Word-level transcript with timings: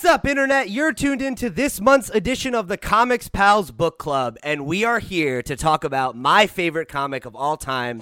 What's 0.00 0.14
up, 0.14 0.26
Internet? 0.26 0.70
You're 0.70 0.94
tuned 0.94 1.20
into 1.20 1.50
this 1.50 1.78
month's 1.78 2.08
edition 2.08 2.54
of 2.54 2.68
the 2.68 2.78
Comics 2.78 3.28
Pals 3.28 3.70
Book 3.70 3.98
Club, 3.98 4.38
and 4.42 4.64
we 4.64 4.82
are 4.82 4.98
here 4.98 5.42
to 5.42 5.54
talk 5.56 5.84
about 5.84 6.16
my 6.16 6.46
favorite 6.46 6.88
comic 6.88 7.26
of 7.26 7.36
all 7.36 7.58
time, 7.58 8.00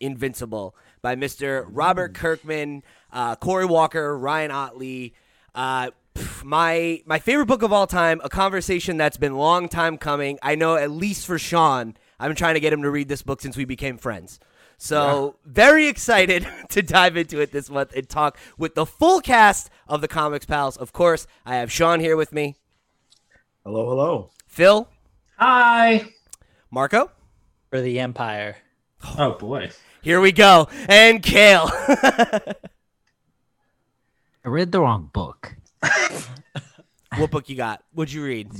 Invincible, 0.00 0.74
by 1.02 1.16
Mr. 1.16 1.66
Robert 1.68 2.14
Kirkman, 2.14 2.82
uh, 3.12 3.36
Cory 3.36 3.66
Walker, 3.66 4.16
Ryan 4.16 4.52
Ottley. 4.52 5.12
Uh, 5.54 5.90
my 6.42 7.02
my 7.04 7.18
favorite 7.18 7.44
book 7.44 7.60
of 7.62 7.74
all 7.74 7.86
time, 7.86 8.22
a 8.24 8.30
conversation 8.30 8.96
that's 8.96 9.18
been 9.18 9.36
long 9.36 9.68
time 9.68 9.98
coming. 9.98 10.38
I 10.40 10.54
know 10.54 10.76
at 10.76 10.90
least 10.90 11.26
for 11.26 11.38
Sean, 11.38 11.94
I've 12.18 12.30
been 12.30 12.36
trying 12.36 12.54
to 12.54 12.60
get 12.60 12.72
him 12.72 12.80
to 12.80 12.90
read 12.90 13.08
this 13.08 13.20
book 13.20 13.42
since 13.42 13.54
we 13.54 13.66
became 13.66 13.98
friends. 13.98 14.40
So 14.84 15.36
yeah. 15.46 15.50
very 15.50 15.86
excited 15.86 16.46
to 16.68 16.82
dive 16.82 17.16
into 17.16 17.40
it 17.40 17.52
this 17.52 17.70
month 17.70 17.94
and 17.96 18.06
talk 18.06 18.36
with 18.58 18.74
the 18.74 18.84
full 18.84 19.22
cast 19.22 19.70
of 19.88 20.02
the 20.02 20.08
Comics 20.08 20.44
Pals. 20.44 20.76
Of 20.76 20.92
course, 20.92 21.26
I 21.46 21.56
have 21.56 21.72
Sean 21.72 22.00
here 22.00 22.18
with 22.18 22.34
me. 22.34 22.56
Hello, 23.64 23.88
hello. 23.88 24.30
Phil. 24.46 24.86
Hi. 25.38 26.04
Marco. 26.70 27.10
For 27.70 27.80
the 27.80 27.98
Empire. 27.98 28.56
Oh 29.18 29.32
boy. 29.32 29.70
Here 30.02 30.20
we 30.20 30.32
go. 30.32 30.68
And 30.86 31.22
Cale. 31.22 31.70
I 31.72 32.54
read 34.44 34.70
the 34.70 34.80
wrong 34.80 35.08
book. 35.14 35.56
what 37.16 37.30
book 37.30 37.48
you 37.48 37.56
got? 37.56 37.82
What'd 37.94 38.12
you 38.12 38.22
read? 38.22 38.50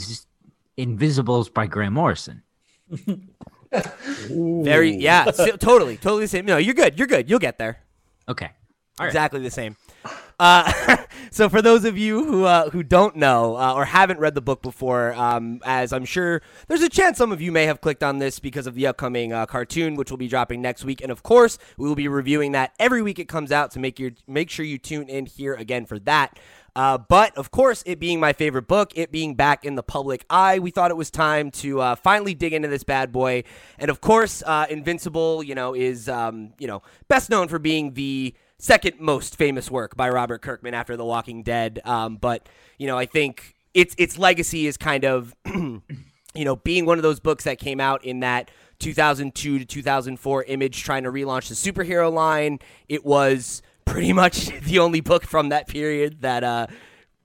Invisibles 0.78 1.50
by 1.50 1.66
Grant 1.66 1.92
Morrison. 1.92 2.42
Very 4.28 4.96
yeah, 4.96 5.24
totally, 5.24 5.96
totally 5.96 6.24
the 6.24 6.28
same. 6.28 6.46
No, 6.46 6.56
you're 6.56 6.74
good. 6.74 6.98
You're 6.98 7.08
good. 7.08 7.28
You'll 7.28 7.38
get 7.38 7.58
there. 7.58 7.78
Okay. 8.28 8.50
Exactly 9.00 9.40
the 9.40 9.50
same. 9.50 9.76
Uh, 10.38 10.96
so 11.30 11.48
for 11.48 11.60
those 11.62 11.84
of 11.84 11.98
you 11.98 12.24
who 12.24 12.44
uh, 12.44 12.70
who 12.70 12.82
don't 12.82 13.16
know 13.16 13.56
uh, 13.56 13.74
or 13.74 13.84
haven't 13.84 14.18
read 14.20 14.34
the 14.34 14.40
book 14.40 14.62
before, 14.62 15.12
um, 15.14 15.60
as 15.64 15.92
I'm 15.92 16.04
sure 16.04 16.42
there's 16.68 16.82
a 16.82 16.88
chance 16.88 17.18
some 17.18 17.32
of 17.32 17.40
you 17.40 17.50
may 17.50 17.66
have 17.66 17.80
clicked 17.80 18.02
on 18.02 18.18
this 18.18 18.38
because 18.38 18.66
of 18.66 18.74
the 18.74 18.86
upcoming 18.86 19.32
uh, 19.32 19.46
cartoon, 19.46 19.96
which 19.96 20.10
will 20.10 20.18
be 20.18 20.28
dropping 20.28 20.62
next 20.62 20.84
week, 20.84 21.00
and 21.00 21.10
of 21.10 21.22
course 21.22 21.58
we 21.76 21.88
will 21.88 21.96
be 21.96 22.08
reviewing 22.08 22.52
that 22.52 22.72
every 22.78 23.02
week 23.02 23.18
it 23.18 23.28
comes 23.28 23.50
out. 23.50 23.72
So 23.72 23.80
make 23.80 23.98
your 23.98 24.12
make 24.26 24.50
sure 24.50 24.64
you 24.64 24.78
tune 24.78 25.08
in 25.08 25.26
here 25.26 25.54
again 25.54 25.86
for 25.86 25.98
that. 26.00 26.38
Uh, 26.76 26.98
but 26.98 27.36
of 27.36 27.50
course, 27.50 27.82
it 27.86 28.00
being 28.00 28.18
my 28.18 28.32
favorite 28.32 28.66
book, 28.66 28.92
it 28.96 29.12
being 29.12 29.34
back 29.34 29.64
in 29.64 29.76
the 29.76 29.82
public 29.82 30.24
eye, 30.28 30.58
we 30.58 30.70
thought 30.70 30.90
it 30.90 30.96
was 30.96 31.10
time 31.10 31.50
to 31.50 31.80
uh, 31.80 31.94
finally 31.94 32.34
dig 32.34 32.52
into 32.52 32.68
this 32.68 32.82
bad 32.82 33.12
boy. 33.12 33.44
And 33.78 33.90
of 33.90 34.00
course, 34.00 34.42
uh, 34.44 34.66
Invincible, 34.68 35.42
you 35.42 35.54
know, 35.54 35.74
is 35.74 36.08
um, 36.08 36.52
you 36.58 36.66
know 36.66 36.82
best 37.08 37.30
known 37.30 37.48
for 37.48 37.58
being 37.58 37.94
the 37.94 38.34
second 38.58 38.98
most 38.98 39.36
famous 39.36 39.70
work 39.70 39.96
by 39.96 40.08
Robert 40.08 40.42
Kirkman 40.42 40.74
after 40.74 40.96
The 40.96 41.04
Walking 41.04 41.42
Dead. 41.42 41.80
Um, 41.84 42.16
but 42.16 42.48
you 42.78 42.86
know, 42.86 42.98
I 42.98 43.06
think 43.06 43.54
its 43.72 43.94
its 43.96 44.18
legacy 44.18 44.66
is 44.66 44.76
kind 44.76 45.04
of 45.04 45.34
you 45.46 45.82
know 46.34 46.56
being 46.56 46.86
one 46.86 46.98
of 46.98 47.02
those 47.02 47.20
books 47.20 47.44
that 47.44 47.58
came 47.58 47.80
out 47.80 48.04
in 48.04 48.20
that 48.20 48.50
2002 48.80 49.60
to 49.60 49.64
2004 49.64 50.44
image, 50.44 50.82
trying 50.82 51.04
to 51.04 51.12
relaunch 51.12 51.48
the 51.48 51.54
superhero 51.54 52.12
line. 52.12 52.58
It 52.88 53.04
was 53.04 53.62
pretty 53.84 54.12
much 54.12 54.46
the 54.62 54.78
only 54.78 55.00
book 55.00 55.24
from 55.24 55.50
that 55.50 55.68
period 55.68 56.22
that 56.22 56.44
uh, 56.44 56.66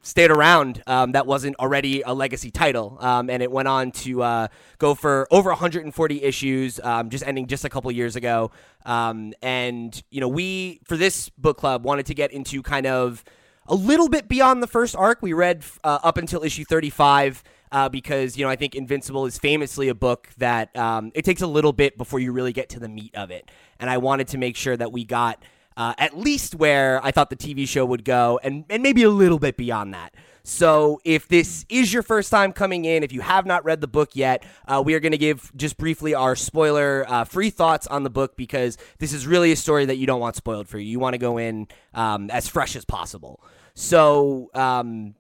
stayed 0.02 0.32
around 0.32 0.82
um, 0.88 1.12
that 1.12 1.26
wasn't 1.26 1.56
already 1.58 2.02
a 2.02 2.14
legacy 2.14 2.52
title. 2.52 2.98
Um, 3.00 3.30
and 3.30 3.44
it 3.44 3.52
went 3.52 3.68
on 3.68 3.92
to 3.92 4.24
uh, 4.24 4.48
go 4.78 4.96
for 4.96 5.28
over 5.32 5.50
140 5.50 6.24
issues, 6.24 6.80
um, 6.82 7.10
just 7.10 7.26
ending 7.26 7.48
just 7.48 7.66
a 7.66 7.70
couple 7.70 7.92
years 7.92 8.16
ago. 8.16 8.52
Um, 8.86 9.34
and, 9.42 10.02
you 10.10 10.22
know, 10.22 10.28
we, 10.28 10.80
for 10.86 10.98
this 10.98 11.30
book 11.30 11.58
club, 11.58 11.84
wanted 11.84 12.06
to 12.08 12.14
get 12.14 12.32
into 12.32 12.62
kind 12.62 12.88
of 12.88 13.24
a 13.68 13.76
little 13.76 14.10
bit 14.10 14.28
beyond 14.28 14.64
the 14.64 14.68
first 14.68 14.96
arc. 14.96 15.22
We 15.22 15.34
read 15.34 15.64
uh, 15.84 16.00
up 16.04 16.18
until 16.18 16.44
issue 16.44 16.66
35. 16.66 17.44
Uh, 17.72 17.88
because 17.88 18.36
you 18.36 18.44
know 18.44 18.50
I 18.50 18.56
think 18.56 18.74
Invincible 18.74 19.28
is 19.28 19.38
famously 19.38 19.90
a 19.90 19.94
book 19.94 20.28
that 20.40 20.76
um, 20.76 21.12
it 21.14 21.24
takes 21.24 21.44
a 21.44 21.46
little 21.46 21.72
bit 21.72 22.00
before 22.00 22.20
you 22.20 22.32
really 22.32 22.52
get 22.52 22.70
to 22.70 22.80
the 22.80 22.90
meat 22.90 23.14
of 23.14 23.30
it, 23.30 23.48
and 23.80 23.92
I 23.92 24.00
wanted 24.00 24.30
to 24.30 24.40
make 24.40 24.56
sure 24.56 24.76
that 24.76 24.92
we 24.92 25.06
got 25.06 25.44
uh, 25.80 25.94
at 25.98 26.18
least 26.18 26.56
where 26.56 27.00
I 27.06 27.12
thought 27.12 27.30
the 27.30 27.38
TV 27.38 27.66
show 27.66 27.86
would 27.86 28.04
go, 28.04 28.38
and, 28.44 28.66
and 28.70 28.84
maybe 28.84 29.02
a 29.04 29.10
little 29.10 29.40
bit 29.40 29.56
beyond 29.56 29.94
that. 29.94 30.14
So, 30.44 31.00
if 31.06 31.30
this 31.30 31.66
is 31.70 31.94
your 31.94 32.04
first 32.04 32.30
time 32.32 32.52
coming 32.52 32.84
in, 32.84 33.02
if 33.02 33.14
you 33.14 33.22
have 33.22 33.46
not 33.46 33.64
read 33.64 33.80
the 33.80 33.88
book 33.88 34.10
yet, 34.14 34.44
uh, 34.68 34.84
we 34.86 34.94
are 34.94 35.00
going 35.00 35.14
to 35.14 35.18
give 35.18 35.56
just 35.56 35.78
briefly 35.78 36.14
our 36.14 36.36
spoiler 36.36 37.06
uh, 37.08 37.24
free 37.24 37.50
thoughts 37.50 37.88
on 37.88 38.04
the 38.04 38.10
book 38.10 38.36
because 38.36 38.78
this 38.98 39.14
is 39.14 39.26
really 39.26 39.54
a 39.54 39.56
story 39.56 39.86
that 39.86 39.96
you 39.96 40.06
don't 40.06 40.20
want 40.20 40.36
spoiled 40.36 40.68
for 40.68 40.80
you. 40.80 40.86
You 40.86 41.00
want 41.00 41.14
to 41.14 41.18
go 41.18 41.38
in 41.38 41.68
um, 41.94 42.30
as 42.30 42.50
fresh 42.50 42.76
as 42.76 42.84
possible. 42.84 43.42
So, 43.74 44.50
um, 44.54 45.16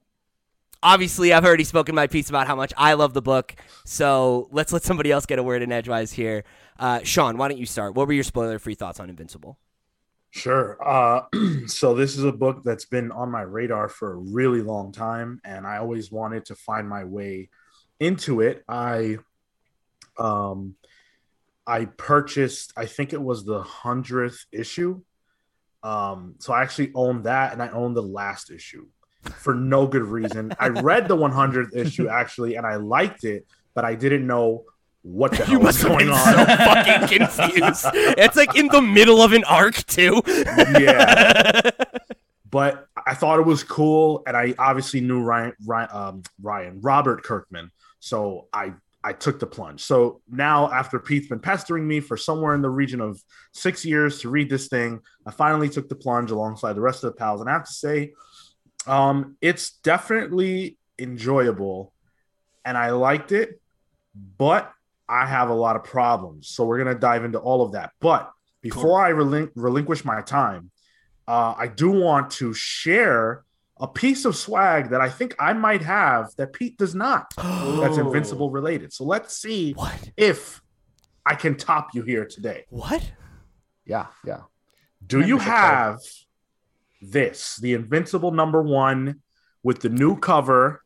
obviously, 0.84 1.32
I've 1.32 1.46
already 1.46 1.64
spoken 1.64 1.96
my 1.96 2.08
piece 2.08 2.30
about 2.30 2.48
how 2.48 2.56
much 2.58 2.74
I 2.76 2.96
love 2.96 3.14
the 3.14 3.22
book. 3.22 3.56
So, 3.86 4.50
let's 4.52 4.74
let 4.74 4.84
somebody 4.84 5.10
else 5.10 5.26
get 5.26 5.40
a 5.40 5.44
word 5.44 5.62
in 5.62 5.72
edgewise 5.72 6.12
here. 6.12 6.44
Uh, 6.78 7.00
Sean, 7.04 7.38
why 7.38 7.48
don't 7.48 7.60
you 7.60 7.66
start? 7.66 7.94
What 7.94 8.08
were 8.08 8.14
your 8.14 8.26
spoiler 8.26 8.60
free 8.60 8.76
thoughts 8.76 9.00
on 9.00 9.10
Invincible? 9.10 9.58
Sure. 10.32 10.78
Uh, 10.86 11.22
so 11.68 11.96
this 11.96 12.18
is 12.18 12.24
a 12.24 12.32
book 12.32 12.62
that's 12.64 12.86
been 12.86 13.12
on 13.12 13.32
my 13.32 13.42
radar 13.42 13.90
for 13.90 14.14
a 14.14 14.18
really 14.18 14.62
long 14.62 14.92
time, 14.92 15.42
and 15.44 15.66
I 15.66 15.78
always 15.78 16.12
wanted 16.12 16.46
to 16.46 16.56
find 16.56 16.88
my 16.88 17.04
way 17.04 17.50
into 18.00 18.42
it. 18.42 18.64
I, 18.68 19.18
um, 20.18 20.76
I 21.66 21.86
purchased. 21.86 22.74
I 22.78 22.86
think 22.86 23.14
it 23.14 23.22
was 23.22 23.46
the 23.46 23.62
hundredth 23.62 24.46
issue. 24.52 25.02
Um, 25.82 26.36
so 26.40 26.54
I 26.54 26.62
actually 26.62 26.92
own 26.94 27.24
that, 27.24 27.54
and 27.54 27.62
I 27.62 27.70
own 27.70 27.94
the 27.94 28.04
last 28.04 28.52
issue 28.52 28.88
for 29.24 29.54
no 29.54 29.88
good 29.88 30.04
reason. 30.04 30.54
I 30.60 30.70
read 30.70 31.08
the 31.08 31.18
100th 31.18 31.76
issue 31.76 32.08
actually, 32.08 32.56
and 32.56 32.66
I 32.66 32.76
liked 32.76 33.24
it, 33.24 33.46
but 33.74 33.86
I 33.86 33.96
didn't 33.96 34.28
know 34.28 34.66
what 35.02 35.32
the 35.32 35.46
hell 35.46 35.68
is 35.68 35.84
going 35.84 36.10
on? 36.10 36.18
So 36.18 36.46
fucking 36.46 37.18
confused. 37.18 37.86
it's 38.18 38.36
like 38.36 38.56
in 38.56 38.68
the 38.68 38.82
middle 38.82 39.22
of 39.22 39.34
an 39.34 39.44
arc 39.46 39.76
too. 39.86 40.22
yeah. 40.28 41.72
But 42.52 42.88
I 43.06 43.14
thought 43.14 43.38
it 43.38 43.46
was 43.46 43.64
cool, 43.64 44.24
and 44.26 44.36
I 44.36 44.56
obviously 44.58 45.02
knew 45.02 45.22
Ryan, 45.22 45.54
Ryan, 45.68 45.90
um, 45.92 46.24
Ryan, 46.42 46.82
Robert 46.82 47.22
Kirkman, 47.22 47.70
so 48.00 48.48
I 48.52 48.74
I 49.04 49.14
took 49.14 49.40
the 49.40 49.46
plunge. 49.46 49.84
So 49.84 50.22
now, 50.28 50.72
after 50.72 50.98
Pete's 50.98 51.28
been 51.28 51.42
pestering 51.42 51.88
me 51.88 52.00
for 52.00 52.18
somewhere 52.18 52.56
in 52.56 52.64
the 52.64 52.70
region 52.72 53.02
of 53.02 53.22
six 53.54 53.86
years 53.86 54.22
to 54.22 54.30
read 54.30 54.50
this 54.50 54.68
thing, 54.68 55.00
I 55.28 55.32
finally 55.32 55.70
took 55.70 55.90
the 55.90 55.96
plunge 55.96 56.32
alongside 56.32 56.74
the 56.74 56.82
rest 56.82 57.04
of 57.04 57.12
the 57.12 57.18
pals, 57.18 57.40
and 57.40 57.48
I 57.48 57.54
have 57.54 57.68
to 57.68 57.72
say, 57.72 58.14
um, 58.88 59.38
it's 59.42 59.74
definitely 59.84 60.80
enjoyable, 60.98 61.94
and 62.66 62.76
I 62.76 62.90
liked 62.90 63.32
it, 63.32 63.62
but 64.40 64.74
I 65.10 65.26
have 65.26 65.50
a 65.50 65.54
lot 65.54 65.76
of 65.76 65.84
problems. 65.84 66.48
So 66.50 66.64
we're 66.64 66.82
going 66.82 66.94
to 66.94 67.00
dive 67.00 67.26
into 67.26 67.40
all 67.40 67.64
of 67.64 67.72
that. 67.74 67.92
But 68.00 68.32
before 68.62 68.84
cool. 68.84 68.96
I 68.96 69.12
relin- 69.12 69.52
relinquish 69.56 70.06
my 70.06 70.22
time, 70.22 70.72
uh, 71.28 71.56
I 71.58 71.68
do 71.68 71.90
want 71.90 72.32
to 72.34 72.54
share 72.54 73.44
a 73.80 73.88
piece 73.88 74.26
of 74.26 74.36
swag 74.36 74.90
that 74.90 75.02
I 75.02 75.10
think 75.10 75.36
I 75.40 75.54
might 75.54 75.82
have 75.82 76.36
that 76.36 76.54
Pete 76.54 76.78
does 76.78 76.94
not. 76.94 77.34
That's 77.38 77.98
invincible 77.98 78.52
related. 78.52 78.94
So 78.94 79.04
let's 79.04 79.36
see 79.36 79.74
what? 79.74 80.12
if 80.16 80.62
I 81.26 81.36
can 81.36 81.56
top 81.56 81.96
you 81.96 82.04
here 82.04 82.26
today. 82.26 82.66
What? 82.70 83.12
Yeah, 83.86 84.08
yeah. 84.26 84.42
Do 85.06 85.22
you 85.22 85.40
have 85.40 86.00
this, 87.02 87.56
the 87.56 87.74
invincible 87.74 88.32
number 88.32 88.62
one 88.62 89.22
with 89.64 89.80
the 89.80 89.90
new 89.90 90.18
cover 90.18 90.84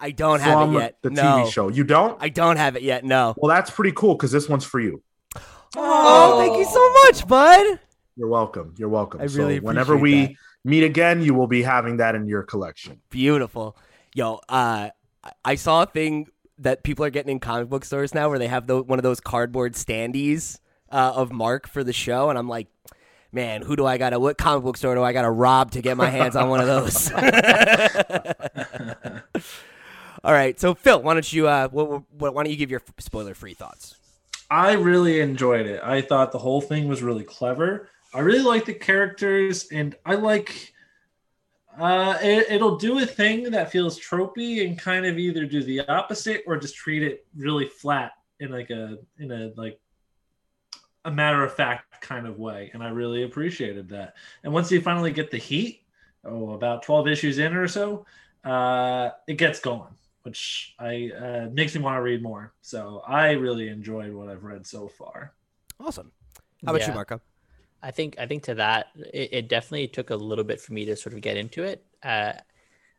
I 0.00 0.10
don't 0.10 0.40
have 0.40 0.70
it 0.70 0.72
yet. 0.72 0.98
The 1.02 1.10
no. 1.10 1.22
TV 1.22 1.52
show. 1.52 1.68
You 1.68 1.84
don't? 1.84 2.16
I 2.20 2.28
don't 2.28 2.56
have 2.56 2.76
it 2.76 2.82
yet. 2.82 3.04
No. 3.04 3.34
Well, 3.36 3.48
that's 3.48 3.70
pretty 3.70 3.92
cool 3.92 4.14
because 4.14 4.30
this 4.30 4.48
one's 4.48 4.64
for 4.64 4.80
you. 4.80 5.02
Oh, 5.76 6.38
thank 6.38 6.56
you 6.56 6.64
so 6.64 6.92
much, 7.04 7.26
bud. 7.26 7.80
You're 8.16 8.28
welcome. 8.28 8.74
You're 8.78 8.88
welcome. 8.88 9.20
I 9.20 9.24
really 9.24 9.58
so 9.58 9.62
whenever 9.62 9.96
we 9.96 10.26
that. 10.26 10.34
meet 10.64 10.84
again, 10.84 11.22
you 11.22 11.34
will 11.34 11.46
be 11.46 11.62
having 11.62 11.98
that 11.98 12.14
in 12.14 12.26
your 12.26 12.42
collection. 12.42 13.00
Beautiful. 13.10 13.76
Yo, 14.14 14.40
uh, 14.48 14.90
I 15.44 15.54
saw 15.56 15.82
a 15.82 15.86
thing 15.86 16.28
that 16.58 16.82
people 16.82 17.04
are 17.04 17.10
getting 17.10 17.32
in 17.32 17.40
comic 17.40 17.68
book 17.68 17.84
stores 17.84 18.14
now 18.14 18.28
where 18.28 18.38
they 18.38 18.48
have 18.48 18.66
the, 18.66 18.82
one 18.82 18.98
of 18.98 19.02
those 19.02 19.20
cardboard 19.20 19.74
standees 19.74 20.58
uh, 20.90 21.12
of 21.14 21.32
Mark 21.32 21.68
for 21.68 21.84
the 21.84 21.92
show, 21.92 22.30
and 22.30 22.38
I'm 22.38 22.48
like, 22.48 22.66
man, 23.30 23.62
who 23.62 23.76
do 23.76 23.86
I 23.86 23.98
got 23.98 24.10
to, 24.10 24.18
what 24.18 24.38
comic 24.38 24.64
book 24.64 24.76
store 24.76 24.94
do 24.94 25.02
I 25.02 25.12
got 25.12 25.22
to 25.22 25.30
rob 25.30 25.72
to 25.72 25.82
get 25.82 25.96
my 25.96 26.08
hands 26.08 26.34
on 26.34 26.48
one 26.48 26.60
of 26.60 26.66
those? 26.66 27.12
All 30.24 30.32
right, 30.32 30.58
so 30.58 30.74
Phil, 30.74 31.00
why 31.02 31.14
don't 31.14 31.32
you 31.32 31.48
uh, 31.48 31.68
why 31.68 32.02
don't 32.20 32.50
you 32.50 32.56
give 32.56 32.70
your 32.70 32.82
spoiler-free 32.98 33.54
thoughts? 33.54 33.94
I 34.50 34.72
really 34.72 35.20
enjoyed 35.20 35.66
it. 35.66 35.80
I 35.84 36.00
thought 36.00 36.32
the 36.32 36.38
whole 36.38 36.60
thing 36.60 36.88
was 36.88 37.02
really 37.02 37.24
clever. 37.24 37.88
I 38.14 38.20
really 38.20 38.42
like 38.42 38.64
the 38.64 38.74
characters, 38.74 39.68
and 39.70 39.94
I 40.04 40.14
like. 40.14 40.72
Uh, 41.78 42.18
it, 42.20 42.60
will 42.60 42.76
do 42.76 42.98
a 42.98 43.06
thing 43.06 43.44
that 43.52 43.70
feels 43.70 44.00
tropey 44.00 44.66
and 44.66 44.76
kind 44.76 45.06
of 45.06 45.16
either 45.16 45.46
do 45.46 45.62
the 45.62 45.80
opposite 45.82 46.42
or 46.44 46.56
just 46.56 46.74
treat 46.74 47.04
it 47.04 47.24
really 47.36 47.66
flat 47.66 48.14
in 48.40 48.50
like 48.50 48.70
a 48.70 48.98
in 49.18 49.30
a 49.30 49.52
like 49.56 49.78
a 51.04 51.10
matter 51.10 51.44
of 51.44 51.54
fact 51.54 52.00
kind 52.00 52.26
of 52.26 52.38
way. 52.38 52.70
And 52.74 52.82
I 52.82 52.88
really 52.88 53.22
appreciated 53.22 53.88
that. 53.90 54.14
And 54.42 54.52
once 54.52 54.72
you 54.72 54.80
finally 54.80 55.12
get 55.12 55.30
the 55.30 55.38
heat, 55.38 55.82
oh, 56.24 56.54
about 56.54 56.82
twelve 56.82 57.06
issues 57.06 57.38
in 57.38 57.54
or 57.54 57.68
so, 57.68 58.04
uh, 58.44 59.10
it 59.28 59.34
gets 59.34 59.60
going, 59.60 59.94
which 60.28 60.74
I 60.78 61.10
uh, 61.18 61.48
makes 61.52 61.74
me 61.74 61.80
want 61.80 61.96
to 61.96 62.02
read 62.02 62.22
more. 62.22 62.52
So 62.60 63.02
I 63.06 63.30
really 63.32 63.68
enjoyed 63.68 64.12
what 64.12 64.28
I've 64.28 64.44
read 64.44 64.66
so 64.66 64.86
far. 64.88 65.32
Awesome. 65.80 66.12
How 66.66 66.72
about 66.72 66.82
you, 66.82 66.88
Yeah. 66.88 66.94
Marco? 66.94 67.20
I 67.82 67.92
think 67.92 68.16
I 68.18 68.26
think 68.26 68.42
to 68.44 68.54
that 68.56 68.88
it, 69.14 69.28
it 69.32 69.48
definitely 69.48 69.88
took 69.88 70.10
a 70.10 70.16
little 70.16 70.44
bit 70.44 70.60
for 70.60 70.72
me 70.74 70.84
to 70.86 70.96
sort 70.96 71.14
of 71.14 71.20
get 71.22 71.36
into 71.36 71.62
it. 71.62 71.84
Uh, 72.02 72.32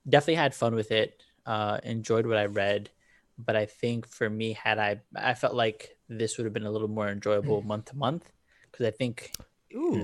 definitely 0.07 0.35
had 0.35 0.55
fun 0.55 0.73
with 0.73 0.91
it. 0.91 1.21
Uh, 1.45 1.79
enjoyed 1.83 2.25
what 2.25 2.37
I 2.37 2.45
read, 2.45 2.89
but 3.37 3.55
I 3.55 3.65
think 3.65 4.07
for 4.07 4.29
me, 4.29 4.53
had 4.53 4.79
I 4.79 5.01
I 5.15 5.33
felt 5.35 5.53
like 5.53 5.97
this 6.07 6.37
would 6.37 6.45
have 6.45 6.53
been 6.53 6.65
a 6.65 6.71
little 6.71 6.87
more 6.87 7.09
enjoyable 7.09 7.61
month 7.61 7.85
to 7.85 7.97
month 7.97 8.31
because 8.71 8.87
I 8.87 8.91
think 8.91 9.33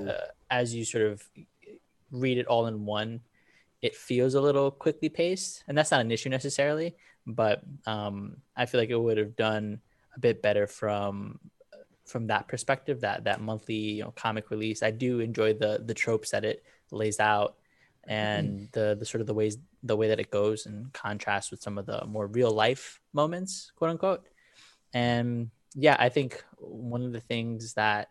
uh, 0.10 0.30
as 0.52 0.76
you 0.76 0.86
sort 0.86 1.06
of 1.06 1.24
read 2.12 2.38
it 2.38 2.46
all 2.48 2.68
in 2.68 2.86
one, 2.86 3.22
it 3.82 3.96
feels 3.96 4.34
a 4.36 4.42
little 4.42 4.72
quickly 4.72 5.10
paced, 5.10 5.64
and 5.68 5.78
that's 5.78 5.92
not 5.92 6.02
an 6.02 6.12
issue 6.12 6.30
necessarily. 6.30 6.96
But 7.28 7.64
um, 7.86 8.38
I 8.56 8.66
feel 8.66 8.80
like 8.80 8.90
it 8.90 9.00
would 9.00 9.18
have 9.18 9.36
done 9.36 9.82
a 10.16 10.20
bit 10.20 10.42
better 10.42 10.68
from 10.68 11.40
from 12.06 12.28
that 12.28 12.48
perspective. 12.48 13.02
That 13.02 13.24
that 13.24 13.42
monthly 13.42 13.76
you 13.76 14.04
know, 14.04 14.12
comic 14.12 14.50
release, 14.52 14.84
I 14.84 14.92
do 14.92 15.20
enjoy 15.20 15.54
the 15.54 15.82
the 15.84 15.94
tropes 15.94 16.32
that 16.32 16.46
it 16.46 16.64
lays 16.92 17.20
out, 17.20 17.56
and 18.08 18.70
the 18.74 18.96
the 18.98 19.06
sort 19.06 19.22
of 19.22 19.28
the 19.28 19.34
ways 19.34 19.58
the 19.84 19.96
way 19.96 20.08
that 20.10 20.20
it 20.20 20.32
goes 20.32 20.66
in 20.66 20.90
contrast 20.94 21.52
with 21.52 21.62
some 21.62 21.78
of 21.78 21.86
the 21.86 22.06
more 22.06 22.28
real 22.28 22.52
life 22.52 23.00
moments, 23.14 23.72
quote 23.76 23.92
unquote. 23.92 24.26
And 24.94 25.52
yeah, 25.74 25.96
I 26.00 26.10
think 26.10 26.44
one 26.58 27.04
of 27.04 27.12
the 27.12 27.20
things 27.20 27.74
that 27.74 28.10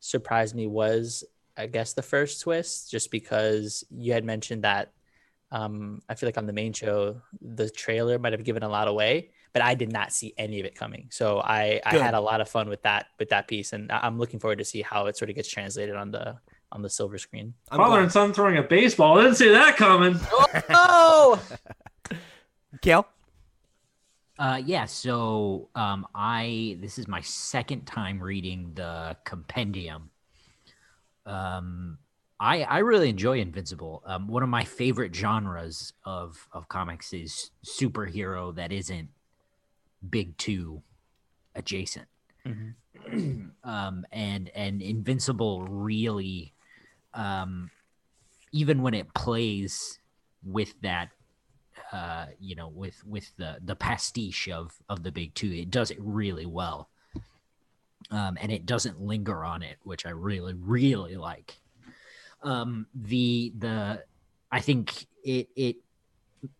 surprised 0.00 0.54
me 0.54 0.66
was 0.66 1.24
I 1.56 1.66
guess 1.66 1.92
the 1.92 2.02
first 2.02 2.40
twist, 2.40 2.90
just 2.90 3.10
because 3.10 3.84
you 3.90 4.12
had 4.12 4.24
mentioned 4.24 4.64
that 4.64 4.92
um, 5.52 6.02
I 6.08 6.14
feel 6.14 6.26
like 6.28 6.38
on 6.38 6.46
the 6.46 6.52
main 6.52 6.72
show, 6.72 7.20
the 7.40 7.68
trailer 7.70 8.18
might 8.18 8.32
have 8.32 8.44
given 8.44 8.62
a 8.62 8.68
lot 8.68 8.88
away, 8.88 9.30
but 9.52 9.62
I 9.62 9.74
did 9.74 9.92
not 9.92 10.12
see 10.12 10.34
any 10.36 10.58
of 10.60 10.66
it 10.66 10.74
coming. 10.74 11.08
So 11.10 11.38
I, 11.40 11.80
I 11.86 11.92
Good. 11.92 12.02
had 12.02 12.14
a 12.14 12.20
lot 12.20 12.40
of 12.40 12.48
fun 12.48 12.68
with 12.68 12.82
that 12.82 13.06
with 13.18 13.28
that 13.28 13.46
piece, 13.48 13.72
and 13.72 13.90
I- 13.92 14.00
I'm 14.02 14.18
looking 14.18 14.40
forward 14.40 14.58
to 14.58 14.64
see 14.64 14.82
how 14.82 15.06
it 15.06 15.16
sort 15.16 15.30
of 15.30 15.36
gets 15.36 15.48
translated 15.48 15.94
on 15.96 16.10
the 16.10 16.36
on 16.72 16.82
the 16.82 16.90
silver 16.90 17.18
screen. 17.18 17.54
I'm 17.70 17.78
Father 17.78 17.90
glad. 17.96 18.02
and 18.02 18.12
son 18.12 18.32
throwing 18.32 18.56
a 18.56 18.62
baseball. 18.62 19.18
I 19.18 19.22
didn't 19.22 19.36
see 19.36 19.50
that 19.50 19.76
coming. 19.76 20.18
Oh, 20.70 21.40
Cale? 22.82 23.06
Uh, 24.38 24.60
yeah. 24.64 24.84
So, 24.84 25.68
um, 25.76 26.06
I 26.14 26.76
this 26.80 26.98
is 26.98 27.06
my 27.06 27.20
second 27.20 27.84
time 27.86 28.20
reading 28.20 28.72
the 28.74 29.16
compendium. 29.24 30.10
Um, 31.26 31.98
I 32.44 32.60
I 32.62 32.78
really 32.80 33.08
enjoy 33.08 33.40
Invincible. 33.40 34.02
Um, 34.04 34.28
one 34.28 34.42
of 34.42 34.50
my 34.50 34.64
favorite 34.64 35.14
genres 35.14 35.94
of 36.04 36.46
of 36.52 36.68
comics 36.68 37.14
is 37.14 37.50
superhero 37.64 38.54
that 38.54 38.70
isn't 38.70 39.08
big 40.08 40.36
two 40.36 40.82
adjacent. 41.54 42.06
um, 43.64 44.06
and 44.12 44.50
and 44.54 44.82
Invincible 44.82 45.64
really, 45.64 46.52
um, 47.14 47.70
even 48.52 48.82
when 48.82 48.92
it 48.92 49.14
plays 49.14 49.98
with 50.44 50.74
that 50.82 51.08
uh, 51.92 52.26
you 52.38 52.54
know, 52.54 52.68
with 52.68 53.02
with 53.06 53.34
the 53.38 53.56
the 53.64 53.74
pastiche 53.74 54.50
of 54.50 54.72
of 54.90 55.02
the 55.02 55.10
big 55.10 55.32
two. 55.32 55.50
It 55.50 55.70
does 55.70 55.90
it 55.90 55.98
really 55.98 56.46
well, 56.46 56.90
um, 58.10 58.36
and 58.38 58.52
it 58.52 58.66
doesn't 58.66 59.00
linger 59.00 59.44
on 59.44 59.62
it, 59.62 59.78
which 59.82 60.04
I 60.04 60.10
really 60.10 60.52
really 60.52 61.16
like. 61.16 61.58
Um, 62.44 62.86
the 62.94 63.52
the 63.58 64.04
I 64.52 64.60
think 64.60 65.06
it 65.24 65.48
it 65.56 65.76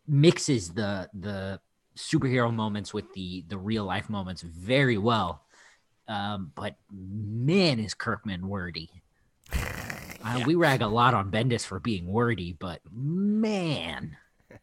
mixes 0.08 0.72
the 0.72 1.08
the 1.14 1.60
superhero 1.96 2.52
moments 2.52 2.92
with 2.92 3.12
the 3.14 3.44
the 3.48 3.58
real 3.58 3.84
life 3.84 4.08
moments 4.08 4.42
very 4.42 4.98
well. 4.98 5.42
Um, 6.08 6.52
but 6.54 6.76
man, 6.90 7.78
is 7.78 7.94
Kirkman 7.94 8.48
wordy. 8.48 8.90
Uh, 10.26 10.40
we 10.46 10.54
rag 10.54 10.80
a 10.80 10.86
lot 10.86 11.12
on 11.12 11.30
Bendis 11.30 11.66
for 11.66 11.78
being 11.78 12.06
wordy, 12.06 12.56
but 12.58 12.80
man. 12.90 14.16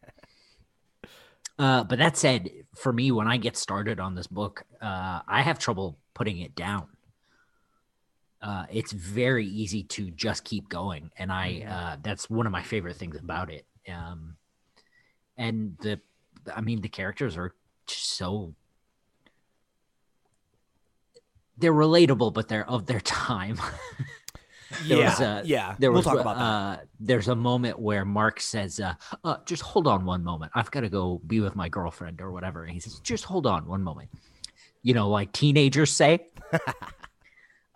Uh, 1.58 1.84
but 1.84 1.98
that 1.98 2.16
said, 2.16 2.50
for 2.74 2.92
me, 2.92 3.12
when 3.12 3.28
I 3.28 3.36
get 3.36 3.56
started 3.56 4.00
on 4.00 4.16
this 4.16 4.26
book, 4.26 4.64
uh, 4.80 5.20
I 5.28 5.42
have 5.42 5.60
trouble 5.60 5.96
putting 6.12 6.38
it 6.38 6.56
down. 6.56 6.88
Uh, 8.42 8.66
it's 8.72 8.90
very 8.92 9.46
easy 9.46 9.84
to 9.84 10.10
just 10.10 10.42
keep 10.44 10.68
going, 10.68 11.10
and 11.16 11.30
I 11.30 11.64
uh, 11.68 11.96
that's 12.02 12.28
one 12.28 12.44
of 12.46 12.52
my 12.52 12.62
favorite 12.62 12.96
things 12.96 13.16
about 13.16 13.50
it. 13.52 13.64
Um, 13.88 14.36
and 15.36 15.76
the, 15.80 16.00
I 16.54 16.60
mean, 16.60 16.80
the 16.80 16.88
characters 16.88 17.36
are 17.36 17.54
so 17.86 18.54
they're 21.58 21.72
relatable, 21.72 22.32
but 22.34 22.48
they're 22.48 22.68
of 22.68 22.86
their 22.86 23.00
time. 23.04 23.56
There 24.88 24.98
Yeah. 24.98 25.10
was, 25.10 25.20
uh, 25.20 25.42
yeah. 25.44 25.76
there 25.78 25.90
we'll 25.92 25.98
was 25.98 26.06
talk 26.06 26.18
about 26.18 26.36
that. 26.36 26.42
uh, 26.42 26.84
there's 26.98 27.28
a 27.28 27.36
moment 27.36 27.78
where 27.78 28.04
Mark 28.04 28.40
says, 28.40 28.80
uh, 28.80 28.94
uh, 29.22 29.36
"Just 29.44 29.62
hold 29.62 29.86
on 29.86 30.04
one 30.04 30.24
moment. 30.24 30.50
I've 30.54 30.70
got 30.70 30.80
to 30.80 30.88
go 30.88 31.20
be 31.26 31.40
with 31.40 31.54
my 31.54 31.68
girlfriend 31.68 32.20
or 32.20 32.32
whatever." 32.32 32.64
And 32.64 32.72
he 32.72 32.80
says, 32.80 32.98
"Just 33.00 33.24
hold 33.24 33.46
on 33.46 33.66
one 33.66 33.82
moment." 33.82 34.08
You 34.82 34.94
know, 34.94 35.08
like 35.10 35.30
teenagers 35.32 35.92
say. 35.92 36.26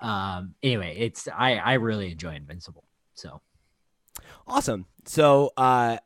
um. 0.01 0.55
Anyway, 0.63 0.97
it's 0.99 1.29
I 1.29 1.57
I 1.57 1.75
really 1.75 2.13
enjoy 2.13 2.35
Invincible. 2.35 2.85
So 3.15 3.41
Awesome. 4.47 4.87
So 5.05 5.53
uh, 5.57 5.99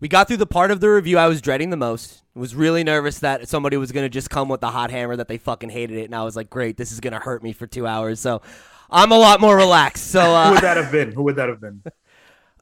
we 0.00 0.08
got 0.08 0.28
through 0.28 0.38
the 0.38 0.46
part 0.46 0.70
of 0.70 0.80
the 0.80 0.90
review 0.90 1.18
I 1.18 1.28
was 1.28 1.40
dreading 1.40 1.70
the 1.70 1.76
most. 1.76 2.22
Was 2.34 2.54
really 2.54 2.84
nervous 2.84 3.20
that 3.20 3.48
somebody 3.48 3.78
was 3.78 3.92
gonna 3.92 4.10
just 4.10 4.28
come 4.28 4.50
with 4.50 4.60
the 4.60 4.70
hot 4.70 4.90
hammer 4.90 5.16
that 5.16 5.26
they 5.26 5.38
fucking 5.38 5.70
hated 5.70 5.96
it, 5.96 6.04
and 6.04 6.14
I 6.14 6.22
was 6.22 6.36
like, 6.36 6.50
great, 6.50 6.76
this 6.76 6.92
is 6.92 7.00
gonna 7.00 7.18
hurt 7.18 7.42
me 7.42 7.52
for 7.52 7.66
two 7.66 7.86
hours. 7.86 8.20
So 8.20 8.42
I'm 8.90 9.10
a 9.10 9.18
lot 9.18 9.40
more 9.40 9.56
relaxed. 9.56 10.10
So 10.10 10.20
uh, 10.34 10.44
Who 10.44 10.50
uh, 10.50 10.52
would 10.52 10.62
that 10.62 10.76
have 10.76 10.92
been? 10.92 11.12
Who 11.12 11.22
would 11.22 11.36
that 11.36 11.48
have 11.48 11.60
been? 11.60 11.82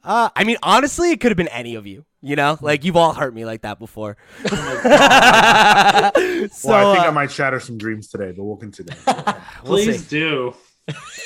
uh, 0.05 0.29
I 0.35 0.43
mean, 0.43 0.57
honestly, 0.63 1.11
it 1.11 1.19
could 1.19 1.31
have 1.31 1.37
been 1.37 1.47
any 1.49 1.75
of 1.75 1.85
you. 1.87 2.05
You 2.21 2.35
know, 2.35 2.57
like 2.61 2.83
you've 2.83 2.95
all 2.95 3.13
hurt 3.13 3.35
me 3.35 3.45
like 3.45 3.61
that 3.61 3.77
before. 3.77 4.17
so 4.47 4.49
Well, 4.53 4.63
I 4.63 6.49
think 6.49 7.05
uh, 7.05 7.07
I 7.07 7.11
might 7.11 7.31
shatter 7.31 7.59
some 7.59 7.77
dreams 7.77 8.07
today, 8.07 8.31
but 8.35 8.43
we'll 8.43 8.55
continue. 8.55 8.93
That's 9.05 9.39
we'll 9.63 9.77
see. 9.77 9.85
Please 9.85 10.07
do. 10.07 10.55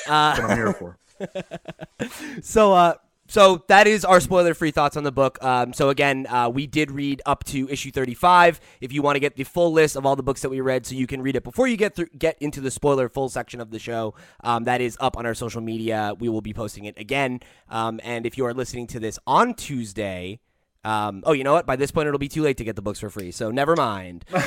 Uh, 0.06 0.36
what 0.36 0.50
I'm 0.50 0.56
here 0.56 0.72
for. 0.74 0.98
so 2.42 2.72
uh 2.72 2.94
so 3.30 3.62
that 3.68 3.86
is 3.86 4.04
our 4.04 4.18
spoiler 4.18 4.54
free 4.54 4.72
thoughts 4.72 4.96
on 4.96 5.04
the 5.04 5.12
book 5.12 5.42
um, 5.42 5.72
so 5.72 5.88
again 5.88 6.26
uh, 6.28 6.48
we 6.48 6.66
did 6.66 6.90
read 6.90 7.22
up 7.24 7.44
to 7.44 7.68
issue 7.68 7.90
35 7.90 8.60
if 8.80 8.92
you 8.92 9.02
want 9.02 9.14
to 9.16 9.20
get 9.20 9.36
the 9.36 9.44
full 9.44 9.72
list 9.72 9.94
of 9.96 10.04
all 10.04 10.16
the 10.16 10.22
books 10.22 10.42
that 10.42 10.50
we 10.50 10.60
read 10.60 10.84
so 10.84 10.94
you 10.94 11.06
can 11.06 11.22
read 11.22 11.36
it 11.36 11.44
before 11.44 11.68
you 11.68 11.76
get 11.76 11.94
through 11.94 12.08
get 12.18 12.36
into 12.40 12.60
the 12.60 12.70
spoiler 12.70 13.08
full 13.08 13.28
section 13.28 13.60
of 13.60 13.70
the 13.70 13.78
show 13.78 14.14
um, 14.42 14.64
that 14.64 14.80
is 14.80 14.96
up 15.00 15.16
on 15.16 15.24
our 15.24 15.34
social 15.34 15.60
media 15.60 16.12
we 16.18 16.28
will 16.28 16.42
be 16.42 16.52
posting 16.52 16.84
it 16.84 16.98
again 16.98 17.40
um, 17.68 18.00
and 18.02 18.26
if 18.26 18.36
you 18.36 18.44
are 18.44 18.52
listening 18.52 18.86
to 18.86 18.98
this 18.98 19.18
on 19.26 19.54
tuesday 19.54 20.40
um, 20.82 21.22
oh, 21.26 21.32
you 21.32 21.44
know 21.44 21.52
what? 21.52 21.66
By 21.66 21.76
this 21.76 21.90
point, 21.90 22.06
it'll 22.08 22.18
be 22.18 22.26
too 22.26 22.40
late 22.40 22.56
to 22.56 22.64
get 22.64 22.74
the 22.74 22.80
books 22.80 23.00
for 23.00 23.10
free. 23.10 23.32
So 23.32 23.50
never 23.50 23.76
mind. 23.76 24.24
All 24.32 24.40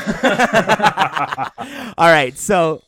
right. 2.00 2.36
So 2.36 2.82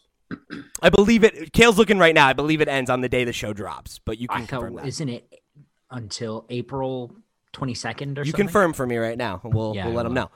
I 0.81 0.89
believe 0.89 1.24
it. 1.24 1.53
Cale's 1.53 1.77
looking 1.77 2.00
right 2.00 2.15
now. 2.15 2.25
I 2.27 2.34
believe 2.34 2.62
it 2.62 2.67
ends 2.67 2.89
on 2.89 3.01
the 3.01 3.10
day 3.10 3.24
the 3.24 3.34
show 3.34 3.53
drops, 3.53 4.00
but 4.03 4.17
you 4.17 4.27
can 4.27 4.41
I 4.41 4.46
confirm 4.48 4.74
thought, 4.74 4.81
that. 4.81 4.88
isn't 4.88 5.10
it 5.10 5.45
until 5.92 6.46
April 6.50 7.15
twenty 7.51 7.74
second 7.74 8.18
or 8.18 8.22
something. 8.22 8.27
You 8.27 8.32
something? 8.32 8.48
confirm 8.48 8.74
for 8.74 8.86
me 8.86 8.98
right 8.98 9.18
now. 9.18 9.42
We'll 9.44 9.74
Yeah, 9.75 9.86
we'll 9.86 9.96
let 9.96 10.04
them 10.04 10.13
know. 10.13 10.30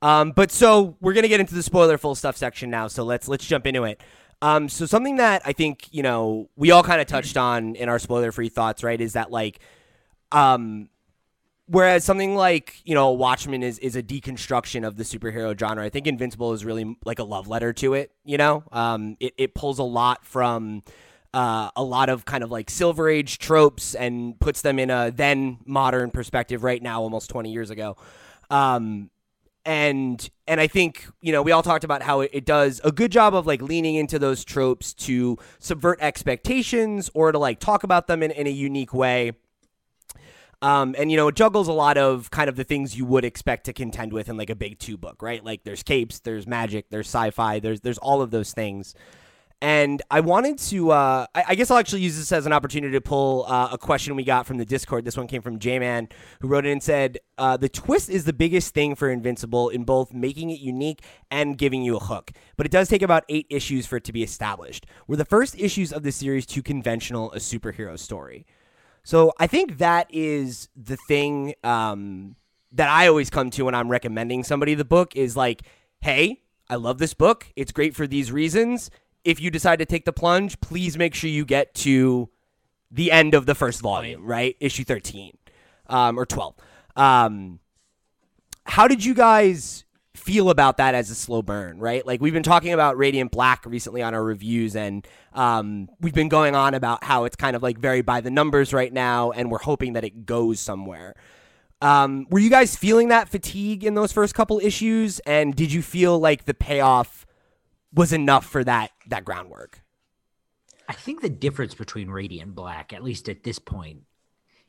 Um, 0.00 0.32
but 0.32 0.50
so 0.50 0.96
we're 1.00 1.12
gonna 1.12 1.28
get 1.28 1.40
into 1.40 1.54
the 1.54 1.62
spoiler 1.62 1.98
full 1.98 2.14
stuff 2.14 2.36
section 2.36 2.70
now. 2.70 2.88
So 2.88 3.04
let's 3.04 3.28
let's 3.28 3.46
jump 3.46 3.66
into 3.66 3.84
it. 3.84 4.02
Um, 4.42 4.68
so 4.68 4.86
something 4.86 5.16
that 5.16 5.42
I 5.46 5.52
think 5.52 5.88
you 5.92 6.02
know 6.02 6.50
we 6.56 6.72
all 6.72 6.82
kind 6.82 7.00
of 7.00 7.06
touched 7.06 7.36
on 7.36 7.76
in 7.76 7.88
our 7.88 8.00
spoiler 8.00 8.32
free 8.32 8.48
thoughts, 8.48 8.82
right? 8.82 9.00
Is 9.00 9.12
that 9.12 9.30
like, 9.30 9.60
um, 10.32 10.88
whereas 11.66 12.04
something 12.04 12.34
like 12.34 12.80
you 12.84 12.96
know 12.96 13.12
Watchmen 13.12 13.62
is 13.62 13.78
is 13.78 13.94
a 13.94 14.02
deconstruction 14.02 14.84
of 14.84 14.96
the 14.96 15.04
superhero 15.04 15.56
genre. 15.56 15.84
I 15.84 15.90
think 15.90 16.08
Invincible 16.08 16.52
is 16.52 16.64
really 16.64 16.96
like 17.04 17.20
a 17.20 17.24
love 17.24 17.46
letter 17.46 17.72
to 17.74 17.94
it. 17.94 18.10
You 18.24 18.36
know, 18.36 18.64
um, 18.72 19.16
it 19.20 19.34
it 19.38 19.54
pulls 19.54 19.78
a 19.78 19.84
lot 19.84 20.26
from 20.26 20.82
uh, 21.34 21.70
a 21.76 21.82
lot 21.82 22.08
of 22.08 22.24
kind 22.24 22.44
of 22.44 22.50
like 22.50 22.68
Silver 22.70 23.08
Age 23.08 23.38
tropes 23.38 23.94
and 23.94 24.38
puts 24.38 24.62
them 24.62 24.78
in 24.78 24.90
a 24.90 25.10
then 25.10 25.58
modern 25.64 26.10
perspective 26.10 26.62
right 26.62 26.82
now, 26.82 27.00
almost 27.02 27.30
20 27.30 27.50
years 27.50 27.70
ago. 27.70 27.96
Um, 28.50 29.10
and 29.64 30.28
and 30.48 30.60
I 30.60 30.66
think 30.66 31.06
you 31.20 31.32
know 31.32 31.40
we 31.40 31.52
all 31.52 31.62
talked 31.62 31.84
about 31.84 32.02
how 32.02 32.20
it, 32.20 32.30
it 32.32 32.44
does 32.44 32.80
a 32.82 32.90
good 32.90 33.12
job 33.12 33.34
of 33.34 33.46
like 33.46 33.62
leaning 33.62 33.94
into 33.94 34.18
those 34.18 34.44
tropes 34.44 34.92
to 34.94 35.38
subvert 35.60 36.00
expectations 36.02 37.08
or 37.14 37.30
to 37.30 37.38
like 37.38 37.60
talk 37.60 37.84
about 37.84 38.08
them 38.08 38.22
in, 38.22 38.32
in 38.32 38.46
a 38.46 38.50
unique 38.50 38.92
way. 38.92 39.32
Um, 40.62 40.94
and 40.96 41.10
you 41.10 41.16
know, 41.16 41.28
it 41.28 41.34
juggles 41.34 41.66
a 41.66 41.72
lot 41.72 41.98
of 41.98 42.30
kind 42.30 42.48
of 42.48 42.54
the 42.56 42.64
things 42.64 42.96
you 42.96 43.04
would 43.04 43.24
expect 43.24 43.64
to 43.66 43.72
contend 43.72 44.12
with 44.12 44.28
in 44.28 44.36
like 44.36 44.50
a 44.50 44.54
big 44.54 44.78
two 44.78 44.96
book, 44.96 45.20
right? 45.20 45.44
Like 45.44 45.64
there's 45.64 45.82
capes, 45.82 46.20
there's 46.20 46.46
magic, 46.46 46.86
there's 46.90 47.08
sci-fi, 47.08 47.58
there's 47.58 47.80
there's 47.80 47.98
all 47.98 48.22
of 48.22 48.30
those 48.30 48.52
things. 48.52 48.94
And 49.62 50.02
I 50.10 50.18
wanted 50.18 50.58
to, 50.58 50.90
uh, 50.90 51.26
I, 51.36 51.44
I 51.50 51.54
guess 51.54 51.70
I'll 51.70 51.78
actually 51.78 52.00
use 52.00 52.18
this 52.18 52.32
as 52.32 52.46
an 52.46 52.52
opportunity 52.52 52.94
to 52.94 53.00
pull 53.00 53.44
uh, 53.46 53.68
a 53.70 53.78
question 53.78 54.16
we 54.16 54.24
got 54.24 54.44
from 54.44 54.58
the 54.58 54.64
Discord. 54.64 55.04
This 55.04 55.16
one 55.16 55.28
came 55.28 55.40
from 55.40 55.60
J 55.60 55.78
Man, 55.78 56.08
who 56.40 56.48
wrote 56.48 56.66
in 56.66 56.72
and 56.72 56.82
said, 56.82 57.20
uh, 57.38 57.56
The 57.56 57.68
twist 57.68 58.10
is 58.10 58.24
the 58.24 58.32
biggest 58.32 58.74
thing 58.74 58.96
for 58.96 59.08
Invincible 59.08 59.68
in 59.68 59.84
both 59.84 60.12
making 60.12 60.50
it 60.50 60.58
unique 60.58 61.04
and 61.30 61.56
giving 61.56 61.84
you 61.84 61.94
a 61.94 62.00
hook. 62.00 62.32
But 62.56 62.66
it 62.66 62.72
does 62.72 62.88
take 62.88 63.02
about 63.02 63.22
eight 63.28 63.46
issues 63.50 63.86
for 63.86 63.98
it 63.98 64.04
to 64.04 64.12
be 64.12 64.24
established. 64.24 64.84
Were 65.06 65.14
the 65.14 65.24
first 65.24 65.56
issues 65.56 65.92
of 65.92 66.02
the 66.02 66.10
series 66.10 66.44
too 66.44 66.62
conventional 66.62 67.30
a 67.30 67.36
superhero 67.36 67.96
story? 67.96 68.46
So 69.04 69.32
I 69.38 69.46
think 69.46 69.78
that 69.78 70.08
is 70.10 70.70
the 70.74 70.96
thing 71.06 71.54
um, 71.62 72.34
that 72.72 72.88
I 72.88 73.06
always 73.06 73.30
come 73.30 73.50
to 73.50 73.66
when 73.66 73.76
I'm 73.76 73.88
recommending 73.88 74.42
somebody 74.42 74.74
the 74.74 74.84
book 74.84 75.14
is 75.14 75.36
like, 75.36 75.62
hey, 76.00 76.40
I 76.68 76.74
love 76.74 76.98
this 76.98 77.14
book. 77.14 77.46
It's 77.54 77.70
great 77.70 77.94
for 77.94 78.08
these 78.08 78.32
reasons 78.32 78.90
if 79.24 79.40
you 79.40 79.50
decide 79.50 79.78
to 79.78 79.86
take 79.86 80.04
the 80.04 80.12
plunge, 80.12 80.60
please 80.60 80.98
make 80.98 81.14
sure 81.14 81.30
you 81.30 81.44
get 81.44 81.74
to 81.74 82.28
the 82.90 83.10
end 83.10 83.34
of 83.34 83.46
the 83.46 83.54
first 83.54 83.80
volume, 83.80 84.24
right? 84.24 84.56
Issue 84.60 84.84
13 84.84 85.36
um, 85.86 86.18
or 86.18 86.26
12. 86.26 86.54
Um, 86.96 87.60
how 88.64 88.86
did 88.86 89.04
you 89.04 89.14
guys 89.14 89.84
feel 90.14 90.50
about 90.50 90.76
that 90.76 90.94
as 90.94 91.10
a 91.10 91.14
slow 91.14 91.42
burn, 91.42 91.78
right? 91.78 92.06
Like 92.06 92.20
we've 92.20 92.32
been 92.32 92.42
talking 92.42 92.72
about 92.72 92.96
Radiant 92.96 93.32
Black 93.32 93.64
recently 93.66 94.02
on 94.02 94.14
our 94.14 94.22
reviews, 94.22 94.76
and 94.76 95.06
um, 95.32 95.88
we've 96.00 96.14
been 96.14 96.28
going 96.28 96.54
on 96.54 96.74
about 96.74 97.02
how 97.02 97.24
it's 97.24 97.36
kind 97.36 97.56
of 97.56 97.62
like 97.62 97.78
very 97.78 98.02
by 98.02 98.20
the 98.20 98.30
numbers 98.30 98.72
right 98.72 98.92
now, 98.92 99.32
and 99.32 99.50
we're 99.50 99.58
hoping 99.58 99.94
that 99.94 100.04
it 100.04 100.26
goes 100.26 100.60
somewhere. 100.60 101.14
Um, 101.80 102.28
were 102.30 102.38
you 102.38 102.50
guys 102.50 102.76
feeling 102.76 103.08
that 103.08 103.28
fatigue 103.28 103.82
in 103.82 103.94
those 103.94 104.12
first 104.12 104.34
couple 104.34 104.60
issues, 104.60 105.18
and 105.20 105.54
did 105.54 105.72
you 105.72 105.82
feel 105.82 106.18
like 106.18 106.44
the 106.44 106.54
payoff 106.54 107.26
was 107.92 108.12
enough 108.12 108.46
for 108.46 108.64
that 108.64 108.90
that 109.08 109.24
groundwork. 109.24 109.82
I 110.88 110.94
think 110.94 111.20
the 111.20 111.28
difference 111.28 111.74
between 111.74 112.10
Radiant 112.10 112.54
Black, 112.54 112.92
at 112.92 113.04
least 113.04 113.28
at 113.28 113.44
this 113.44 113.58
point, 113.58 114.00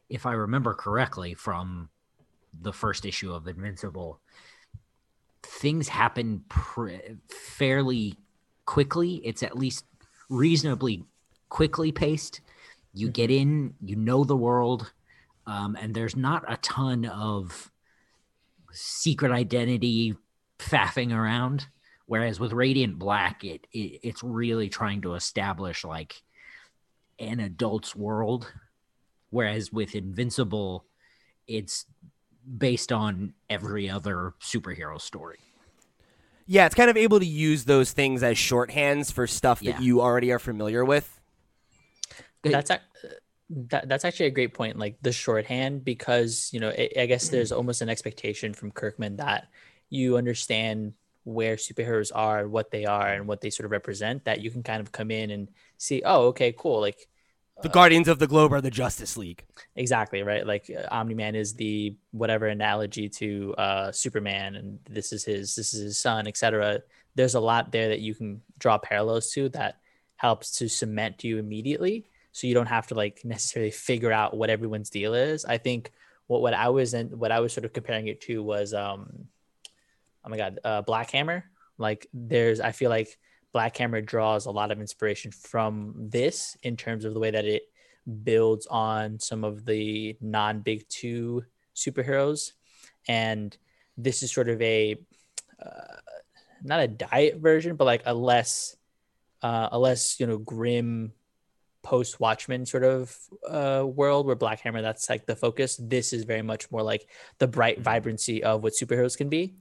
if 0.10 0.26
I 0.26 0.34
remember 0.34 0.74
correctly 0.74 1.34
from 1.34 1.90
the 2.60 2.74
first 2.74 3.06
issue 3.06 3.34
of 3.34 3.48
Invincible, 3.48 4.20
things 5.42 5.90
happen 5.90 6.44
fairly 7.30 8.16
quickly. 8.66 9.22
It's 9.26 9.44
at 9.44 9.58
least 9.58 9.86
reasonably 10.30 11.04
quickly 11.50 11.92
paced. 11.92 12.42
You 12.94 13.10
get 13.10 13.32
in, 13.32 13.74
you 13.82 13.96
know 13.96 14.24
the 14.24 14.38
world, 14.38 14.94
um, 15.48 15.76
and 15.80 15.94
there's 15.94 16.16
not 16.16 16.44
a 16.48 16.58
ton 16.58 17.06
of 17.06 17.72
secret 18.72 19.32
identity 19.32 20.16
faffing 20.60 21.14
around. 21.14 21.68
Whereas 22.06 22.40
with 22.40 22.52
Radiant 22.52 23.00
Black, 23.00 23.44
it, 23.44 23.66
it 23.72 24.00
it's 24.04 24.24
really 24.24 24.70
trying 24.70 25.02
to 25.02 25.16
establish 25.16 25.84
like 25.84 26.22
an 27.20 27.40
adult's 27.40 27.96
world. 27.96 28.52
Whereas 29.30 29.72
with 29.72 29.96
Invincible, 29.96 30.86
it's 31.48 31.86
based 32.58 32.92
on 32.92 33.34
every 33.50 33.90
other 33.90 34.34
superhero 34.42 35.00
story. 35.00 35.40
Yeah, 36.46 36.66
it's 36.66 36.76
kind 36.76 36.90
of 36.90 36.98
able 36.98 37.20
to 37.20 37.26
use 37.26 37.64
those 37.64 37.94
things 37.94 38.22
as 38.22 38.36
shorthands 38.36 39.12
for 39.12 39.26
stuff 39.28 39.62
that 39.62 39.82
you 39.82 40.02
already 40.02 40.32
are 40.32 40.40
familiar 40.40 40.84
with. 40.84 41.22
That's 42.44 42.70
ac- 42.70 42.82
that, 43.50 43.88
that's 43.88 44.04
actually 44.04 44.26
a 44.26 44.32
great 44.32 44.54
point. 44.54 44.78
Like 44.78 44.98
the 45.02 45.14
shorthand, 45.14 45.86
because 45.86 46.50
you 46.52 46.60
know, 46.60 46.70
I 46.70 46.90
I 47.00 47.06
guess 47.06 47.30
there's 47.30 47.54
almost 47.54 47.82
an 47.82 47.90
expectation 47.90 48.54
from 48.54 48.72
Kirkman 48.72 49.18
that 49.18 49.48
you 49.90 50.18
understand 50.18 50.94
where 51.24 51.56
superheroes 51.56 52.12
are, 52.14 52.48
what 52.48 52.72
they 52.72 52.86
are, 52.86 53.08
and 53.08 53.28
what 53.28 53.42
they 53.42 53.50
sort 53.50 53.66
of 53.66 53.72
represent. 53.72 54.26
That 54.26 54.42
you 54.42 54.52
can 54.52 54.64
kind 54.64 54.82
of 54.82 54.92
come 54.92 55.12
in 55.12 55.32
and 55.32 55.50
see, 55.78 56.02
oh, 56.06 56.28
okay, 56.28 56.54
cool. 56.58 56.82
Like 56.82 57.08
The 57.62 57.70
Guardians 57.70 58.08
of 58.08 58.20
the 58.20 58.28
Globe 58.28 58.54
are 58.54 58.62
the 58.62 58.72
Justice 58.72 59.18
League. 59.18 59.44
exactly 59.76 60.24
right. 60.24 60.46
Like 60.46 60.70
uh, 60.70 60.88
Omni 60.92 61.14
Man 61.14 61.36
is 61.36 61.54
the 61.54 61.96
whatever 62.12 62.48
analogy 62.48 63.10
to 63.10 63.56
uh, 63.58 63.92
Superman, 63.92 64.56
and 64.56 64.80
this 64.90 65.14
is 65.14 65.24
his 65.24 65.56
this 65.56 65.74
is 65.74 65.82
his 65.82 66.00
son, 66.00 66.28
etc. 66.28 66.82
There's 67.16 67.36
a 67.36 67.40
lot 67.40 67.72
there 67.72 67.90
that 67.90 68.00
you 68.00 68.16
can 68.16 68.42
draw 68.58 68.78
parallels 68.78 69.32
to 69.32 69.50
that 69.50 69.78
helps 70.18 70.58
to 70.58 70.70
cement 70.70 71.24
you 71.24 71.38
immediately, 71.38 72.06
so 72.32 72.48
you 72.48 72.54
don't 72.54 72.68
have 72.68 72.88
to 72.88 72.96
like 72.96 73.22
necessarily 73.24 73.72
figure 73.72 74.12
out 74.12 74.36
what 74.36 74.50
everyone's 74.50 74.90
deal 74.90 75.14
is. 75.14 75.46
I 75.46 75.58
think 75.58 75.92
what 76.28 76.42
what 76.42 76.54
I 76.54 76.70
was 76.70 76.94
in 76.94 77.08
what 77.20 77.32
I 77.32 77.40
was 77.40 77.54
sort 77.54 77.66
of 77.66 77.74
comparing 77.74 78.08
it 78.08 78.22
to 78.22 78.42
was 78.42 78.74
um, 78.74 79.28
oh 80.24 80.30
my 80.30 80.38
god, 80.38 80.60
uh, 80.64 80.82
Black 80.82 81.12
Hammer. 81.12 81.46
Like 81.78 82.08
there's 82.14 82.60
I 82.60 82.72
feel 82.72 82.90
like 82.90 83.18
Black 83.52 83.76
Hammer 83.78 84.02
draws 84.02 84.46
a 84.46 84.52
lot 84.52 84.72
of 84.72 84.80
inspiration 84.80 85.32
from 85.32 85.94
this 85.98 86.58
in 86.64 86.78
terms 86.78 87.06
of 87.06 87.14
the 87.14 87.20
way 87.20 87.32
that 87.32 87.46
it 87.46 87.64
builds 88.24 88.68
on 88.68 89.20
some 89.20 89.44
of 89.44 89.66
the 89.66 90.18
non 90.22 90.60
big 90.62 90.88
two 90.90 91.44
superheroes. 91.76 92.52
And 93.08 93.56
this 93.98 94.24
is 94.24 94.32
sort 94.32 94.50
of 94.50 94.62
a 94.62 94.98
uh, 95.64 95.98
not 96.64 96.80
a 96.80 96.88
diet 96.88 97.38
version 97.38 97.76
but 97.76 97.86
like 97.86 98.04
a 98.06 98.14
less 98.14 98.76
uh, 99.42 99.70
a 99.72 99.80
less 99.80 100.20
you 100.20 100.26
know 100.26 100.38
grim 100.38 101.12
post 101.84 102.20
watchmen 102.20 102.66
sort 102.66 102.84
of 102.84 103.16
uh, 103.48 103.84
world 103.86 104.26
where 104.26 104.36
black 104.36 104.62
hammer 104.62 104.82
that's 104.82 105.10
like 105.10 105.26
the 105.26 105.36
focus. 105.36 105.78
This 105.82 106.14
is 106.14 106.24
very 106.24 106.42
much 106.42 106.72
more 106.72 106.82
like 106.82 107.08
the 107.40 107.48
bright 107.48 107.82
vibrancy 107.82 108.44
of 108.44 108.64
what 108.64 108.74
superheroes 108.74 109.18
can 109.18 109.30
be 109.30 109.56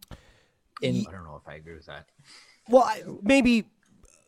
in 0.83 1.07
I 1.09 1.13
don't 1.13 1.25
know 1.25 1.41
if 1.43 1.49
I 1.49 1.55
agree 1.57 1.75
with 1.75 1.87
that. 1.87 2.07
Well, 2.69 2.83
I- 2.83 3.03
maybe 3.23 3.65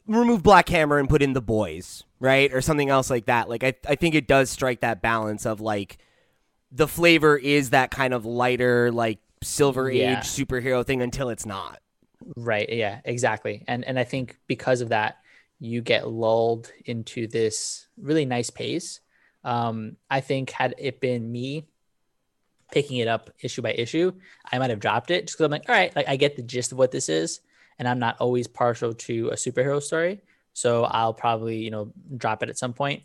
remove 0.07 0.43
Black 0.43 0.69
Hammer 0.69 0.99
and 0.99 1.09
put 1.09 1.23
in 1.23 1.33
the 1.33 1.41
boys, 1.43 2.05
right? 2.21 2.53
Or 2.53 2.61
something 2.61 2.91
else 2.91 3.11
like 3.11 3.27
that. 3.27 3.49
Like 3.49 3.65
I 3.65 3.75
I 3.89 3.95
think 3.95 4.15
it 4.15 4.27
does 4.27 4.51
strike 4.51 4.81
that 4.81 5.03
balance 5.03 5.47
of 5.47 5.61
like 5.61 5.99
the 6.73 6.89
flavor 6.89 7.37
is 7.37 7.71
that 7.71 7.91
kind 7.91 8.13
of 8.13 8.25
lighter 8.27 8.91
like 8.91 9.19
silver 9.43 9.91
Yeah. 9.91 10.19
age 10.19 10.25
superhero 10.27 10.85
thing 10.85 11.03
until 11.03 11.29
it's 11.29 11.47
not. 11.47 11.81
Right. 12.37 12.69
Yeah, 12.71 13.01
exactly. 13.05 13.65
And 13.69 13.85
and 13.85 13.99
I 13.99 14.05
think 14.05 14.39
because 14.47 14.81
of 14.81 14.89
that, 14.91 15.19
you 15.61 15.81
get 15.83 16.09
lulled 16.09 16.73
into 16.87 17.27
this 17.27 17.87
really 17.97 18.25
nice 18.25 18.51
pace. 18.51 19.01
Um, 19.45 19.97
I 20.11 20.21
think 20.21 20.51
had 20.51 20.75
it 20.79 21.01
been 21.01 21.31
me 21.31 21.67
picking 22.73 22.99
it 22.99 23.09
up 23.09 23.31
issue 23.41 23.63
by 23.63 23.73
issue, 23.73 24.13
I 24.51 24.59
might 24.59 24.71
have 24.71 24.81
dropped 24.81 25.11
it 25.11 25.27
just 25.27 25.37
because 25.37 25.45
I'm 25.45 25.51
like, 25.51 25.69
all 25.69 25.75
right, 25.75 25.95
like 25.95 26.09
I 26.09 26.17
get 26.17 26.37
the 26.37 26.43
gist 26.43 26.73
of 26.73 26.79
what 26.79 26.91
this 26.91 27.09
is, 27.09 27.41
and 27.79 27.89
I'm 27.89 27.99
not 27.99 28.17
always 28.21 28.47
partial 28.47 28.95
to 28.95 29.29
a 29.29 29.35
superhero 29.35 29.83
story, 29.83 30.23
so 30.53 30.85
I'll 30.85 31.15
probably 31.15 31.59
you 31.59 31.71
know 31.71 31.93
drop 32.17 32.43
it 32.43 32.49
at 32.49 32.59
some 32.59 32.73
point. 32.73 33.03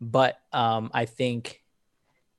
But 0.00 0.40
um, 0.52 0.90
I 0.94 1.04
think 1.04 1.62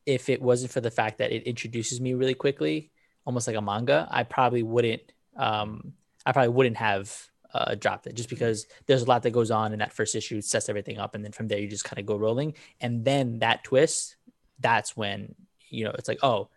if 0.06 0.30
it 0.30 0.42
wasn't 0.42 0.72
for 0.72 0.82
the 0.82 0.92
fact 0.92 1.20
that 1.20 1.32
it 1.32 1.44
introduces 1.44 2.02
me 2.02 2.14
really 2.14 2.34
quickly, 2.34 2.92
almost 3.26 3.48
like 3.48 3.56
a 3.56 3.62
manga, 3.62 4.08
I 4.10 4.24
probably 4.24 4.64
wouldn't. 4.64 5.02
Um, 5.38 5.94
I 6.26 6.32
probably 6.32 6.50
wouldn't 6.50 6.78
have 6.78 7.16
uh, 7.54 7.76
dropped 7.76 8.08
it 8.08 8.16
just 8.16 8.30
because 8.30 8.68
there's 8.86 9.02
a 9.02 9.06
lot 9.06 9.24
that 9.24 9.32
goes 9.32 9.52
on 9.52 9.74
in 9.74 9.80
that 9.80 9.94
first 9.94 10.16
issue, 10.16 10.42
sets 10.42 10.70
everything 10.70 10.98
up, 10.98 11.16
and 11.16 11.24
then 11.24 11.32
from 11.32 11.48
there 11.48 11.60
you 11.60 11.68
just 11.68 11.84
kind 11.84 12.00
of 12.00 12.06
go 12.06 12.16
rolling. 12.16 12.54
And 12.80 13.04
then 13.06 13.40
that 13.40 13.64
twist, 13.64 14.16
that's 14.60 14.96
when 14.96 15.36
you 15.70 15.86
know 15.86 15.92
it's 15.92 16.08
like, 16.08 16.20
oh, 16.24 16.50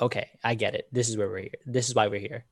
okay, 0.00 0.28
I 0.42 0.54
get 0.54 0.74
it. 0.74 0.88
This 0.92 1.08
is 1.08 1.16
where 1.16 1.28
we're 1.28 1.42
here. 1.42 1.60
This 1.66 1.88
is 1.88 1.94
why 1.94 2.08
we're 2.08 2.20
here. 2.20 2.44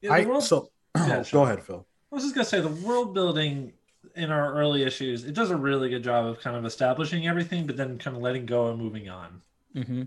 Yeah, 0.00 0.16
the 0.16 0.22
I 0.22 0.26
world- 0.26 0.44
so 0.44 0.70
Yeah, 0.96 1.24
go 1.32 1.42
ahead, 1.44 1.62
Phil. 1.62 1.86
I 2.10 2.14
was 2.14 2.24
just 2.24 2.34
gonna 2.34 2.44
say 2.44 2.60
the 2.60 2.68
world 2.68 3.14
building 3.14 3.72
in 4.16 4.30
our 4.30 4.54
early 4.54 4.82
issues, 4.82 5.24
it 5.24 5.32
does 5.32 5.50
a 5.50 5.56
really 5.56 5.88
good 5.88 6.02
job 6.04 6.26
of 6.26 6.40
kind 6.40 6.56
of 6.56 6.64
establishing 6.66 7.26
everything, 7.28 7.66
but 7.66 7.76
then 7.76 7.96
kind 7.98 8.16
of 8.16 8.22
letting 8.22 8.44
go 8.44 8.68
and 8.68 8.78
moving 8.78 9.08
on. 9.08 9.40
hmm 9.74 10.02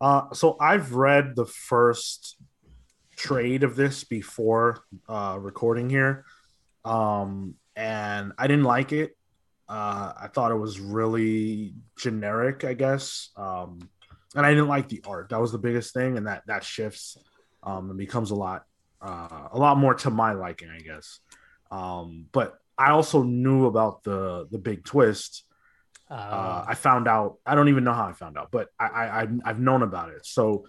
Uh, 0.00 0.32
so 0.32 0.56
I've 0.60 0.92
read 0.94 1.34
the 1.36 1.46
first 1.46 2.36
trade 3.16 3.62
of 3.62 3.76
this 3.76 4.04
before 4.04 4.84
uh, 5.08 5.38
recording 5.40 5.88
here, 5.88 6.24
um, 6.84 7.54
and 7.76 8.32
I 8.38 8.46
didn't 8.48 8.64
like 8.64 8.92
it. 8.92 9.16
Uh, 9.72 10.12
I 10.24 10.28
thought 10.34 10.52
it 10.52 10.56
was 10.66 10.80
really 10.80 11.72
generic, 11.96 12.62
I 12.64 12.74
guess, 12.74 13.30
um, 13.36 13.70
and 14.36 14.44
I 14.44 14.50
didn't 14.50 14.68
like 14.76 14.88
the 14.88 15.02
art. 15.06 15.30
That 15.30 15.40
was 15.40 15.52
the 15.52 15.58
biggest 15.66 15.94
thing, 15.94 16.16
and 16.18 16.26
that 16.26 16.42
that 16.46 16.62
shifts 16.62 17.16
um, 17.62 17.88
and 17.90 17.98
becomes 17.98 18.30
a 18.32 18.34
lot 18.34 18.60
uh, 19.00 19.48
a 19.50 19.58
lot 19.58 19.78
more 19.78 19.94
to 19.94 20.10
my 20.10 20.32
liking, 20.32 20.68
I 20.68 20.80
guess. 20.80 21.20
Um, 21.70 22.26
but 22.32 22.48
I 22.76 22.90
also 22.90 23.22
knew 23.22 23.64
about 23.66 24.02
the 24.08 24.46
the 24.50 24.58
big 24.58 24.84
twist 24.84 25.44
Uh, 26.10 26.14
uh, 26.38 26.64
I 26.72 26.74
found 26.74 27.08
out. 27.08 27.30
I 27.46 27.54
don't 27.56 27.70
even 27.70 27.84
know 27.84 27.94
how 27.94 28.06
I 28.12 28.12
found 28.12 28.36
out, 28.36 28.48
but 28.56 28.66
I, 28.78 28.86
I 28.86 29.04
I've- 29.22 29.40
I've 29.46 29.60
known 29.68 29.82
about 29.82 30.08
it. 30.16 30.26
So 30.26 30.66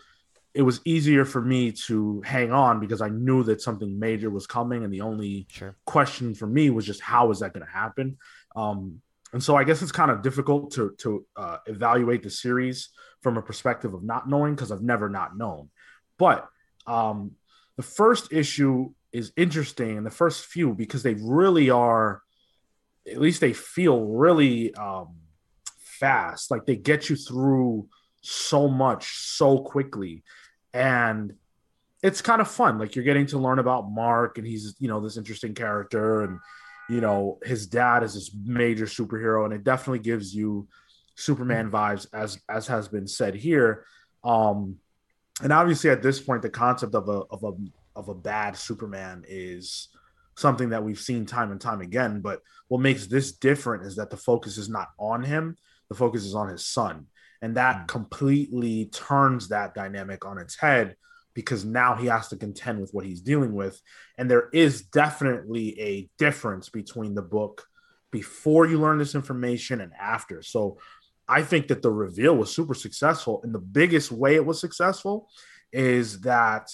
it 0.53 0.61
was 0.69 0.79
easier 0.85 1.25
for 1.25 1.41
me 1.41 1.61
to 1.87 2.21
hang 2.21 2.51
on 2.53 2.79
because 2.79 3.01
I 3.01 3.09
knew 3.09 3.43
that 3.49 3.59
something 3.67 3.91
major 4.07 4.29
was 4.29 4.45
coming, 4.47 4.83
and 4.85 4.93
the 4.93 5.01
only 5.01 5.33
Sure. 5.49 5.73
question 5.95 6.35
for 6.39 6.47
me 6.47 6.69
was 6.75 6.85
just 6.85 7.01
how 7.01 7.31
is 7.31 7.39
that 7.39 7.51
going 7.53 7.65
to 7.65 7.71
happen. 7.83 8.07
Um, 8.55 9.01
and 9.31 9.43
so 9.43 9.55
I 9.55 9.63
guess 9.63 9.81
it's 9.81 9.91
kind 9.91 10.11
of 10.11 10.21
difficult 10.21 10.71
to 10.73 10.95
to 10.99 11.25
uh, 11.35 11.57
evaluate 11.65 12.23
the 12.23 12.29
series 12.29 12.89
from 13.21 13.37
a 13.37 13.41
perspective 13.41 13.93
of 13.93 14.03
not 14.03 14.29
knowing 14.29 14.55
because 14.55 14.71
I've 14.71 14.83
never 14.83 15.09
not 15.09 15.37
known. 15.37 15.69
But 16.17 16.47
um, 16.85 17.31
the 17.77 17.83
first 17.83 18.31
issue 18.31 18.93
is 19.11 19.31
interesting 19.35 19.97
in 19.97 20.03
the 20.03 20.11
first 20.11 20.45
few 20.45 20.73
because 20.73 21.03
they 21.03 21.15
really 21.15 21.69
are 21.69 22.21
at 23.09 23.19
least 23.19 23.41
they 23.41 23.53
feel 23.53 24.05
really 24.05 24.73
um 24.75 25.15
fast. 26.03 26.51
Like 26.51 26.65
they 26.65 26.75
get 26.75 27.09
you 27.09 27.15
through 27.15 27.87
so 28.21 28.67
much 28.67 29.17
so 29.19 29.59
quickly. 29.59 30.23
And 30.73 31.33
it's 32.01 32.21
kind 32.21 32.41
of 32.41 32.49
fun. 32.49 32.77
Like 32.77 32.95
you're 32.95 33.05
getting 33.05 33.27
to 33.27 33.37
learn 33.37 33.59
about 33.59 33.89
mark 33.89 34.37
and 34.37 34.45
he's 34.45 34.75
you 34.79 34.87
know 34.87 34.99
this 34.99 35.17
interesting 35.17 35.53
character 35.53 36.23
and 36.23 36.39
you 36.89 37.01
know 37.01 37.39
his 37.43 37.67
dad 37.67 38.03
is 38.03 38.13
this 38.13 38.31
major 38.45 38.85
superhero 38.85 39.45
and 39.45 39.53
it 39.53 39.63
definitely 39.63 39.99
gives 39.99 40.33
you 40.35 40.67
superman 41.15 41.69
vibes 41.69 42.07
as 42.13 42.39
as 42.49 42.67
has 42.67 42.87
been 42.87 43.07
said 43.07 43.35
here. 43.35 43.85
Um 44.23 44.77
and 45.41 45.51
obviously 45.51 45.89
at 45.89 46.03
this 46.03 46.19
point 46.19 46.41
the 46.41 46.49
concept 46.49 46.95
of 46.95 47.09
a 47.09 47.23
of 47.31 47.43
a 47.43 47.51
of 47.95 48.09
a 48.09 48.15
bad 48.15 48.57
superman 48.57 49.23
is 49.27 49.89
something 50.35 50.69
that 50.69 50.83
we've 50.83 50.99
seen 50.99 51.25
time 51.25 51.51
and 51.51 51.61
time 51.61 51.81
again 51.81 52.19
but 52.19 52.41
what 52.67 52.81
makes 52.81 53.05
this 53.05 53.33
different 53.33 53.85
is 53.85 53.97
that 53.97 54.09
the 54.09 54.17
focus 54.17 54.57
is 54.57 54.67
not 54.67 54.89
on 54.97 55.23
him 55.23 55.55
the 55.93 55.99
focus 55.99 56.25
is 56.25 56.35
on 56.35 56.49
his 56.49 56.65
son. 56.65 57.07
And 57.41 57.57
that 57.57 57.83
mm. 57.83 57.87
completely 57.87 58.85
turns 58.87 59.49
that 59.49 59.73
dynamic 59.73 60.25
on 60.25 60.37
its 60.37 60.55
head 60.55 60.95
because 61.33 61.65
now 61.65 61.95
he 61.95 62.07
has 62.07 62.27
to 62.29 62.35
contend 62.35 62.79
with 62.79 62.93
what 62.93 63.05
he's 63.05 63.21
dealing 63.21 63.53
with. 63.53 63.81
And 64.17 64.29
there 64.29 64.49
is 64.53 64.83
definitely 64.83 65.79
a 65.79 66.09
difference 66.17 66.69
between 66.69 67.15
the 67.15 67.21
book 67.21 67.65
before 68.11 68.67
you 68.67 68.79
learn 68.79 68.99
this 68.99 69.15
information 69.15 69.81
and 69.81 69.91
after. 69.99 70.41
So 70.41 70.77
i 71.27 71.41
think 71.41 71.69
that 71.69 71.81
the 71.81 71.89
reveal 71.89 72.35
was 72.35 72.53
super 72.53 72.73
successful. 72.73 73.41
And 73.43 73.53
the 73.53 73.59
biggest 73.59 74.11
way 74.11 74.35
it 74.35 74.45
was 74.45 74.59
successful 74.59 75.29
is 75.71 76.21
that 76.21 76.69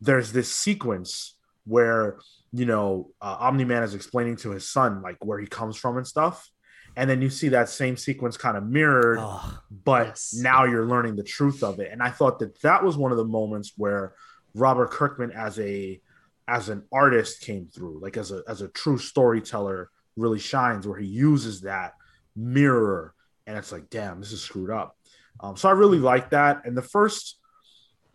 there's 0.00 0.32
this 0.32 0.52
sequence 0.52 1.36
where 1.64 2.18
you 2.52 2.66
know 2.66 3.10
uh, 3.20 3.36
omni-man 3.40 3.82
is 3.82 3.94
explaining 3.94 4.36
to 4.36 4.50
his 4.50 4.68
son 4.68 5.02
like 5.02 5.16
where 5.24 5.38
he 5.38 5.46
comes 5.46 5.76
from 5.76 5.96
and 5.96 6.06
stuff 6.06 6.48
and 6.96 7.10
then 7.10 7.20
you 7.20 7.28
see 7.28 7.50
that 7.50 7.68
same 7.68 7.96
sequence 7.96 8.38
kind 8.38 8.56
of 8.56 8.64
mirrored 8.64 9.18
oh, 9.20 9.58
but 9.84 10.06
yes. 10.08 10.34
now 10.34 10.64
you're 10.64 10.86
learning 10.86 11.14
the 11.14 11.22
truth 11.22 11.62
of 11.62 11.78
it. 11.78 11.92
And 11.92 12.02
i 12.02 12.10
thought 12.10 12.38
that 12.40 12.60
that 12.62 12.82
was 12.82 12.96
one 12.96 13.12
of 13.12 13.18
the 13.18 13.24
moments 13.24 13.72
where 13.76 14.14
robert 14.54 14.90
kirkman 14.90 15.30
as 15.32 15.58
a 15.60 16.00
as 16.48 16.68
an 16.68 16.82
artist 16.92 17.40
came 17.40 17.66
through 17.66 17.98
like 18.00 18.16
as 18.16 18.30
a 18.32 18.42
as 18.48 18.62
a 18.62 18.68
true 18.68 18.98
storyteller 18.98 19.90
really 20.16 20.38
shines 20.38 20.86
where 20.86 20.98
he 20.98 21.06
uses 21.06 21.60
that 21.62 21.92
mirror 22.34 23.14
and 23.46 23.58
it's 23.58 23.72
like 23.72 23.90
damn 23.90 24.20
this 24.20 24.32
is 24.32 24.40
screwed 24.40 24.70
up. 24.70 24.96
Um, 25.40 25.56
so 25.56 25.68
i 25.68 25.72
really 25.72 25.98
like 25.98 26.30
that. 26.30 26.62
And 26.64 26.76
the 26.76 26.82
first 26.82 27.38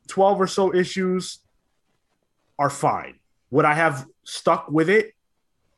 12 0.08 0.42
or 0.42 0.48
so 0.48 0.74
issues 0.74 1.40
are 2.58 2.70
fine. 2.70 3.20
Would 3.52 3.66
i 3.66 3.74
have 3.74 4.08
stuck 4.24 4.70
with 4.70 4.90
it 4.90 5.14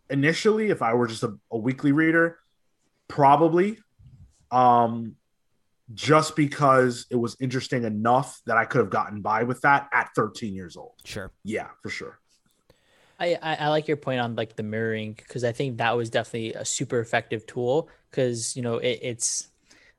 initially 0.10 0.70
if 0.70 0.82
i 0.82 0.94
were 0.94 1.08
just 1.08 1.24
a, 1.24 1.34
a 1.50 1.58
weekly 1.58 1.92
reader 1.92 2.38
Probably. 3.14 3.78
Um, 4.50 5.18
just 5.94 6.36
because 6.36 7.06
it 7.12 7.16
was 7.16 7.38
interesting 7.40 7.84
enough 7.84 8.42
that 8.48 8.58
I 8.58 8.66
could 8.66 8.80
have 8.80 8.90
gotten 8.90 9.22
by 9.22 9.44
with 9.44 9.62
that 9.62 9.88
at 9.94 10.10
13 10.16 10.56
years 10.56 10.76
old. 10.76 10.94
Sure. 11.06 11.32
Yeah, 11.44 11.68
for 11.84 11.90
sure. 11.90 12.20
I, 13.20 13.38
I, 13.40 13.56
I 13.56 13.68
like 13.68 13.88
your 13.88 13.98
point 13.98 14.20
on 14.20 14.36
like 14.36 14.56
the 14.56 14.64
mirroring 14.64 15.14
because 15.14 15.44
I 15.44 15.52
think 15.52 15.78
that 15.78 15.96
was 15.96 16.10
definitely 16.10 16.54
a 16.54 16.66
super 16.66 17.00
effective 17.00 17.46
tool 17.46 17.88
because 18.10 18.56
you 18.56 18.64
know 18.64 18.80
it, 18.80 18.98
it's 19.04 19.50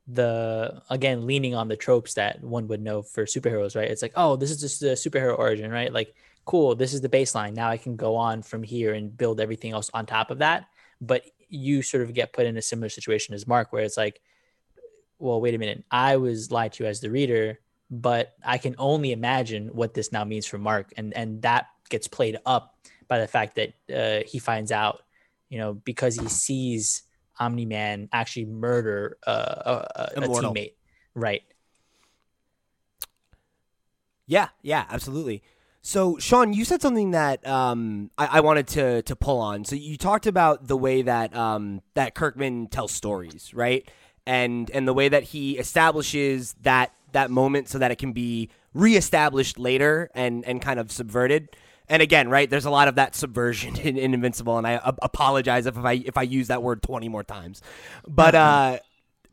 the 0.09 0.83
again 0.91 1.25
leaning 1.25 1.55
on 1.55 1.69
the 1.69 1.77
tropes 1.77 2.15
that 2.15 2.43
one 2.43 2.67
would 2.67 2.83
know 2.83 3.03
for 3.03 3.27
superheroes, 3.27 3.77
right? 3.77 3.89
It's 3.89 4.03
like 4.03 4.15
oh 4.17 4.35
this 4.35 4.51
is 4.51 4.61
just 4.61 4.81
the 4.81 4.89
superhero 4.89 5.39
origin, 5.39 5.71
right? 5.71 5.93
Like 5.93 6.17
cool, 6.45 6.75
this 6.75 6.93
is 6.93 7.01
the 7.01 7.09
baseline. 7.09 7.55
Now 7.55 7.71
I 7.71 7.77
can 7.77 7.95
go 7.95 8.17
on 8.17 8.43
from 8.43 8.65
here 8.65 8.93
and 8.93 9.17
build 9.17 9.41
everything 9.41 9.71
else 9.71 9.89
on 9.95 10.05
top 10.05 10.33
of 10.33 10.39
that. 10.39 10.67
But 11.01 11.23
you 11.49 11.83
sort 11.83 12.03
of 12.03 12.15
get 12.15 12.33
put 12.33 12.47
in 12.47 12.57
a 12.57 12.63
similar 12.63 12.89
situation 12.89 13.35
as 13.35 13.47
Mark, 13.47 13.73
where 13.73 13.83
it's 13.83 13.97
like, 13.97 14.21
well, 15.19 15.41
wait 15.41 15.55
a 15.55 15.59
minute, 15.59 15.85
I 15.91 16.17
was 16.17 16.51
lied 16.51 16.73
to 16.75 16.87
as 16.87 17.01
the 17.01 17.11
reader, 17.11 17.61
but 17.91 18.33
I 18.45 18.59
can 18.59 18.75
only 18.79 19.13
imagine 19.13 19.69
what 19.69 19.95
this 19.95 20.13
now 20.13 20.25
means 20.25 20.47
for 20.47 20.59
Mark, 20.59 20.93
and 20.97 21.15
and 21.15 21.43
that 21.43 21.67
gets 21.89 22.09
played 22.09 22.39
up 22.47 22.77
by 23.09 23.19
the 23.19 23.29
fact 23.29 23.57
that 23.57 23.75
uh, 23.95 24.25
he 24.27 24.39
finds 24.39 24.73
out, 24.73 25.03
you 25.49 25.59
know, 25.59 25.75
because 25.75 26.17
he 26.17 26.29
sees 26.29 27.03
Omni 27.39 27.67
Man 27.67 28.09
actually 28.13 28.47
murder 28.47 29.19
uh, 29.27 29.63
a, 29.67 29.73
a, 29.97 30.25
a 30.25 30.29
teammate, 30.29 30.75
right? 31.15 31.43
Yeah, 34.27 34.49
yeah, 34.63 34.87
absolutely. 34.89 35.43
So, 35.87 36.17
Sean, 36.17 36.55
you 36.55 36.65
said 36.65 36.81
something 36.81 37.11
that 37.11 37.47
um, 37.47 38.11
I, 38.17 38.39
I, 38.39 38.41
wanted 38.41 38.67
to 38.69 39.03
to 39.03 39.15
pull 39.15 39.39
on. 39.39 39.67
So, 39.67 39.77
you 39.77 39.99
talked 39.99 40.27
about 40.27 40.67
the 40.67 40.79
way 40.79 41.03
that 41.03 41.37
um, 41.37 41.83
that 41.93 42.15
Kirkman 42.15 42.69
tells 42.69 42.91
stories, 42.91 43.53
right? 43.53 43.87
And 44.27 44.71
and 44.71 44.89
the 44.89 44.95
way 44.95 45.11
that 45.11 45.25
he 45.25 45.59
establishes 45.59 46.55
that 46.63 46.95
that 47.13 47.31
moment 47.31 47.69
so 47.69 47.79
that 47.79 47.91
it 47.91 47.97
can 47.97 48.15
be 48.15 48.49
reestablished 48.73 49.59
later 49.59 50.11
and 50.15 50.43
and 50.47 50.63
kind 50.63 50.81
of 50.81 50.91
subverted. 50.91 51.55
And 51.87 52.01
again, 52.01 52.31
right, 52.31 52.49
there's 52.49 52.65
a 52.65 52.71
lot 52.71 52.89
of 52.89 52.95
that 52.95 53.15
subversion 53.15 53.77
in, 53.83 53.99
in 53.99 54.15
Invincible, 54.15 54.57
and 54.57 54.67
I 54.67 54.77
uh, 54.77 54.93
apologize 55.03 55.67
if 55.67 55.77
I 55.77 55.93
if 55.93 56.17
I 56.17 56.23
use 56.23 56.49
that 56.49 56.63
word 56.63 56.83
20 56.83 57.11
more 57.11 57.25
times. 57.25 57.61
But 58.09 58.33
mm-hmm. 58.33 58.75
uh, 58.77 58.79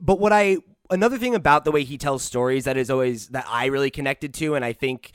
but 0.02 0.20
what 0.20 0.34
I 0.34 0.58
another 0.90 1.18
thing 1.18 1.34
about 1.34 1.64
the 1.64 1.72
way 1.72 1.86
he 1.86 1.98
tells 1.98 2.24
stories 2.24 2.66
that 2.66 2.76
is 2.76 2.90
always 2.90 3.30
that 3.30 3.46
I 3.48 3.68
really 3.68 3.90
connected 3.90 4.34
to, 4.34 4.56
and 4.56 4.66
I 4.66 4.74
think 4.74 5.14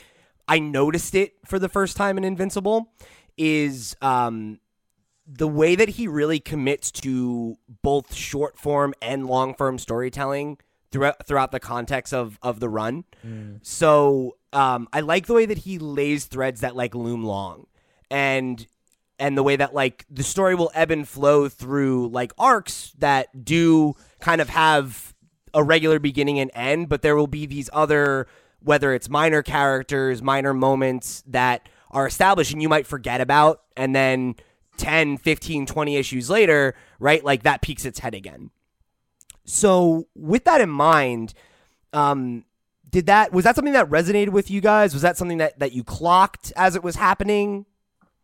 I 0.49 0.59
noticed 0.59 1.15
it 1.15 1.35
for 1.45 1.59
the 1.59 1.69
first 1.69 1.97
time 1.97 2.19
in 2.19 2.25
Invincible 2.25 2.93
is 3.37 3.97
um, 4.01 4.61
the 5.27 5.49
way 5.49 5.75
that 5.75 5.91
he 5.91 6.09
really 6.09 6.39
commits 6.39 6.91
to 6.91 7.57
both 7.83 8.15
short 8.15 8.59
form 8.59 8.95
and 9.03 9.27
long 9.27 9.55
form 9.55 9.79
storytelling 9.79 10.59
throughout 10.91 11.27
throughout 11.27 11.53
the 11.53 11.61
context 11.61 12.15
of 12.15 12.39
of 12.43 12.61
the 12.61 12.69
run. 12.69 13.05
Mm. 13.27 13.59
So 13.63 14.37
um, 14.53 14.89
I 14.93 15.01
like 15.01 15.27
the 15.27 15.35
way 15.35 15.47
that 15.47 15.59
he 15.59 15.79
lays 15.79 16.27
threads 16.27 16.61
that 16.61 16.77
like 16.77 16.95
loom 16.95 17.25
long, 17.25 17.67
and 18.11 18.65
and 19.19 19.37
the 19.37 19.43
way 19.43 19.57
that 19.57 19.75
like 19.75 20.07
the 20.11 20.23
story 20.23 20.55
will 20.55 20.71
ebb 20.75 20.91
and 20.91 21.09
flow 21.09 21.49
through 21.49 22.09
like 22.09 22.33
arcs 22.39 22.93
that 22.99 23.45
do 23.45 23.95
kind 24.21 24.41
of 24.41 24.49
have 24.51 25.15
a 25.55 25.63
regular 25.63 25.99
beginning 25.99 26.39
and 26.39 26.51
end, 26.55 26.89
but 26.89 27.03
there 27.03 27.17
will 27.17 27.27
be 27.27 27.47
these 27.47 27.71
other 27.73 28.29
whether 28.61 28.93
it's 28.95 29.09
minor 29.09 29.43
characters, 29.43 30.23
minor 30.23 30.53
moments 30.53 31.23
that 31.27 31.69
are 31.91 32.07
established 32.07 32.53
and 32.53 32.61
you 32.61 32.69
might 32.69 32.87
forget 32.87 33.21
about, 33.21 33.63
and 33.77 33.95
then 33.95 34.35
10, 34.77 35.19
15, 35.19 35.67
20 35.67 35.97
issues 35.97 36.31
later, 36.31 36.75
right, 36.99 37.25
like 37.25 37.43
that 37.45 37.63
peaks 37.63 37.85
its 37.85 38.01
head 38.01 38.15
again. 38.15 38.51
So, 39.45 40.09
with 40.15 40.45
that 40.45 40.61
in 40.61 40.69
mind, 40.69 41.33
um, 41.93 42.45
did 42.91 43.07
that 43.07 43.33
was 43.33 43.45
that 43.45 43.55
something 43.55 43.75
that 43.75 43.89
resonated 43.89 44.31
with 44.31 44.51
you 44.51 44.61
guys? 44.61 44.93
Was 44.93 45.03
that 45.03 45.17
something 45.17 45.39
that 45.39 45.59
that 45.59 45.73
you 45.73 45.85
clocked 45.85 46.53
as 46.57 46.77
it 46.77 46.83
was 46.83 46.97
happening? 46.97 47.67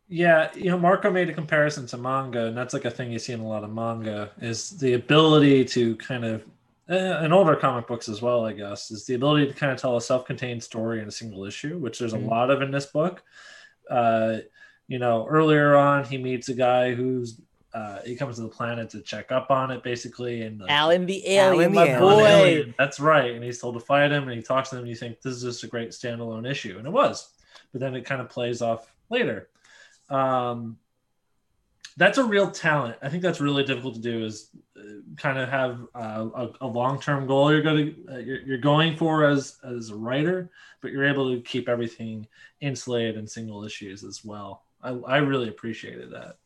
Yeah, 0.09 0.51
you 0.53 0.69
know, 0.69 0.77
Marco 0.77 1.09
made 1.09 1.29
a 1.29 1.33
comparison 1.33 1.87
to 1.87 1.97
manga, 1.97 2.47
and 2.47 2.57
that's 2.57 2.73
like 2.73 2.85
a 2.85 2.91
thing 2.91 3.11
you 3.11 3.19
see 3.19 3.33
in 3.33 3.39
a 3.39 3.47
lot 3.47 3.63
of 3.63 3.71
manga 3.71 4.31
is 4.41 4.71
the 4.71 4.93
ability 4.93 5.65
to 5.65 5.95
kind 5.95 6.25
of 6.25 6.43
in 6.89 7.31
older 7.31 7.55
comic 7.55 7.87
books 7.87 8.09
as 8.09 8.21
well, 8.21 8.45
I 8.45 8.53
guess, 8.53 8.91
is 8.91 9.05
the 9.05 9.15
ability 9.15 9.47
to 9.47 9.53
kind 9.53 9.71
of 9.71 9.79
tell 9.79 9.95
a 9.95 10.01
self-contained 10.01 10.61
story 10.61 11.01
in 11.01 11.07
a 11.07 11.11
single 11.11 11.45
issue, 11.45 11.77
which 11.77 11.99
there's 11.99 12.13
a 12.13 12.17
mm-hmm. 12.17 12.29
lot 12.29 12.49
of 12.49 12.61
in 12.61 12.71
this 12.71 12.87
book. 12.87 13.23
Uh, 13.89 14.37
you 14.87 14.99
know, 14.99 15.25
earlier 15.27 15.75
on, 15.75 16.03
he 16.03 16.17
meets 16.17 16.49
a 16.49 16.53
guy 16.53 16.93
who's 16.93 17.39
uh, 17.73 17.99
he 18.05 18.15
comes 18.15 18.35
to 18.35 18.43
the 18.43 18.49
planet 18.49 18.89
to 18.91 19.01
check 19.01 19.31
up 19.31 19.49
on 19.49 19.71
it, 19.71 19.81
basically, 19.81 20.43
and 20.43 20.59
like, 20.59 20.69
Allen 20.69 21.05
the 21.05 21.27
alien, 21.27 21.73
Allen 21.73 21.73
my 21.73 21.93
the 21.93 21.99
boy. 21.99 22.25
Alien. 22.25 22.75
That's 22.77 22.99
right, 22.99 23.31
and 23.31 23.43
he's 23.43 23.59
told 23.59 23.73
to 23.75 23.79
fight 23.79 24.11
him, 24.11 24.27
and 24.27 24.33
he 24.33 24.43
talks 24.43 24.69
to 24.69 24.75
him, 24.75 24.81
and 24.81 24.89
you 24.89 24.95
think 24.95 25.21
this 25.21 25.35
is 25.35 25.41
just 25.41 25.63
a 25.63 25.67
great 25.67 25.89
standalone 25.89 26.49
issue, 26.49 26.75
and 26.77 26.85
it 26.85 26.91
was, 26.91 27.29
but 27.71 27.81
then 27.81 27.95
it 27.95 28.05
kind 28.05 28.21
of 28.21 28.29
plays 28.29 28.61
off 28.61 28.93
later. 29.09 29.49
Um, 30.09 30.77
that's 31.97 32.17
a 32.17 32.23
real 32.23 32.49
talent. 32.49 32.97
I 33.01 33.09
think 33.09 33.23
that's 33.23 33.39
really 33.39 33.63
difficult 33.63 33.95
to 33.95 34.01
do. 34.01 34.25
Is 34.25 34.49
uh, 34.77 34.81
kind 35.17 35.37
of 35.37 35.49
have 35.49 35.81
uh, 35.93 36.29
a, 36.35 36.49
a 36.61 36.67
long 36.67 36.99
term 36.99 37.27
goal 37.27 37.51
you're 37.51 37.61
going 37.61 37.95
to 38.07 38.13
uh, 38.13 38.17
you're, 38.17 38.41
you're, 38.41 38.57
going 38.57 38.97
for 38.97 39.25
as 39.25 39.57
as 39.63 39.89
a 39.89 39.95
writer, 39.95 40.49
but 40.81 40.91
you're 40.91 41.05
able 41.05 41.33
to 41.33 41.41
keep 41.41 41.69
everything 41.69 42.27
insulated 42.61 43.17
in 43.17 43.27
single 43.27 43.63
issues 43.63 44.03
as 44.03 44.23
well. 44.25 44.63
I, 44.81 44.89
I 44.89 45.17
really 45.17 45.49
appreciated 45.49 46.11
that. 46.11 46.37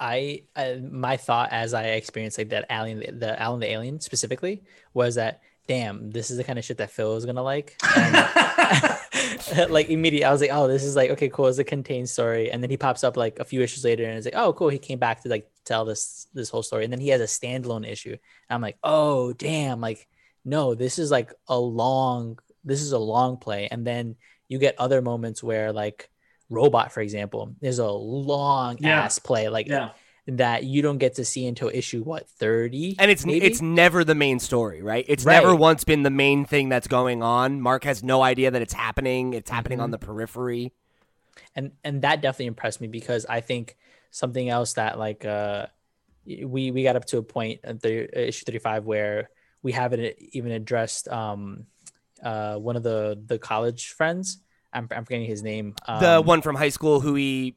I, 0.00 0.42
I, 0.56 0.82
my 0.82 1.16
thought 1.16 1.50
as 1.52 1.72
I 1.72 1.84
experienced 1.84 2.36
like 2.36 2.48
that 2.50 2.66
alien 2.68 3.18
the 3.18 3.40
Allen 3.40 3.60
the 3.60 3.70
alien 3.70 4.00
specifically 4.00 4.62
was 4.92 5.14
that 5.14 5.40
damn 5.66 6.10
this 6.10 6.30
is 6.30 6.36
the 6.36 6.44
kind 6.44 6.58
of 6.58 6.64
shit 6.64 6.78
that 6.78 6.90
Phil 6.90 7.16
is 7.16 7.24
gonna 7.24 7.42
like. 7.42 7.76
like 9.68 9.90
immediately, 9.90 10.24
I 10.24 10.32
was 10.32 10.40
like, 10.40 10.50
oh, 10.52 10.66
this 10.68 10.82
is 10.84 10.96
like 10.96 11.10
okay, 11.10 11.28
cool. 11.28 11.46
It's 11.46 11.58
a 11.58 11.64
contained 11.64 12.08
story, 12.08 12.50
and 12.50 12.62
then 12.62 12.70
he 12.70 12.76
pops 12.76 13.04
up 13.04 13.16
like 13.16 13.38
a 13.38 13.44
few 13.44 13.62
issues 13.62 13.84
later, 13.84 14.04
and 14.04 14.16
it's 14.16 14.24
like, 14.26 14.34
oh, 14.36 14.52
cool. 14.52 14.68
He 14.68 14.78
came 14.78 14.98
back 14.98 15.22
to 15.22 15.28
like 15.28 15.48
tell 15.64 15.84
this 15.84 16.26
this 16.34 16.48
whole 16.50 16.62
story, 16.62 16.84
and 16.84 16.92
then 16.92 17.00
he 17.00 17.08
has 17.08 17.20
a 17.20 17.24
standalone 17.24 17.88
issue. 17.88 18.10
And 18.10 18.18
I'm 18.50 18.60
like, 18.62 18.78
oh, 18.82 19.32
damn, 19.32 19.80
like 19.80 20.08
no, 20.44 20.74
this 20.74 20.98
is 20.98 21.10
like 21.10 21.32
a 21.48 21.58
long, 21.58 22.38
this 22.64 22.82
is 22.82 22.92
a 22.92 22.98
long 22.98 23.36
play, 23.36 23.68
and 23.70 23.86
then 23.86 24.16
you 24.48 24.58
get 24.58 24.74
other 24.78 25.00
moments 25.00 25.42
where 25.42 25.72
like 25.72 26.08
Robot, 26.50 26.92
for 26.92 27.00
example, 27.00 27.54
is 27.62 27.78
a 27.78 27.88
long 27.90 28.76
Yeah. 28.80 29.02
ass 29.04 29.18
play 29.18 29.48
like 29.48 29.66
Yeah. 29.68 29.90
That 30.26 30.64
you 30.64 30.80
don't 30.82 30.98
get 30.98 31.14
to 31.16 31.24
see 31.24 31.46
until 31.46 31.68
issue 31.68 32.02
what 32.02 32.28
thirty, 32.28 32.96
And 32.98 33.10
it's 33.10 33.26
maybe? 33.26 33.44
it's 33.44 33.60
never 33.60 34.04
the 34.04 34.14
main 34.14 34.38
story, 34.38 34.82
right? 34.82 35.04
It's 35.08 35.24
Right. 35.24 35.34
never 35.42 35.54
once 35.54 35.84
been 35.84 36.02
the 36.02 36.10
main 36.10 36.44
thing 36.46 36.68
that's 36.68 36.88
going 36.88 37.22
on. 37.22 37.60
Mark 37.60 37.84
has 37.84 38.02
no 38.02 38.22
idea 38.22 38.50
that 38.50 38.62
it's 38.62 38.72
happening. 38.72 39.34
It's 39.34 39.50
happening 39.50 39.78
Mm-hmm. 39.78 39.84
on 39.84 39.90
the 39.90 39.98
periphery. 39.98 40.72
and 41.54 41.72
and 41.84 42.02
that 42.02 42.22
definitely 42.22 42.46
impressed 42.46 42.80
me 42.80 42.88
because 42.88 43.26
I 43.26 43.40
think 43.40 43.76
something 44.10 44.48
else 44.48 44.74
that 44.74 44.98
like 44.98 45.24
uh 45.24 45.66
we 46.24 46.70
we 46.70 46.82
got 46.84 46.96
up 46.96 47.04
to 47.06 47.18
a 47.18 47.22
point 47.22 47.60
at 47.64 47.82
the 47.82 48.28
issue 48.28 48.44
35 48.46 48.84
where 48.86 49.28
we 49.62 49.72
haven't 49.72 50.14
even 50.32 50.52
addressed 50.52 51.06
um 51.08 51.66
uh 52.22 52.56
one 52.56 52.76
of 52.76 52.82
the 52.82 53.20
the 53.26 53.38
college 53.38 53.88
friends 53.92 54.38
I'm, 54.72 54.88
I'm 54.90 55.04
forgetting 55.04 55.26
his 55.26 55.42
name 55.42 55.74
um, 55.86 56.00
the 56.00 56.22
one 56.22 56.40
from 56.40 56.56
high 56.56 56.70
school 56.70 57.00
who 57.00 57.14
he 57.14 57.56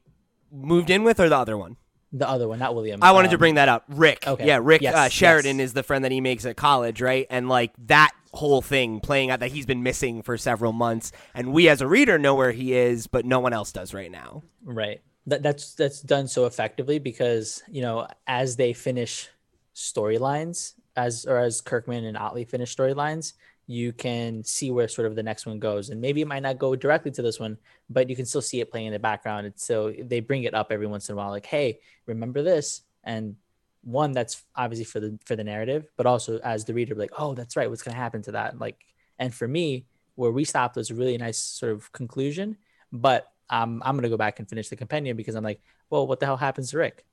moved 0.52 0.90
in 0.90 1.02
with, 1.04 1.18
or 1.20 1.28
the 1.28 1.36
other 1.36 1.56
one? 1.58 1.76
The 2.12 2.28
other 2.28 2.48
one 2.48 2.58
not 2.58 2.74
William 2.74 3.02
I 3.02 3.12
wanted 3.12 3.28
to 3.28 3.36
um, 3.36 3.40
bring 3.40 3.54
that 3.56 3.68
up. 3.68 3.84
Rick. 3.88 4.26
okay. 4.26 4.46
Yeah, 4.46 4.60
Rick 4.62 4.80
Yes, 4.80 4.94
uh, 4.94 5.08
Sheridan 5.08 5.58
yes. 5.58 5.66
is 5.66 5.72
the 5.74 5.82
friend 5.82 6.04
that 6.04 6.12
he 6.12 6.20
makes 6.20 6.46
at 6.46 6.56
college, 6.56 7.02
right? 7.02 7.26
And 7.28 7.48
like 7.48 7.72
that 7.86 8.12
whole 8.32 8.62
thing 8.62 9.00
playing 9.00 9.30
out 9.30 9.40
that 9.40 9.50
he's 9.50 9.66
been 9.66 9.82
missing 9.82 10.22
for 10.22 10.38
several 10.38 10.72
months, 10.72 11.12
and 11.34 11.52
we 11.52 11.68
as 11.68 11.80
a 11.80 11.86
reader 11.86 12.18
know 12.18 12.34
where 12.34 12.52
he 12.52 12.74
is, 12.74 13.06
but 13.06 13.24
no 13.24 13.40
one 13.40 13.52
else 13.52 13.72
does 13.72 13.92
right 13.92 14.10
now. 14.10 14.42
Right. 14.64 15.02
That, 15.26 15.42
that's 15.42 15.74
that's 15.74 16.00
done 16.00 16.28
so 16.28 16.46
effectively 16.46 16.98
because 16.98 17.62
you 17.68 17.82
know 17.82 18.06
as 18.26 18.56
they 18.56 18.72
finish 18.72 19.28
storylines, 19.74 20.74
as 20.96 21.26
or 21.26 21.38
as 21.38 21.60
Kirkman 21.60 22.04
and 22.04 22.16
Ottley 22.16 22.44
finish 22.44 22.74
storylines, 22.74 23.34
you 23.68 23.92
can 23.92 24.42
see 24.42 24.70
where 24.70 24.88
sort 24.88 25.06
of 25.06 25.14
the 25.14 25.22
next 25.22 25.46
one 25.46 25.58
goes, 25.58 25.90
and 25.90 26.00
maybe 26.00 26.22
it 26.22 26.26
might 26.26 26.42
not 26.42 26.58
go 26.58 26.74
directly 26.74 27.10
to 27.12 27.22
this 27.22 27.38
one, 27.38 27.56
but 27.90 28.08
you 28.08 28.16
can 28.16 28.24
still 28.24 28.40
see 28.40 28.60
it 28.60 28.70
playing 28.70 28.86
in 28.86 28.92
the 28.94 28.98
background. 28.98 29.46
And 29.46 29.54
so 29.56 29.94
they 30.02 30.20
bring 30.20 30.44
it 30.44 30.54
up 30.54 30.72
every 30.72 30.86
once 30.86 31.08
in 31.08 31.12
a 31.12 31.16
while, 31.16 31.30
like, 31.30 31.46
"Hey, 31.46 31.78
remember 32.06 32.42
this?" 32.42 32.82
And 33.04 33.36
one 33.84 34.12
that's 34.12 34.42
obviously 34.56 34.86
for 34.86 35.00
the 35.00 35.18
for 35.24 35.36
the 35.36 35.44
narrative, 35.44 35.86
but 35.96 36.06
also 36.06 36.38
as 36.38 36.64
the 36.64 36.74
reader, 36.74 36.94
like, 36.94 37.12
"Oh, 37.18 37.34
that's 37.34 37.56
right. 37.56 37.68
What's 37.68 37.82
going 37.82 37.94
to 37.94 38.00
happen 38.00 38.22
to 38.22 38.32
that?" 38.32 38.58
Like, 38.58 38.78
and 39.18 39.34
for 39.34 39.46
me, 39.46 39.84
where 40.14 40.32
we 40.32 40.44
stopped 40.44 40.76
was 40.76 40.90
a 40.90 40.94
really 40.94 41.18
nice 41.18 41.38
sort 41.38 41.72
of 41.72 41.92
conclusion, 41.92 42.56
but 42.90 43.30
um, 43.50 43.82
I'm 43.84 43.96
gonna 43.96 44.08
go 44.08 44.16
back 44.16 44.38
and 44.38 44.48
finish 44.48 44.68
the 44.68 44.76
compendium 44.76 45.16
because 45.16 45.34
I'm 45.34 45.44
like, 45.44 45.60
well, 45.90 46.06
what 46.06 46.20
the 46.20 46.26
hell 46.26 46.36
happens 46.36 46.70
to 46.70 46.78
Rick? 46.78 47.04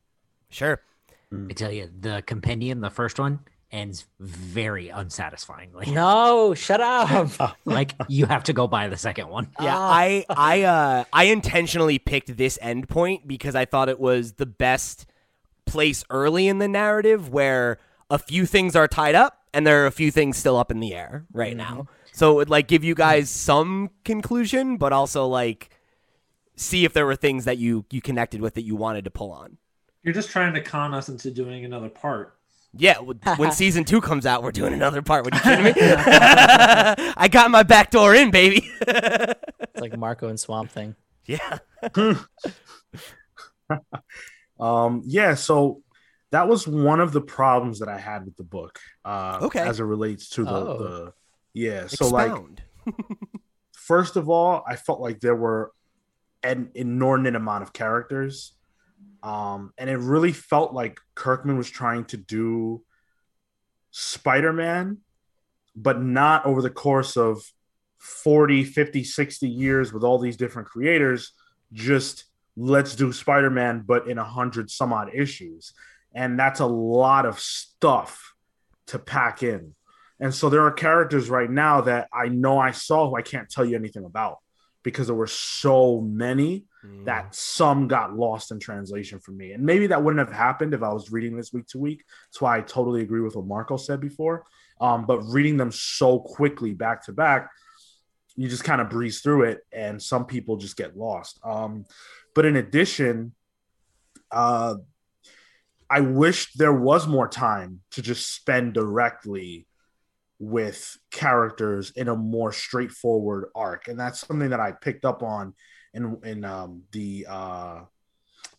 Sure. 0.50 0.82
I 1.32 1.54
tell 1.54 1.72
you, 1.72 1.90
the 2.00 2.24
compendium, 2.26 2.82
the 2.82 2.90
first 2.90 3.20
one, 3.20 3.40
ends 3.72 4.06
very 4.20 4.90
unsatisfyingly. 4.90 5.92
No, 5.92 6.54
shut 6.54 6.80
up. 6.82 7.58
like 7.66 7.94
you 8.08 8.26
have 8.26 8.44
to 8.46 8.54
go 8.54 8.68
buy 8.68 8.88
the 8.88 8.98
second 8.98 9.28
one. 9.30 9.50
Yeah, 9.60 9.76
Ah. 9.78 9.92
I 9.94 10.26
I 10.30 10.62
uh 10.64 11.04
I 11.12 11.24
intentionally 11.26 12.00
picked 12.00 12.36
this 12.38 12.58
end 12.62 12.88
point 12.90 13.28
because 13.28 13.56
I 13.56 13.66
thought 13.66 13.90
it 13.90 14.00
was 14.00 14.34
the 14.34 14.46
best 14.46 15.06
place 15.66 16.04
early 16.10 16.48
in 16.48 16.60
the 16.60 16.68
narrative 16.68 17.30
where 17.30 17.80
a 18.10 18.20
few 18.20 18.46
things 18.46 18.76
are 18.76 18.88
tied 18.88 19.16
up 19.16 19.40
and 19.54 19.66
there 19.66 19.84
are 19.84 19.88
a 19.88 19.92
few 19.92 20.12
things 20.12 20.38
still 20.38 20.58
up 20.58 20.70
in 20.72 20.80
the 20.80 20.94
air 20.94 21.26
right 21.34 21.58
now. 21.58 21.88
So 22.14 22.32
it 22.32 22.36
would 22.36 22.50
like 22.50 22.68
give 22.68 22.84
you 22.84 22.96
guys 22.96 23.30
some 23.30 23.90
conclusion, 24.06 24.78
but 24.78 24.94
also 24.94 25.28
like 25.28 25.70
see 26.56 26.86
if 26.86 26.94
there 26.94 27.06
were 27.06 27.16
things 27.18 27.44
that 27.46 27.58
you 27.58 27.84
you 27.92 28.00
connected 28.00 28.40
with 28.42 28.54
that 28.54 28.64
you 28.64 28.76
wanted 28.76 29.04
to 29.06 29.12
pull 29.12 29.32
on. 29.32 29.58
You're 30.04 30.14
just 30.14 30.30
trying 30.30 30.54
to 30.54 30.62
con 30.62 30.94
us 30.94 31.10
into 31.10 31.32
doing 31.32 31.66
another 31.66 31.90
part. 31.90 32.38
Yeah, 32.78 32.98
when 33.00 33.52
season 33.52 33.84
two 33.86 34.02
comes 34.02 34.26
out, 34.26 34.44
we're 34.44 34.52
doing 34.52 34.74
another 34.74 35.02
part. 35.02 35.24
What 35.26 35.34
are 35.34 35.38
you 35.38 35.42
kidding 35.44 35.66
me? 35.66 35.74
I 37.18 37.28
got 37.32 37.50
my 37.52 37.64
back 37.64 37.92
door 37.92 38.14
in, 38.16 38.32
baby. 38.32 38.70
It's 38.82 39.82
like 39.82 39.98
Marco 39.98 40.28
and 40.28 40.40
Swamp 40.40 40.72
Thing. 40.72 40.96
yeah. 41.26 41.60
Um, 44.60 45.02
yeah, 45.06 45.34
so 45.36 45.82
that 46.32 46.48
was 46.48 46.66
one 46.66 47.02
of 47.02 47.12
the 47.12 47.20
problems 47.22 47.80
that 47.80 47.90
I 47.90 47.98
had 47.98 48.26
with 48.26 48.38
the 48.38 48.44
book. 48.44 48.80
Uh, 49.04 49.40
Okay. 49.42 49.60
as 49.60 49.80
it 49.80 49.84
relates 49.84 50.30
to 50.30 50.46
the, 50.46 50.50
Oh. 50.52 50.78
the 50.78 51.14
yeah. 51.54 51.88
So 51.88 52.08
like, 52.08 52.32
first 53.74 54.16
of 54.16 54.30
all, 54.30 54.64
I 54.66 54.78
felt 54.78 55.02
like 55.02 55.20
there 55.20 55.36
were 55.36 55.72
an 56.42 56.70
inordinate 56.74 57.36
amount 57.36 57.64
of 57.64 57.74
characters, 57.74 58.54
um, 59.26 59.74
and 59.80 59.90
it 59.90 59.98
really 59.98 60.32
felt 60.32 60.72
like 60.72 61.00
Kirkman 61.16 61.58
was 61.58 61.68
trying 61.68 62.06
to 62.06 62.18
do 62.18 62.84
Spider-Man, 63.90 65.00
but 65.76 66.00
not 66.00 66.46
over 66.46 66.62
the 66.62 66.70
course 66.70 67.18
of 67.18 67.44
40, 67.98 68.64
50, 68.64 69.04
60 69.04 69.50
years 69.50 69.92
with 69.92 70.04
all 70.04 70.20
these 70.20 70.38
different 70.38 70.68
creators. 70.68 71.32
Just 71.74 72.26
let's 72.56 72.96
do 72.96 73.12
Spider-Man, 73.12 73.84
but 73.88 74.08
in 74.08 74.20
a 74.20 74.24
hundred 74.24 74.70
some 74.70 74.94
odd 74.94 75.10
issues. 75.12 75.74
And 76.14 76.38
that's 76.38 76.60
a 76.60 76.68
lot 76.68 77.26
of 77.26 77.40
stuff 77.40 78.36
to 78.88 79.00
pack 79.00 79.42
in. 79.42 79.74
And 80.20 80.36
so 80.36 80.50
there 80.50 80.62
are 80.62 80.72
characters 80.72 81.32
right 81.32 81.50
now 81.50 81.82
that 81.82 82.10
I 82.14 82.28
know 82.28 82.60
I 82.60 82.72
saw 82.72 83.10
who 83.10 83.16
I 83.16 83.24
can't 83.24 83.50
tell 83.50 83.66
you 83.66 83.76
anything 83.76 84.06
about 84.06 84.38
because 84.86 85.08
there 85.08 85.16
were 85.16 85.26
so 85.26 86.00
many 86.00 86.64
that 87.06 87.34
some 87.34 87.88
got 87.88 88.16
lost 88.16 88.52
in 88.52 88.60
translation 88.60 89.20
for 89.20 89.32
me. 89.32 89.54
And 89.54 89.66
maybe 89.66 89.88
that 89.88 90.04
wouldn't 90.04 90.26
have 90.26 90.38
happened 90.38 90.76
if 90.76 90.84
I 90.84 90.94
was 90.94 91.12
reading 91.12 91.36
this 91.36 91.52
week 91.52 91.66
to 91.70 91.80
week. 91.80 92.04
That's 92.28 92.40
why 92.40 92.58
I 92.58 92.62
totally 92.62 93.02
agree 93.02 93.22
with 93.22 93.36
what 93.36 93.48
Marco 93.48 93.78
said 93.78 94.00
before. 94.00 94.46
Um, 94.80 95.08
but 95.08 95.22
reading 95.22 95.58
them 95.58 95.72
so 95.72 96.20
quickly 96.20 96.76
back 96.76 97.04
to 97.06 97.14
back, 97.14 97.50
you 98.36 98.48
just 98.48 98.64
kind 98.64 98.80
of 98.80 98.92
breeze 98.92 99.22
through 99.22 99.46
it, 99.46 99.62
and 99.74 100.00
some 100.00 100.26
people 100.26 100.58
just 100.58 100.78
get 100.78 100.96
lost. 100.96 101.40
Um, 101.44 101.86
but 102.36 102.46
in 102.46 102.56
addition, 102.56 103.34
uh, 104.30 104.76
I 105.90 106.02
wish 106.02 106.54
there 106.54 106.74
was 106.74 107.08
more 107.08 107.28
time 107.28 107.82
to 107.92 108.04
just 108.04 108.36
spend 108.36 108.74
directly 108.74 109.66
with 110.40 110.98
characters 111.12 111.92
in 111.96 112.08
a 112.08 112.16
more 112.16 112.52
straightforward 112.52 113.50
arc, 113.56 113.88
and 113.88 114.00
that's 114.00 114.20
something 114.20 114.50
that 114.50 114.60
I 114.60 114.72
picked 114.74 115.06
up 115.06 115.24
on 115.24 115.54
in 115.94 116.18
in 116.24 116.44
um, 116.44 116.84
the 116.92 117.26
uh, 117.30 117.80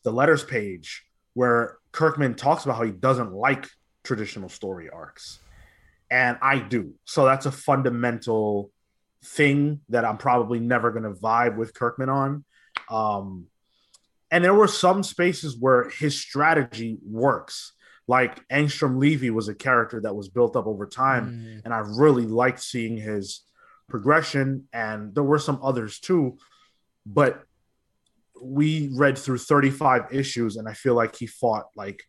the 0.03 0.13
letters 0.13 0.45
page 0.45 1.05
where 1.35 1.79
Kirkman 1.93 2.35
talks 2.35 2.65
about 2.65 2.77
how 2.77 2.85
he 2.85 2.93
doesn't 2.93 3.33
like 3.33 3.69
traditional 4.03 4.49
story 4.49 4.89
arcs, 4.89 5.41
and 6.11 6.39
I 6.41 6.59
do. 6.59 6.95
So 7.05 7.25
that's 7.25 7.47
a 7.47 7.53
fundamental 7.53 8.71
thing 9.25 9.81
that 9.89 10.05
I'm 10.05 10.19
probably 10.19 10.61
never 10.61 10.91
going 10.91 11.03
to 11.03 11.21
vibe 11.21 11.57
with 11.57 11.75
Kirkman 11.75 12.09
on. 12.09 12.45
Um, 12.89 13.47
and 14.31 14.45
there 14.45 14.55
were 14.55 14.69
some 14.69 15.03
spaces 15.03 15.57
where 15.59 15.89
his 15.91 16.19
strategy 16.19 16.99
works. 17.05 17.73
Like 18.09 18.47
Angstrom 18.49 18.99
Levy 18.99 19.31
was 19.31 19.49
a 19.49 19.55
character 19.55 20.01
that 20.03 20.15
was 20.15 20.29
built 20.29 20.55
up 20.57 20.67
over 20.67 20.87
time, 20.87 21.31
Mm. 21.31 21.63
and 21.65 21.75
I 21.75 21.79
really 21.79 22.27
liked 22.27 22.61
seeing 22.63 22.97
his 22.97 23.43
progression. 23.89 24.69
And 24.73 25.15
there 25.15 25.25
were 25.25 25.39
some 25.39 25.59
others 25.63 25.99
too, 25.99 26.39
but 27.05 27.43
we 28.41 28.91
read 28.95 29.17
through 29.19 29.39
35 29.39 30.13
issues, 30.13 30.57
and 30.57 30.69
I 30.69 30.73
feel 30.75 30.95
like 30.95 31.17
he 31.17 31.27
fought 31.27 31.67
like 31.75 32.05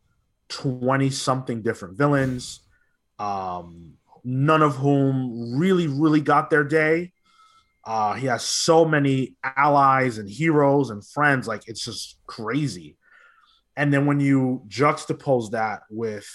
20 0.50 1.10
something 1.10 1.62
different 1.62 1.98
villains, 1.98 2.62
um, 3.20 3.94
none 4.24 4.62
of 4.62 4.76
whom 4.76 5.58
really, 5.58 5.88
really 5.88 6.22
got 6.22 6.50
their 6.50 6.64
day. 6.64 7.14
Uh, 7.86 8.14
he 8.16 8.28
has 8.28 8.44
so 8.44 8.84
many 8.84 9.36
allies 9.44 10.18
and 10.18 10.30
heroes 10.30 10.90
and 10.90 11.06
friends, 11.08 11.48
like 11.48 11.64
it's 11.68 11.86
just 11.86 12.20
crazy. 12.28 12.97
And 13.78 13.94
then 13.94 14.06
when 14.08 14.20
you 14.20 14.64
juxtapose 14.68 15.52
that 15.52 15.84
with 15.90 16.28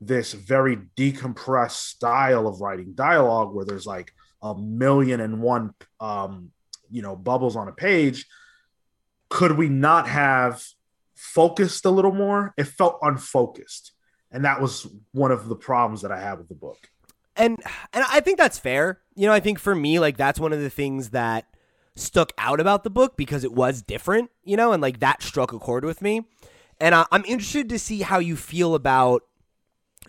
this 0.00 0.34
very 0.34 0.76
decompressed 0.96 1.70
style 1.70 2.46
of 2.46 2.60
writing 2.60 2.92
dialogue, 2.94 3.54
where 3.54 3.64
there's 3.64 3.86
like 3.86 4.12
a 4.42 4.54
million 4.54 5.20
and 5.20 5.40
one, 5.40 5.74
um, 5.98 6.50
you 6.90 7.02
know, 7.02 7.16
bubbles 7.16 7.56
on 7.56 7.68
a 7.68 7.72
page, 7.72 8.26
could 9.30 9.52
we 9.52 9.68
not 9.68 10.06
have 10.06 10.62
focused 11.14 11.86
a 11.86 11.90
little 11.90 12.12
more? 12.12 12.52
It 12.58 12.64
felt 12.64 12.98
unfocused, 13.02 13.92
and 14.30 14.44
that 14.44 14.60
was 14.60 14.86
one 15.12 15.32
of 15.32 15.48
the 15.48 15.56
problems 15.56 16.02
that 16.02 16.12
I 16.12 16.20
had 16.20 16.38
with 16.38 16.48
the 16.48 16.54
book. 16.54 16.90
and 17.36 17.62
and 17.92 18.04
I 18.10 18.20
think 18.20 18.38
that's 18.38 18.58
fair. 18.58 19.00
You 19.14 19.26
know, 19.26 19.32
I 19.32 19.40
think 19.40 19.58
for 19.58 19.74
me, 19.74 19.98
like 19.98 20.16
that's 20.16 20.38
one 20.38 20.52
of 20.52 20.60
the 20.60 20.70
things 20.70 21.10
that 21.10 21.46
stuck 21.96 22.32
out 22.38 22.60
about 22.60 22.84
the 22.84 22.90
book 22.90 23.16
because 23.16 23.44
it 23.44 23.52
was 23.52 23.82
different. 23.82 24.30
You 24.44 24.56
know, 24.56 24.72
and 24.72 24.82
like 24.82 25.00
that 25.00 25.22
struck 25.22 25.52
a 25.52 25.58
chord 25.58 25.84
with 25.84 26.02
me. 26.02 26.26
And 26.80 26.94
I, 26.94 27.06
I'm 27.10 27.24
interested 27.24 27.68
to 27.70 27.78
see 27.78 28.02
how 28.02 28.18
you 28.18 28.36
feel 28.36 28.74
about 28.74 29.22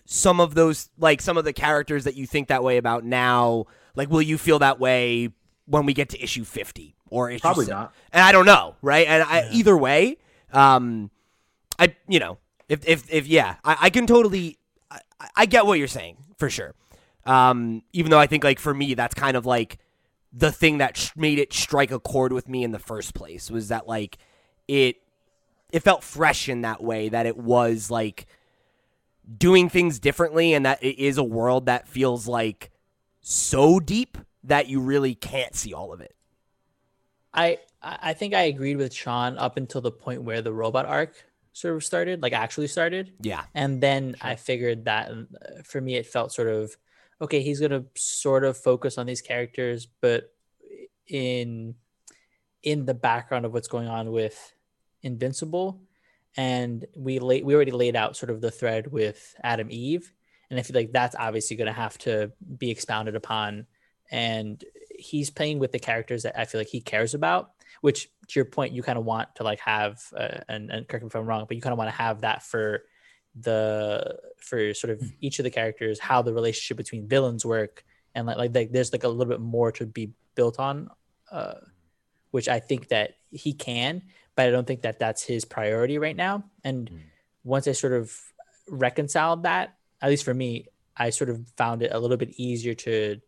some 0.04 0.40
of 0.40 0.54
those, 0.54 0.90
like 0.98 1.20
some 1.20 1.36
of 1.36 1.44
the 1.44 1.52
characters 1.52 2.04
that 2.04 2.14
you 2.14 2.26
think 2.26 2.48
that 2.48 2.62
way 2.62 2.76
about 2.76 3.04
now. 3.04 3.66
Like, 3.94 4.10
will 4.10 4.22
you 4.22 4.38
feel 4.38 4.58
that 4.58 4.78
way 4.78 5.30
when 5.66 5.86
we 5.86 5.94
get 5.94 6.10
to 6.10 6.22
issue 6.22 6.44
50 6.44 6.96
or 7.10 7.30
issue 7.30 7.40
Probably 7.40 7.66
se- 7.66 7.72
not. 7.72 7.94
And 8.12 8.22
I 8.22 8.32
don't 8.32 8.46
know, 8.46 8.76
right? 8.82 9.06
And 9.06 9.22
I, 9.22 9.48
either 9.52 9.76
way, 9.76 10.18
um, 10.52 11.10
I 11.78 11.94
you 12.08 12.18
know, 12.18 12.38
if 12.68 12.86
if 12.86 13.12
if 13.12 13.26
yeah, 13.26 13.56
I, 13.64 13.76
I 13.82 13.90
can 13.90 14.06
totally, 14.06 14.58
I, 14.90 15.00
I 15.36 15.46
get 15.46 15.66
what 15.66 15.78
you're 15.78 15.88
saying 15.88 16.16
for 16.38 16.48
sure. 16.50 16.74
Um, 17.24 17.82
even 17.92 18.10
though 18.10 18.18
I 18.18 18.26
think 18.26 18.44
like 18.44 18.58
for 18.58 18.72
me, 18.72 18.94
that's 18.94 19.14
kind 19.14 19.36
of 19.36 19.46
like 19.46 19.78
the 20.32 20.52
thing 20.52 20.78
that 20.78 20.96
sh- 20.96 21.10
made 21.16 21.38
it 21.38 21.52
strike 21.52 21.90
a 21.90 21.98
chord 21.98 22.32
with 22.32 22.48
me 22.48 22.62
in 22.62 22.70
the 22.70 22.78
first 22.78 23.14
place 23.14 23.50
was 23.50 23.68
that 23.68 23.88
like 23.88 24.18
it 24.68 24.96
it 25.72 25.80
felt 25.80 26.02
fresh 26.02 26.48
in 26.48 26.62
that 26.62 26.82
way 26.82 27.08
that 27.08 27.26
it 27.26 27.36
was 27.36 27.90
like 27.90 28.26
doing 29.36 29.68
things 29.68 29.98
differently 29.98 30.54
and 30.54 30.64
that 30.64 30.82
it 30.82 30.98
is 30.98 31.18
a 31.18 31.24
world 31.24 31.66
that 31.66 31.88
feels 31.88 32.28
like 32.28 32.70
so 33.20 33.80
deep 33.80 34.18
that 34.44 34.68
you 34.68 34.80
really 34.80 35.14
can't 35.14 35.54
see 35.54 35.74
all 35.74 35.92
of 35.92 36.00
it. 36.00 36.14
I 37.34 37.58
I 37.82 38.14
think 38.14 38.34
I 38.34 38.42
agreed 38.42 38.76
with 38.76 38.94
Sean 38.94 39.36
up 39.38 39.56
until 39.56 39.80
the 39.80 39.90
point 39.90 40.22
where 40.22 40.42
the 40.42 40.52
robot 40.52 40.86
arc 40.86 41.14
sort 41.52 41.74
of 41.74 41.84
started, 41.84 42.22
like 42.22 42.32
actually 42.32 42.68
started. 42.68 43.12
Yeah. 43.20 43.44
And 43.54 43.80
then 43.80 44.16
I 44.20 44.36
figured 44.36 44.84
that 44.86 45.10
uh, 45.10 45.62
for 45.64 45.80
me, 45.80 45.96
it 45.96 46.06
felt 46.06 46.32
sort 46.32 46.48
of 46.48 46.76
okay. 47.20 47.42
He's 47.42 47.60
gonna 47.60 47.84
sort 47.94 48.44
of 48.44 48.56
focus 48.56 48.98
on 48.98 49.06
these 49.06 49.20
characters, 49.20 49.86
but 50.00 50.32
in 51.08 51.74
in 52.62 52.84
the 52.84 52.94
background 52.94 53.44
of 53.44 53.52
what's 53.52 53.68
going 53.68 53.88
on 53.88 54.10
with 54.10 54.54
Invincible, 55.02 55.80
and 56.36 56.84
we 56.96 57.18
late 57.18 57.44
we 57.44 57.54
already 57.54 57.72
laid 57.72 57.96
out 57.96 58.16
sort 58.16 58.30
of 58.30 58.40
the 58.40 58.50
thread 58.50 58.86
with 58.86 59.34
Atom 59.42 59.68
Eve, 59.70 60.12
and 60.50 60.58
I 60.58 60.62
feel 60.62 60.76
like 60.76 60.92
that's 60.92 61.16
obviously 61.18 61.56
going 61.56 61.66
to 61.66 61.72
have 61.72 61.96
to 61.98 62.32
be 62.58 62.70
expounded 62.70 63.16
upon. 63.16 63.66
And 64.10 64.62
he's 64.96 65.30
playing 65.30 65.58
with 65.58 65.72
the 65.72 65.78
characters 65.78 66.22
that 66.22 66.38
I 66.38 66.44
feel 66.44 66.60
like 66.60 66.68
he 66.68 66.80
cares 66.80 67.14
about, 67.14 67.50
which 67.80 68.08
to 68.28 68.38
your 68.38 68.44
point, 68.44 68.72
you 68.72 68.82
kind 68.82 68.98
of 68.98 69.04
want 69.04 69.34
to 69.36 69.42
like 69.42 69.60
have, 69.60 70.00
uh, 70.16 70.38
and, 70.48 70.70
and 70.70 70.88
correct 70.88 71.04
me 71.04 71.08
if 71.08 71.16
I'm 71.16 71.26
wrong, 71.26 71.44
but 71.46 71.56
you 71.56 71.62
kind 71.62 71.72
of 71.72 71.78
want 71.78 71.90
to 71.90 71.96
have 71.96 72.20
that 72.20 72.42
for 72.42 72.84
the 73.38 74.16
for 74.38 74.72
sort 74.74 74.92
of 74.92 75.12
each 75.20 75.38
of 75.38 75.44
the 75.44 75.50
characters, 75.50 75.98
how 75.98 76.22
the 76.22 76.32
relationship 76.32 76.76
between 76.76 77.08
villains 77.08 77.44
work, 77.44 77.84
and 78.14 78.26
like 78.26 78.36
like, 78.38 78.54
like 78.54 78.72
there's 78.72 78.92
like 78.92 79.04
a 79.04 79.08
little 79.08 79.30
bit 79.30 79.40
more 79.40 79.72
to 79.72 79.86
be 79.86 80.12
built 80.34 80.58
on, 80.58 80.88
uh, 81.30 81.54
which 82.30 82.48
I 82.48 82.60
think 82.60 82.88
that 82.88 83.16
he 83.30 83.52
can, 83.52 84.02
but 84.36 84.46
I 84.46 84.50
don't 84.52 84.66
think 84.66 84.82
that 84.82 84.98
that's 85.00 85.22
his 85.24 85.44
priority 85.44 85.98
right 85.98 86.14
now. 86.16 86.44
And 86.62 86.88
Mm. 86.90 87.00
once 87.42 87.66
I 87.66 87.72
sort 87.72 87.92
of 87.94 88.12
reconciled 88.68 89.42
that, 89.44 89.74
at 90.00 90.10
least 90.10 90.24
for 90.24 90.34
me, 90.34 90.68
I 90.96 91.10
sort 91.10 91.30
of 91.30 91.46
found 91.56 91.82
it 91.82 91.90
a 91.92 91.98
little 91.98 92.16
bit 92.16 92.30
easier 92.36 92.74
to 92.74 93.20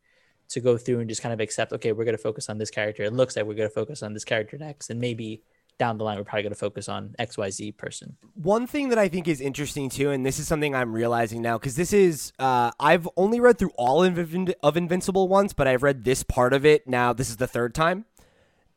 to 0.50 0.60
go 0.60 0.78
through 0.78 0.98
and 1.00 1.10
just 1.10 1.20
kind 1.20 1.34
of 1.34 1.40
accept, 1.40 1.74
okay, 1.74 1.92
we're 1.92 2.04
going 2.06 2.16
to 2.16 2.22
focus 2.22 2.48
on 2.48 2.56
this 2.56 2.70
character. 2.70 3.02
It 3.02 3.12
looks 3.12 3.36
like 3.36 3.44
we're 3.44 3.52
going 3.52 3.68
to 3.68 3.74
focus 3.74 4.02
on 4.02 4.14
this 4.14 4.24
character 4.24 4.56
next, 4.56 4.88
and 4.88 4.98
maybe 4.98 5.42
down 5.78 5.98
the 5.98 6.04
line 6.04 6.16
we're 6.16 6.24
probably 6.24 6.42
going 6.42 6.54
to 6.54 6.58
focus 6.58 6.88
on 6.88 7.14
X 7.18 7.36
Y 7.36 7.50
Z 7.50 7.72
person. 7.72 8.16
One 8.34 8.66
thing 8.66 8.88
that 8.88 8.98
I 8.98 9.08
think 9.08 9.28
is 9.28 9.42
interesting 9.42 9.90
too, 9.90 10.10
and 10.10 10.24
this 10.24 10.38
is 10.38 10.48
something 10.48 10.74
I'm 10.74 10.94
realizing 10.94 11.42
now, 11.42 11.58
because 11.58 11.76
this 11.76 11.92
is 11.92 12.32
uh, 12.38 12.70
I've 12.80 13.06
only 13.16 13.40
read 13.40 13.58
through 13.58 13.72
all 13.76 14.02
of, 14.02 14.18
of 14.62 14.76
Invincible 14.76 15.28
once, 15.28 15.52
but 15.52 15.68
I've 15.68 15.82
read 15.82 16.04
this 16.04 16.22
part 16.22 16.54
of 16.54 16.64
it 16.64 16.88
now. 16.88 17.12
This 17.12 17.28
is 17.28 17.36
the 17.36 17.46
third 17.46 17.74
time, 17.74 18.06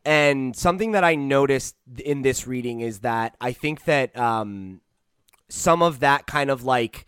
and 0.05 0.55
something 0.55 0.93
that 0.93 1.03
I 1.03 1.15
noticed 1.15 1.75
in 2.03 2.21
this 2.21 2.47
reading 2.47 2.81
is 2.81 2.99
that 2.99 3.35
I 3.39 3.51
think 3.51 3.85
that 3.85 4.17
um, 4.17 4.81
some 5.49 5.81
of 5.81 5.99
that 5.99 6.25
kind 6.27 6.49
of 6.49 6.63
like 6.63 7.05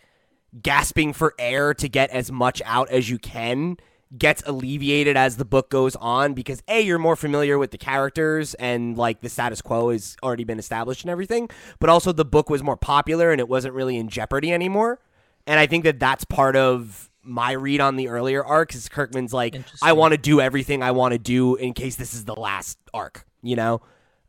gasping 0.61 1.13
for 1.13 1.33
air 1.39 1.73
to 1.73 1.89
get 1.89 2.11
as 2.11 2.31
much 2.31 2.61
out 2.65 2.89
as 2.89 3.09
you 3.09 3.17
can 3.17 3.77
gets 4.15 4.43
alleviated 4.45 5.17
as 5.17 5.37
the 5.37 5.45
book 5.45 5.71
goes 5.71 5.95
on 5.95 6.35
because 6.35 6.61
a 6.67 6.81
you're 6.81 6.99
more 6.99 7.15
familiar 7.15 7.57
with 7.57 7.71
the 7.71 7.77
characters 7.79 8.53
and 8.55 8.95
like 8.95 9.21
the 9.21 9.29
status 9.29 9.59
quo 9.59 9.89
has 9.89 10.15
already 10.21 10.43
been 10.43 10.59
established 10.59 11.03
and 11.03 11.09
everything 11.09 11.49
but 11.79 11.89
also 11.89 12.11
the 12.11 12.23
book 12.23 12.47
was 12.47 12.61
more 12.61 12.77
popular 12.77 13.31
and 13.31 13.39
it 13.39 13.49
wasn't 13.49 13.73
really 13.73 13.97
in 13.97 14.09
jeopardy 14.09 14.53
anymore. 14.53 14.99
And 15.47 15.59
i 15.59 15.65
think 15.65 15.83
that 15.83 15.99
that's 15.99 16.25
part 16.25 16.55
of 16.55 17.09
my 17.23 17.51
read 17.51 17.79
on 17.79 17.95
the 17.95 18.07
earlier 18.09 18.43
arcs 18.43 18.75
is 18.75 18.89
kirkman's 18.89 19.33
like 19.33 19.55
i 19.81 19.93
want 19.93 20.11
to 20.13 20.17
do 20.17 20.41
everything 20.41 20.83
i 20.83 20.91
want 20.91 21.13
to 21.13 21.17
do 21.17 21.55
in 21.55 21.73
case 21.73 21.95
this 21.95 22.13
is 22.13 22.25
the 22.25 22.35
last 22.35 22.77
arc 22.93 23.25
you 23.41 23.55
know 23.55 23.81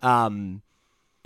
um 0.02 0.62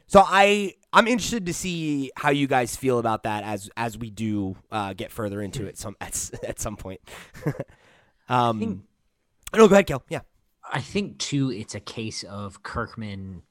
so 0.08 0.24
I 0.26 0.74
I'm 0.90 1.06
interested 1.06 1.46
to 1.46 1.54
see 1.54 2.10
how 2.16 2.30
you 2.30 2.46
guys 2.46 2.74
feel 2.74 2.98
about 2.98 3.24
that 3.24 3.44
as 3.44 3.70
as 3.76 3.96
we 3.96 4.10
do 4.10 4.56
uh, 4.72 4.94
get 4.94 5.12
further 5.12 5.42
into 5.42 5.66
it 5.66 5.78
some 5.78 5.96
at, 6.00 6.30
at 6.42 6.58
some 6.58 6.76
point. 6.76 7.00
um, 8.28 8.58
think- 8.58 8.82
no, 9.54 9.68
go 9.68 9.74
ahead, 9.74 9.86
Kel. 9.86 10.02
Yeah, 10.08 10.20
I 10.70 10.80
think 10.80 11.18
too, 11.18 11.50
it's 11.50 11.74
a 11.74 11.80
case 11.80 12.22
of 12.22 12.62
Kirkman, 12.62 13.42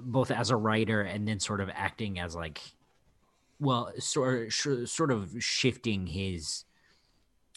both 0.00 0.30
as 0.30 0.50
a 0.50 0.56
writer 0.56 1.02
and 1.02 1.28
then 1.28 1.40
sort 1.40 1.60
of 1.60 1.70
acting 1.72 2.18
as 2.18 2.34
like, 2.34 2.60
well, 3.58 3.92
sort 3.98 4.52
sort 4.52 5.10
of 5.10 5.34
shifting 5.42 6.06
his 6.06 6.64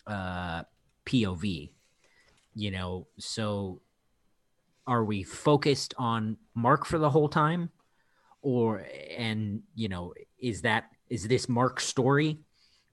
uh, 0.05 0.63
POV. 1.05 1.71
You 2.55 2.71
know, 2.71 3.07
so 3.19 3.81
are 4.85 5.03
we 5.03 5.23
focused 5.23 5.93
on 5.97 6.37
Mark 6.55 6.85
for 6.85 6.97
the 6.97 7.09
whole 7.09 7.29
time, 7.29 7.69
or 8.41 8.85
and 9.15 9.61
you 9.75 9.89
know, 9.89 10.13
is 10.39 10.61
that 10.61 10.85
is 11.09 11.27
this 11.27 11.47
Mark's 11.47 11.85
story, 11.85 12.39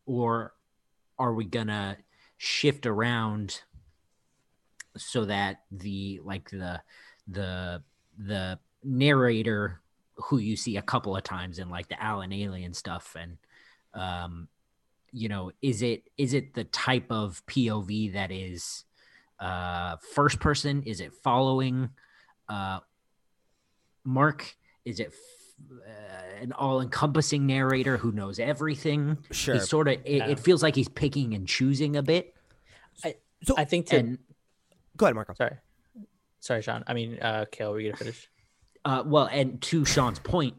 or 0.06 0.54
are 1.18 1.34
we 1.34 1.44
gonna 1.44 1.96
shift 2.36 2.86
around? 2.86 3.62
so 4.96 5.24
that 5.24 5.62
the 5.70 6.20
like 6.24 6.50
the 6.50 6.80
the 7.28 7.82
the 8.18 8.58
narrator 8.82 9.80
who 10.16 10.38
you 10.38 10.56
see 10.56 10.76
a 10.76 10.82
couple 10.82 11.16
of 11.16 11.22
times 11.22 11.58
in 11.58 11.68
like 11.68 11.88
the 11.88 11.96
Alien 12.02 12.32
Alien 12.32 12.74
stuff 12.74 13.16
and 13.18 13.36
um 13.94 14.48
you 15.12 15.28
know 15.28 15.50
is 15.62 15.82
it 15.82 16.04
is 16.16 16.34
it 16.34 16.54
the 16.54 16.64
type 16.64 17.10
of 17.10 17.44
POV 17.46 18.12
that 18.14 18.30
is 18.30 18.84
uh 19.40 19.96
first 20.14 20.40
person 20.40 20.82
is 20.84 21.00
it 21.00 21.12
following 21.22 21.88
uh 22.48 22.80
Mark 24.04 24.56
is 24.84 25.00
it 25.00 25.08
f- 25.08 25.14
uh, 25.86 26.42
an 26.42 26.52
all-encompassing 26.52 27.46
narrator 27.46 27.96
who 27.96 28.12
knows 28.12 28.38
everything 28.38 29.18
sure. 29.30 29.54
he's 29.54 29.68
sort 29.68 29.88
of 29.88 29.94
it, 29.94 30.18
Yeah. 30.18 30.28
it 30.28 30.40
feels 30.40 30.62
like 30.62 30.74
he's 30.74 30.88
picking 30.88 31.34
and 31.34 31.46
choosing 31.46 31.96
a 31.96 32.02
bit 32.02 32.34
So 33.44 33.54
I 33.56 33.64
think 33.64 33.86
to 33.86 33.96
and 33.96 34.18
go 34.96 35.06
ahead, 35.06 35.14
Marco. 35.14 35.34
sorry, 35.34 35.56
sorry, 36.40 36.62
Sean. 36.62 36.82
I 36.86 36.94
mean, 36.94 37.18
uh, 37.20 37.44
Cale, 37.50 37.72
were 37.72 37.80
you 37.80 37.90
gonna 37.90 37.98
finish? 37.98 38.30
Uh, 38.84 39.02
well, 39.06 39.28
and 39.30 39.60
to 39.62 39.84
Sean's 39.84 40.18
point, 40.18 40.54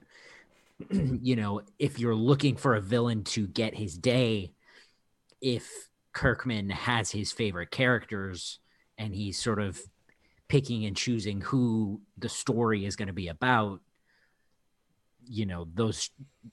you 0.90 1.36
know, 1.36 1.62
if 1.80 2.00
you're 2.00 2.16
looking 2.16 2.56
for 2.56 2.76
a 2.76 2.82
villain 2.82 3.24
to 3.24 3.48
get 3.48 3.76
his 3.76 3.98
day, 3.98 4.52
if 5.42 5.90
Kirkman 6.14 6.70
has 6.70 7.12
his 7.12 7.32
favorite 7.32 7.72
characters 7.72 8.60
and 8.98 9.14
he's 9.14 9.38
sort 9.38 9.60
of 9.60 9.80
picking 10.48 10.86
and 10.86 10.96
choosing 10.96 11.42
who 11.42 12.02
the 12.18 12.30
story 12.30 12.86
is 12.86 12.96
going 12.96 13.08
to 13.08 13.14
be 13.14 13.28
about, 13.28 13.82
you 15.28 15.46
know, 15.46 15.68
those 15.74 16.10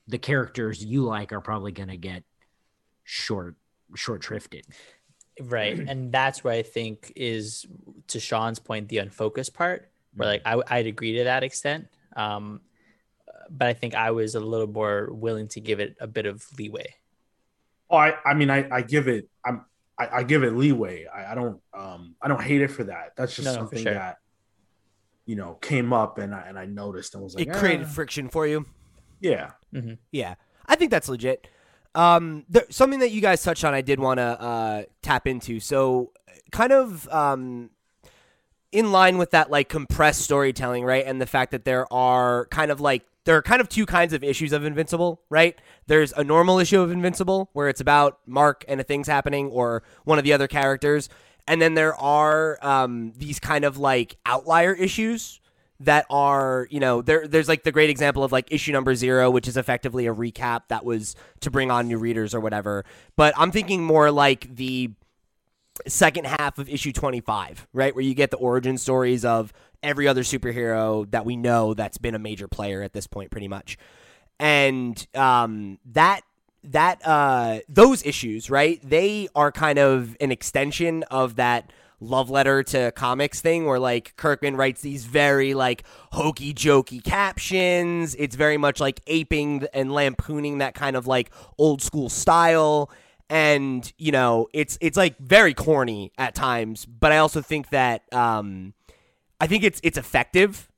the 0.09 0.19
characters 0.19 0.85
you 0.85 1.03
like 1.05 1.33
are 1.33 1.41
probably 1.41 1.73
going 1.73 1.89
to 1.89 1.97
get 1.97 2.25
short 3.05 3.57
short 3.95 4.23
shrifted. 4.23 4.63
right 5.41 5.79
and 5.79 6.13
that's 6.13 6.45
where 6.45 6.55
i 6.55 6.63
think 6.63 7.13
is 7.17 7.67
to 8.07 8.21
sean's 8.21 8.59
point 8.59 8.89
the 8.89 8.99
unfocused 8.99 9.55
part 9.55 9.92
where 10.15 10.29
like 10.29 10.43
I, 10.45 10.61
i'd 10.69 10.87
agree 10.87 11.17
to 11.19 11.25
that 11.25 11.43
extent 11.43 11.89
um 12.17 12.61
but 13.51 13.69
i 13.69 13.73
think 13.73 13.95
i 13.95 14.11
was 14.11 14.35
a 14.35 14.41
little 14.41 14.67
more 14.67 15.09
willing 15.13 15.49
to 15.49 15.61
give 15.61 15.81
it 15.81 15.97
a 16.01 16.07
bit 16.07 16.27
of 16.27 16.45
leeway 16.59 16.95
Oh, 17.91 17.97
I, 17.99 18.15
I 18.25 18.33
mean, 18.33 18.49
I, 18.49 18.67
I 18.75 18.81
give 18.81 19.07
it, 19.07 19.29
I'm, 19.45 19.67
I, 19.99 20.09
I 20.11 20.23
give 20.23 20.45
it 20.45 20.55
leeway. 20.55 21.05
I, 21.15 21.33
I 21.33 21.35
don't, 21.35 21.61
um, 21.75 22.15
I 22.23 22.29
don't 22.29 22.41
hate 22.41 22.63
it 22.63 22.69
for 22.71 22.85
that. 22.85 23.13
That's 23.19 23.37
just 23.37 23.45
No, 23.45 23.53
no, 23.53 23.59
something 23.59 23.83
sure. 23.83 23.93
that, 23.93 24.17
you 25.27 25.37
know, 25.37 25.59
came 25.61 25.93
up 25.93 26.17
and 26.17 26.35
I, 26.35 26.47
and 26.49 26.59
I 26.59 26.65
noticed 26.65 27.15
and 27.15 27.23
was 27.23 27.35
like, 27.35 27.47
It 27.47 27.53
created 27.53 27.85
"Ah." 27.87 27.91
friction 27.91 28.31
for 28.31 28.47
you. 28.47 28.65
yeah. 29.21 29.51
Yeah, 30.11 30.37
I 30.65 30.75
think 30.77 30.91
that's 30.91 31.07
legit. 31.11 31.47
Um, 31.95 32.47
there, 32.49 32.65
something 32.71 33.01
that 33.01 33.11
you 33.11 33.21
guys 33.21 33.43
touched 33.43 33.63
on, 33.63 33.75
I 33.75 33.83
did 33.83 34.01
want 34.01 34.17
to 34.17 34.41
uh, 34.41 34.83
tap 35.03 35.27
into. 35.27 35.61
So, 35.61 36.13
kind 36.51 36.73
of 36.73 37.07
um, 37.11 37.69
in 38.73 38.91
line 38.91 39.19
with 39.19 39.31
that, 39.31 39.51
like 39.51 39.69
compressed 39.69 40.23
storytelling, 40.23 40.85
right? 40.85 41.05
And 41.07 41.21
the 41.21 41.27
fact 41.27 41.53
that 41.53 41.65
there 41.65 41.91
are 41.93 42.47
kind 42.47 42.71
of 42.71 42.81
like 42.81 43.05
there 43.25 43.37
are 43.37 43.43
kind 43.43 43.61
of 43.61 43.69
two 43.69 43.87
kinds 43.87 44.13
of 44.13 44.25
issues 44.25 44.53
of 44.53 44.65
Invincible, 44.65 45.21
right? 45.31 45.57
There's 45.87 46.13
a 46.13 46.25
normal 46.25 46.59
issue 46.59 46.81
of 46.81 46.91
Invincible 46.91 47.51
where 47.53 47.69
it's 47.69 47.81
about 47.81 48.19
Mark 48.27 48.65
and 48.67 48.81
a 48.81 48.85
thing's 48.85 49.07
happening 49.07 49.49
or 49.49 49.85
one 50.05 50.19
of 50.19 50.25
the 50.25 50.33
other 50.33 50.49
characters, 50.49 51.09
and 51.47 51.61
then 51.61 51.75
there 51.75 51.95
are 51.95 52.59
um, 52.63 53.13
these 53.17 53.39
kind 53.39 53.65
of 53.65 53.79
like 53.79 54.17
outlier 54.27 54.73
issues 54.73 55.41
that 55.81 56.07
are 56.11 56.69
you 56.71 56.79
know 56.79 57.03
there 57.03 57.27
there's 57.27 57.49
like 57.49 57.65
the 57.65 57.73
great 57.73 57.91
example 57.91 58.23
of 58.23 58.31
like 58.31 58.53
issue 58.53 58.71
number 58.71 58.95
zero 58.95 59.31
which 59.31 59.49
is 59.49 59.57
effectively 59.57 60.07
a 60.07 60.15
recap 60.15 60.63
that 60.69 60.85
was 60.85 61.17
to 61.41 61.51
bring 61.51 61.73
on 61.73 61.89
new 61.89 61.99
readers 61.99 62.35
or 62.35 62.41
whatever 62.41 62.85
but 63.17 63.35
i'm 63.37 63.51
thinking 63.51 63.83
more 63.83 64.11
like 64.11 64.55
the 64.55 64.91
second 65.87 66.27
half 66.27 66.59
of 66.59 66.69
issue 66.69 66.93
25 66.93 67.67
right 67.73 67.95
where 67.95 68.05
you 68.05 68.15
get 68.15 68.31
the 68.31 68.37
origin 68.37 68.79
stories 68.79 69.25
of 69.25 69.53
every 69.83 70.07
other 70.07 70.23
superhero 70.23 71.11
that 71.11 71.25
we 71.25 71.37
know 71.37 71.75
that's 71.75 71.99
been 71.99 72.15
a 72.15 72.19
major 72.19 72.49
player 72.49 72.83
at 72.83 72.93
this 72.93 73.07
point 73.07 73.31
pretty 73.31 73.49
much 73.49 73.77
and 74.39 75.07
um 75.15 75.79
that 75.85 76.23
that 76.65 77.05
uh 77.07 77.59
those 77.69 78.05
issues 78.05 78.51
right 78.51 78.81
they 78.83 79.29
are 79.35 79.51
kind 79.51 79.79
of 79.79 80.17
an 80.21 80.31
extension 80.31 81.03
of 81.05 81.37
that 81.37 81.73
love 82.03 82.31
letter 82.31 82.63
to 82.63 82.93
comics 82.93 83.41
thing 83.41 83.65
where 83.65 83.79
like 83.79 84.15
Kirkman 84.17 84.57
writes 84.57 84.81
these 84.83 85.05
very 85.05 85.55
like 85.55 85.85
hokey 86.11 86.53
jokey 86.53 87.03
captions. 87.03 88.15
It's 88.17 88.35
very 88.35 88.59
much 88.59 88.81
like 88.81 89.01
aping 89.07 89.67
and 89.73 89.93
lampooning 89.93 90.59
that 90.59 90.75
kind 90.75 90.97
of 90.97 91.07
like 91.07 91.31
old 91.59 91.81
school 91.81 92.09
style. 92.09 92.91
And, 93.33 93.91
you 93.97 94.13
know, 94.13 94.49
it's 94.53 94.77
it's 94.83 94.99
like 94.99 95.17
very 95.17 95.55
corny 95.55 96.13
at 96.19 96.35
times, 96.35 96.85
but 96.85 97.13
I 97.13 97.17
also 97.17 97.41
think 97.41 97.71
that 97.71 98.03
um 98.13 98.75
I 99.41 99.47
think 99.47 99.65
it's 99.65 99.81
it's 99.83 99.97
effective 99.97 100.69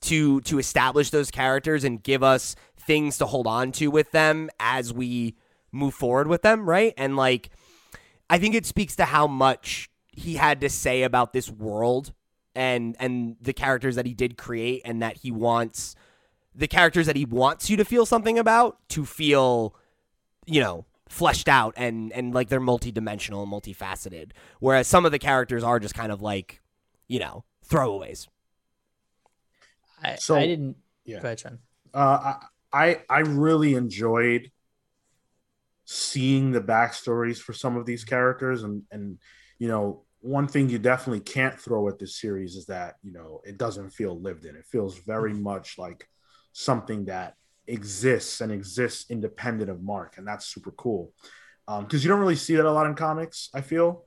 to 0.00 0.40
to 0.40 0.58
establish 0.58 1.10
those 1.10 1.30
characters 1.30 1.84
and 1.84 2.02
give 2.02 2.24
us 2.24 2.56
things 2.76 3.16
to 3.18 3.26
hold 3.26 3.46
on 3.46 3.70
to 3.72 3.92
with 3.92 4.10
them 4.10 4.50
as 4.58 4.92
we 4.92 5.36
move 5.70 5.94
forward 5.94 6.26
with 6.26 6.42
them, 6.42 6.68
right? 6.68 6.94
And 6.96 7.16
like 7.16 7.50
I 8.28 8.38
think 8.38 8.56
it 8.56 8.66
speaks 8.66 8.96
to 8.96 9.04
how 9.04 9.28
much 9.28 9.88
he 10.08 10.34
had 10.34 10.60
to 10.62 10.68
say 10.68 11.04
about 11.04 11.32
this 11.32 11.48
world 11.48 12.12
and 12.56 12.96
and 12.98 13.36
the 13.40 13.52
characters 13.52 13.94
that 13.94 14.06
he 14.06 14.14
did 14.14 14.36
create 14.36 14.82
and 14.84 15.00
that 15.00 15.18
he 15.18 15.30
wants 15.30 15.94
the 16.56 16.66
characters 16.66 17.06
that 17.06 17.14
he 17.14 17.24
wants 17.24 17.70
you 17.70 17.76
to 17.76 17.84
feel 17.84 18.04
something 18.04 18.36
about 18.36 18.78
to 18.88 19.04
feel 19.04 19.76
you 20.46 20.60
know 20.60 20.84
fleshed 21.10 21.48
out 21.48 21.74
and 21.76 22.12
and 22.12 22.32
like 22.32 22.48
they're 22.48 22.60
multidimensional 22.60 23.42
and 23.42 23.52
multifaceted 23.52 24.30
whereas 24.60 24.86
some 24.86 25.04
of 25.04 25.10
the 25.12 25.18
characters 25.18 25.62
are 25.64 25.80
just 25.80 25.92
kind 25.94 26.12
of 26.12 26.22
like 26.22 26.60
you 27.08 27.18
know 27.18 27.44
throwaways 27.68 28.28
I, 30.02 30.14
So- 30.14 30.36
I 30.36 30.46
didn't. 30.46 30.76
yeah. 31.04 31.18
Go 31.20 31.26
ahead, 31.28 31.40
Sean. 31.40 31.58
Uh, 31.92 32.34
I 32.34 32.36
I 32.72 33.00
I 33.10 33.18
really 33.20 33.74
enjoyed 33.74 34.50
seeing 35.84 36.52
the 36.52 36.60
backstories 36.60 37.38
for 37.38 37.52
some 37.52 37.76
of 37.76 37.84
these 37.86 38.04
characters, 38.04 38.62
and 38.62 38.84
and 38.90 39.18
you 39.58 39.68
know 39.68 40.04
one 40.20 40.46
thing 40.46 40.68
you 40.70 40.78
definitely 40.78 41.20
can't 41.20 41.58
throw 41.58 41.88
at 41.88 41.98
this 41.98 42.20
series 42.20 42.54
is 42.54 42.66
that 42.66 42.94
you 43.02 43.12
know 43.12 43.40
it 43.44 43.58
doesn't 43.58 43.90
feel 43.90 44.18
lived 44.18 44.44
in. 44.44 44.54
It 44.56 44.66
feels 44.66 44.98
very 44.98 45.34
much 45.34 45.76
like 45.78 46.08
something 46.52 47.06
that 47.06 47.34
exists 47.70 48.40
and 48.40 48.50
exists 48.52 49.10
independent 49.10 49.70
of 49.70 49.82
Mark, 49.82 50.18
and 50.18 50.26
that's 50.26 50.46
super 50.46 50.70
cool. 50.72 51.12
Because 51.66 52.02
you 52.02 52.08
don't 52.10 52.18
really 52.18 52.34
see 52.36 52.56
that 52.56 52.66
a 52.66 52.72
lot 52.72 52.86
in 52.86 52.94
comics, 52.94 53.48
I 53.54 53.60
feel. 53.60 54.04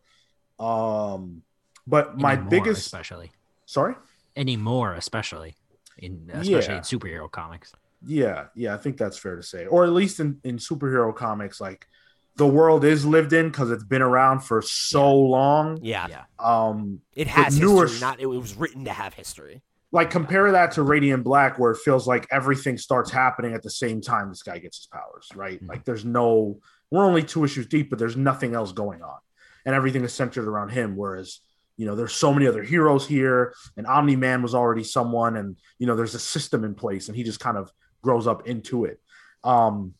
Um, 0.59 1.43
but 1.87 2.17
my 2.17 2.33
Anymore, 2.33 2.49
biggest, 2.49 2.81
especially 2.85 3.31
sorry, 3.65 3.95
anymore, 4.35 4.93
especially 4.93 5.55
in 5.97 6.29
especially 6.33 6.73
Yeah. 6.73 6.77
in 6.77 6.83
superhero 6.83 7.31
comics. 7.31 7.73
Yeah, 8.05 8.47
yeah, 8.55 8.73
I 8.73 8.77
think 8.77 8.97
that's 8.97 9.17
fair 9.17 9.35
to 9.37 9.43
say. 9.43 9.65
Or 9.65 9.85
at 9.85 9.91
least 9.91 10.19
in, 10.19 10.39
in 10.43 10.57
superhero 10.57 11.15
comics, 11.15 11.61
like 11.61 11.87
the 12.35 12.47
world 12.47 12.83
is 12.83 13.05
lived 13.05 13.31
in 13.31 13.47
because 13.49 13.71
it's 13.71 13.83
been 13.83 14.01
around 14.01 14.41
for 14.41 14.61
so 14.61 15.15
long. 15.15 15.79
yeah, 15.81 16.07
Yeah. 16.09 16.23
Um, 16.39 16.99
it 17.15 17.27
has 17.27 17.57
newer 17.59 17.83
history 17.83 18.01
not 18.01 18.19
it 18.19 18.25
was 18.25 18.55
written 18.55 18.85
to 18.85 18.91
have 18.91 19.13
history 19.13 19.61
like 19.93 20.09
compare 20.09 20.51
that 20.51 20.71
to 20.73 20.81
Radiant 20.81 21.23
Black, 21.23 21.59
where 21.59 21.71
it 21.71 21.77
feels 21.77 22.07
like 22.07 22.27
everything 22.31 22.77
starts 22.79 23.11
happening 23.11 23.53
at 23.53 23.61
the 23.61 23.69
same 23.69 24.01
time 24.01 24.27
this 24.27 24.41
guy 24.41 24.57
gets 24.57 24.77
his 24.79 24.87
powers, 24.87 25.29
right? 25.35 25.63
Mhm. 25.63 25.69
Like 25.69 25.85
there's 25.85 26.03
no 26.03 26.59
we're 26.91 27.05
only 27.05 27.23
two 27.23 27.43
issues 27.43 27.67
deep, 27.67 27.89
but 27.89 27.97
there's 27.97 28.17
nothing 28.17 28.53
else 28.53 28.71
going 28.71 29.01
on. 29.01 29.17
And 29.65 29.73
everything 29.73 30.03
is 30.03 30.13
centered 30.13 30.47
around 30.47 30.69
him. 30.69 30.95
Whereas, 30.95 31.39
you 31.77 31.85
know, 31.85 31.95
there's 31.95 32.13
so 32.13 32.33
many 32.33 32.45
other 32.47 32.61
heroes 32.61 33.07
here, 33.07 33.53
and 33.77 33.87
Omni 33.87 34.15
Man 34.15 34.41
was 34.41 34.53
already 34.53 34.83
someone, 34.83 35.37
and 35.37 35.57
you 35.77 35.87
know, 35.87 35.95
there's 35.95 36.15
a 36.15 36.19
system 36.19 36.63
in 36.63 36.75
place, 36.75 37.07
and 37.07 37.15
he 37.15 37.23
just 37.23 37.39
kind 37.39 37.57
of 37.57 37.71
grows 38.01 38.27
up 38.27 38.47
into 38.47 38.85
it. 38.85 38.99
Um, 39.43 39.93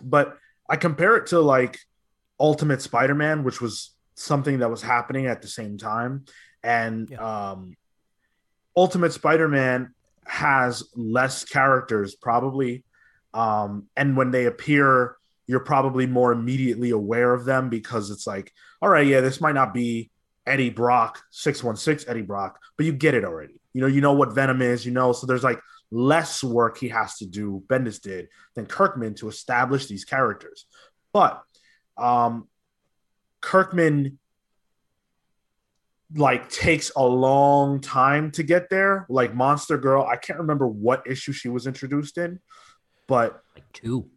but 0.00 0.38
I 0.70 0.76
compare 0.76 1.16
it 1.16 1.26
to 1.26 1.40
like 1.40 1.78
Ultimate 2.40 2.82
Spider-Man, 2.82 3.44
which 3.44 3.60
was 3.60 3.90
something 4.14 4.60
that 4.60 4.70
was 4.70 4.82
happening 4.82 5.26
at 5.26 5.42
the 5.42 5.48
same 5.48 5.76
time. 5.76 6.24
And 6.62 7.12
um 7.18 7.76
Ultimate 8.76 9.12
Spider-Man 9.12 9.94
has 10.26 10.84
less 10.94 11.44
characters 11.44 12.14
probably. 12.14 12.84
Um, 13.32 13.88
and 13.96 14.16
when 14.16 14.30
they 14.30 14.46
appear, 14.46 15.16
you're 15.46 15.60
probably 15.60 16.06
more 16.06 16.32
immediately 16.32 16.90
aware 16.90 17.34
of 17.34 17.44
them 17.44 17.68
because 17.68 18.10
it's 18.10 18.26
like, 18.26 18.52
all 18.80 18.88
right, 18.88 19.06
yeah, 19.06 19.20
this 19.20 19.40
might 19.40 19.54
not 19.54 19.74
be 19.74 20.10
Eddie 20.46 20.70
Brock, 20.70 21.22
616 21.30 22.08
Eddie 22.08 22.22
Brock, 22.22 22.58
but 22.76 22.86
you 22.86 22.92
get 22.92 23.14
it 23.14 23.24
already. 23.24 23.60
You 23.72 23.82
know, 23.82 23.86
you 23.86 24.00
know 24.00 24.12
what 24.12 24.34
Venom 24.34 24.62
is, 24.62 24.86
you 24.86 24.92
know, 24.92 25.12
so 25.12 25.26
there's 25.26 25.44
like 25.44 25.60
less 25.90 26.42
work 26.42 26.78
he 26.78 26.88
has 26.88 27.18
to 27.18 27.26
do, 27.26 27.62
Bendis 27.66 28.00
did, 28.00 28.28
than 28.54 28.66
Kirkman 28.66 29.14
to 29.16 29.28
establish 29.28 29.86
these 29.86 30.04
characters. 30.04 30.66
But 31.12 31.42
um 31.96 32.48
Kirkman 33.40 34.18
like 36.14 36.48
takes 36.48 36.92
a 36.96 37.02
long 37.04 37.80
time 37.80 38.30
to 38.32 38.42
get 38.42 38.70
there. 38.70 39.06
Like 39.08 39.34
Monster 39.34 39.78
Girl, 39.78 40.02
I 40.04 40.16
can't 40.16 40.38
remember 40.38 40.66
what 40.66 41.02
issue 41.06 41.32
she 41.32 41.48
was 41.48 41.66
introduced 41.66 42.18
in, 42.18 42.40
but 43.06 43.42
Like 43.54 43.64
two. 43.72 44.08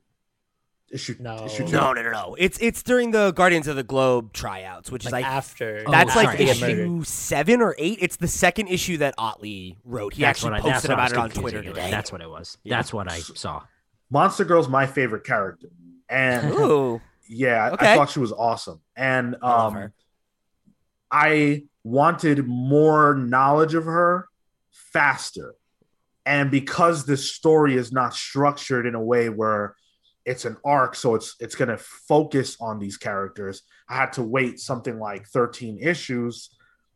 issue 0.91 1.15
No. 1.19 1.45
issue 1.45 1.65
two. 1.65 1.71
no 1.73 1.91
no 1.93 2.01
no 2.01 2.11
no 2.11 2.35
it's 2.39 2.57
it's 2.59 2.81
during 2.81 3.11
the 3.11 3.31
guardians 3.31 3.67
of 3.67 3.75
the 3.75 3.83
globe 3.83 4.31
tryouts 4.31 4.89
which 4.89 5.05
is 5.05 5.11
Like 5.11 5.23
like 5.25 5.31
after. 5.33 5.83
Oh, 5.85 5.91
that's 5.91 6.15
like 6.15 6.25
sorry. 6.29 6.37
Get 6.45 6.61
murdered. 6.61 6.79
issue 6.79 7.03
seven 7.03 7.61
or 7.61 7.75
eight 7.77 7.97
it's 8.01 8.15
the 8.17 8.27
second 8.27 8.67
issue 8.67 8.97
that 8.99 9.13
Ottley 9.17 9.77
wrote 9.83 10.13
he 10.13 10.21
that's 10.21 10.43
actually 10.45 10.59
I, 10.59 10.61
posted 10.61 10.91
I 10.91 10.93
about 10.93 11.11
it 11.11 11.17
on 11.17 11.29
twitter 11.29 11.59
it 11.59 11.63
today 11.63 11.91
That's 11.91 12.11
what 12.11 12.21
it 12.21 12.29
was. 12.29 12.57
Yeah. 12.63 12.77
That's 12.77 12.93
what 12.93 13.11
I 13.11 13.19
saw. 13.19 13.63
Monster 14.09 14.45
Girl's 14.45 14.69
my 14.69 14.85
favorite 14.87 15.25
character. 15.25 15.67
And 16.09 16.53
Ooh. 16.53 17.01
yeah, 17.27 17.71
Okay. 17.73 17.91
I 17.91 17.95
thought 17.97 18.09
she 18.09 18.19
was 18.19 18.31
awesome. 18.31 18.79
And 18.95 19.35
I 19.41 19.49
love 19.49 19.73
um 19.73 19.81
her. 19.81 19.93
I 21.11 21.63
wanted 21.83 22.47
more 22.47 23.15
knowledge 23.15 23.73
of 23.73 23.85
her 23.85 24.27
faster. 24.71 25.55
And 26.25 26.51
because 26.51 27.05
this 27.05 27.31
story 27.31 27.75
is 27.75 27.91
not 27.91 28.13
structured 28.13 28.85
in 28.85 28.95
a 28.95 29.01
way 29.01 29.29
where 29.29 29.75
it's 30.25 30.43
an 30.43 30.57
arc, 30.65 30.95
so 30.95 31.15
it's 31.15 31.35
it's 31.39 31.55
going 31.55 31.69
to 31.69 31.77
focus 31.77 32.57
on 32.59 32.79
these 32.79 32.97
characters, 32.97 33.63
I 33.87 33.95
had 33.95 34.11
to 34.13 34.23
wait 34.23 34.59
something 34.59 34.99
like 34.99 35.27
13 35.27 35.79
issues 35.81 36.49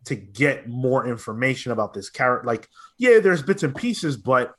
to 0.05 0.15
get 0.15 0.67
more 0.67 1.07
information 1.07 1.71
about 1.71 1.93
this 1.93 2.09
character. 2.09 2.45
Like, 2.45 2.67
yeah, 2.97 3.19
there's 3.19 3.41
bits 3.41 3.63
and 3.63 3.75
pieces, 3.75 4.17
but 4.17 4.53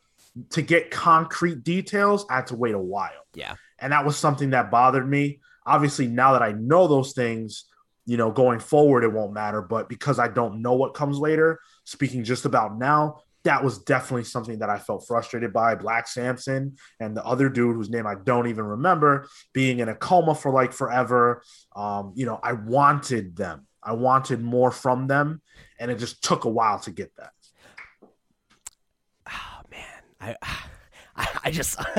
to 0.50 0.62
get 0.62 0.90
concrete 0.90 1.64
details, 1.64 2.24
I 2.30 2.36
had 2.36 2.46
to 2.46 2.56
wait 2.56 2.74
a 2.74 2.78
while. 2.78 3.26
Yeah. 3.34 3.56
And 3.78 3.92
that 3.92 4.06
was 4.06 4.16
something 4.16 4.50
that 4.50 4.70
bothered 4.70 5.08
me. 5.08 5.40
Obviously, 5.66 6.06
now 6.06 6.32
that 6.32 6.42
I 6.42 6.52
know 6.52 6.86
those 6.86 7.12
things, 7.12 7.64
you 8.06 8.16
know, 8.16 8.30
going 8.30 8.58
forward, 8.58 9.04
it 9.04 9.12
won't 9.12 9.32
matter. 9.32 9.62
But 9.62 9.88
because 9.88 10.18
I 10.18 10.28
don't 10.28 10.62
know 10.62 10.74
what 10.74 10.94
comes 10.94 11.18
later, 11.18 11.60
speaking 11.84 12.24
just 12.24 12.44
about 12.44 12.78
now, 12.78 13.20
that 13.44 13.64
was 13.64 13.78
definitely 13.78 14.24
something 14.24 14.60
that 14.60 14.70
I 14.70 14.78
felt 14.78 15.06
frustrated 15.06 15.52
by. 15.52 15.74
Black 15.74 16.06
Samson 16.06 16.76
and 17.00 17.16
the 17.16 17.24
other 17.24 17.48
dude 17.48 17.74
whose 17.74 17.90
name 17.90 18.06
I 18.06 18.14
don't 18.14 18.46
even 18.46 18.64
remember 18.64 19.28
being 19.52 19.80
in 19.80 19.88
a 19.88 19.94
coma 19.94 20.34
for 20.34 20.52
like 20.52 20.72
forever. 20.72 21.42
Um, 21.74 22.12
you 22.14 22.26
know, 22.26 22.38
I 22.42 22.52
wanted 22.52 23.36
them. 23.36 23.66
I 23.82 23.92
wanted 23.92 24.40
more 24.40 24.70
from 24.70 25.08
them, 25.08 25.42
and 25.80 25.90
it 25.90 25.98
just 25.98 26.22
took 26.22 26.44
a 26.44 26.48
while 26.48 26.78
to 26.80 26.92
get 26.92 27.10
that. 27.16 27.32
oh 29.28 29.62
man 29.70 30.02
i 30.20 30.36
I, 31.16 31.28
I 31.44 31.50
just 31.50 31.76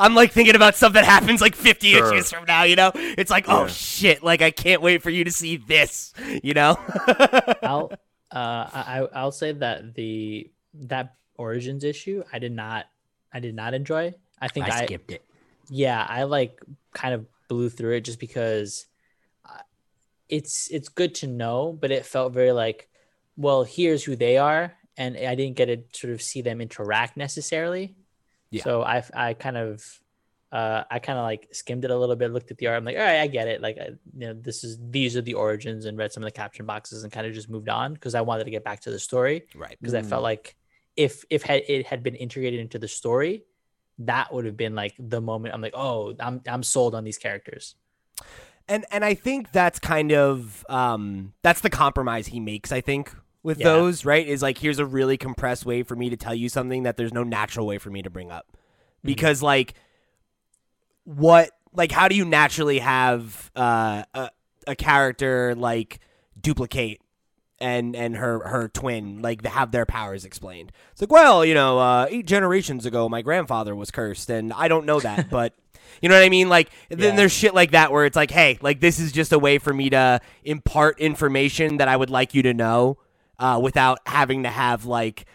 I'm 0.00 0.14
like 0.14 0.32
thinking 0.32 0.56
about 0.56 0.74
stuff 0.74 0.94
that 0.94 1.04
happens 1.04 1.40
like 1.40 1.54
50 1.54 1.92
Sure. 1.92 2.14
issues 2.14 2.30
from 2.32 2.44
now, 2.44 2.64
you 2.64 2.76
know? 2.76 2.90
It's 2.94 3.30
like, 3.30 3.44
oh 3.48 3.66
shit, 3.68 4.22
like 4.22 4.42
I 4.42 4.50
can't 4.50 4.82
wait 4.82 5.02
for 5.02 5.10
you 5.10 5.24
to 5.24 5.30
see 5.30 5.56
this, 5.56 6.12
you 6.42 6.54
know? 6.54 6.76
I'll 7.62 7.92
uh 8.30 8.68
I 8.72 9.08
I'll 9.14 9.32
say 9.32 9.52
that 9.52 9.94
the 9.94 10.50
that 10.74 11.14
origins 11.36 11.84
issue 11.84 12.24
I 12.32 12.38
did 12.40 12.52
not 12.52 12.86
I 13.32 13.40
did 13.40 13.54
not 13.54 13.74
enjoy. 13.74 14.14
I 14.40 14.48
think 14.48 14.66
I 14.68 14.80
I, 14.82 14.84
skipped 14.86 15.12
it. 15.12 15.24
yeah 15.70 16.04
I 16.08 16.24
like 16.24 16.60
kind 16.92 17.14
of 17.14 17.26
blew 17.48 17.68
through 17.70 17.94
it 17.96 18.00
just 18.02 18.18
because 18.20 18.86
uh, 19.48 19.62
it's 20.28 20.68
it's 20.70 20.88
good 20.88 21.14
to 21.16 21.26
know, 21.26 21.72
but 21.80 21.90
it 21.90 22.04
felt 22.04 22.32
very 22.32 22.52
like 22.52 22.88
well 23.36 23.62
here's 23.64 24.02
who 24.04 24.16
they 24.16 24.36
are, 24.36 24.74
and 24.96 25.16
I 25.16 25.34
didn't 25.36 25.56
get 25.56 25.66
to 25.66 25.98
sort 25.98 26.12
of 26.12 26.20
see 26.20 26.42
them 26.42 26.60
interact 26.60 27.16
necessarily. 27.16 27.94
Yeah. 28.50 28.64
So 28.64 28.82
I 28.82 29.02
I 29.14 29.34
kind 29.34 29.56
of 29.56 30.00
uh, 30.50 30.84
I 30.90 30.98
kind 30.98 31.18
of 31.18 31.24
like 31.24 31.48
skimmed 31.52 31.84
it 31.84 31.90
a 31.90 31.96
little 31.96 32.16
bit, 32.16 32.32
looked 32.32 32.50
at 32.50 32.56
the 32.56 32.68
art. 32.68 32.78
I'm 32.78 32.84
like, 32.84 32.96
all 32.96 33.02
right, 33.02 33.20
I 33.20 33.26
get 33.26 33.48
it. 33.48 33.60
Like, 33.60 33.76
I, 33.78 33.90
you 34.16 34.28
know, 34.28 34.32
this 34.32 34.64
is 34.64 34.78
these 34.90 35.16
are 35.16 35.20
the 35.20 35.34
origins, 35.34 35.84
and 35.84 35.98
read 35.98 36.12
some 36.12 36.22
of 36.22 36.26
the 36.26 36.32
caption 36.32 36.64
boxes, 36.64 37.02
and 37.02 37.12
kind 37.12 37.26
of 37.26 37.34
just 37.34 37.50
moved 37.50 37.68
on 37.68 37.92
because 37.94 38.14
I 38.14 38.22
wanted 38.22 38.44
to 38.44 38.50
get 38.50 38.64
back 38.64 38.80
to 38.80 38.90
the 38.90 38.98
story 38.98 39.44
right. 39.54 39.76
because 39.80 39.94
I 39.94 40.02
felt 40.02 40.22
like 40.22 40.56
if 40.96 41.24
if 41.28 41.42
had, 41.42 41.62
it 41.68 41.86
had 41.86 42.02
been 42.02 42.14
integrated 42.14 42.60
into 42.60 42.78
the 42.78 42.88
story, 42.88 43.44
that 43.98 44.32
would 44.32 44.46
have 44.46 44.56
been 44.56 44.74
like 44.74 44.94
the 44.98 45.20
moment. 45.20 45.54
I'm 45.54 45.60
like, 45.60 45.74
oh, 45.76 46.14
I'm 46.18 46.40
I'm 46.48 46.62
sold 46.62 46.94
on 46.94 47.04
these 47.04 47.18
characters. 47.18 47.74
and 48.68 48.86
and 48.90 49.04
I 49.04 49.14
think 49.14 49.52
that's 49.52 49.78
kind 49.78 50.12
of 50.12 50.64
um 50.70 51.34
that's 51.42 51.60
the 51.60 51.70
compromise 51.70 52.28
he 52.28 52.40
makes. 52.40 52.72
I 52.72 52.80
think 52.80 53.14
with 53.42 53.58
Yeah. 53.58 53.64
those 53.64 54.04
right 54.04 54.26
is 54.26 54.42
like 54.42 54.58
here's 54.58 54.78
a 54.78 54.86
really 54.86 55.16
compressed 55.16 55.64
way 55.64 55.82
for 55.82 55.94
me 55.96 56.10
to 56.10 56.16
tell 56.16 56.34
you 56.34 56.48
something 56.48 56.82
that 56.82 56.96
there's 56.96 57.12
no 57.14 57.22
natural 57.24 57.66
way 57.66 57.78
for 57.78 57.90
me 57.90 58.02
to 58.02 58.10
bring 58.10 58.30
up 58.30 58.46
because 59.04 59.42
like 59.42 59.74
what 61.04 61.50
like 61.72 61.92
how 61.92 62.08
do 62.08 62.14
you 62.16 62.24
naturally 62.24 62.78
have 62.80 63.50
uh, 63.56 64.02
a 64.14 64.30
a 64.66 64.76
character 64.76 65.54
like 65.54 66.00
duplicate 66.40 67.00
and 67.60 67.96
and 67.96 68.16
her 68.16 68.46
her 68.46 68.68
twin 68.68 69.20
like 69.22 69.44
have 69.46 69.72
their 69.72 69.86
powers 69.86 70.24
explained. 70.24 70.70
It's 70.92 71.00
like, 71.00 71.10
well, 71.10 71.44
you 71.44 71.54
know, 71.54 71.78
uh, 71.78 72.06
eight 72.10 72.26
generations 72.26 72.86
ago, 72.86 73.08
my 73.08 73.22
grandfather 73.22 73.74
was 73.74 73.90
cursed, 73.90 74.30
and 74.30 74.52
I 74.52 74.68
don't 74.68 74.86
know 74.86 75.00
that, 75.00 75.28
but 75.30 75.54
you 76.02 76.08
know 76.08 76.14
what 76.14 76.22
I 76.24 76.28
mean? 76.28 76.48
Like, 76.48 76.70
then 76.88 77.00
Yeah. 77.00 77.16
there's 77.16 77.32
shit 77.32 77.54
like 77.54 77.72
that 77.72 77.90
where 77.90 78.04
it's 78.04 78.14
like, 78.16 78.30
hey, 78.30 78.58
like 78.60 78.80
this 78.80 78.98
is 79.00 79.10
just 79.10 79.32
a 79.32 79.38
way 79.38 79.58
for 79.58 79.72
me 79.72 79.90
to 79.90 80.20
impart 80.44 81.00
information 81.00 81.78
that 81.78 81.88
I 81.88 81.96
would 81.96 82.10
like 82.10 82.34
you 82.34 82.42
to 82.44 82.54
know, 82.54 82.98
uh, 83.38 83.58
without 83.62 83.98
having 84.06 84.42
to 84.44 84.50
have 84.50 84.84
like 84.84 85.26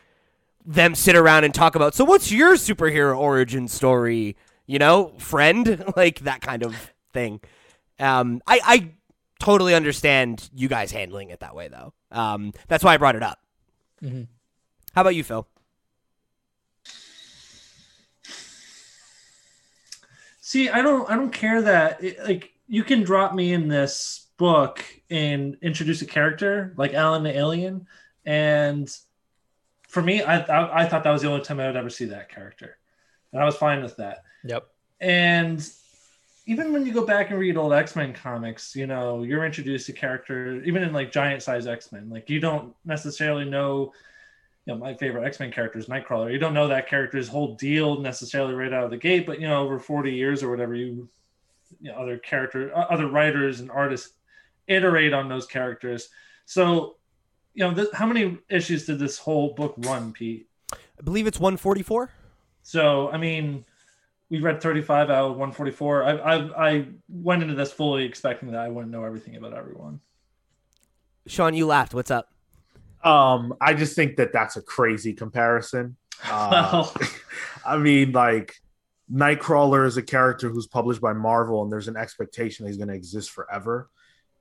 them 0.65 0.95
sit 0.95 1.15
around 1.15 1.43
and 1.43 1.53
talk 1.53 1.75
about. 1.75 1.93
So, 1.95 2.05
what's 2.05 2.31
your 2.31 2.53
superhero 2.55 3.17
origin 3.17 3.67
story? 3.67 4.35
You 4.65 4.79
know, 4.79 5.13
friend, 5.17 5.83
like 5.95 6.19
that 6.21 6.41
kind 6.41 6.63
of 6.63 6.93
thing. 7.11 7.41
Um, 7.99 8.41
I 8.47 8.59
I 8.63 8.91
totally 9.39 9.75
understand 9.75 10.49
you 10.53 10.67
guys 10.67 10.91
handling 10.91 11.29
it 11.29 11.41
that 11.41 11.55
way 11.55 11.67
though. 11.67 11.93
Um, 12.11 12.53
that's 12.67 12.83
why 12.83 12.93
I 12.93 12.97
brought 12.97 13.15
it 13.15 13.23
up. 13.23 13.39
Mhm. 14.01 14.27
How 14.93 15.01
about 15.01 15.15
you, 15.15 15.23
Phil? 15.23 15.47
See, 20.41 20.69
I 20.69 20.81
don't 20.81 21.09
I 21.09 21.15
don't 21.15 21.31
care 21.31 21.61
that 21.61 22.03
it, 22.03 22.23
like 22.23 22.53
you 22.67 22.83
can 22.83 23.03
drop 23.03 23.33
me 23.33 23.53
in 23.53 23.67
this 23.67 24.22
book 24.37 24.83
and 25.09 25.57
introduce 25.61 26.01
a 26.01 26.05
character 26.05 26.73
like 26.77 26.93
Allen 26.93 27.23
the 27.23 27.35
Alien, 27.37 27.87
and 28.25 28.89
for 29.87 30.01
me, 30.01 30.21
I 30.21 30.39
I, 30.39 30.83
I 30.83 30.85
thought 30.87 31.03
that 31.03 31.11
was 31.11 31.21
the 31.21 31.29
only 31.29 31.43
time 31.43 31.59
I 31.59 31.67
would 31.67 31.75
ever 31.75 31.89
see 31.89 32.05
that 32.05 32.29
character, 32.29 32.77
and 33.31 33.41
I 33.41 33.45
was 33.45 33.55
fine 33.55 33.83
with 33.83 33.97
that. 33.97 34.23
Yep. 34.43 34.67
And 34.99 35.69
even 36.45 36.73
when 36.73 36.85
you 36.85 36.93
go 36.93 37.05
back 37.05 37.29
and 37.29 37.39
read 37.39 37.57
old 37.57 37.73
X 37.73 37.95
Men 37.95 38.13
comics, 38.13 38.75
you 38.75 38.87
know, 38.87 39.23
you're 39.23 39.45
introduced 39.45 39.85
to 39.87 39.93
characters, 39.93 40.63
even 40.65 40.83
in 40.83 40.91
like 40.91 41.11
giant 41.11 41.41
size 41.41 41.67
X 41.67 41.91
Men, 41.91 42.09
like 42.09 42.29
you 42.29 42.39
don't 42.39 42.75
necessarily 42.85 43.45
know. 43.45 43.93
You 44.65 44.73
know, 44.73 44.79
my 44.79 44.93
favorite 44.93 45.25
X 45.25 45.39
Men 45.39 45.51
character 45.51 45.77
is 45.77 45.87
Nightcrawler. 45.87 46.31
You 46.31 46.39
don't 46.39 46.53
know 46.53 46.69
that 46.69 46.87
character's 46.87 47.27
whole 47.27 47.55
deal 47.55 47.99
necessarily 47.99 48.53
right 48.53 48.71
out 48.71 48.85
of 48.85 48.91
the 48.91 48.97
gate, 48.97 49.25
but 49.25 49.39
you 49.41 49.47
know, 49.47 49.61
over 49.61 49.77
40 49.77 50.13
years 50.13 50.41
or 50.41 50.49
whatever, 50.49 50.73
you, 50.73 51.09
you 51.81 51.91
know, 51.91 51.97
other 51.97 52.17
character, 52.17 52.71
other 52.75 53.07
writers 53.07 53.59
and 53.59 53.69
artists 53.69 54.13
iterate 54.67 55.13
on 55.13 55.29
those 55.29 55.45
characters. 55.45 56.09
So, 56.45 56.97
you 57.53 57.63
know, 57.63 57.73
th- 57.73 57.89
how 57.93 58.05
many 58.05 58.37
issues 58.49 58.85
did 58.85 58.99
this 58.99 59.17
whole 59.17 59.53
book 59.53 59.75
run, 59.79 60.11
Pete? 60.11 60.47
I 60.71 61.01
believe 61.03 61.27
it's 61.27 61.39
144. 61.39 62.09
So, 62.63 63.09
I 63.09 63.17
mean, 63.17 63.65
we 64.29 64.39
read 64.39 64.61
35 64.61 65.09
out 65.09 65.25
of 65.25 65.31
144. 65.31 66.03
I, 66.03 66.11
I, 66.11 66.69
I 66.69 66.85
went 67.09 67.43
into 67.43 67.55
this 67.55 67.71
fully 67.71 68.05
expecting 68.05 68.51
that 68.51 68.61
I 68.61 68.69
wouldn't 68.69 68.91
know 68.91 69.03
everything 69.03 69.35
about 69.35 69.53
everyone. 69.53 69.99
Sean, 71.27 71.53
you 71.53 71.67
laughed. 71.67 71.93
What's 71.93 72.11
up? 72.11 72.29
Um, 73.03 73.53
I 73.59 73.73
just 73.73 73.95
think 73.95 74.15
that 74.17 74.31
that's 74.31 74.55
a 74.55 74.61
crazy 74.61 75.13
comparison. 75.13 75.97
Uh, 76.25 76.49
well, 76.51 76.95
I 77.65 77.77
mean, 77.77 78.11
like 78.11 78.55
Nightcrawler 79.11 79.85
is 79.85 79.97
a 79.97 80.01
character 80.01 80.49
who's 80.49 80.67
published 80.67 81.01
by 81.01 81.13
Marvel, 81.13 81.63
and 81.63 81.71
there's 81.71 81.87
an 81.87 81.97
expectation 81.97 82.63
that 82.63 82.69
he's 82.69 82.77
going 82.77 82.89
to 82.89 82.95
exist 82.95 83.31
forever. 83.31 83.89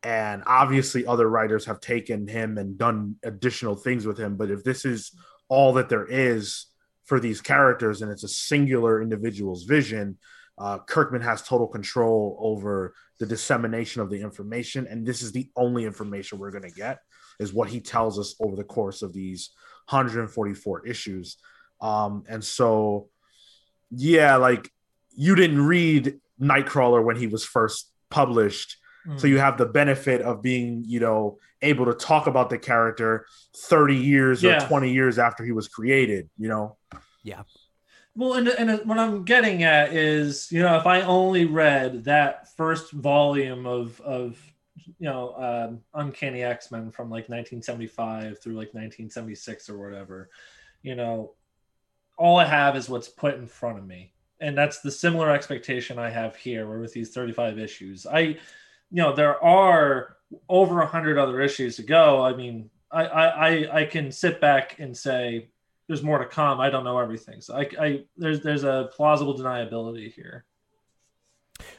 And 0.03 0.43
obviously, 0.47 1.07
other 1.07 1.29
writers 1.29 1.65
have 1.67 1.81
taken 1.81 2.27
him 2.27 2.59
and 2.59 2.77
done 2.77 3.17
additional 3.23 3.77
things 3.77 4.07
with 4.07 4.19
him. 4.19 4.37
But 4.37 4.51
if 4.51 4.65
this 4.65 4.85
is 4.85 5.13
all 5.49 5.75
that 5.75 5.89
there 5.89 6.07
is 6.07 6.67
for 7.05 7.21
these 7.21 7.41
characters, 7.41 8.03
and 8.03 8.11
it's 8.11 8.25
a 8.25 8.29
singular 8.29 9.01
individual's 9.01 9.65
vision, 9.65 10.19
uh, 10.59 10.79
Kirkman 10.79 11.23
has 11.23 11.43
total 11.43 11.67
control 11.67 12.37
over 12.41 12.95
the 13.19 13.27
dissemination 13.27 14.03
of 14.03 14.11
the 14.11 14.21
information. 14.21 14.87
And 14.87 15.07
this 15.07 15.23
is 15.23 15.33
the 15.33 15.49
only 15.57 15.85
information 15.85 16.39
we're 16.39 16.51
going 16.51 16.69
to 16.69 16.71
get 16.71 16.99
is 17.39 17.53
what 17.53 17.69
he 17.69 17.81
tells 17.81 18.19
us 18.19 18.35
over 18.41 18.57
the 18.57 18.65
course 18.65 19.03
of 19.03 19.13
these 19.13 19.51
144 19.89 20.87
issues. 20.87 21.37
Um, 21.81 22.25
and 22.29 22.45
so, 22.45 23.09
yeah, 23.91 24.37
like 24.37 24.71
you 25.15 25.35
didn't 25.35 25.65
read 25.67 26.21
Nightcrawler 26.41 27.05
when 27.05 27.17
he 27.17 27.27
was 27.27 27.45
first 27.45 27.91
published. 28.11 28.77
So 29.17 29.27
you 29.27 29.39
have 29.39 29.59
the 29.59 29.67
benefit 29.67 30.23
of 30.23 30.43
being, 30.43 30.85
you 30.87 31.01
know, 31.01 31.39
able 31.61 31.87
to 31.87 31.95
talk 31.95 32.27
about 32.27 32.51
the 32.51 32.59
character 32.59 33.27
30 33.57 33.97
years 33.97 34.43
Yeah. 34.43 34.65
or 34.65 34.69
20 34.69 34.93
years 34.93 35.19
after 35.19 35.45
he 35.45 35.53
was 35.53 35.69
created, 35.69 36.29
you 36.39 36.49
know? 36.49 36.77
Yeah. 37.23 37.43
Well, 38.15 38.35
and, 38.35 38.49
and 38.49 38.87
what 38.87 38.99
I'm 38.99 39.25
getting 39.25 39.63
at 39.63 39.93
is, 39.93 40.49
you 40.53 40.61
know, 40.63 40.77
if 40.77 40.87
I 40.87 41.01
only 41.01 41.47
read 41.47 42.05
that 42.05 42.55
first 42.57 42.93
volume 42.93 43.67
of 43.67 44.01
of 44.03 44.39
you 44.99 45.07
know 45.09 45.35
um, 45.37 45.81
Uncanny 45.95 46.43
X 46.43 46.71
Men 46.71 46.91
from 46.91 47.09
like 47.09 47.29
1975 47.29 48.39
through 48.41 48.55
like 48.55 48.75
1976 48.75 49.71
or 49.71 49.79
whatever, 49.79 50.29
you 50.83 50.95
know, 50.95 51.35
all 52.19 52.39
I 52.39 52.45
have 52.45 52.77
is 52.77 52.89
what's 52.89 53.09
put 53.09 53.35
in 53.37 53.47
front 53.47 53.79
of 53.79 53.87
me, 53.87 54.13
and 54.41 54.57
that's 54.59 54.81
the 54.81 54.91
similar 54.91 55.31
expectation 55.31 55.99
I 55.99 56.11
have 56.11 56.37
here. 56.37 56.69
Where 56.69 56.81
with 56.81 56.93
these 56.93 57.15
35 57.15 57.59
issues, 57.59 58.07
I, 58.07 58.37
you 58.93 59.03
know, 59.03 59.15
there 59.15 59.43
are 59.43 60.17
over 60.49 60.81
a 60.81 60.87
hundred 60.87 61.19
other 61.19 61.41
issues 61.41 61.77
to 61.77 61.83
go. 61.83 62.23
I 62.23 62.35
mean, 62.35 62.71
I 62.91 63.05
I 63.05 63.81
I, 63.81 63.85
can 63.87 64.13
sit 64.13 64.41
back 64.41 64.79
and 64.79 64.97
say 64.97 65.49
there's 65.89 66.03
more 66.03 66.19
to 66.19 66.27
come. 66.27 66.61
I 66.61 66.71
don't 66.71 66.85
know 66.85 66.99
everything, 66.99 67.41
so 67.41 67.57
I, 67.57 67.69
I 67.81 68.05
there's 68.17 68.41
there's 68.41 68.65
a 68.65 68.91
plausible 68.95 69.37
deniability 69.37 70.13
here. 70.13 70.45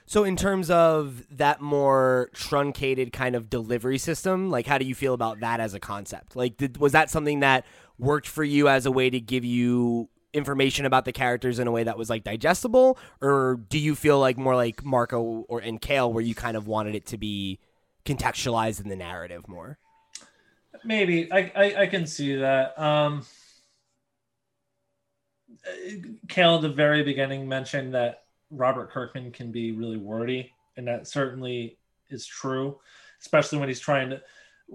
So, 0.06 0.24
in 0.24 0.36
terms 0.36 0.70
of 0.70 1.24
that 1.38 1.62
more 1.62 2.30
truncated 2.34 3.14
kind 3.14 3.36
of 3.36 3.50
delivery 3.50 3.98
system, 3.98 4.50
like 4.50 4.66
how 4.66 4.78
do 4.78 4.86
you 4.86 4.96
feel 4.96 5.14
about 5.14 5.40
that 5.42 5.60
as 5.60 5.74
a 5.74 5.80
concept? 5.80 6.36
Like, 6.36 6.58
did, 6.58 6.78
was 6.78 6.94
that 6.94 7.10
something 7.10 7.42
that 7.42 7.66
worked 8.00 8.28
for 8.28 8.44
you 8.44 8.68
as 8.68 8.86
a 8.86 8.92
way 8.92 9.10
to 9.10 9.20
give 9.20 9.46
you 9.46 10.10
information 10.34 10.86
about 10.86 11.06
the 11.06 11.12
characters 11.12 11.60
in 11.60 11.68
a 11.68 11.72
way 11.72 11.84
that 11.84 11.98
was 11.98 12.10
like 12.10 12.24
digestible, 12.24 12.98
or 13.22 13.60
do 13.70 13.78
you 13.78 13.96
feel 13.96 14.20
like 14.20 14.38
more 14.38 14.56
like 14.56 14.84
Marco 14.84 15.46
or 15.48 15.60
and 15.60 15.80
Cale, 15.80 16.12
where 16.12 16.24
you 16.24 16.36
kind 16.36 16.58
of 16.58 16.68
wanted 16.68 16.96
it 16.96 17.06
to 17.08 17.18
be 17.18 17.60
contextualized 18.06 18.82
in 18.82 18.90
the 18.90 18.96
narrative 18.96 19.48
more? 19.48 19.78
Maybe 20.84 21.32
I 21.32 21.52
I, 21.56 21.82
I 21.82 21.88
can 21.88 22.06
see 22.08 22.36
that. 22.36 22.78
Um, 22.80 23.26
Cale 26.28 26.56
at 26.56 26.62
the 26.62 26.70
very 26.70 27.04
beginning 27.04 27.48
mentioned 27.48 27.94
that 27.94 28.24
Robert 28.52 28.92
Kirkman 28.92 29.32
can 29.32 29.52
be 29.52 29.72
really 29.72 29.98
wordy, 29.98 30.52
and 30.78 30.88
that 30.88 31.08
certainly 31.08 31.78
is 32.10 32.26
true, 32.26 32.80
especially 33.22 33.60
when 33.60 33.70
he's 33.70 33.80
trying 33.80 34.10
to. 34.10 34.22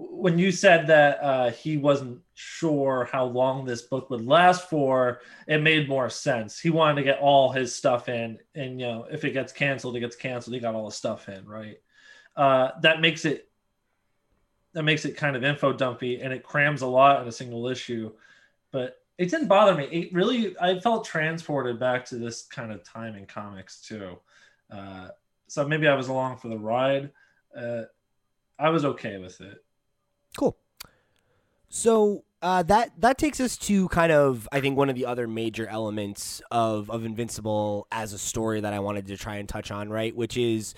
When 0.01 0.37
you 0.37 0.51
said 0.51 0.87
that 0.87 1.21
uh, 1.21 1.51
he 1.51 1.75
wasn't 1.75 2.21
sure 2.35 3.09
how 3.11 3.25
long 3.25 3.65
this 3.65 3.81
book 3.81 4.09
would 4.09 4.25
last 4.25 4.69
for, 4.69 5.19
it 5.47 5.61
made 5.61 5.89
more 5.89 6.09
sense. 6.09 6.57
He 6.59 6.69
wanted 6.69 6.95
to 6.95 7.03
get 7.03 7.19
all 7.19 7.51
his 7.51 7.75
stuff 7.75 8.07
in, 8.07 8.37
and 8.55 8.79
you 8.79 8.87
know, 8.87 9.07
if 9.11 9.25
it 9.25 9.31
gets 9.31 9.51
canceled, 9.51 9.97
it 9.97 10.01
gets 10.01 10.15
canceled. 10.15 10.53
He 10.53 10.61
got 10.61 10.75
all 10.75 10.85
the 10.85 10.93
stuff 10.93 11.27
in, 11.27 11.45
right? 11.45 11.79
Uh, 12.35 12.71
that 12.81 13.01
makes 13.01 13.25
it 13.25 13.49
that 14.73 14.83
makes 14.83 15.05
it 15.05 15.17
kind 15.17 15.35
of 15.35 15.43
info 15.43 15.73
dumpy 15.73 16.21
and 16.21 16.31
it 16.31 16.43
crams 16.43 16.81
a 16.81 16.87
lot 16.87 17.21
in 17.21 17.27
a 17.27 17.31
single 17.31 17.67
issue 17.67 18.11
but 18.71 19.01
it 19.17 19.29
didn't 19.29 19.47
bother 19.47 19.75
me 19.75 19.85
it 19.85 20.13
really 20.13 20.55
i 20.59 20.79
felt 20.79 21.05
transported 21.05 21.79
back 21.79 22.05
to 22.05 22.15
this 22.15 22.43
kind 22.43 22.71
of 22.71 22.83
time 22.83 23.15
in 23.15 23.25
comics 23.25 23.81
too 23.81 24.17
uh, 24.71 25.09
so 25.47 25.67
maybe 25.67 25.87
i 25.87 25.95
was 25.95 26.07
along 26.07 26.37
for 26.37 26.47
the 26.49 26.57
ride 26.57 27.11
uh, 27.57 27.81
i 28.57 28.69
was 28.69 28.85
okay 28.85 29.17
with 29.17 29.41
it 29.41 29.63
Cool. 30.37 30.57
So 31.69 32.23
uh, 32.41 32.63
that 32.63 32.91
that 32.99 33.17
takes 33.17 33.39
us 33.39 33.57
to 33.57 33.87
kind 33.89 34.11
of 34.11 34.47
I 34.51 34.61
think 34.61 34.77
one 34.77 34.89
of 34.89 34.95
the 34.95 35.05
other 35.05 35.27
major 35.27 35.67
elements 35.67 36.41
of 36.51 36.89
of 36.89 37.03
Invincible 37.03 37.87
as 37.91 38.13
a 38.13 38.17
story 38.17 38.61
that 38.61 38.73
I 38.73 38.79
wanted 38.79 39.07
to 39.07 39.17
try 39.17 39.37
and 39.37 39.47
touch 39.47 39.71
on, 39.71 39.89
right? 39.89 40.15
Which 40.15 40.37
is 40.37 40.73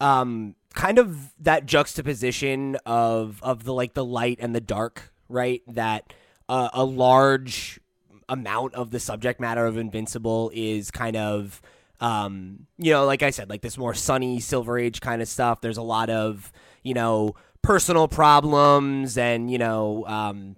um, 0.00 0.54
kind 0.74 0.98
of 0.98 1.34
that 1.40 1.66
juxtaposition 1.66 2.76
of 2.86 3.40
of 3.42 3.64
the 3.64 3.72
like 3.72 3.94
the 3.94 4.04
light 4.04 4.38
and 4.40 4.54
the 4.54 4.60
dark, 4.60 5.12
right? 5.28 5.62
That 5.68 6.12
uh, 6.48 6.70
a 6.72 6.84
large 6.84 7.80
amount 8.28 8.74
of 8.74 8.90
the 8.90 9.00
subject 9.00 9.40
matter 9.40 9.66
of 9.66 9.76
Invincible 9.76 10.50
is 10.54 10.90
kind 10.90 11.16
of 11.16 11.60
um, 12.00 12.66
you 12.78 12.92
know, 12.92 13.04
like 13.06 13.22
I 13.22 13.30
said, 13.30 13.48
like 13.48 13.62
this 13.62 13.78
more 13.78 13.94
sunny 13.94 14.40
Silver 14.40 14.78
Age 14.78 15.00
kind 15.00 15.22
of 15.22 15.28
stuff. 15.28 15.60
There's 15.60 15.76
a 15.76 15.82
lot 15.82 16.10
of 16.10 16.50
you 16.82 16.94
know 16.94 17.34
personal 17.64 18.06
problems 18.06 19.16
and 19.18 19.50
you 19.50 19.58
know 19.58 20.04
um, 20.06 20.56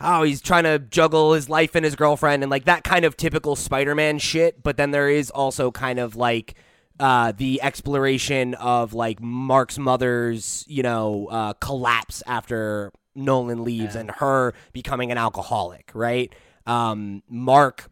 oh 0.00 0.22
he's 0.24 0.40
trying 0.42 0.64
to 0.64 0.78
juggle 0.78 1.32
his 1.32 1.48
life 1.48 1.74
and 1.74 1.84
his 1.84 1.96
girlfriend 1.96 2.42
and 2.42 2.50
like 2.50 2.64
that 2.64 2.84
kind 2.84 3.04
of 3.04 3.16
typical 3.16 3.56
Spider-Man 3.56 4.18
shit. 4.18 4.62
But 4.62 4.76
then 4.76 4.90
there 4.90 5.08
is 5.08 5.30
also 5.30 5.70
kind 5.70 5.98
of 5.98 6.16
like 6.16 6.54
uh, 7.00 7.32
the 7.36 7.60
exploration 7.62 8.54
of 8.54 8.92
like 8.94 9.20
Mark's 9.20 9.78
mother's, 9.78 10.64
you 10.68 10.82
know, 10.82 11.26
uh, 11.30 11.52
collapse 11.54 12.22
after 12.26 12.92
Nolan 13.16 13.64
leaves 13.64 13.94
Yeah. 13.94 14.02
and 14.02 14.10
her 14.12 14.54
becoming 14.72 15.10
an 15.10 15.18
alcoholic, 15.18 15.90
right? 15.94 16.32
Um, 16.66 17.22
Mark 17.28 17.88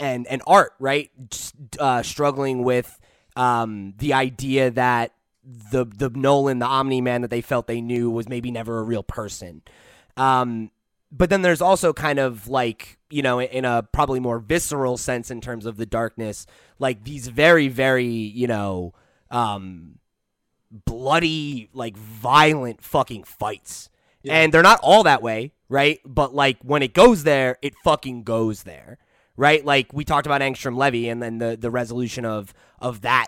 and 0.00 0.26
and 0.26 0.42
Art, 0.46 0.72
right? 0.78 1.10
Just, 1.30 1.54
uh, 1.78 2.02
struggling 2.02 2.62
with 2.62 2.98
um, 3.36 3.94
the 3.98 4.12
idea 4.14 4.70
that 4.70 5.12
the 5.70 5.84
the 5.86 6.10
Nolan, 6.10 6.58
the 6.58 6.66
Omni 6.66 7.00
Man 7.00 7.22
that 7.22 7.30
they 7.30 7.40
felt 7.40 7.66
they 7.66 7.80
knew 7.80 8.10
was 8.10 8.28
maybe 8.28 8.50
never 8.50 8.78
a 8.78 8.82
real 8.82 9.02
person. 9.02 9.62
Um, 10.16 10.70
but 11.10 11.30
then 11.30 11.40
there's 11.42 11.62
also 11.62 11.92
kind 11.94 12.18
of 12.18 12.48
like 12.48 12.98
you 13.08 13.22
know 13.22 13.40
in 13.40 13.64
a 13.64 13.82
probably 13.82 14.20
more 14.20 14.38
visceral 14.38 14.96
sense 14.98 15.30
in 15.30 15.40
terms 15.40 15.64
of 15.64 15.76
the 15.78 15.86
darkness, 15.86 16.46
like 16.78 17.04
these 17.04 17.28
very 17.28 17.68
very 17.68 18.04
you 18.06 18.46
know 18.46 18.92
um, 19.30 19.98
bloody 20.70 21.68
like 21.72 21.96
violent 21.96 22.82
fucking 22.82 23.24
fights, 23.24 23.88
Yeah. 24.22 24.34
and 24.34 24.52
they're 24.52 24.62
not 24.62 24.80
all 24.82 25.02
that 25.04 25.22
way, 25.22 25.52
right? 25.68 26.00
But 26.04 26.34
like 26.34 26.58
when 26.62 26.82
it 26.82 26.92
goes 26.94 27.22
there, 27.24 27.56
it 27.62 27.74
fucking 27.84 28.24
goes 28.24 28.64
there, 28.64 28.98
right? 29.36 29.64
Like 29.64 29.92
we 29.92 30.04
talked 30.04 30.26
about 30.26 30.40
Angstrom 30.42 30.76
Levy 30.76 31.08
and 31.08 31.22
then 31.22 31.38
the 31.38 31.56
the 31.58 31.70
resolution 31.70 32.24
of 32.24 32.52
of 32.80 33.00
that 33.02 33.26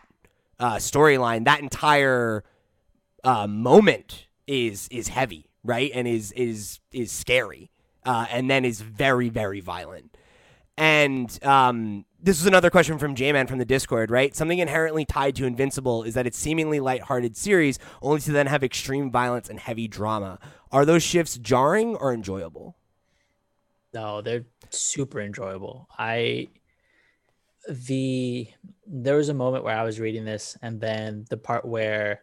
uh, 0.61 0.77
storyline, 0.77 1.47
that 1.47 1.61
entire 1.61 2.45
uh, 3.25 3.47
moment 3.47 4.27
is 4.47 4.87
is 4.93 5.09
heavy, 5.09 5.51
right? 5.65 5.91
And 5.93 6.07
is 6.07 6.31
is 6.33 6.79
is 6.93 7.11
scary, 7.11 7.71
uh, 8.05 8.27
and 8.31 8.49
then 8.49 8.65
is 8.65 8.81
very 8.81 9.31
very 9.31 9.61
violent. 9.61 10.17
And 10.77 11.39
um, 11.45 12.07
this 12.23 12.41
is 12.41 12.47
another 12.47 12.71
question 12.71 12.99
from 12.99 13.15
J-Man 13.15 13.47
from 13.47 13.59
the 13.59 13.67
Discord, 13.67 14.11
right? 14.11 14.35
Something 14.35 14.61
inherently 14.61 15.05
tied 15.05 15.35
to 15.37 15.45
Invincible 15.45 16.05
is 16.05 16.15
that 16.15 16.27
it's 16.27 16.39
seemingly 16.39 16.81
lighthearted 16.81 17.37
series, 17.37 17.79
only 18.01 18.21
to 18.21 18.33
then 18.33 18.47
have 18.47 18.63
extreme 18.63 19.11
violence 19.11 19.51
and 19.51 19.61
heavy 19.61 19.89
drama. 19.89 20.39
Are 20.73 20.87
those 20.87 21.03
shifts 21.03 21.37
jarring 21.37 21.97
or 21.97 22.15
enjoyable? 22.15 22.77
No, 23.93 24.23
they're 24.23 24.47
super 24.71 25.21
enjoyable. 25.21 25.89
I 25.99 26.49
the 27.69 28.49
there 28.93 29.17
was 29.17 29.29
a 29.29 29.35
moment 29.35 29.63
where 29.65 29.77
I 29.77 29.85
was 29.85 30.01
reading 30.01 30.25
this 30.25 30.59
and 30.63 30.81
then 30.81 31.25
the 31.31 31.37
part 31.37 31.65
where 31.65 32.23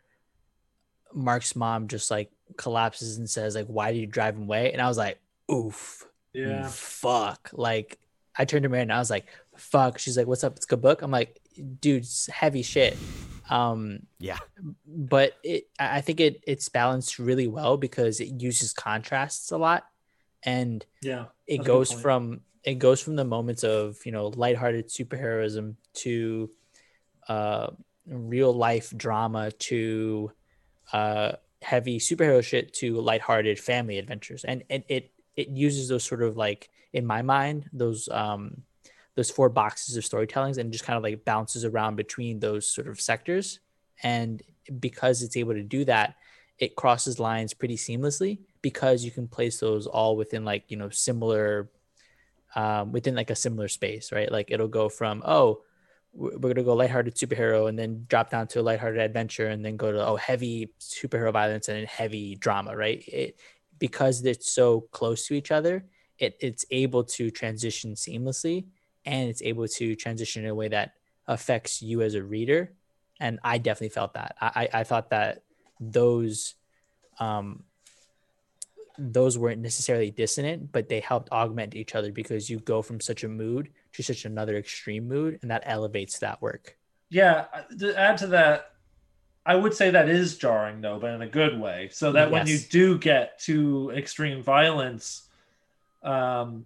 Mark's 1.14 1.56
mom 1.56 1.88
just 1.88 2.12
like 2.12 2.30
collapses 2.58 3.18
and 3.18 3.30
says 3.30 3.56
like 3.56 3.68
why 3.68 3.92
did 3.94 4.00
you 4.00 4.06
drive 4.08 4.36
him 4.36 4.44
away? 4.44 4.74
And 4.74 4.82
I 4.82 4.88
was 4.88 4.98
like, 4.98 5.20
oof. 5.52 6.06
Yeah. 6.34 6.68
Fuck. 6.68 7.50
Like 7.54 7.98
I 8.36 8.46
turned 8.46 8.64
to 8.64 8.70
Mary 8.70 8.84
and 8.84 8.92
I 8.94 9.00
was 9.00 9.10
like, 9.10 9.26
fuck. 9.56 9.98
She's 9.98 10.18
like, 10.18 10.28
what's 10.28 10.44
up? 10.44 10.56
It's 10.58 10.66
a 10.66 10.70
good 10.70 10.82
book. 10.82 11.02
I'm 11.02 11.12
like, 11.12 11.40
dude, 11.80 12.04
it's 12.04 12.28
heavy 12.28 12.62
shit. 12.64 12.98
Um 13.50 14.02
Yeah. 14.20 14.38
but 14.86 15.38
it 15.44 15.70
I 15.80 15.98
I 15.98 16.02
think 16.02 16.20
it 16.20 16.44
it's 16.46 16.68
balanced 16.68 17.18
really 17.18 17.48
well 17.48 17.78
because 17.78 18.20
it 18.20 18.42
uses 18.42 18.74
contrasts 18.74 19.52
a 19.52 19.58
lot 19.58 19.86
and 20.44 20.86
Yeah. 21.02 21.28
it 21.48 21.58
That's 21.60 21.60
a 21.60 21.64
good 21.64 21.66
goes 21.66 21.92
from 21.94 22.42
it 22.68 22.80
goes 22.80 23.02
from 23.02 23.16
the 23.16 23.24
moments 23.24 23.64
of 23.64 23.98
you 24.06 24.12
know 24.12 24.28
lighthearted 24.28 24.90
superheroism 24.90 25.76
to 25.94 26.52
uh 27.30 27.68
real 28.06 28.54
life 28.54 28.94
drama 28.96 29.52
to 29.52 30.30
uh 30.92 31.32
heavy 31.62 31.98
superhero 31.98 32.44
shit 32.44 32.74
to 32.74 33.00
lighthearted 33.00 33.58
family 33.58 33.98
adventures. 33.98 34.44
And 34.44 34.64
and 34.70 34.84
it 34.90 35.12
it 35.38 35.48
uses 35.48 35.88
those 35.88 36.04
sort 36.04 36.22
of 36.22 36.36
like 36.36 36.70
in 36.92 37.06
my 37.06 37.22
mind 37.22 37.70
those 37.72 38.10
um 38.10 38.64
those 39.16 39.32
four 39.32 39.50
boxes 39.50 39.96
of 39.96 40.04
storytellings 40.04 40.58
and 40.58 40.72
just 40.72 40.84
kind 40.84 40.98
of 40.98 41.04
like 41.04 41.26
bounces 41.26 41.64
around 41.64 41.96
between 41.96 42.40
those 42.40 42.68
sort 42.68 42.88
of 42.88 43.02
sectors. 43.02 43.60
And 44.04 44.44
because 44.80 45.24
it's 45.24 45.38
able 45.38 45.54
to 45.54 45.64
do 45.64 45.86
that 45.86 46.16
it 46.60 46.76
crosses 46.76 47.20
lines 47.20 47.54
pretty 47.54 47.78
seamlessly 47.78 48.40
because 48.62 49.06
you 49.06 49.12
can 49.12 49.28
place 49.28 49.60
those 49.60 49.88
all 49.88 50.18
within 50.18 50.44
like 50.44 50.66
you 50.68 50.76
know 50.76 50.90
similar 50.90 51.70
um, 52.56 52.92
within 52.92 53.16
like 53.16 53.30
a 53.30 53.36
similar 53.36 53.68
space 53.68 54.12
right? 54.12 54.32
Like 54.32 54.52
it'll 54.52 54.68
go 54.68 54.90
from 54.90 55.24
oh 55.26 55.62
we're 56.14 56.54
gonna 56.54 56.64
go 56.64 56.74
lighthearted 56.74 57.16
superhero 57.16 57.70
and 57.70 57.78
then 57.78 58.06
drop 58.08 58.30
down 58.30 58.48
to 58.48 58.60
a 58.60 58.64
lighthearted 58.64 59.00
adventure 59.02 59.48
and 59.48 59.64
then 59.64 59.78
go 59.78 59.92
to 59.92 60.06
oh 60.06 60.16
heavy 60.16 60.72
superhero 60.80 61.32
violence 61.32 61.70
and 61.70 61.88
heavy 61.88 62.36
drama 62.36 62.76
right? 62.76 63.04
It 63.08 63.40
because 63.80 64.26
it's 64.26 64.52
so 64.52 64.82
close 64.92 65.28
to 65.28 65.36
each 65.36 65.52
other 65.52 65.86
it, 66.18 66.36
it's 66.40 66.66
able 66.72 67.04
to 67.04 67.30
transition 67.30 67.94
seamlessly 67.94 68.66
and 69.06 69.30
it's 69.30 69.42
able 69.42 69.68
to 69.68 69.96
transition 69.96 70.44
in 70.44 70.50
a 70.50 70.56
way 70.56 70.68
that 70.68 70.94
affects 71.28 71.82
you 71.82 72.02
as 72.02 72.16
a 72.16 72.24
reader. 72.24 72.74
And 73.20 73.40
i 73.44 73.58
definitely 73.58 73.90
felt 73.90 74.14
that. 74.14 74.36
I 74.40 74.70
i, 74.74 74.80
I 74.80 74.84
thought 74.84 75.10
that 75.10 75.44
those 75.80 76.56
um 77.20 77.64
those 79.00 79.38
weren't 79.38 79.62
necessarily 79.62 80.12
dissonant 80.12 80.72
but 80.72 80.90
they 80.90 81.00
helped 81.00 81.32
augment 81.32 81.76
each 81.76 81.96
other 81.96 82.12
because 82.12 82.50
you 82.50 82.60
go 82.60 82.82
from 82.82 83.00
such 83.00 83.24
a 83.24 83.28
mood 83.28 83.70
to 83.94 84.02
such 84.04 84.26
another 84.26 84.58
extreme 84.58 85.08
mood 85.08 85.40
and 85.42 85.52
that 85.52 85.64
elevates 85.66 86.20
that 86.20 86.42
work 86.42 86.78
Yeah. 87.10 87.46
To 87.80 87.96
add 87.98 88.18
to 88.18 88.28
that, 88.28 88.74
I 89.46 89.56
would 89.56 89.74
say 89.74 89.92
that 89.92 90.10
is 90.10 90.38
jarring 90.38 90.82
though, 90.82 91.00
but 91.00 91.12
in 91.14 91.22
a 91.22 91.28
good 91.30 91.58
way. 91.60 91.90
So 91.92 92.12
that 92.12 92.32
when 92.32 92.48
you 92.48 92.58
do 92.58 92.98
get 92.98 93.40
to 93.44 93.92
extreme 93.96 94.44
violence, 94.44 95.30
um, 96.04 96.66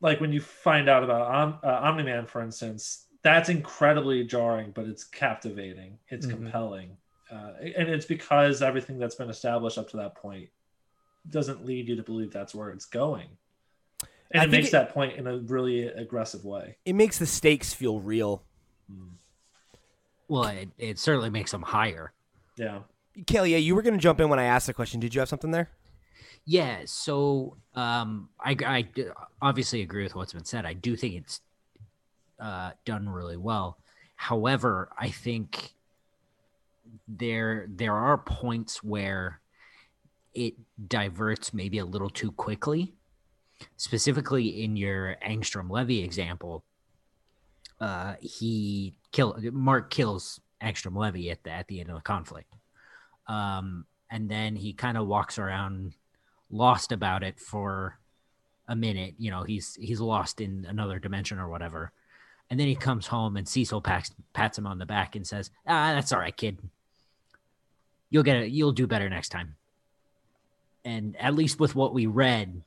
like 0.00 0.20
when 0.20 0.32
you 0.32 0.40
find 0.40 0.88
out 0.88 1.02
about 1.02 1.22
Om- 1.22 1.58
uh, 1.64 1.80
Omni 1.82 2.04
Man, 2.04 2.26
for 2.26 2.40
instance, 2.40 3.06
that's 3.22 3.48
incredibly 3.48 4.22
jarring, 4.24 4.70
but 4.70 4.86
it's 4.86 5.04
captivating. 5.04 5.98
It's 6.08 6.26
Mhm. 6.26 6.30
compelling, 6.30 6.96
uh, 7.32 7.54
and 7.60 7.88
it's 7.88 8.06
because 8.06 8.62
everything 8.62 8.98
that's 8.98 9.16
been 9.16 9.28
established 9.30 9.76
up 9.78 9.88
to 9.90 9.96
that 9.96 10.14
point 10.14 10.50
doesn't 11.30 11.64
lead 11.64 11.88
you 11.88 11.96
to 11.96 12.02
believe 12.02 12.32
that's 12.32 12.54
where 12.54 12.70
it's 12.70 12.84
going, 12.86 13.28
and 14.30 14.40
I 14.42 14.44
it 14.44 14.50
makes 14.50 14.68
it- 14.68 14.72
that 14.72 14.92
point 14.94 15.16
in 15.16 15.26
a 15.26 15.38
really 15.38 15.86
aggressive 15.86 16.44
way. 16.44 16.76
It 16.84 16.94
makes 16.94 17.18
the 17.18 17.26
stakes 17.26 17.72
feel 17.72 18.00
real. 18.00 18.42
Well, 20.28 20.44
it, 20.44 20.68
it 20.78 20.98
certainly 20.98 21.30
makes 21.30 21.50
them 21.52 21.62
higher. 21.62 22.12
Yeah. 22.56 22.80
Kelly, 23.26 23.52
yeah, 23.52 23.58
you 23.58 23.74
were 23.74 23.82
going 23.82 23.94
to 23.94 24.00
jump 24.00 24.20
in 24.20 24.28
when 24.28 24.38
I 24.38 24.44
asked 24.44 24.66
the 24.66 24.74
question. 24.74 25.00
Did 25.00 25.14
you 25.14 25.20
have 25.20 25.28
something 25.28 25.50
there? 25.50 25.70
Yeah, 26.44 26.82
so 26.84 27.56
um, 27.74 28.28
I, 28.38 28.56
I 28.64 28.82
d- 28.82 29.06
obviously 29.42 29.82
agree 29.82 30.02
with 30.02 30.14
what's 30.14 30.32
been 30.32 30.44
said. 30.44 30.64
I 30.66 30.72
do 30.74 30.96
think 30.96 31.14
it's 31.14 31.40
uh, 32.40 32.72
done 32.84 33.08
really 33.08 33.36
well. 33.36 33.78
However, 34.16 34.90
I 34.98 35.08
think 35.10 35.72
there 37.06 37.66
there 37.68 37.94
are 37.94 38.18
points 38.18 38.82
where 38.82 39.40
it 40.38 40.54
diverts 40.88 41.52
maybe 41.52 41.78
a 41.78 41.84
little 41.84 42.10
too 42.10 42.32
quickly. 42.32 42.94
Specifically, 43.76 44.62
in 44.62 44.76
your 44.76 45.16
Angstrom 45.26 45.68
Levy 45.68 46.02
example, 46.02 46.64
uh, 47.80 48.14
he 48.20 48.94
kill 49.12 49.36
Mark 49.52 49.90
kills 49.90 50.40
Angstrom 50.62 50.96
Levy 50.96 51.30
at 51.30 51.42
the 51.42 51.50
at 51.50 51.66
the 51.66 51.80
end 51.80 51.90
of 51.90 51.96
the 51.96 52.02
conflict, 52.02 52.54
um, 53.26 53.84
and 54.10 54.28
then 54.28 54.54
he 54.54 54.72
kind 54.72 54.96
of 54.96 55.08
walks 55.08 55.38
around 55.38 55.94
lost 56.50 56.92
about 56.92 57.22
it 57.22 57.40
for 57.40 57.98
a 58.68 58.76
minute. 58.76 59.14
You 59.18 59.30
know, 59.30 59.42
he's 59.42 59.74
he's 59.74 60.00
lost 60.00 60.40
in 60.40 60.66
another 60.68 60.98
dimension 60.98 61.38
or 61.38 61.48
whatever. 61.48 61.92
And 62.50 62.58
then 62.58 62.66
he 62.66 62.74
comes 62.74 63.06
home 63.06 63.36
and 63.36 63.46
Cecil 63.46 63.82
pats, 63.82 64.10
pats 64.32 64.56
him 64.56 64.66
on 64.66 64.78
the 64.78 64.86
back 64.86 65.16
and 65.16 65.26
says, 65.26 65.50
"Ah, 65.66 65.92
that's 65.92 66.12
all 66.12 66.20
right, 66.20 66.36
kid. 66.36 66.58
You'll 68.08 68.22
get 68.22 68.36
it. 68.36 68.50
You'll 68.50 68.72
do 68.72 68.86
better 68.86 69.08
next 69.10 69.28
time." 69.28 69.57
And 70.88 71.16
at 71.20 71.34
least 71.34 71.60
with 71.60 71.74
what 71.74 71.92
we 71.92 72.06
read, 72.06 72.62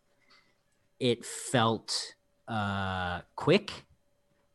it 1.00 1.26
felt 1.26 2.14
uh 2.48 3.22
quick. 3.36 3.72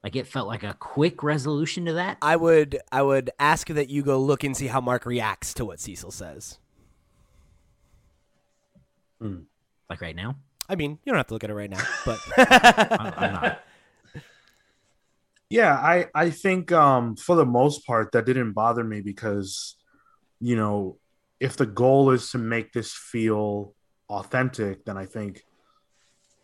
Like 0.04 0.14
it 0.14 0.28
felt 0.28 0.46
like 0.46 0.62
a 0.62 0.74
quick 0.74 1.24
resolution 1.24 1.86
to 1.86 1.94
that. 1.94 2.18
I 2.22 2.36
would 2.36 2.78
I 2.92 3.02
would 3.02 3.30
ask 3.40 3.66
that 3.66 3.90
you 3.90 4.04
go 4.04 4.20
look 4.20 4.44
and 4.44 4.56
see 4.56 4.68
how 4.68 4.80
Mark 4.80 5.04
reacts 5.04 5.52
to 5.54 5.64
what 5.64 5.80
Cecil 5.80 6.12
says. 6.12 6.60
Like 9.90 10.00
right 10.00 10.14
now. 10.14 10.36
I 10.68 10.76
mean, 10.76 11.00
you 11.04 11.10
don't 11.10 11.16
have 11.16 11.26
to 11.26 11.34
look 11.34 11.42
at 11.42 11.50
it 11.50 11.54
right 11.54 11.70
now, 11.70 11.82
but 12.06 12.20
I'm, 12.38 13.14
I'm 13.16 13.32
not. 13.32 13.62
Yeah, 15.50 15.74
I 15.74 16.06
I 16.14 16.30
think 16.30 16.70
um 16.70 17.16
for 17.16 17.34
the 17.34 17.44
most 17.46 17.84
part 17.84 18.12
that 18.12 18.26
didn't 18.26 18.52
bother 18.52 18.84
me 18.84 19.00
because 19.00 19.74
you 20.38 20.54
know, 20.54 20.98
if 21.40 21.56
the 21.56 21.66
goal 21.66 22.10
is 22.10 22.30
to 22.30 22.38
make 22.38 22.72
this 22.72 22.92
feel 22.92 23.74
authentic, 24.08 24.84
then 24.84 24.96
I 24.96 25.06
think 25.06 25.44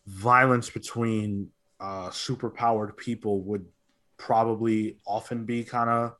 violence 0.06 0.68
between 0.70 1.50
uh 1.80 2.08
superpowered 2.10 2.96
people 2.96 3.40
would 3.42 3.64
probably 4.18 4.98
often 5.06 5.44
be 5.44 5.64
kind 5.64 5.88
of 5.88 6.14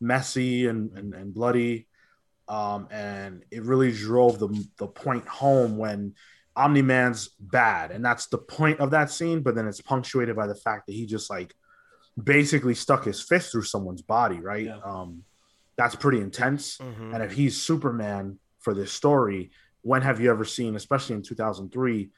messy 0.00 0.66
and, 0.66 0.96
and 0.96 1.14
and 1.14 1.32
bloody. 1.34 1.86
Um 2.48 2.88
and 2.90 3.44
it 3.50 3.62
really 3.62 3.92
drove 3.92 4.38
the 4.38 4.48
the 4.76 4.86
point 4.86 5.26
home 5.26 5.76
when 5.78 6.14
Omni 6.54 6.82
Man's 6.82 7.30
bad, 7.40 7.92
and 7.92 8.04
that's 8.04 8.26
the 8.26 8.38
point 8.38 8.80
of 8.80 8.90
that 8.90 9.10
scene, 9.10 9.40
but 9.40 9.54
then 9.54 9.66
it's 9.66 9.80
punctuated 9.80 10.36
by 10.36 10.46
the 10.46 10.54
fact 10.54 10.86
that 10.86 10.92
he 10.92 11.06
just 11.06 11.30
like 11.30 11.54
basically 12.22 12.74
stuck 12.74 13.04
his 13.04 13.22
fist 13.22 13.52
through 13.52 13.62
someone's 13.62 14.02
body, 14.02 14.38
right? 14.40 14.66
Yeah. 14.66 14.78
Um, 14.84 15.24
that's 15.76 15.94
pretty 15.94 16.20
intense. 16.20 16.78
Mhm. 16.78 17.14
And 17.14 17.22
if 17.22 17.32
he's 17.32 17.60
Superman 17.60 18.38
for 18.60 18.74
this 18.74 18.92
story, 18.92 19.50
when 19.82 20.02
have 20.02 20.20
you 20.20 20.30
ever 20.30 20.44
seen, 20.44 20.76
especially 20.76 21.16
in 21.16 21.22
2003, 21.22 22.10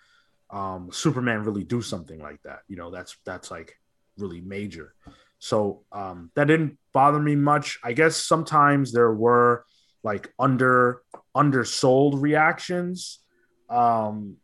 um, 0.50 0.90
Superman 0.92 1.44
really 1.44 1.64
do 1.64 1.80
something 1.80 2.20
like 2.20 2.42
that? 2.42 2.61
You 2.68 2.76
know, 2.76 2.90
that's 2.90 3.16
that's 3.24 3.50
like 3.50 3.78
really 4.18 4.40
major. 4.40 4.94
So 5.38 5.84
um, 5.92 6.30
that 6.34 6.46
didn't 6.46 6.78
bother 6.92 7.20
me 7.20 7.36
much. 7.36 7.78
I 7.82 7.92
guess 7.92 8.16
sometimes 8.16 8.92
there 8.92 9.12
were 9.12 9.64
like 10.02 10.32
under 10.38 11.02
undersold 11.34 12.20
reactions 12.20 13.20
um, 13.68 14.36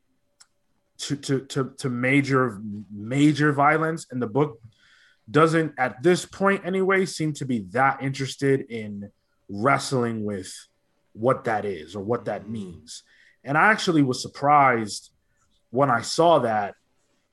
to, 0.98 1.16
to 1.16 1.40
to 1.46 1.72
to 1.78 1.88
major 1.88 2.60
major 2.90 3.52
violence, 3.52 4.06
and 4.10 4.20
the 4.20 4.26
book 4.26 4.60
doesn't 5.30 5.74
at 5.78 6.02
this 6.02 6.24
point 6.24 6.64
anyway 6.64 7.06
seem 7.06 7.32
to 7.34 7.44
be 7.44 7.60
that 7.70 8.02
interested 8.02 8.62
in 8.70 9.10
wrestling 9.48 10.24
with 10.24 10.52
what 11.12 11.44
that 11.44 11.64
is 11.64 11.94
or 11.94 12.02
what 12.02 12.24
that 12.24 12.48
means. 12.48 13.02
And 13.44 13.56
I 13.56 13.70
actually 13.70 14.02
was 14.02 14.22
surprised 14.22 15.10
when 15.70 15.90
I 15.90 16.02
saw 16.02 16.40
that 16.40 16.74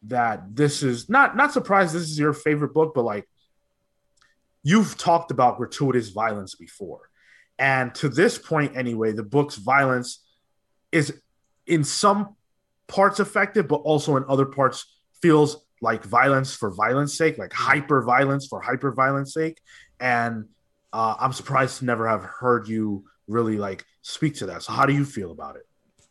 that 0.04 0.56
this 0.56 0.84
is 0.84 1.10
not 1.10 1.36
not 1.36 1.54
surprised 1.54 1.94
this 1.94 2.04
is 2.04 2.20
your 2.20 2.34
favorite 2.34 2.74
book, 2.74 2.94
but 2.94 3.04
like 3.04 3.28
you've 4.64 4.98
talked 4.98 5.32
about 5.32 5.58
gratuitous 5.58 6.10
violence 6.10 6.56
before. 6.56 7.10
And 7.60 7.94
to 7.96 8.10
this 8.10 8.38
point 8.38 8.78
anyway, 8.78 9.12
the 9.12 9.24
book's 9.24 9.56
violence 9.56 10.24
is 10.92 11.22
in 11.66 11.84
some 11.84 12.36
parts 12.88 13.20
effective, 13.20 13.68
but 13.68 13.78
also 13.78 14.16
in 14.16 14.24
other 14.30 14.46
parts 14.46 14.86
feels 15.22 15.66
like 15.82 16.04
violence 16.04 16.54
for 16.54 16.74
violence 16.74 17.18
sake, 17.18 17.38
like 17.38 17.54
hyper 17.54 18.02
violence 18.02 18.48
for 18.48 18.62
hyper 18.62 18.92
violence 18.92 19.34
sake. 19.34 19.60
And 20.00 20.46
uh, 20.94 21.16
I'm 21.20 21.34
surprised 21.34 21.80
to 21.80 21.86
never 21.86 22.08
have 22.08 22.24
heard 22.24 22.68
you 22.68 23.06
really 23.28 23.58
like 23.58 23.86
speak 24.02 24.36
to 24.36 24.46
that. 24.48 24.64
So 24.64 24.74
how 24.74 24.86
do 24.86 24.94
you 24.94 25.06
feel 25.06 25.32
about 25.32 25.56
it? 25.56 25.64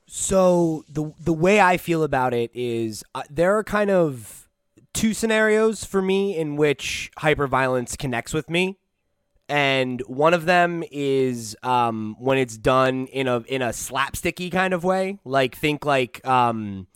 So 0.06 0.84
the 0.88 1.12
the 1.18 1.32
way 1.32 1.60
I 1.60 1.76
feel 1.76 2.04
about 2.04 2.32
it 2.32 2.50
is 2.54 3.02
uh, 3.14 3.22
there 3.28 3.56
are 3.56 3.64
kind 3.64 3.90
of 3.90 4.48
two 4.94 5.12
scenarios 5.12 5.84
for 5.84 6.00
me 6.00 6.36
in 6.36 6.56
which 6.56 7.10
hyperviolence 7.18 7.98
connects 7.98 8.32
with 8.32 8.48
me, 8.48 8.78
and 9.48 10.00
one 10.02 10.32
of 10.32 10.44
them 10.44 10.84
is 10.92 11.56
um, 11.64 12.14
when 12.20 12.38
it's 12.38 12.56
done 12.56 13.06
in 13.06 13.26
a 13.26 13.40
in 13.40 13.62
a 13.62 13.70
slapsticky 13.70 14.50
kind 14.52 14.72
of 14.72 14.84
way. 14.84 15.18
Like 15.24 15.56
think 15.56 15.84
like 15.84 16.24
um, 16.24 16.86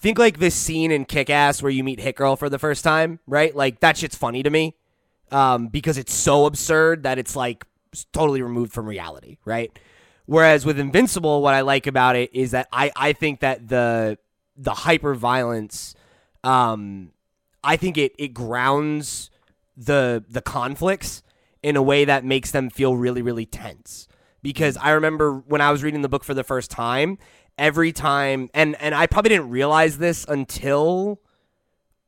think 0.00 0.18
like 0.18 0.38
this 0.38 0.54
scene 0.54 0.90
in 0.90 1.04
Kick 1.04 1.30
Ass 1.30 1.62
where 1.62 1.70
you 1.70 1.84
meet 1.84 2.00
Hit 2.00 2.16
Girl 2.16 2.36
for 2.36 2.48
the 2.48 2.58
first 2.58 2.82
time, 2.82 3.20
right? 3.26 3.54
Like 3.54 3.80
that 3.80 3.96
shit's 3.96 4.16
funny 4.16 4.42
to 4.42 4.50
me 4.50 4.76
um, 5.30 5.68
because 5.68 5.98
it's 5.98 6.14
so 6.14 6.46
absurd 6.46 7.02
that 7.02 7.18
it's 7.18 7.36
like 7.36 7.64
totally 8.12 8.42
removed 8.42 8.72
from 8.72 8.86
reality, 8.86 9.38
right? 9.44 9.76
Whereas 10.26 10.64
with 10.64 10.78
Invincible, 10.78 11.42
what 11.42 11.54
I 11.54 11.62
like 11.62 11.86
about 11.86 12.16
it 12.16 12.34
is 12.34 12.52
that 12.52 12.68
I, 12.72 12.92
I 12.96 13.12
think 13.12 13.40
that 13.40 13.68
the 13.68 14.18
the 14.56 14.74
hyper 14.74 15.14
violence, 15.14 15.94
um, 16.44 17.12
I 17.64 17.76
think 17.76 17.98
it 17.98 18.14
it 18.18 18.28
grounds 18.28 19.30
the 19.76 20.24
the 20.28 20.40
conflicts 20.40 21.22
in 21.62 21.76
a 21.76 21.82
way 21.82 22.04
that 22.04 22.24
makes 22.24 22.50
them 22.52 22.70
feel 22.70 22.96
really 22.96 23.22
really 23.22 23.46
tense. 23.46 24.06
Because 24.42 24.76
I 24.78 24.92
remember 24.92 25.34
when 25.34 25.60
I 25.60 25.70
was 25.70 25.82
reading 25.82 26.00
the 26.00 26.08
book 26.08 26.24
for 26.24 26.32
the 26.32 26.44
first 26.44 26.70
time, 26.70 27.18
every 27.60 27.92
time, 27.92 28.50
and 28.54 28.74
and 28.80 28.92
I 28.92 29.06
probably 29.06 29.28
didn't 29.28 29.50
realize 29.50 29.98
this 29.98 30.24
until 30.26 31.20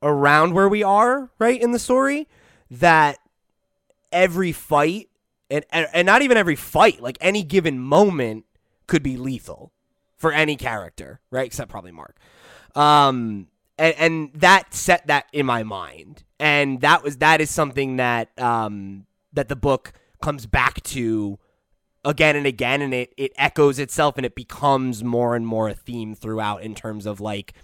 around 0.02 0.54
where 0.54 0.68
we 0.68 0.82
are 0.82 1.30
right 1.38 1.60
in 1.60 1.70
the 1.70 1.78
story 1.78 2.26
that 2.70 3.18
every 4.10 4.50
fight 4.50 5.08
and, 5.48 5.64
and 5.70 6.06
not 6.06 6.22
even 6.22 6.36
every 6.36 6.56
fight, 6.56 7.00
like 7.00 7.18
any 7.20 7.42
given 7.44 7.78
moment 7.78 8.46
could 8.86 9.02
be 9.02 9.16
lethal 9.16 9.72
for 10.16 10.32
any 10.32 10.56
character, 10.56 11.20
right? 11.30 11.46
Except 11.46 11.70
probably 11.70 11.92
Mark. 11.92 12.16
Um, 12.74 13.48
and, 13.78 13.94
and 13.98 14.30
that 14.34 14.72
set 14.72 15.06
that 15.08 15.26
in 15.32 15.44
my 15.44 15.62
mind, 15.62 16.24
and 16.40 16.80
that 16.80 17.04
was 17.04 17.18
that 17.18 17.40
is 17.40 17.50
something 17.50 17.96
that 17.96 18.30
um 18.40 19.06
that 19.34 19.48
the 19.48 19.56
book 19.56 19.92
comes 20.22 20.46
back 20.46 20.82
to 20.84 21.38
again 22.04 22.36
and 22.36 22.46
again, 22.46 22.82
and 22.82 22.92
it 22.94 23.12
it 23.16 23.32
echoes 23.36 23.78
itself, 23.78 24.16
and 24.16 24.26
it 24.26 24.34
becomes 24.34 25.02
more 25.02 25.36
and 25.36 25.46
more 25.46 25.68
a 25.68 25.74
theme 25.74 26.14
throughout 26.14 26.62
in 26.62 26.74
terms 26.74 27.06
of 27.06 27.20
like. 27.20 27.54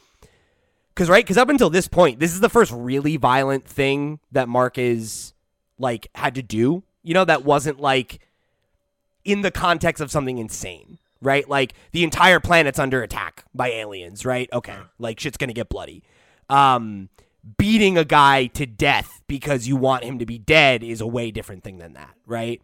Because 0.94 1.08
right, 1.08 1.24
because 1.24 1.38
up 1.38 1.48
until 1.48 1.70
this 1.70 1.86
point, 1.86 2.18
this 2.18 2.32
is 2.32 2.40
the 2.40 2.48
first 2.48 2.72
really 2.72 3.16
violent 3.16 3.64
thing 3.64 4.18
that 4.32 4.48
Mark 4.48 4.78
is 4.78 5.32
like 5.78 6.08
had 6.14 6.34
to 6.34 6.42
do 6.42 6.82
you 7.08 7.14
know, 7.14 7.24
that 7.24 7.42
wasn't 7.42 7.80
like 7.80 8.20
in 9.24 9.40
the 9.40 9.50
context 9.50 10.02
of 10.02 10.10
something 10.10 10.36
insane, 10.36 10.98
right? 11.22 11.48
Like 11.48 11.72
the 11.92 12.04
entire 12.04 12.38
planet's 12.38 12.78
under 12.78 13.02
attack 13.02 13.46
by 13.54 13.68
aliens, 13.68 14.26
right? 14.26 14.46
Okay, 14.52 14.76
like 14.98 15.18
shit's 15.18 15.38
gonna 15.38 15.54
get 15.54 15.70
bloody. 15.70 16.02
Um, 16.50 17.08
beating 17.56 17.96
a 17.96 18.04
guy 18.04 18.46
to 18.48 18.66
death 18.66 19.22
because 19.26 19.66
you 19.66 19.74
want 19.74 20.04
him 20.04 20.18
to 20.18 20.26
be 20.26 20.36
dead 20.36 20.82
is 20.82 21.00
a 21.00 21.06
way 21.06 21.30
different 21.30 21.64
thing 21.64 21.78
than 21.78 21.94
that, 21.94 22.14
right? 22.26 22.60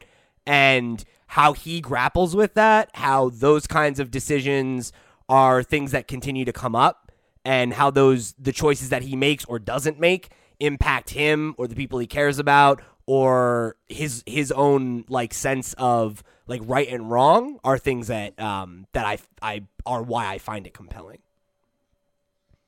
And 0.46 1.02
how 1.34 1.52
he 1.52 1.80
grapples 1.80 2.36
with 2.36 2.54
that, 2.54 2.88
how 2.94 3.28
those 3.28 3.66
kinds 3.66 3.98
of 3.98 4.08
decisions 4.08 4.92
are 5.28 5.64
things 5.64 5.90
that 5.90 6.06
continue 6.06 6.44
to 6.44 6.52
come 6.52 6.76
up, 6.76 7.10
and 7.44 7.74
how 7.74 7.90
those 7.90 8.34
the 8.34 8.52
choices 8.52 8.90
that 8.90 9.02
he 9.02 9.16
makes 9.16 9.44
or 9.46 9.58
doesn't 9.58 9.98
make 9.98 10.28
impact 10.60 11.10
him 11.10 11.52
or 11.58 11.66
the 11.66 11.74
people 11.74 11.98
he 11.98 12.06
cares 12.06 12.38
about 12.38 12.80
or 13.06 13.74
his 13.88 14.22
his 14.26 14.52
own 14.52 15.04
like 15.08 15.34
sense 15.34 15.74
of 15.76 16.22
like 16.46 16.60
right 16.64 16.86
and 16.88 17.10
wrong 17.10 17.58
are 17.64 17.78
things 17.78 18.06
that 18.06 18.38
um 18.40 18.86
that 18.92 19.04
I 19.04 19.18
I 19.42 19.64
are 19.84 20.04
why 20.04 20.28
I 20.28 20.38
find 20.38 20.68
it 20.68 20.72
compelling. 20.72 21.18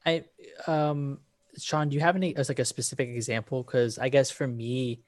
I 0.05 0.25
um 0.67 1.21
Sean, 1.57 1.89
do 1.89 1.95
you 1.95 2.01
have 2.01 2.17
any 2.17 2.35
as 2.35 2.49
like 2.49 2.59
a 2.59 2.65
specific 2.65 3.11
example? 3.11 3.63
Because 3.63 3.97
I 3.97 4.09
guess 4.09 4.29
for 4.29 4.49
me, 4.49 5.03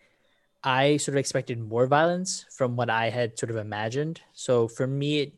I 0.62 0.96
sort 0.96 1.14
of 1.14 1.18
expected 1.18 1.60
more 1.60 1.86
violence 1.86 2.44
from 2.50 2.76
what 2.76 2.90
I 2.90 3.10
had 3.10 3.38
sort 3.38 3.50
of 3.50 3.56
imagined. 3.56 4.20
So 4.32 4.68
for 4.68 4.86
me, 4.86 5.20
it, 5.20 5.32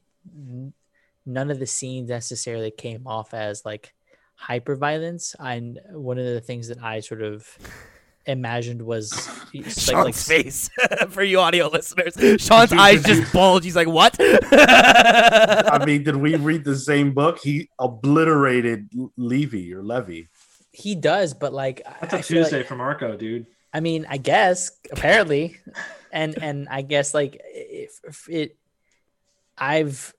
none 1.27 1.51
of 1.51 1.59
the 1.59 1.67
scenes 1.67 2.09
necessarily 2.09 2.71
came 2.71 3.07
off 3.07 3.35
as 3.35 3.65
like 3.65 3.95
hyper 4.35 4.77
violence. 4.77 5.37
And 5.39 5.79
one 5.91 6.19
of 6.19 6.25
the 6.25 6.41
things 6.41 6.69
that 6.69 6.83
I 6.83 7.01
sort 7.01 7.23
of 7.23 7.59
imagined 8.27 8.83
was 8.83 9.13
Sean's 9.53 9.91
like, 9.93 10.15
face 10.15 10.71
for 11.09 11.23
you 11.23 11.39
audio 11.41 11.69
listeners. 11.69 12.15
Sean's 12.43 12.73
eyes 12.73 13.03
just 13.03 13.33
bulge. 13.33 13.65
He's 13.65 13.77
like, 13.77 13.89
"What?" 13.89 14.17
I 14.21 15.83
mean, 15.85 16.05
did 16.05 16.17
we 16.17 16.37
read 16.37 16.65
the 16.65 16.77
same 16.77 17.13
book? 17.13 17.39
He 17.43 17.69
obliterated 17.79 18.89
Levy 19.17 19.73
or 19.75 19.83
Levy. 19.83 20.29
He 20.73 20.95
does, 20.95 21.35
but 21.35 21.53
like 21.53 21.83
that's 22.01 22.15
a 22.15 22.19
I 22.19 22.21
Tuesday 22.23 22.59
like, 22.59 22.67
for 22.67 22.77
Marco, 22.77 23.17
dude. 23.17 23.47
I 23.73 23.81
mean, 23.81 24.07
I 24.09 24.17
guess 24.17 24.73
apparently, 24.93 25.57
and 26.13 26.41
and 26.43 26.69
I 26.69 26.83
guess 26.83 27.15
like 27.15 27.41
if, 27.45 28.01
if 28.05 28.29
it, 28.29 28.57
I've 29.57 30.15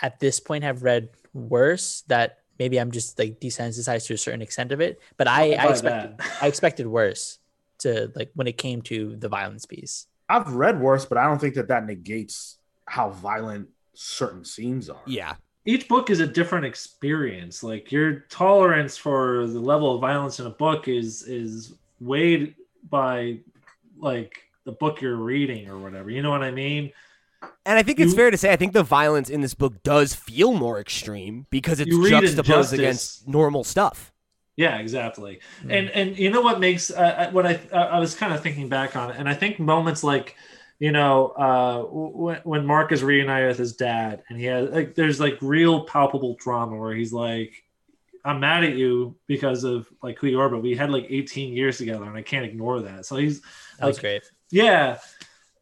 at 0.00 0.20
this 0.20 0.40
point 0.40 0.64
have 0.64 0.82
read 0.82 1.10
worse 1.32 2.02
that 2.08 2.38
maybe 2.58 2.78
I'm 2.78 2.90
just 2.90 3.18
like 3.18 3.40
desensitized 3.40 4.06
to 4.06 4.14
a 4.14 4.18
certain 4.18 4.42
extent 4.42 4.72
of 4.72 4.80
it, 4.80 5.00
but 5.16 5.28
I, 5.28 5.52
I 5.52 5.68
expected 5.68 6.20
I 6.40 6.46
expected 6.46 6.86
worse 6.86 7.38
to 7.78 8.12
like 8.14 8.30
when 8.34 8.46
it 8.46 8.56
came 8.56 8.82
to 8.82 9.16
the 9.16 9.28
violence 9.28 9.66
piece. 9.66 10.06
I've 10.28 10.54
read 10.54 10.80
worse, 10.80 11.04
but 11.04 11.18
I 11.18 11.24
don't 11.24 11.38
think 11.38 11.54
that 11.54 11.68
that 11.68 11.84
negates 11.84 12.58
how 12.86 13.10
violent 13.10 13.68
certain 13.92 14.44
scenes 14.44 14.88
are. 14.88 15.02
Yeah. 15.06 15.34
Each 15.66 15.88
book 15.88 16.10
is 16.10 16.20
a 16.20 16.26
different 16.26 16.66
experience. 16.66 17.62
Like 17.62 17.90
your 17.90 18.20
tolerance 18.30 18.96
for 18.96 19.46
the 19.46 19.60
level 19.60 19.94
of 19.94 20.00
violence 20.00 20.40
in 20.40 20.46
a 20.46 20.50
book 20.50 20.88
is 20.88 21.22
is 21.22 21.74
weighed 22.00 22.54
by 22.88 23.38
like 23.98 24.38
the 24.64 24.72
book 24.72 25.00
you're 25.00 25.16
reading 25.16 25.68
or 25.68 25.78
whatever. 25.78 26.10
You 26.10 26.22
know 26.22 26.30
what 26.30 26.42
I 26.42 26.50
mean? 26.50 26.92
And 27.66 27.78
I 27.78 27.82
think 27.82 28.00
it's 28.00 28.14
fair 28.14 28.30
to 28.30 28.36
say 28.36 28.52
I 28.52 28.56
think 28.56 28.72
the 28.72 28.82
violence 28.82 29.30
in 29.30 29.40
this 29.40 29.54
book 29.54 29.82
does 29.82 30.14
feel 30.14 30.54
more 30.54 30.80
extreme 30.80 31.46
because 31.50 31.80
it's 31.80 31.96
juxtaposed 32.08 32.72
against 32.72 33.28
normal 33.28 33.64
stuff. 33.64 34.12
Yeah, 34.56 34.78
exactly. 34.78 35.40
Mm. 35.62 35.78
And 35.78 35.90
and 35.90 36.18
you 36.18 36.30
know 36.30 36.40
what 36.40 36.60
makes 36.60 36.90
uh, 36.90 36.94
uh 36.94 37.30
what 37.32 37.46
I 37.46 37.60
I 37.72 37.98
was 37.98 38.14
kind 38.14 38.32
of 38.32 38.42
thinking 38.42 38.68
back 38.68 38.96
on 38.96 39.10
it, 39.10 39.16
and 39.18 39.28
I 39.28 39.34
think 39.34 39.58
moments 39.58 40.04
like 40.04 40.36
you 40.78 40.92
know 40.92 41.28
uh, 41.30 41.82
when 41.82 42.40
when 42.44 42.66
Mark 42.66 42.92
is 42.92 43.02
reunited 43.02 43.48
with 43.48 43.58
his 43.58 43.74
dad, 43.74 44.22
and 44.28 44.38
he 44.38 44.44
has 44.46 44.70
like 44.70 44.94
there's 44.94 45.18
like 45.20 45.38
real 45.40 45.84
palpable 45.84 46.36
trauma 46.36 46.76
where 46.76 46.94
he's 46.94 47.12
like. 47.12 47.63
I'm 48.24 48.40
mad 48.40 48.64
at 48.64 48.74
you 48.74 49.16
because 49.26 49.64
of 49.64 49.88
like 50.02 50.18
who 50.18 50.28
you 50.28 50.40
are, 50.40 50.48
but 50.48 50.62
we 50.62 50.74
had 50.74 50.90
like 50.90 51.06
18 51.08 51.52
years 51.52 51.78
together, 51.78 52.04
and 52.04 52.16
I 52.16 52.22
can't 52.22 52.44
ignore 52.44 52.80
that. 52.80 53.06
So 53.06 53.16
he's 53.16 53.42
that 53.78 53.86
was 53.86 53.98
great. 53.98 54.22
Yeah, 54.50 54.98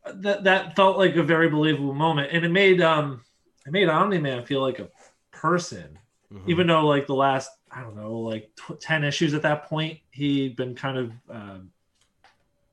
that 0.06 0.44
that 0.44 0.76
felt 0.76 0.96
like 0.96 1.16
a 1.16 1.22
very 1.22 1.48
believable 1.48 1.94
moment, 1.94 2.30
and 2.32 2.44
it 2.44 2.50
made 2.50 2.80
um 2.80 3.22
it 3.66 3.72
made 3.72 3.88
Omni 3.88 4.18
Man 4.18 4.44
feel 4.44 4.60
like 4.60 4.78
a 4.78 4.88
person, 5.30 5.98
mm-hmm. 6.32 6.50
even 6.50 6.66
though 6.66 6.86
like 6.86 7.06
the 7.06 7.14
last 7.14 7.50
I 7.74 7.80
don't 7.80 7.96
know, 7.96 8.18
like 8.18 8.50
t- 8.56 8.74
10 8.78 9.04
issues 9.04 9.34
at 9.34 9.42
that 9.42 9.64
point. 9.64 9.98
He'd 10.10 10.56
been 10.56 10.74
kind 10.74 10.98
of, 10.98 11.12
um, 11.30 11.70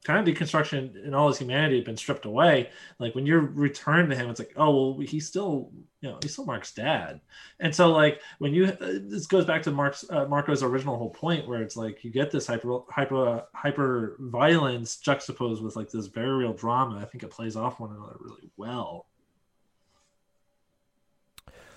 kind 0.04 0.28
of 0.28 0.36
deconstruction 0.36 1.06
and 1.06 1.16
all 1.16 1.30
his 1.30 1.38
humanity 1.38 1.78
had 1.78 1.86
been 1.86 1.98
stripped 1.98 2.26
away. 2.26 2.70
Like 3.00 3.16
when 3.16 3.26
you're 3.26 3.40
returned 3.40 4.10
to 4.10 4.16
him, 4.16 4.30
it's 4.30 4.40
like, 4.40 4.54
oh, 4.58 4.94
well, 4.94 5.00
he 5.00 5.20
still 5.20 5.72
you 6.02 6.10
know, 6.10 6.18
he's 6.22 6.34
still 6.34 6.45
Mark's 6.45 6.72
dad. 6.72 7.20
And 7.60 7.76
so 7.76 7.91
like 7.91 8.22
when 8.38 8.54
you 8.54 8.66
uh, 8.66 9.00
this 9.02 9.28
goes 9.28 9.45
back 9.45 9.64
to 9.64 9.72
Mark's 9.72 10.06
uh, 10.10 10.26
Marco's 10.26 10.64
original 10.64 10.97
whole 10.97 11.10
point 11.10 11.47
where 11.47 11.62
it's 11.62 11.76
like 11.76 12.04
you 12.04 12.12
get 12.12 12.32
this 12.32 12.47
hyper 12.47 12.80
hyper 12.89 13.43
hyper 13.54 14.16
violence 14.20 14.97
juxtaposed 14.97 15.62
with 15.62 15.76
like 15.76 15.89
this 15.89 16.08
very 16.08 16.32
real 16.32 16.54
drama. 16.54 17.00
I 17.00 17.06
think 17.06 17.24
it 17.24 17.32
plays 17.32 17.56
off 17.56 17.80
one 17.80 17.91
another 17.91 18.16
really 18.20 18.50
well. 18.56 19.08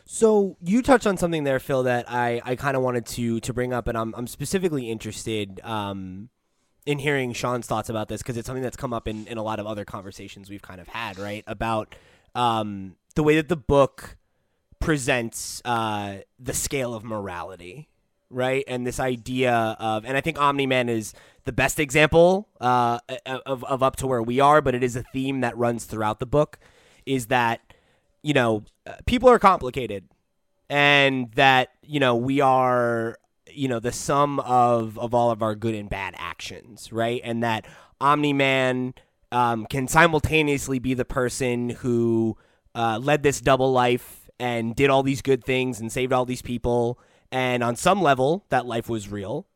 So 0.05 0.57
you 0.63 0.83
touched 0.83 1.07
on 1.07 1.17
something 1.17 1.45
there, 1.45 1.61
Phil, 1.61 1.85
that 1.85 2.11
I, 2.11 2.41
I 2.45 2.57
kind 2.57 2.77
of 2.77 2.83
wanted 2.83 3.07
to 3.07 3.41
to 3.41 3.53
bring 3.53 3.73
up, 3.73 3.89
and 3.89 3.97
I'm 3.97 4.15
I'm 4.17 4.27
specifically 4.27 4.91
interested 4.91 5.61
um, 5.65 6.29
in 6.87 6.99
hearing 6.99 7.33
Sean's 7.33 7.67
thoughts 7.67 7.89
about 7.89 8.09
this 8.09 8.23
because 8.23 8.37
it's 8.37 8.47
something 8.47 8.63
that's 8.63 8.77
come 8.77 8.93
up 8.93 9.09
in, 9.09 9.27
in 9.27 9.39
a 9.39 9.43
lot 9.43 9.59
of 9.59 9.67
other 9.67 9.85
conversations 9.85 10.51
we've 10.51 10.63
kind 10.63 10.81
of 10.81 10.89
had, 10.89 11.19
right? 11.19 11.45
About 11.47 11.95
um, 12.35 12.97
the 13.13 13.23
way 13.23 13.37
that 13.37 13.49
the 13.49 13.57
book 13.57 14.17
presents 14.81 15.63
uh, 15.65 16.19
the 16.39 16.53
scale 16.53 16.95
of 16.95 17.05
morality, 17.05 17.89
right? 18.31 18.65
And 18.67 18.87
this 18.87 18.99
idea 18.99 19.77
of, 19.79 20.05
and 20.05 20.17
I 20.17 20.21
think 20.21 20.41
Omni 20.41 20.67
Man 20.67 20.89
is 20.89 21.15
the 21.45 21.53
best 21.53 21.79
example 21.79 22.49
uh, 22.61 22.99
of, 23.47 23.65
of 23.65 23.83
up 23.83 23.97
to 23.97 24.07
where 24.07 24.23
we 24.23 24.41
are, 24.41 24.61
but 24.61 24.75
it 24.75 24.83
is 24.83 24.97
a 24.97 25.03
theme 25.13 25.41
that 25.41 25.57
runs 25.57 25.85
throughout 25.85 26.19
the 26.21 26.27
book, 26.27 26.59
is 27.07 27.27
that, 27.27 27.61
you 28.23 28.35
know, 28.35 28.65
uh, 28.87 28.95
people 29.07 29.29
are 29.29 29.39
complicated 29.39 30.09
and 30.69 31.31
that, 31.33 31.71
you 31.83 32.01
know, 32.01 32.17
we 32.17 32.41
are, 32.41 33.19
you 33.51 33.69
know, 33.69 33.81
the 33.81 33.93
sum 33.93 34.41
of, 34.41 34.99
of 34.99 35.15
all 35.15 35.31
of 35.31 35.43
our 35.43 35.55
good 35.55 35.75
and 35.75 35.91
bad 35.91 36.15
actions, 36.17 36.93
right? 36.93 37.21
And 37.25 37.43
that 37.43 37.67
Omni 38.01 38.33
Man 38.33 38.95
um, 39.31 39.67
can 39.67 39.89
simultaneously 39.89 40.79
be 40.79 40.95
the 40.95 41.05
person 41.05 41.71
who 41.71 42.37
uh, 42.75 42.99
led 43.03 43.23
this 43.23 43.41
double 43.41 43.73
life 43.73 44.31
and 44.39 44.75
did 44.75 44.91
all 44.91 45.03
these 45.03 45.23
good 45.23 45.45
things 45.45 45.81
and 45.81 45.93
saved 45.93 46.13
all 46.13 46.25
these 46.25 46.43
people. 46.43 46.99
And 47.31 47.63
on 47.63 47.77
some 47.77 48.03
level, 48.03 48.45
that 48.51 48.67
life 48.67 48.89
was 48.89 49.09
real. 49.09 49.47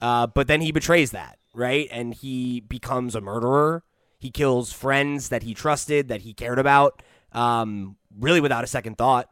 Uh, 0.00 0.26
but 0.26 0.46
then 0.46 0.60
he 0.60 0.72
betrays 0.72 1.10
that, 1.10 1.38
right? 1.54 1.88
And 1.90 2.14
he 2.14 2.60
becomes 2.60 3.14
a 3.14 3.20
murderer. 3.20 3.82
He 4.18 4.30
kills 4.30 4.72
friends 4.72 5.28
that 5.28 5.42
he 5.42 5.54
trusted, 5.54 6.08
that 6.08 6.22
he 6.22 6.32
cared 6.32 6.58
about, 6.58 7.02
um, 7.32 7.96
really 8.18 8.40
without 8.40 8.64
a 8.64 8.68
second 8.68 8.96
thought. 8.96 9.28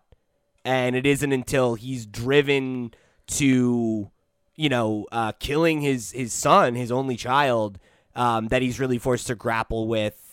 And 0.65 0.97
it 0.97 1.07
isn't 1.07 1.33
until 1.33 1.75
he's 1.77 2.07
driven 2.07 2.93
to, 3.29 4.11
you 4.57 4.69
know, 4.69 5.07
uh, 5.13 5.33
killing 5.39 5.81
his 5.81 6.11
his 6.11 6.33
son, 6.33 6.75
his 6.75 6.91
only 6.91 7.17
child, 7.17 7.79
um, 8.17 8.49
that 8.49 8.63
he's 8.63 8.81
really 8.81 8.99
forced 8.99 9.29
to 9.29 9.37
grapple 9.37 9.87
with 9.87 10.26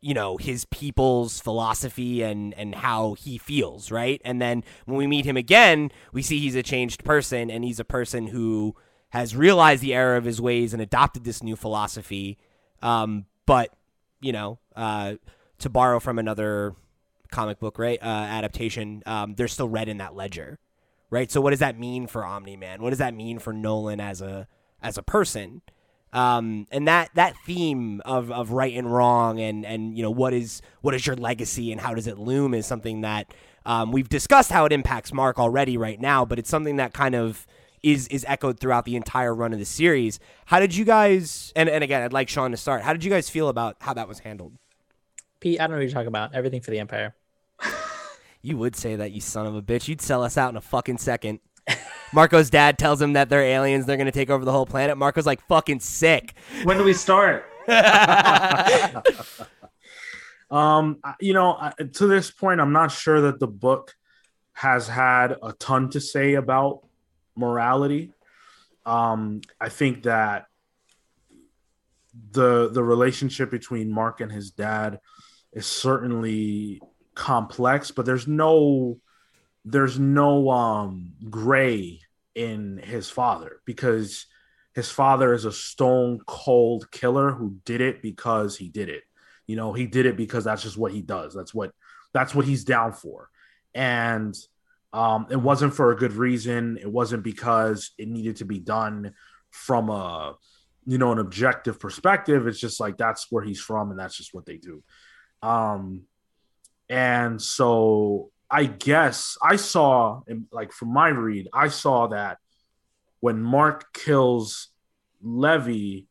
you 0.00 0.14
know 0.14 0.36
his 0.36 0.64
people's 0.66 1.40
philosophy 1.40 2.22
and 2.22 2.54
and 2.54 2.74
how 2.74 3.14
he 3.14 3.38
feels 3.38 3.90
right? 3.90 4.20
And 4.24 4.40
then 4.40 4.64
when 4.86 4.96
we 4.96 5.06
meet 5.06 5.24
him 5.24 5.36
again 5.36 5.90
we 6.12 6.22
see 6.22 6.38
he's 6.38 6.54
a 6.54 6.62
changed 6.62 7.04
person 7.04 7.50
and 7.50 7.64
he's 7.64 7.80
a 7.80 7.84
person 7.84 8.28
who 8.28 8.74
has 9.10 9.34
realized 9.34 9.82
the 9.82 9.94
error 9.94 10.16
of 10.16 10.24
his 10.24 10.40
ways 10.40 10.72
and 10.72 10.82
adopted 10.82 11.24
this 11.24 11.42
new 11.42 11.56
philosophy. 11.56 12.38
Um, 12.82 13.26
but 13.46 13.74
you 14.20 14.32
know 14.32 14.58
uh, 14.76 15.14
to 15.58 15.68
borrow 15.68 15.98
from 16.00 16.18
another 16.18 16.74
comic 17.30 17.58
book 17.58 17.78
right 17.78 17.98
uh, 18.02 18.06
adaptation 18.06 19.02
um, 19.06 19.34
they're 19.34 19.48
still 19.48 19.68
red 19.68 19.88
in 19.88 19.98
that 19.98 20.14
ledger 20.14 20.58
right? 21.10 21.30
So 21.30 21.40
what 21.40 21.50
does 21.50 21.60
that 21.60 21.78
mean 21.78 22.06
for 22.06 22.24
omni 22.24 22.56
man 22.56 22.82
what 22.82 22.90
does 22.90 22.98
that 23.00 23.14
mean 23.14 23.38
for 23.38 23.52
nolan 23.52 24.00
as 24.00 24.20
a 24.20 24.46
as 24.80 24.96
a 24.96 25.02
person 25.02 25.62
um, 26.12 26.66
and 26.70 26.88
that 26.88 27.10
that 27.14 27.34
theme 27.44 28.00
of, 28.04 28.30
of 28.30 28.52
right 28.52 28.74
and 28.74 28.92
wrong 28.92 29.40
and 29.40 29.66
and 29.66 29.96
you 29.96 30.02
know 30.02 30.10
what 30.10 30.32
is 30.32 30.62
what 30.80 30.94
is 30.94 31.06
your 31.06 31.16
legacy 31.16 31.70
and 31.72 31.80
how 31.80 31.94
does 31.94 32.06
it 32.06 32.18
loom 32.18 32.54
is 32.54 32.66
something 32.66 33.02
that 33.02 33.32
um, 33.66 33.92
we've 33.92 34.08
discussed 34.08 34.50
how 34.50 34.64
it 34.64 34.72
impacts 34.72 35.12
Mark 35.12 35.38
already 35.38 35.76
right 35.76 36.00
now, 36.00 36.24
but 36.24 36.38
it's 36.38 36.48
something 36.48 36.76
that 36.76 36.94
kind 36.94 37.14
of 37.14 37.46
is 37.82 38.08
is 38.08 38.24
echoed 38.26 38.58
throughout 38.58 38.86
the 38.86 38.96
entire 38.96 39.34
run 39.34 39.52
of 39.52 39.58
the 39.58 39.64
series. 39.64 40.18
How 40.46 40.58
did 40.58 40.74
you 40.74 40.86
guys? 40.86 41.52
And 41.54 41.68
and 41.68 41.84
again, 41.84 42.02
I'd 42.02 42.12
like 42.12 42.28
Sean 42.28 42.50
to 42.50 42.56
start. 42.56 42.82
How 42.82 42.92
did 42.92 43.04
you 43.04 43.10
guys 43.10 43.28
feel 43.28 43.48
about 43.48 43.76
how 43.80 43.92
that 43.94 44.08
was 44.08 44.20
handled? 44.20 44.54
Pete, 45.40 45.60
I 45.60 45.64
don't 45.64 45.72
know 45.72 45.76
what 45.76 45.82
you're 45.82 45.92
talking 45.92 46.08
about. 46.08 46.34
Everything 46.34 46.60
for 46.60 46.70
the 46.70 46.78
Empire. 46.78 47.14
you 48.42 48.56
would 48.56 48.74
say 48.74 48.96
that, 48.96 49.12
you 49.12 49.20
son 49.20 49.46
of 49.46 49.54
a 49.54 49.62
bitch. 49.62 49.86
You'd 49.86 50.00
sell 50.00 50.22
us 50.22 50.36
out 50.38 50.50
in 50.50 50.56
a 50.56 50.60
fucking 50.62 50.98
second. 50.98 51.40
Marco's 52.12 52.50
dad 52.50 52.78
tells 52.78 53.00
him 53.00 53.14
that 53.14 53.28
they're 53.28 53.42
aliens, 53.42 53.86
they're 53.86 53.96
going 53.96 54.06
to 54.06 54.12
take 54.12 54.30
over 54.30 54.44
the 54.44 54.52
whole 54.52 54.66
planet. 54.66 54.96
Marco's 54.96 55.26
like 55.26 55.40
fucking 55.46 55.80
sick. 55.80 56.34
When 56.64 56.78
do 56.78 56.84
we 56.84 56.94
start? 56.94 57.44
um, 60.50 60.98
you 61.20 61.34
know, 61.34 61.72
to 61.94 62.06
this 62.06 62.30
point, 62.30 62.60
I'm 62.60 62.72
not 62.72 62.90
sure 62.92 63.20
that 63.22 63.38
the 63.38 63.46
book 63.46 63.94
has 64.54 64.88
had 64.88 65.36
a 65.42 65.52
ton 65.52 65.90
to 65.90 66.00
say 66.00 66.34
about 66.34 66.80
morality. 67.36 68.12
Um, 68.86 69.42
I 69.60 69.68
think 69.68 70.04
that 70.04 70.46
the 72.32 72.68
the 72.70 72.82
relationship 72.82 73.50
between 73.50 73.92
Mark 73.92 74.20
and 74.20 74.32
his 74.32 74.50
dad 74.50 74.98
is 75.52 75.66
certainly 75.66 76.80
complex, 77.14 77.90
but 77.90 78.06
there's 78.06 78.26
no 78.26 78.98
there's 79.70 79.98
no 79.98 80.50
um 80.50 81.12
gray 81.28 82.00
in 82.34 82.78
his 82.78 83.10
father 83.10 83.60
because 83.64 84.26
his 84.74 84.90
father 84.90 85.34
is 85.34 85.44
a 85.44 85.52
stone 85.52 86.20
cold 86.26 86.90
killer 86.90 87.32
who 87.32 87.56
did 87.64 87.80
it 87.80 88.00
because 88.00 88.56
he 88.56 88.68
did 88.68 88.88
it. 88.88 89.02
You 89.46 89.56
know, 89.56 89.72
he 89.72 89.86
did 89.86 90.06
it 90.06 90.16
because 90.16 90.44
that's 90.44 90.62
just 90.62 90.76
what 90.78 90.92
he 90.92 91.02
does. 91.02 91.34
That's 91.34 91.52
what 91.52 91.72
that's 92.14 92.34
what 92.34 92.44
he's 92.44 92.64
down 92.64 92.92
for. 92.92 93.28
And 93.74 94.34
um 94.92 95.26
it 95.30 95.36
wasn't 95.36 95.74
for 95.74 95.90
a 95.90 95.96
good 95.96 96.12
reason. 96.12 96.78
It 96.80 96.90
wasn't 96.90 97.22
because 97.22 97.90
it 97.98 98.08
needed 98.08 98.36
to 98.36 98.44
be 98.44 98.60
done 98.60 99.14
from 99.50 99.90
a 99.90 100.36
you 100.86 100.96
know 100.96 101.12
an 101.12 101.18
objective 101.18 101.78
perspective. 101.78 102.46
It's 102.46 102.60
just 102.60 102.80
like 102.80 102.96
that's 102.96 103.26
where 103.30 103.42
he's 103.42 103.60
from 103.60 103.90
and 103.90 103.98
that's 103.98 104.16
just 104.16 104.32
what 104.32 104.46
they 104.46 104.56
do. 104.56 104.82
Um 105.42 106.04
and 106.88 107.40
so 107.42 108.30
I 108.50 108.64
guess 108.64 109.36
I 109.42 109.56
saw, 109.56 110.22
like 110.50 110.72
from 110.72 110.92
my 110.92 111.08
read, 111.08 111.48
I 111.52 111.68
saw 111.68 112.08
that 112.08 112.38
when 113.20 113.42
Mark 113.42 113.92
kills 113.92 114.68
Levy, 115.20 116.06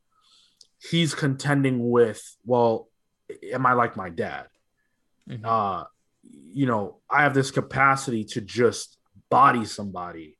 he's 0.79 1.15
contending 1.15 1.89
with, 1.89 2.21
well, 2.45 2.89
am 3.51 3.65
I 3.65 3.73
like 3.73 3.97
my 3.97 4.09
dad? 4.09 4.47
Mm-hmm. 5.29 5.45
Uh, 5.45 5.85
you 6.23 6.65
know, 6.65 6.97
I 7.09 7.23
have 7.23 7.33
this 7.33 7.51
capacity 7.51 8.23
to 8.25 8.41
just 8.41 8.97
body 9.29 9.65
somebody. 9.65 10.37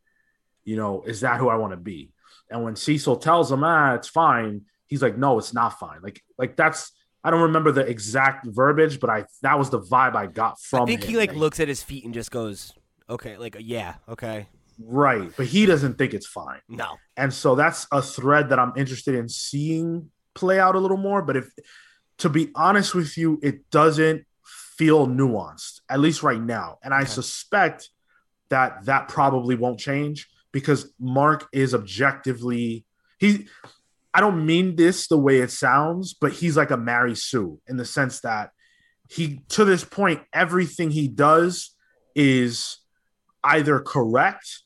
You 0.65 0.75
know, 0.75 1.03
is 1.03 1.21
that 1.21 1.39
who 1.39 1.49
I 1.49 1.55
want 1.55 1.73
to 1.73 1.77
be? 1.77 2.11
And 2.49 2.63
when 2.63 2.75
Cecil 2.75 3.17
tells 3.17 3.51
him, 3.51 3.63
ah, 3.63 3.95
it's 3.95 4.07
fine, 4.07 4.61
he's 4.85 5.01
like, 5.01 5.17
no, 5.17 5.37
it's 5.37 5.53
not 5.53 5.79
fine. 5.79 6.01
Like, 6.01 6.21
like 6.37 6.55
that's 6.55 6.91
I 7.27 7.29
don't 7.29 7.41
remember 7.41 7.73
the 7.73 7.81
exact 7.81 8.45
verbiage, 8.45 9.01
but 9.01 9.09
I 9.09 9.25
that 9.41 9.59
was 9.59 9.69
the 9.69 9.81
vibe 9.81 10.15
I 10.15 10.27
got 10.27 10.61
from. 10.61 10.83
I 10.83 10.85
think 10.85 11.03
him. 11.03 11.09
he 11.09 11.17
like 11.17 11.35
looks 11.35 11.59
at 11.59 11.67
his 11.67 11.83
feet 11.83 12.05
and 12.05 12.13
just 12.13 12.31
goes, 12.31 12.73
"Okay, 13.09 13.35
like 13.35 13.57
yeah, 13.59 13.95
okay." 14.07 14.47
Right, 14.79 15.29
but 15.35 15.45
he 15.45 15.65
doesn't 15.65 15.97
think 15.97 16.13
it's 16.13 16.25
fine. 16.25 16.61
No, 16.69 16.95
and 17.17 17.33
so 17.33 17.55
that's 17.55 17.85
a 17.91 18.01
thread 18.01 18.47
that 18.47 18.59
I'm 18.59 18.71
interested 18.77 19.13
in 19.13 19.27
seeing 19.27 20.09
play 20.35 20.57
out 20.57 20.75
a 20.75 20.79
little 20.79 20.95
more. 20.95 21.21
But 21.21 21.35
if, 21.35 21.49
to 22.19 22.29
be 22.29 22.49
honest 22.55 22.95
with 22.95 23.17
you, 23.17 23.41
it 23.43 23.69
doesn't 23.71 24.25
feel 24.77 25.05
nuanced, 25.05 25.81
at 25.89 25.99
least 25.99 26.23
right 26.23 26.41
now, 26.41 26.77
and 26.81 26.93
I 26.93 27.03
suspect 27.03 27.89
that 28.47 28.85
that 28.85 29.09
probably 29.09 29.55
won't 29.55 29.79
change 29.79 30.29
because 30.53 30.93
Mark 30.97 31.49
is 31.51 31.75
objectively 31.75 32.85
he 33.19 33.47
I 34.17 34.19
don't 34.19 34.47
mean 34.47 34.75
this 34.75 35.07
the 35.07 35.17
way 35.17 35.41
it 35.41 35.51
sounds, 35.51 36.15
but 36.15 36.31
he's 36.31 36.57
like 36.57 36.71
a 36.71 36.77
Mary 36.77 37.13
Sue 37.13 37.61
in 37.67 37.77
the 37.77 37.85
sense 37.85 38.21
that 38.21 38.49
he, 39.07 39.43
to 39.49 39.63
this 39.63 39.83
point, 39.83 40.21
everything 40.33 40.89
he 40.89 41.07
does 41.07 41.75
is 42.15 42.79
either 43.43 43.79
correct 43.79 44.63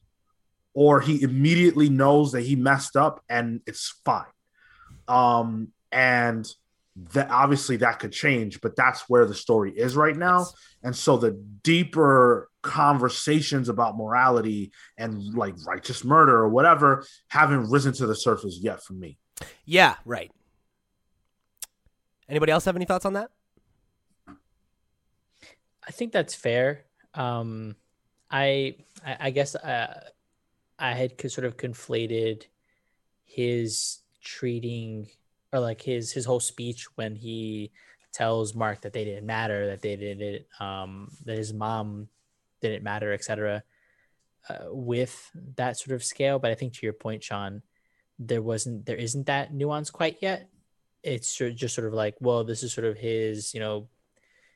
or 0.73 1.01
he 1.01 1.21
immediately 1.21 1.89
knows 1.89 2.31
that 2.31 2.43
he 2.43 2.55
messed 2.55 2.95
up 2.95 3.21
and 3.27 3.59
it's 3.67 3.99
fine. 4.05 4.23
Um, 5.09 5.73
and 5.91 6.47
that 7.11 7.29
obviously 7.29 7.75
that 7.77 7.99
could 7.99 8.13
change, 8.13 8.61
but 8.61 8.77
that's 8.77 9.09
where 9.09 9.25
the 9.25 9.35
story 9.35 9.73
is 9.77 9.97
right 9.97 10.15
now. 10.15 10.45
And 10.81 10.95
so 10.95 11.17
the 11.17 11.31
deeper 11.61 12.49
conversations 12.61 13.67
about 13.67 13.97
morality 13.97 14.71
and 14.97 15.21
like 15.33 15.55
righteous 15.67 16.05
murder 16.05 16.37
or 16.37 16.47
whatever 16.47 17.05
haven't 17.27 17.69
risen 17.69 17.91
to 17.95 18.07
the 18.07 18.15
surface 18.15 18.57
yet 18.61 18.81
for 18.81 18.93
me. 18.93 19.17
Yeah, 19.65 19.95
right. 20.05 20.31
Anybody 22.29 22.51
else 22.51 22.65
have 22.65 22.75
any 22.75 22.85
thoughts 22.85 23.05
on 23.05 23.13
that? 23.13 23.31
I 24.27 25.91
think 25.91 26.11
that's 26.11 26.35
fair. 26.35 26.85
Um, 27.13 27.75
I, 28.29 28.75
I, 29.05 29.17
I 29.19 29.29
guess 29.31 29.55
uh, 29.55 30.09
I 30.79 30.93
had 30.93 31.19
sort 31.29 31.45
of 31.45 31.57
conflated 31.57 32.43
his 33.25 33.99
treating 34.21 35.07
or 35.53 35.59
like 35.59 35.81
his 35.81 36.11
his 36.11 36.25
whole 36.25 36.39
speech 36.39 36.85
when 36.95 37.15
he 37.15 37.71
tells 38.13 38.55
Mark 38.55 38.81
that 38.81 38.93
they 38.93 39.05
didn't 39.05 39.25
matter, 39.25 39.67
that 39.67 39.81
they 39.81 39.95
didn't, 39.95 40.45
um, 40.59 41.09
that 41.25 41.37
his 41.37 41.53
mom 41.53 42.07
didn't 42.61 42.83
matter, 42.83 43.13
etc. 43.13 43.63
Uh, 44.49 44.55
with 44.67 45.31
that 45.55 45.77
sort 45.77 45.95
of 45.95 46.03
scale, 46.03 46.39
but 46.39 46.51
I 46.51 46.55
think 46.55 46.73
to 46.73 46.85
your 46.85 46.93
point, 46.93 47.23
Sean, 47.23 47.61
there 48.27 48.41
wasn't 48.41 48.85
there 48.85 48.95
isn't 48.95 49.25
that 49.25 49.53
nuance 49.53 49.89
quite 49.89 50.17
yet. 50.21 50.49
It's 51.03 51.35
just 51.35 51.73
sort 51.73 51.87
of 51.87 51.93
like, 51.93 52.15
well, 52.19 52.43
this 52.43 52.61
is 52.61 52.71
sort 52.71 52.85
of 52.85 52.97
his, 52.97 53.53
you 53.53 53.59
know, 53.59 53.87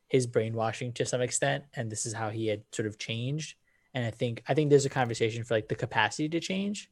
his 0.08 0.28
brainwashing 0.28 0.94
to 0.94 1.06
some 1.06 1.22
extent, 1.22 1.64
and 1.76 1.92
this 1.92 2.06
is 2.06 2.14
how 2.14 2.30
he 2.30 2.48
had 2.48 2.64
sort 2.72 2.88
of 2.88 3.00
changed. 3.00 3.56
And 3.94 4.06
I 4.06 4.12
think 4.12 4.44
I 4.48 4.54
think 4.54 4.70
there's 4.70 4.86
a 4.86 4.90
conversation 4.90 5.44
for 5.44 5.56
like 5.56 5.68
the 5.68 5.76
capacity 5.76 6.30
to 6.30 6.40
change, 6.40 6.92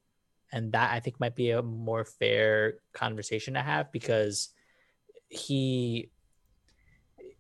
and 0.51 0.71
that 0.71 0.91
I 0.91 0.99
think 0.99 1.19
might 1.19 1.36
be 1.36 1.51
a 1.51 1.61
more 1.61 2.05
fair 2.05 2.76
conversation 2.93 3.53
to 3.53 3.61
have 3.61 3.91
because 3.91 4.49
he 5.30 6.09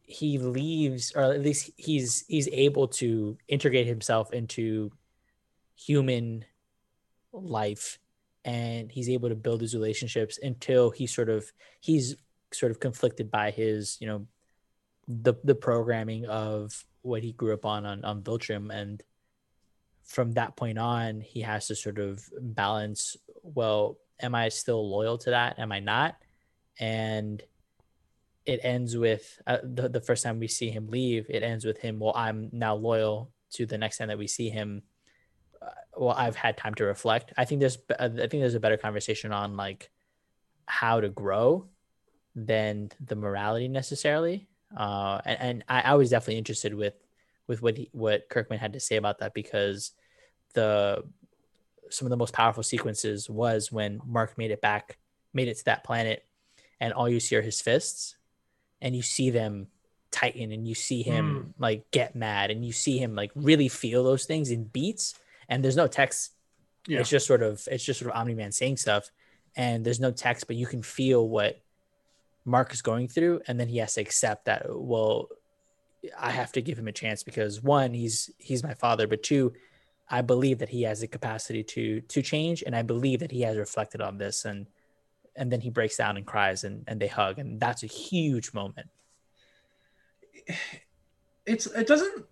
he 0.05 0.37
leaves 0.37 1.11
or 1.15 1.33
at 1.33 1.41
least 1.41 1.71
he's 1.77 2.23
he's 2.27 2.49
able 2.49 2.87
to 2.87 3.37
integrate 3.47 3.87
himself 3.87 4.31
into 4.33 4.91
human 5.75 6.45
life 7.31 7.97
and 8.45 8.91
he's 8.91 9.09
able 9.09 9.29
to 9.29 9.35
build 9.35 9.61
his 9.61 9.73
relationships 9.73 10.39
until 10.41 10.89
he 10.89 11.07
sort 11.07 11.29
of 11.29 11.51
he's 11.79 12.15
sort 12.51 12.71
of 12.71 12.79
conflicted 12.79 13.31
by 13.31 13.51
his 13.51 13.97
you 13.99 14.07
know 14.07 14.27
the 15.07 15.33
the 15.43 15.55
programming 15.55 16.25
of 16.25 16.85
what 17.01 17.23
he 17.23 17.33
grew 17.33 17.53
up 17.53 17.65
on 17.65 17.85
on, 17.85 18.03
on 18.05 18.21
Viltrum. 18.21 18.73
And 18.73 19.01
from 20.03 20.33
that 20.33 20.55
point 20.55 20.77
on 20.77 21.21
he 21.21 21.41
has 21.41 21.67
to 21.67 21.75
sort 21.75 21.99
of 21.99 22.23
balance 22.41 23.15
well 23.41 23.97
am 24.21 24.35
I 24.35 24.49
still 24.49 24.89
loyal 24.89 25.17
to 25.19 25.31
that? 25.31 25.59
Am 25.59 25.71
I 25.71 25.79
not? 25.79 26.15
And 26.79 27.41
it 28.45 28.59
ends 28.63 28.97
with 28.97 29.41
uh, 29.47 29.57
the, 29.63 29.89
the 29.89 30.01
first 30.01 30.23
time 30.23 30.39
we 30.39 30.47
see 30.47 30.69
him 30.69 30.87
leave 30.89 31.25
it 31.29 31.43
ends 31.43 31.65
with 31.65 31.77
him 31.77 31.99
well 31.99 32.13
i'm 32.15 32.49
now 32.51 32.75
loyal 32.75 33.31
to 33.51 33.65
the 33.65 33.77
next 33.77 33.97
time 33.97 34.09
that 34.09 34.17
we 34.17 34.27
see 34.27 34.49
him 34.49 34.81
well 35.97 36.15
i've 36.17 36.35
had 36.35 36.57
time 36.57 36.73
to 36.75 36.85
reflect. 36.85 37.33
I 37.37 37.45
think 37.45 37.59
there's 37.59 37.77
i 37.99 38.07
think 38.07 38.31
there's 38.31 38.55
a 38.55 38.59
better 38.59 38.77
conversation 38.77 39.31
on 39.31 39.57
like 39.57 39.89
how 40.65 41.01
to 41.01 41.09
grow 41.09 41.67
than 42.35 42.91
the 43.03 43.15
morality 43.15 43.67
necessarily. 43.67 44.47
Uh, 44.75 45.21
and, 45.25 45.39
and 45.41 45.63
I, 45.69 45.81
I 45.81 45.93
was 45.95 46.09
definitely 46.09 46.39
interested 46.39 46.73
with 46.73 46.95
with 47.45 47.61
what 47.61 47.77
he, 47.77 47.89
what 47.91 48.29
kirkman 48.29 48.59
had 48.59 48.73
to 48.73 48.79
say 48.79 48.95
about 48.95 49.19
that 49.19 49.33
because 49.33 49.91
the 50.53 51.03
some 51.89 52.05
of 52.05 52.09
the 52.09 52.17
most 52.17 52.33
powerful 52.33 52.63
sequences 52.63 53.29
was 53.29 53.71
when 53.71 54.01
mark 54.05 54.37
made 54.37 54.49
it 54.49 54.61
back 54.61 54.97
made 55.33 55.47
it 55.47 55.57
to 55.57 55.65
that 55.65 55.83
planet 55.83 56.25
and 56.79 56.93
all 56.93 57.09
you 57.09 57.19
see 57.19 57.35
are 57.35 57.41
his 57.41 57.61
fists 57.61 58.15
and 58.81 58.95
you 58.95 59.01
see 59.01 59.29
them 59.29 59.67
tighten 60.09 60.51
and 60.51 60.67
you 60.67 60.73
see 60.73 61.03
him 61.03 61.47
mm. 61.49 61.61
like 61.61 61.89
get 61.91 62.15
mad 62.15 62.49
and 62.49 62.65
you 62.65 62.71
see 62.71 62.97
him 62.97 63.13
like 63.13 63.31
really 63.35 63.67
feel 63.67 64.03
those 64.03 64.25
things 64.25 64.49
in 64.49 64.63
beats 64.63 65.13
and 65.49 65.63
there's 65.63 65.75
no 65.75 65.87
text. 65.87 66.31
Yeah. 66.85 66.99
it's 66.99 67.09
just 67.09 67.25
sort 67.25 67.41
of 67.41 67.65
it's 67.71 67.83
just 67.83 68.01
sort 68.01 68.11
of 68.11 68.19
omni-man 68.19 68.51
saying 68.51 68.77
stuff. 68.77 69.09
And 69.55 69.85
there's 69.85 69.99
no 69.99 70.11
text 70.11 70.47
but 70.47 70.55
you 70.55 70.65
can 70.65 70.81
feel 70.83 71.27
what 71.27 71.61
mark 72.45 72.73
is 72.73 72.81
going 72.81 73.07
through. 73.07 73.41
And 73.47 73.59
then 73.59 73.67
he 73.67 73.77
has 73.77 73.93
to 73.95 74.01
accept 74.01 74.45
that 74.45 74.65
well 74.67 75.29
i 76.19 76.31
have 76.31 76.51
to 76.51 76.61
give 76.61 76.77
him 76.77 76.89
a 76.89 76.91
chance 76.91 77.23
because 77.23 77.63
one 77.63 77.93
he's 77.93 78.29
he's 78.37 78.63
my 78.63 78.73
father. 78.73 79.07
But 79.07 79.23
two 79.23 79.53
i 80.09 80.21
believe 80.21 80.59
that 80.59 80.69
he 80.69 80.83
has 80.83 80.99
the 80.99 81.07
capacity 81.07 81.63
to 81.63 82.01
to 82.01 82.21
change. 82.21 82.63
And 82.65 82.75
i 82.75 82.81
believe 82.81 83.19
that 83.19 83.31
he 83.31 83.41
has 83.41 83.57
reflected 83.57 84.01
on 84.01 84.17
this. 84.17 84.45
And 84.45 84.67
and 85.35 85.51
then 85.51 85.61
he 85.61 85.69
breaks 85.69 85.97
down 85.97 86.17
and 86.17 86.25
cries 86.25 86.63
and, 86.63 86.83
and 86.87 86.99
they 86.99 87.07
hug. 87.07 87.39
And 87.39 87.59
that's 87.59 87.83
a 87.83 87.87
huge 87.87 88.53
moment. 88.53 88.89
It's 91.45 91.65
it 91.65 91.87
doesn't 91.87 92.25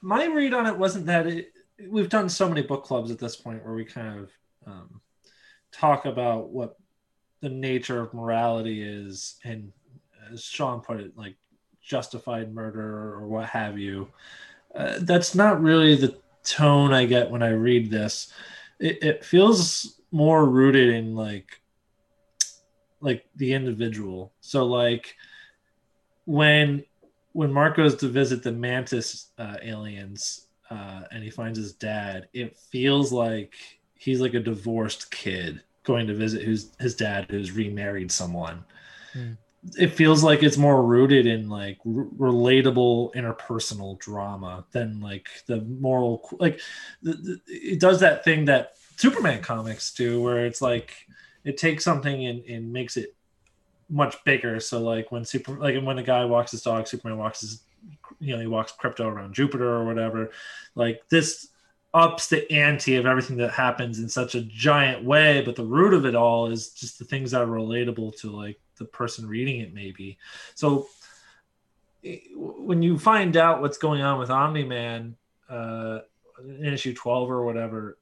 my 0.00 0.26
read 0.26 0.54
on 0.54 0.66
it 0.66 0.78
wasn't 0.78 1.06
that 1.06 1.26
it, 1.26 1.52
we've 1.88 2.08
done 2.08 2.28
so 2.28 2.48
many 2.48 2.62
book 2.62 2.84
clubs 2.84 3.10
at 3.10 3.18
this 3.18 3.36
point 3.36 3.64
where 3.64 3.74
we 3.74 3.84
kind 3.84 4.18
of 4.20 4.30
um, 4.66 5.00
talk 5.72 6.06
about 6.06 6.50
what 6.50 6.76
the 7.40 7.48
nature 7.48 8.00
of 8.00 8.14
morality 8.14 8.82
is 8.82 9.36
and 9.44 9.72
as 10.32 10.42
sean 10.42 10.80
put 10.80 11.00
it 11.00 11.16
like 11.16 11.36
justified 11.80 12.52
murder 12.52 13.14
or 13.14 13.28
what 13.28 13.48
have 13.48 13.78
you 13.78 14.08
uh, 14.74 14.98
that's 15.02 15.34
not 15.34 15.62
really 15.62 15.94
the 15.94 16.16
tone 16.42 16.92
i 16.92 17.04
get 17.04 17.30
when 17.30 17.42
i 17.42 17.50
read 17.50 17.90
this 17.90 18.32
it, 18.80 19.02
it 19.02 19.24
feels 19.24 20.00
more 20.10 20.46
rooted 20.46 20.88
in 20.90 21.14
like 21.14 21.60
like 23.00 23.24
the 23.36 23.52
individual. 23.52 24.32
So 24.40 24.66
like 24.66 25.16
when 26.24 26.84
when 27.32 27.52
Mark 27.52 27.76
goes 27.76 27.94
to 27.96 28.08
visit 28.08 28.42
the 28.42 28.52
Mantis 28.52 29.28
uh, 29.38 29.56
aliens 29.62 30.47
uh, 30.70 31.02
and 31.10 31.22
he 31.22 31.30
finds 31.30 31.58
his 31.58 31.72
dad, 31.72 32.28
it 32.32 32.56
feels 32.56 33.12
like 33.12 33.54
he's 33.94 34.20
like 34.20 34.34
a 34.34 34.40
divorced 34.40 35.10
kid 35.10 35.62
going 35.84 36.06
to 36.06 36.14
visit 36.14 36.42
who's 36.42 36.70
his 36.78 36.94
dad 36.94 37.26
who's 37.30 37.52
remarried 37.52 38.12
someone. 38.12 38.64
Mm. 39.14 39.36
It 39.76 39.88
feels 39.88 40.22
like 40.22 40.42
it's 40.42 40.56
more 40.56 40.84
rooted 40.84 41.26
in 41.26 41.48
like 41.48 41.78
r- 41.84 42.06
relatable 42.16 43.14
interpersonal 43.14 43.98
drama 43.98 44.64
than 44.72 45.00
like 45.00 45.28
the 45.46 45.62
moral 45.62 46.28
like 46.38 46.60
the, 47.02 47.12
the, 47.14 47.40
it 47.46 47.80
does 47.80 48.00
that 48.00 48.24
thing 48.24 48.44
that 48.44 48.74
Superman 48.96 49.42
comics 49.42 49.92
do 49.94 50.20
where 50.22 50.46
it's 50.46 50.60
like 50.60 50.92
it 51.44 51.56
takes 51.56 51.84
something 51.84 52.26
and, 52.26 52.44
and 52.44 52.72
makes 52.72 52.96
it 52.96 53.16
much 53.88 54.22
bigger. 54.24 54.60
So 54.60 54.80
like 54.80 55.10
when 55.10 55.24
super 55.24 55.52
like 55.58 55.82
when 55.82 55.98
a 55.98 56.02
guy 56.02 56.24
walks 56.24 56.52
his 56.52 56.62
dog, 56.62 56.86
Superman 56.86 57.18
walks 57.18 57.40
his 57.40 57.62
you 58.20 58.34
know, 58.34 58.40
he 58.40 58.46
walks 58.46 58.72
Krypto 58.72 59.06
around 59.06 59.34
Jupiter 59.34 59.68
or 59.68 59.84
whatever. 59.84 60.30
Like 60.74 61.02
this 61.08 61.48
ups 61.94 62.28
the 62.28 62.50
ante 62.52 62.96
of 62.96 63.06
everything 63.06 63.36
that 63.38 63.50
happens 63.50 63.98
in 63.98 64.08
such 64.08 64.34
a 64.34 64.42
giant 64.42 65.04
way, 65.04 65.42
but 65.42 65.56
the 65.56 65.64
root 65.64 65.94
of 65.94 66.04
it 66.04 66.14
all 66.14 66.50
is 66.50 66.70
just 66.70 66.98
the 66.98 67.04
things 67.04 67.30
that 67.30 67.42
are 67.42 67.46
relatable 67.46 68.18
to 68.20 68.30
like 68.30 68.60
the 68.76 68.84
person 68.84 69.26
reading 69.26 69.60
it 69.60 69.74
maybe. 69.74 70.18
So 70.54 70.86
when 72.34 72.82
you 72.82 72.98
find 72.98 73.36
out 73.36 73.60
what's 73.60 73.78
going 73.78 74.02
on 74.02 74.18
with 74.18 74.30
Omni 74.30 74.64
Man 74.64 75.16
uh, 75.48 76.00
in 76.38 76.66
issue 76.66 76.94
12 76.94 77.30
or 77.30 77.44
whatever, 77.44 77.98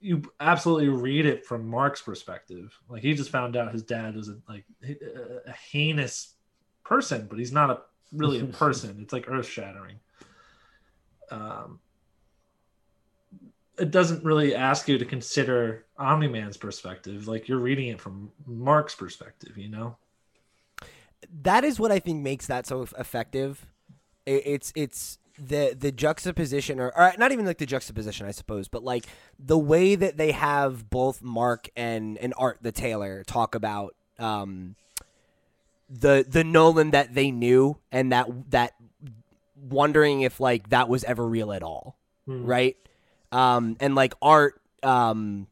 you 0.00 0.22
absolutely 0.40 0.88
read 0.88 1.26
it 1.26 1.46
from 1.46 1.66
Mark's 1.66 2.02
perspective. 2.02 2.76
Like 2.88 3.02
he 3.02 3.14
just 3.14 3.30
found 3.30 3.56
out 3.56 3.72
his 3.72 3.82
dad 3.82 4.16
was 4.16 4.28
a, 4.28 4.36
like 4.48 4.64
a 5.46 5.52
heinous 5.52 6.34
person, 6.84 7.26
but 7.28 7.38
he's 7.38 7.52
not 7.52 7.70
a 7.70 7.80
really 8.12 8.40
a 8.40 8.44
person. 8.64 8.98
it's 9.02 9.12
like 9.12 9.28
earth 9.28 9.46
shattering. 9.46 9.96
Um, 11.30 11.80
it 13.78 13.90
doesn't 13.90 14.22
really 14.22 14.54
ask 14.54 14.86
you 14.86 14.98
to 14.98 15.04
consider 15.04 15.86
Omni 15.98 16.28
Man's 16.28 16.56
perspective. 16.56 17.26
Like 17.26 17.48
you're 17.48 17.58
reading 17.58 17.88
it 17.88 18.00
from 18.00 18.30
Mark's 18.46 18.94
perspective, 18.94 19.56
you 19.56 19.68
know. 19.68 19.96
That 21.42 21.64
is 21.64 21.80
what 21.80 21.90
I 21.90 21.98
think 21.98 22.22
makes 22.22 22.46
that 22.48 22.66
so 22.66 22.82
effective. 22.82 23.66
It's 24.26 24.72
it's 24.76 25.18
the 25.38 25.74
the 25.78 25.90
juxtaposition 25.90 26.78
or, 26.78 26.92
or, 26.96 27.12
not 27.18 27.32
even 27.32 27.46
like 27.46 27.58
the 27.58 27.66
juxtaposition 27.66 28.26
i 28.26 28.30
suppose 28.30 28.68
but 28.68 28.84
like 28.84 29.06
the 29.38 29.58
way 29.58 29.94
that 29.94 30.16
they 30.16 30.30
have 30.30 30.90
both 30.90 31.22
mark 31.22 31.70
and 31.74 32.18
and 32.18 32.34
art 32.36 32.58
the 32.60 32.70
tailor 32.70 33.24
talk 33.24 33.54
about 33.54 33.94
um 34.18 34.76
the 35.92 36.24
the 36.26 36.42
nolan 36.42 36.92
that 36.92 37.14
they 37.14 37.30
knew 37.30 37.76
and 37.90 38.12
that 38.12 38.28
that 38.50 38.74
wondering 39.56 40.22
if 40.22 40.40
like 40.40 40.70
that 40.70 40.88
was 40.88 41.04
ever 41.04 41.26
real 41.26 41.52
at 41.52 41.62
all, 41.62 41.98
hmm. 42.26 42.44
right? 42.44 42.76
um 43.32 43.76
and 43.80 43.94
like 43.94 44.14
art 44.22 44.60
um 44.82 45.46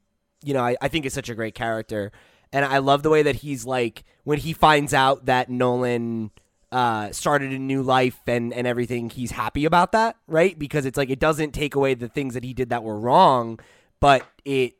you 0.45 0.55
know 0.55 0.63
I, 0.63 0.77
I 0.81 0.89
think 0.89 1.07
is 1.07 1.15
such 1.15 1.29
a 1.29 1.35
great 1.35 1.55
character 1.55 2.13
and 2.53 2.65
i 2.65 2.79
love 2.79 3.03
the 3.03 3.11
way 3.11 3.23
that 3.23 3.37
he's 3.37 3.65
like 3.65 4.05
when 4.25 4.39
he 4.39 4.53
finds 4.53 4.95
out 4.95 5.27
that 5.27 5.49
nolan 5.49 6.31
uh, 6.73 7.11
started 7.11 7.51
a 7.51 7.59
new 7.59 7.83
life 7.83 8.21
and, 8.29 8.53
and 8.55 8.65
everything, 8.65 9.11
he's 9.11 9.33
happy 9.33 9.65
about 9.65 9.91
that, 9.91 10.15
right? 10.29 10.57
Because 10.57 10.87
it's 10.87 10.97
like 10.97 11.11
it 11.11 11.19
doesn't 11.19 11.51
take 11.51 11.75
away 11.75 11.95
the 11.95 12.07
things 12.07 12.35
that 12.35 12.45
he 12.45 12.55
did 12.55 12.71
that 12.71 12.85
were 12.85 12.97
wrong, 12.97 13.59
but 13.99 14.25
it 14.45 14.75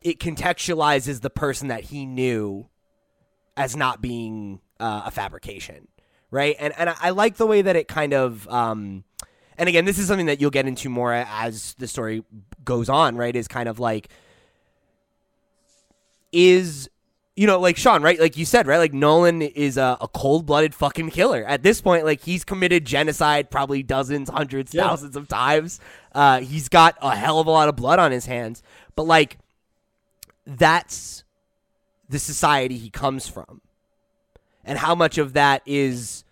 it 0.00 0.18
contextualizes 0.18 1.20
the 1.20 1.28
person 1.28 1.68
that 1.68 1.84
he 1.84 2.06
knew 2.06 2.66
as 3.58 3.76
not 3.76 4.00
being 4.00 4.60
uh, 4.80 5.02
a 5.06 5.10
fabrication, 5.10 5.88
right? 6.30 6.56
And 6.58 6.72
and 6.76 6.90
I, 6.90 7.10
like 7.10 7.36
the 7.36 7.46
way 7.46 7.62
that 7.62 7.76
it 7.76 7.88
kind 7.88 8.12
of 8.12 8.48
um, 8.48 9.04
and 9.58 9.68
again, 9.68 9.84
this 9.84 9.98
is 9.98 10.06
something 10.06 10.26
that 10.26 10.40
you'll 10.40 10.50
get 10.50 10.66
into 10.66 10.88
more 10.88 11.12
as 11.12 11.74
the 11.74 11.86
story 11.86 12.24
goes 12.64 12.88
on, 12.88 13.16
right? 13.16 13.34
Is 13.34 13.48
kind 13.48 13.68
of 13.68 13.78
like 13.78 14.08
is 16.32 16.88
you 17.34 17.46
know, 17.46 17.58
like 17.58 17.78
Sean, 17.78 18.02
right? 18.02 18.20
Like 18.20 18.36
you 18.36 18.44
said, 18.44 18.66
right? 18.66 18.76
Like 18.76 18.92
Nolan 18.92 19.40
is 19.40 19.78
a, 19.78 19.96
a 20.00 20.08
cold 20.08 20.44
blooded 20.44 20.74
fucking 20.74 21.10
killer. 21.10 21.44
At 21.46 21.62
this 21.62 21.80
point, 21.80 22.04
like 22.04 22.20
he's 22.22 22.44
committed 22.44 22.84
genocide 22.84 23.50
probably 23.50 23.82
dozens, 23.82 24.28
hundreds, 24.28 24.74
yeah. 24.74 24.86
thousands 24.86 25.16
of 25.16 25.28
times. 25.28 25.80
Uh, 26.14 26.40
he's 26.40 26.68
got 26.68 26.96
a 27.00 27.16
hell 27.16 27.40
of 27.40 27.46
a 27.46 27.50
lot 27.50 27.68
of 27.70 27.76
blood 27.76 27.98
on 27.98 28.12
his 28.12 28.26
hands. 28.26 28.62
But 28.96 29.04
like, 29.04 29.38
that's 30.46 31.24
the 32.08 32.18
society 32.18 32.76
he 32.76 32.90
comes 32.90 33.28
from. 33.28 33.62
And 34.64 34.78
how 34.78 34.94
much 34.94 35.18
of 35.18 35.32
that 35.32 35.62
is 35.66 36.24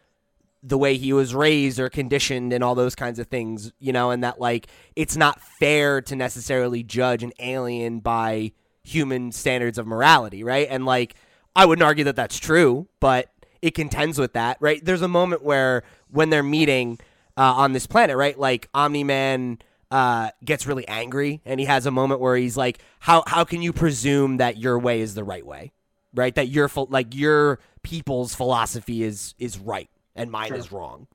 the 0.63 0.79
way 0.79 0.97
he 0.97 1.13
was 1.13 1.35
raised 1.35 1.81
or 1.81 1.89
conditioned 1.89 2.53
and 2.53 2.63
all 2.63 2.75
those 2.75 2.95
kinds 2.95 3.19
of 3.19 3.29
things, 3.29 3.73
you 3.79 3.93
know, 3.93 4.11
and 4.11 4.23
that 4.23 4.41
like 4.41 4.67
it's 4.95 5.17
not 5.17 5.41
fair 5.41 6.03
to 6.03 6.15
necessarily 6.15 6.83
judge 6.83 7.23
an 7.23 7.33
alien 7.39 8.01
by 8.01 8.53
human 8.83 9.33
standards 9.33 9.79
of 9.79 9.87
morality, 9.87 10.45
right? 10.45 10.69
And 10.71 10.85
like 10.85 11.15
I 11.57 11.67
wouldn't 11.67 11.85
argue 11.85 12.05
that 12.05 12.17
that's 12.17 12.39
true, 12.39 12.89
but 13.01 13.31
it 13.63 13.75
contends 13.75 14.19
with 14.19 14.35
that, 14.35 14.57
right? 14.61 14.85
There's 14.85 15.03
a 15.03 15.09
moment 15.09 15.43
where 15.43 15.83
when 16.11 16.31
they're 16.31 16.43
meeting 16.43 16.99
uh, 17.37 17.55
on 17.57 17.73
this 17.73 17.87
planet, 17.87 18.17
right? 18.17 18.39
Like 18.39 18.69
Omni 18.75 19.05
Man 19.05 19.59
uh, 19.91 20.31
gets 20.45 20.67
really 20.67 20.87
angry, 20.89 21.41
and 21.45 21.59
he 21.59 21.67
has 21.67 21.87
a 21.87 21.91
moment 21.91 22.21
where 22.21 22.37
he's 22.37 22.57
like, 22.57 22.81
"How 23.01 23.25
how 23.27 23.45
can 23.45 23.63
you 23.63 23.73
presume 23.73 24.37
that 24.37 24.57
your 24.57 24.79
way 24.79 25.01
is 25.01 25.15
the 25.15 25.25
right 25.25 25.45
way, 25.45 25.73
right? 26.15 26.35
That 26.35 26.49
your 26.49 26.71
like 26.89 27.15
your 27.15 27.59
people's 27.83 28.35
philosophy 28.35 29.03
is 29.03 29.35
is 29.39 29.59
right 29.59 29.89
and 30.15 30.31
mine 30.31 30.49
Sure. 30.49 30.57
is 30.57 30.73
wrong." 30.73 31.07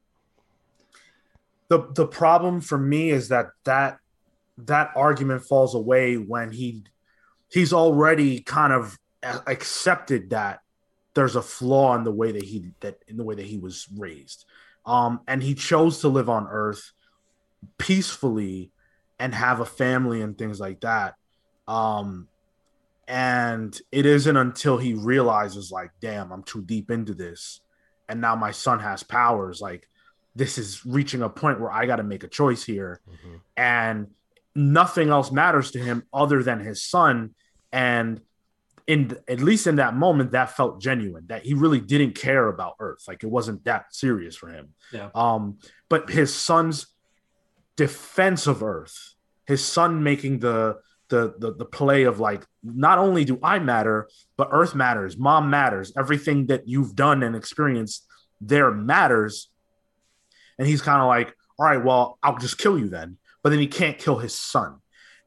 the 1.68 1.88
the 1.94 2.08
problem 2.08 2.62
for 2.62 2.78
me 2.78 3.10
is 3.10 3.30
that 3.30 3.48
that 3.64 3.98
that 4.58 4.92
argument 4.96 5.44
falls 5.44 5.76
away 5.76 6.16
when 6.16 6.52
he 6.52 6.84
he's 7.50 7.74
already 7.74 8.40
kind 8.42 8.72
of 8.72 8.98
accepted 9.48 10.30
that 10.30 10.60
there's 11.16 11.36
a 11.36 11.42
flaw 11.42 11.96
in 11.96 12.04
the 12.04 12.12
way 12.12 12.32
that 12.32 12.44
he 12.44 12.72
that 12.82 13.00
in 13.08 13.18
the 13.18 13.24
way 13.24 13.36
that 13.36 13.46
he 13.46 13.58
was 13.58 13.88
raised 13.98 14.46
um 14.86 15.20
and 15.28 15.42
he 15.42 15.56
chose 15.56 16.02
to 16.02 16.08
live 16.08 16.30
on 16.30 16.48
earth 16.50 16.92
peacefully 17.78 18.72
and 19.18 19.34
have 19.34 19.60
a 19.60 19.66
family 19.66 20.22
and 20.22 20.38
things 20.38 20.60
like 20.60 20.80
that 20.82 21.16
um 21.68 22.28
and 23.08 23.80
it 23.92 24.06
isn't 24.06 24.38
until 24.38 24.78
he 24.78 24.94
realizes 24.94 25.72
like 25.72 25.92
damn 26.02 26.32
i'm 26.32 26.44
too 26.44 26.62
deep 26.64 26.90
into 26.90 27.14
this 27.14 27.62
and 28.10 28.20
now 28.20 28.36
my 28.36 28.52
son 28.52 28.80
has 28.80 29.04
powers 29.04 29.62
like 29.62 29.88
this 30.36 30.58
is 30.58 30.86
reaching 30.86 31.22
a 31.22 31.30
point 31.30 31.62
where 31.62 31.72
I 31.72 31.86
got 31.86 31.96
to 31.96 32.04
make 32.04 32.24
a 32.24 32.28
choice 32.28 32.64
here. 32.64 33.00
And 33.56 34.08
nothing 34.54 35.10
else 35.10 35.32
matters 35.32 35.72
to 35.72 35.80
him 35.80 36.04
other 36.14 36.44
than 36.44 36.60
his 36.60 36.84
son. 36.84 37.34
And 37.72 38.22
in 38.86 39.18
at 39.28 39.40
least 39.40 39.66
in 39.66 39.78
that 39.78 39.96
moment, 39.96 40.32
that 40.32 40.56
felt 40.56 40.82
genuine 40.82 41.26
that 41.28 41.44
he 41.44 41.54
really 41.54 41.80
didn't 41.80 42.14
care 42.14 42.48
about 42.48 42.76
Earth. 42.80 43.06
Like 43.08 43.24
it 43.24 43.30
wasn't 43.30 43.64
that 43.64 43.96
serious 43.96 44.36
for 44.36 44.50
him. 44.50 44.74
Yeah. 44.92 45.10
Um, 45.16 45.58
but 45.90 46.10
his 46.10 46.34
son's 46.34 46.88
defense 47.78 48.46
of 48.46 48.62
Earth, 48.62 49.16
his 49.48 49.64
son 49.64 50.04
making 50.04 50.40
the 50.40 50.80
the 51.10 51.36
the, 51.38 51.54
the 51.54 51.66
play 51.66 52.04
of 52.04 52.20
like 52.20 52.46
not 52.64 52.98
only 52.98 53.26
do 53.26 53.40
I 53.42 53.60
matter, 53.60 54.10
but 54.38 54.50
Earth 54.52 54.76
matters, 54.76 55.18
mom 55.18 55.50
matters, 55.50 55.94
everything 55.98 56.48
that 56.48 56.68
you've 56.68 56.96
done 56.96 57.24
and 57.24 57.36
experienced 57.36 58.06
there 58.42 58.72
matters 58.72 59.50
and 60.58 60.68
he's 60.68 60.82
kind 60.82 61.02
of 61.02 61.08
like, 61.08 61.36
all 61.58 61.66
right, 61.66 61.84
well, 61.84 62.18
I'll 62.24 62.38
just 62.38 62.58
kill 62.58 62.78
you 62.78 62.90
then. 62.90 63.18
But 63.44 63.50
then 63.50 63.60
he 63.60 63.68
can't 63.68 63.98
kill 63.98 64.18
his 64.18 64.34
son. 64.34 64.78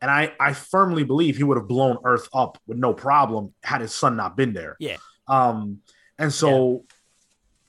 And 0.01 0.11
I, 0.11 0.33
I 0.39 0.53
firmly 0.53 1.05
believe 1.05 1.37
he 1.37 1.43
would 1.43 1.57
have 1.57 1.69
blown 1.69 1.99
Earth 2.05 2.29
up 2.33 2.59
with 2.67 2.79
no 2.79 2.95
problem 2.95 3.53
had 3.63 3.81
his 3.81 3.95
son 3.95 4.17
not 4.17 4.37
been 4.37 4.53
there. 4.53 4.77
Yeah. 4.79 4.97
Um, 5.27 5.81
and 6.19 6.33
so 6.33 6.85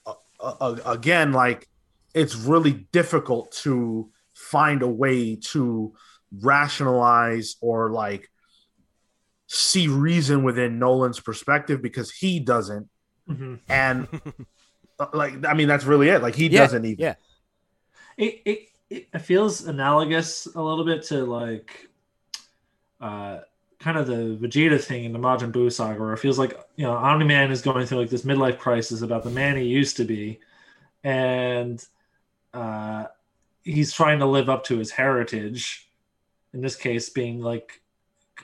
uh, 0.06 0.14
uh, 0.40 0.78
again, 0.86 1.34
like 1.34 1.68
it's 2.14 2.36
really 2.36 2.88
difficult 2.92 3.52
to 3.64 4.10
find 4.34 4.82
a 4.82 4.88
way 4.88 5.36
to 5.36 5.94
rationalize 6.42 7.56
or 7.62 7.90
like 7.90 8.30
see 9.48 9.88
reason 9.88 10.44
within 10.44 10.80
Nolan's 10.80 11.20
perspective 11.20 11.82
because 11.82 12.12
he 12.12 12.40
doesn't. 12.40 12.88
Mhm. 13.30 13.60
And 13.68 14.08
uh, 15.00 15.08
like, 15.14 15.46
I 15.46 15.54
mean, 15.54 15.68
that's 15.68 15.86
really 15.86 16.10
it. 16.10 16.22
Like 16.22 16.36
he 16.36 16.48
Yeah, 16.48 16.62
doesn't 16.62 16.86
even. 16.86 17.00
yeah. 17.00 17.16
it, 18.18 18.42
it 18.46 18.60
it 18.90 19.22
feels 19.22 19.66
analogous 19.68 20.48
a 20.56 20.62
little 20.62 20.84
bit 20.84 21.04
to 21.04 21.24
like 21.24 21.88
uh 23.02 23.40
kind 23.80 23.98
of 23.98 24.08
the 24.08 24.38
Vegeta 24.42 24.82
thing 24.84 25.06
in 25.06 25.14
the 25.14 25.20
Majin 25.20 25.52
Buu 25.52 25.72
saga 25.72 26.00
where 26.00 26.14
it 26.14 26.18
feels 26.18 26.38
like 26.40 26.60
you 26.76 26.86
know 26.86 26.94
Omni 26.94 27.26
Man 27.26 27.52
is 27.52 27.62
going 27.62 27.86
through 27.86 28.00
like 28.00 28.10
this 28.10 28.24
midlife 28.26 28.58
crisis 28.58 29.02
about 29.02 29.24
the 29.24 29.30
man 29.30 29.56
he 29.58 29.64
used 29.64 29.98
to 29.98 30.06
be 30.06 30.40
and 31.04 31.84
uh 32.54 33.06
he's 33.64 33.94
trying 33.94 34.20
to 34.20 34.26
live 34.26 34.50
up 34.50 34.64
to 34.66 34.78
his 34.80 34.92
heritage 34.92 35.89
in 36.54 36.62
this 36.62 36.76
case 36.76 37.10
being 37.10 37.40
like 37.42 37.82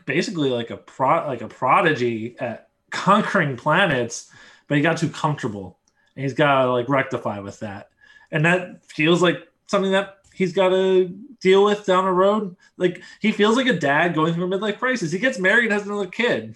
basically 0.06 0.50
like 0.50 0.70
a 0.70 0.78
pro 0.78 1.28
like 1.28 1.42
a 1.42 1.48
prodigy 1.48 2.36
at 2.40 2.70
conquering 2.92 3.58
planets 3.58 4.32
but 4.68 4.78
he 4.78 4.84
got 4.84 4.98
too 4.98 5.10
comfortable 5.10 5.80
and 6.16 6.24
he's 6.24 6.34
got 6.34 6.64
to 6.64 6.72
like 6.72 6.88
rectify 6.88 7.40
with 7.40 7.60
that 7.60 7.90
and 8.32 8.46
that 8.46 8.86
feels 8.86 9.22
like 9.22 9.48
something 9.68 9.92
that 9.92 10.18
he's 10.36 10.54
got 10.54 10.70
to 10.70 11.08
deal 11.40 11.64
with 11.64 11.86
down 11.86 12.06
the 12.06 12.12
road. 12.12 12.56
Like 12.78 13.02
he 13.20 13.32
feels 13.32 13.56
like 13.56 13.68
a 13.68 13.74
dad 13.74 14.14
going 14.14 14.34
through 14.34 14.52
a 14.54 14.58
midlife 14.58 14.78
crisis. 14.78 15.12
He 15.12 15.20
gets 15.20 15.40
married, 15.40 15.66
and 15.66 15.74
has 15.74 15.86
another 15.86 16.08
kid. 16.08 16.56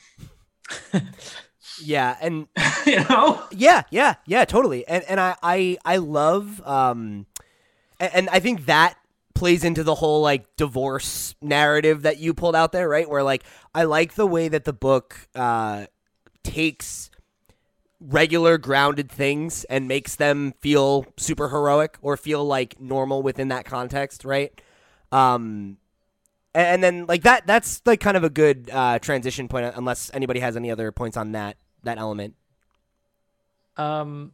Yeah, 1.81 2.17
and 2.19 2.47
you 2.85 3.05
know, 3.05 3.41
Yeah, 3.51 3.83
yeah, 3.89 4.15
yeah, 4.25 4.43
totally. 4.43 4.85
And 4.85 5.01
and 5.05 5.17
I 5.17 5.37
I 5.41 5.77
I 5.85 5.95
love 5.95 6.61
um 6.67 7.25
and, 8.01 8.13
and 8.13 8.29
I 8.29 8.41
think 8.41 8.65
that 8.65 8.97
plays 9.35 9.63
into 9.63 9.83
the 9.83 9.95
whole 9.95 10.21
like 10.21 10.55
divorce 10.57 11.35
narrative 11.41 12.01
that 12.03 12.17
you 12.17 12.33
pulled 12.33 12.55
out 12.55 12.71
there, 12.71 12.89
right? 12.89 13.09
Where 13.09 13.23
like 13.23 13.43
I 13.73 13.83
like 13.83 14.15
the 14.15 14.27
way 14.27 14.47
that 14.47 14.65
the 14.65 14.73
book 14.73 15.27
uh 15.35 15.85
takes 16.43 17.09
regular 17.99 18.57
grounded 18.57 19.11
things 19.11 19.65
and 19.65 19.87
makes 19.87 20.15
them 20.15 20.53
feel 20.61 21.05
super 21.17 21.49
heroic 21.49 21.97
or 22.01 22.15
feel 22.17 22.45
like 22.45 22.79
normal 22.79 23.21
within 23.21 23.49
that 23.49 23.65
context, 23.65 24.25
right? 24.25 24.59
Um 25.11 25.77
and, 26.55 26.83
then 26.83 27.05
like 27.05 27.23
that 27.23 27.45
that's 27.45 27.81
like 27.85 27.99
kind 27.99 28.17
of 28.17 28.23
a 28.23 28.29
good 28.29 28.69
uh 28.71 28.99
transition 28.99 29.47
point 29.47 29.71
unless 29.75 30.11
anybody 30.13 30.39
has 30.39 30.57
any 30.57 30.71
other 30.71 30.91
points 30.91 31.15
on 31.15 31.33
that 31.33 31.57
that 31.83 31.97
element. 31.97 32.35
Um, 33.77 34.33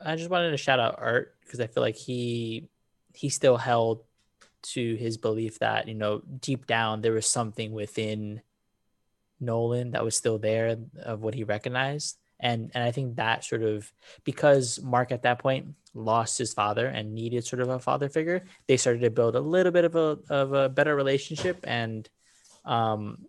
I 0.00 0.16
just 0.16 0.30
wanted 0.30 0.52
to 0.52 0.56
shout 0.56 0.80
out 0.80 0.96
Art 0.98 1.36
because 1.44 1.60
I 1.60 1.66
feel 1.66 1.82
like 1.82 1.96
he 1.96 2.68
he 3.14 3.28
still 3.28 3.56
held 3.56 4.04
to 4.62 4.94
his 4.96 5.16
belief 5.16 5.58
that 5.58 5.88
you 5.88 5.94
know 5.94 6.22
deep 6.40 6.66
down 6.66 7.00
there 7.00 7.12
was 7.12 7.26
something 7.26 7.72
within 7.72 8.40
Nolan 9.40 9.90
that 9.90 10.04
was 10.04 10.16
still 10.16 10.38
there 10.38 10.76
of 11.02 11.20
what 11.22 11.34
he 11.34 11.42
recognized, 11.44 12.16
and 12.38 12.70
and 12.74 12.84
I 12.84 12.92
think 12.92 13.16
that 13.16 13.44
sort 13.44 13.62
of 13.62 13.92
because 14.24 14.80
Mark 14.80 15.10
at 15.10 15.22
that 15.22 15.40
point 15.40 15.74
lost 15.94 16.38
his 16.38 16.54
father 16.54 16.86
and 16.86 17.12
needed 17.14 17.44
sort 17.44 17.60
of 17.60 17.68
a 17.68 17.78
father 17.78 18.08
figure, 18.08 18.44
they 18.66 18.76
started 18.76 19.00
to 19.00 19.10
build 19.10 19.34
a 19.36 19.40
little 19.40 19.72
bit 19.72 19.84
of 19.84 19.96
a 19.96 20.18
of 20.30 20.52
a 20.52 20.68
better 20.68 20.94
relationship. 20.94 21.58
And 21.64 22.08
um 22.64 23.26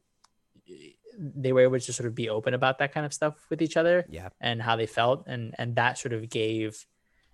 they 1.18 1.52
were 1.54 1.62
able 1.62 1.80
to 1.80 1.94
sort 1.94 2.08
of 2.08 2.16
be 2.16 2.30
open 2.30 2.54
about 2.54 2.80
that 2.80 2.92
kind 2.94 3.06
of 3.06 3.14
stuff 3.14 3.36
with 3.50 3.62
each 3.62 3.78
other 3.78 4.06
Yeah. 4.10 4.30
and 4.42 4.62
how 4.62 4.76
they 4.76 4.86
felt. 4.88 5.26
And 5.28 5.54
and 5.58 5.76
that 5.76 5.98
sort 5.98 6.14
of 6.14 6.30
gave 6.30 6.86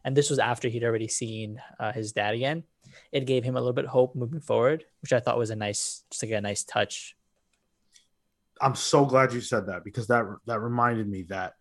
and 0.09 0.17
this 0.17 0.31
was 0.31 0.39
after 0.39 0.67
he'd 0.67 0.83
already 0.83 1.07
seen 1.07 1.61
uh, 1.79 1.91
his 1.91 2.13
dad 2.13 2.33
again. 2.33 2.63
It 3.11 3.27
gave 3.27 3.43
him 3.43 3.55
a 3.55 3.59
little 3.59 3.73
bit 3.73 3.85
of 3.85 3.91
hope 3.91 4.15
moving 4.15 4.39
forward 4.39 4.83
which 5.01 5.13
i 5.13 5.19
thought 5.19 5.37
was 5.37 5.51
a 5.51 5.55
nice 5.55 6.03
just 6.09 6.23
like 6.23 6.31
a 6.31 6.41
nice 6.41 6.63
touch. 6.63 7.15
I'm 8.59 8.73
so 8.73 9.05
glad 9.05 9.33
you 9.33 9.41
said 9.41 9.67
that 9.67 9.83
because 9.83 10.07
that 10.07 10.25
that 10.47 10.59
reminded 10.61 11.07
me 11.07 11.27
that 11.29 11.53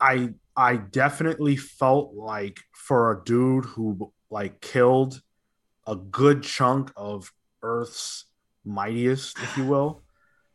I 0.00 0.30
I 0.56 0.76
definitely 0.76 1.56
felt 1.56 2.14
like 2.14 2.58
for 2.72 3.12
a 3.12 3.22
dude 3.22 3.66
who 3.66 4.12
like 4.30 4.62
killed 4.62 5.20
a 5.86 5.94
good 5.94 6.42
chunk 6.42 6.90
of 6.96 7.30
Earth's 7.62 8.24
mightiest, 8.64 9.38
if 9.40 9.58
you 9.58 9.66
will, 9.66 10.02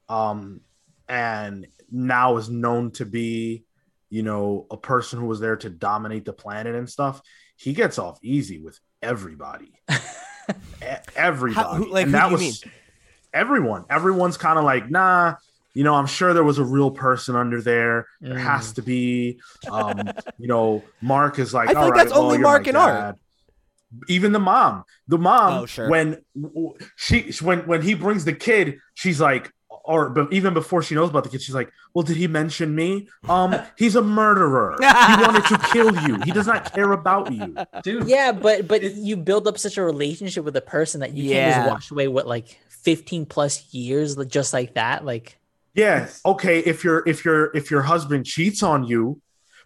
um, 0.10 0.62
and 1.08 1.68
now 1.92 2.38
is 2.38 2.50
known 2.50 2.90
to 2.94 3.06
be, 3.06 3.66
you 4.14 4.22
know, 4.22 4.68
a 4.70 4.78
person 4.78 5.20
who 5.20 5.26
was 5.26 5.40
there 5.40 5.56
to 5.58 5.70
dominate 5.72 6.24
the 6.24 6.34
planet 6.34 6.76
and 6.76 6.88
stuff. 6.88 7.20
He 7.58 7.74
gets 7.74 7.98
off 7.98 8.20
easy 8.22 8.60
with 8.60 8.80
everybody, 9.02 9.74
everybody, 11.16 11.78
who- 11.78 11.92
like, 11.92 12.06
and 12.06 12.14
that 12.14 12.32
was 12.32 12.64
everyone. 13.34 13.86
Everyone's 13.90 14.38
kind 14.38 14.60
of 14.60 14.66
like, 14.66 14.90
nah, 14.90 15.36
you 15.74 15.84
know, 15.84 15.96
I'm 15.96 16.06
sure 16.06 16.34
there 16.34 16.44
was 16.44 16.60
a 16.60 16.64
real 16.64 16.92
person 16.92 17.36
under 17.36 17.60
there. 17.62 18.06
There 18.22 18.36
Mm. 18.38 18.40
has 18.42 18.74
to 18.74 18.82
be. 18.84 19.40
Um, 19.72 19.98
you 20.38 20.48
know, 20.48 20.84
Mark 21.02 21.40
is 21.40 21.54
like, 21.54 21.70
I 21.70 21.74
think 21.74 21.94
right, 21.94 21.98
that's 21.98 22.12
well, 22.12 22.24
only 22.26 22.38
Mark 22.38 22.68
and 22.68 22.78
Art. 22.78 23.16
Even 24.08 24.32
the 24.32 24.40
mom, 24.40 24.84
the 25.08 25.18
mom, 25.20 25.54
Oh, 25.54 25.66
sure. 25.68 25.88
when 25.90 26.24
she 26.96 27.32
when 27.42 27.60
when 27.68 27.82
he 27.82 27.94
brings 27.94 28.26
the 28.26 28.34
kid, 28.34 28.80
she's 28.96 29.20
like, 29.22 29.52
or 29.84 30.10
but 30.10 30.32
even 30.32 30.54
before 30.54 30.82
she 30.82 30.96
knows 30.96 31.10
about 31.10 31.24
the 31.24 31.30
kid, 31.30 31.42
she's 31.42 31.56
like, 31.56 31.72
well, 31.94 32.04
did 32.04 32.18
he 32.18 32.28
mention 32.28 32.74
me? 32.74 33.08
Um, 33.28 33.56
he's 33.78 33.96
a 33.96 34.02
murderer. 34.02 34.76
he 34.80 34.86
wanted 35.22 35.46
to 35.46 35.58
kill 35.72 35.96
you. 36.08 36.20
He 36.24 36.32
does 36.32 36.48
not 36.48 36.74
care 36.74 36.92
about 36.92 37.32
you. 37.32 37.56
dude. 37.84 38.08
yeah 38.08 38.32
but 38.32 38.68
but 38.68 38.84
you 38.84 39.18
build 39.18 39.48
up 39.48 39.58
such 39.58 39.78
a 39.78 39.84
relationship 39.84 40.46
with 40.46 40.56
a 40.56 40.62
person 40.62 41.02
that 41.02 41.14
you 41.14 41.30
can't 41.30 41.56
just 41.56 41.70
wash 41.70 41.92
away 41.92 42.08
what 42.08 42.28
like 42.28 42.60
15 42.70 43.26
plus 43.26 43.74
years 43.74 44.18
like, 44.18 44.28
just 44.28 44.54
like 44.54 44.74
that 44.76 45.06
like 45.06 45.38
Yeah. 45.74 46.08
Okay. 46.26 46.60
If 46.60 46.84
your 46.84 47.08
if 47.08 47.26
your 47.26 47.56
if 47.56 47.72
your 47.72 47.82
husband 47.82 48.26
cheats 48.26 48.62
on 48.64 48.84
you, 48.86 49.20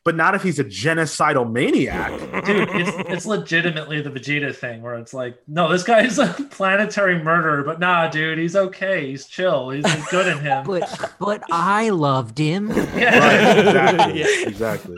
but 0.07 0.15
not 0.15 0.33
if 0.33 0.41
he's 0.41 0.57
a 0.57 0.63
genocidal 0.63 1.51
maniac. 1.51 2.17
Dude, 2.45 2.69
it's, 2.71 3.09
it's 3.09 3.25
legitimately 3.25 3.99
the 3.99 4.09
Vegeta 4.09 4.55
thing 4.55 4.81
where 4.81 4.95
it's 4.95 5.13
like, 5.13 5.37
no, 5.49 5.69
this 5.69 5.83
guy's 5.83 6.17
a 6.17 6.27
planetary 6.49 7.21
murderer, 7.21 7.61
but 7.61 7.81
nah, 7.81 8.07
dude, 8.07 8.37
he's 8.37 8.55
okay. 8.55 9.09
He's 9.09 9.27
chill. 9.27 9.69
He's 9.69 9.83
good 10.05 10.27
in 10.27 10.39
him. 10.39 10.65
But 10.65 11.13
but 11.19 11.43
I 11.51 11.89
loved 11.89 12.37
him. 12.37 12.69
Yeah. 12.97 13.19
Right, 13.19 13.59
exactly, 13.59 14.43
exactly. 14.47 14.97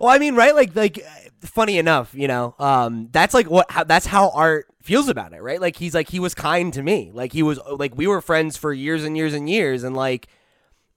well, 0.00 0.10
I 0.10 0.18
mean, 0.18 0.36
right? 0.36 0.54
Like, 0.54 0.76
like, 0.76 1.04
funny 1.40 1.78
enough, 1.78 2.14
you 2.14 2.28
know, 2.28 2.54
um, 2.60 3.08
that's 3.10 3.34
like 3.34 3.50
what 3.50 3.68
how, 3.72 3.82
that's 3.82 4.06
how 4.06 4.30
art 4.30 4.66
feels 4.82 5.08
about 5.08 5.32
it, 5.32 5.42
right? 5.42 5.60
Like, 5.60 5.76
he's 5.76 5.94
like 5.94 6.08
he 6.08 6.20
was 6.20 6.32
kind 6.32 6.72
to 6.74 6.82
me, 6.82 7.10
like 7.12 7.32
he 7.32 7.42
was 7.42 7.58
like 7.76 7.96
we 7.96 8.06
were 8.06 8.20
friends 8.20 8.56
for 8.56 8.72
years 8.72 9.02
and 9.02 9.16
years 9.16 9.34
and 9.34 9.50
years, 9.50 9.82
and 9.82 9.96
like 9.96 10.28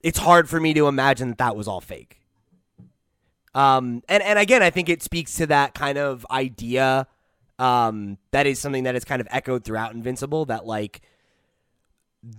it's 0.00 0.18
hard 0.18 0.48
for 0.48 0.60
me 0.60 0.74
to 0.74 0.86
imagine 0.86 1.30
that 1.30 1.38
that 1.38 1.56
was 1.56 1.66
all 1.66 1.80
fake. 1.80 2.18
Um, 3.54 4.02
and 4.08 4.22
and 4.22 4.38
again, 4.38 4.62
I 4.62 4.70
think 4.70 4.88
it 4.88 5.02
speaks 5.02 5.34
to 5.36 5.46
that 5.46 5.74
kind 5.74 5.98
of 5.98 6.26
idea. 6.30 7.06
Um, 7.58 8.18
that 8.30 8.46
is 8.46 8.60
something 8.60 8.84
that 8.84 8.94
is 8.94 9.04
kind 9.04 9.20
of 9.20 9.28
echoed 9.30 9.64
throughout 9.64 9.94
Invincible. 9.94 10.44
That 10.46 10.66
like 10.66 11.02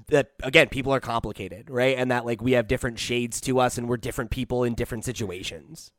that 0.10 0.32
again, 0.44 0.70
people 0.70 0.94
are 0.94 1.00
complicated, 1.00 1.70
right? 1.70 1.98
And 1.98 2.12
that 2.12 2.26
like 2.26 2.42
we 2.42 2.54
have 2.54 2.68
different 2.68 3.00
shades 3.00 3.42
to 3.42 3.60
us, 3.60 3.78
and 3.78 3.90
we're 3.90 3.98
different 3.98 4.32
people 4.32 4.64
in 4.64 4.76
different 4.76 5.06
situations. 5.06 5.92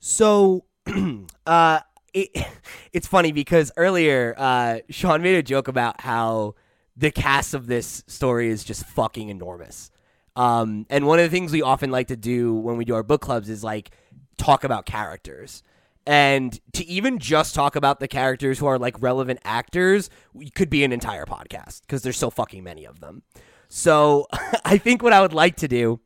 So, 0.00 0.64
uh, 1.46 1.80
it, 2.14 2.30
it's 2.92 3.06
funny 3.06 3.32
because 3.32 3.72
earlier, 3.76 4.34
uh, 4.36 4.78
Sean 4.90 5.22
made 5.22 5.36
a 5.36 5.42
joke 5.42 5.68
about 5.68 6.00
how 6.00 6.54
the 6.96 7.10
cast 7.10 7.54
of 7.54 7.66
this 7.66 8.02
story 8.06 8.48
is 8.48 8.64
just 8.64 8.84
fucking 8.84 9.28
enormous. 9.28 9.90
Um, 10.38 10.86
and 10.88 11.04
one 11.04 11.18
of 11.18 11.24
the 11.24 11.36
things 11.36 11.50
we 11.50 11.62
often 11.62 11.90
like 11.90 12.06
to 12.06 12.16
do 12.16 12.54
when 12.54 12.76
we 12.76 12.84
do 12.84 12.94
our 12.94 13.02
book 13.02 13.20
clubs 13.20 13.50
is 13.50 13.64
like 13.64 13.90
talk 14.36 14.62
about 14.62 14.86
characters. 14.86 15.64
And 16.06 16.58
to 16.74 16.86
even 16.86 17.18
just 17.18 17.56
talk 17.56 17.74
about 17.74 17.98
the 17.98 18.06
characters 18.06 18.60
who 18.60 18.66
are 18.66 18.78
like 18.78 19.02
relevant 19.02 19.40
actors 19.44 20.10
could 20.54 20.70
be 20.70 20.84
an 20.84 20.92
entire 20.92 21.26
podcast 21.26 21.80
because 21.80 22.02
there's 22.02 22.16
so 22.16 22.30
fucking 22.30 22.62
many 22.62 22.84
of 22.84 23.00
them. 23.00 23.24
So 23.68 24.28
I 24.64 24.78
think 24.78 25.02
what 25.02 25.12
I 25.12 25.20
would 25.20 25.32
like 25.32 25.56
to 25.56 25.66
do 25.66 25.98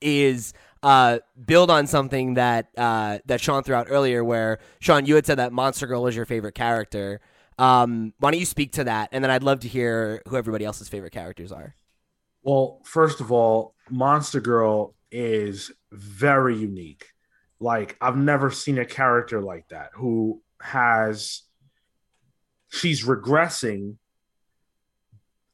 is 0.00 0.54
uh, 0.82 1.18
build 1.44 1.70
on 1.70 1.86
something 1.86 2.34
that 2.34 2.70
uh, 2.78 3.18
that 3.26 3.42
Sean 3.42 3.62
threw 3.62 3.74
out 3.74 3.88
earlier, 3.90 4.24
where 4.24 4.58
Sean, 4.80 5.04
you 5.04 5.16
had 5.16 5.26
said 5.26 5.38
that 5.38 5.52
Monster 5.52 5.86
Girl 5.86 6.02
was 6.02 6.16
your 6.16 6.24
favorite 6.24 6.54
character. 6.54 7.20
Um, 7.58 8.14
why 8.18 8.30
don't 8.30 8.40
you 8.40 8.46
speak 8.46 8.72
to 8.72 8.84
that, 8.84 9.10
and 9.12 9.22
then 9.22 9.30
I'd 9.30 9.42
love 9.42 9.60
to 9.60 9.68
hear 9.68 10.22
who 10.28 10.36
everybody 10.36 10.64
else's 10.64 10.88
favorite 10.88 11.12
characters 11.12 11.52
are. 11.52 11.74
Well, 12.44 12.82
first 12.84 13.20
of 13.20 13.32
all, 13.32 13.74
Monster 13.90 14.40
Girl 14.40 14.94
is 15.10 15.72
very 15.90 16.56
unique. 16.56 17.06
Like 17.58 17.96
I've 18.00 18.16
never 18.16 18.50
seen 18.50 18.78
a 18.78 18.84
character 18.84 19.40
like 19.40 19.68
that 19.68 19.90
who 19.94 20.42
has 20.60 21.42
she's 22.68 23.04
regressing 23.04 23.96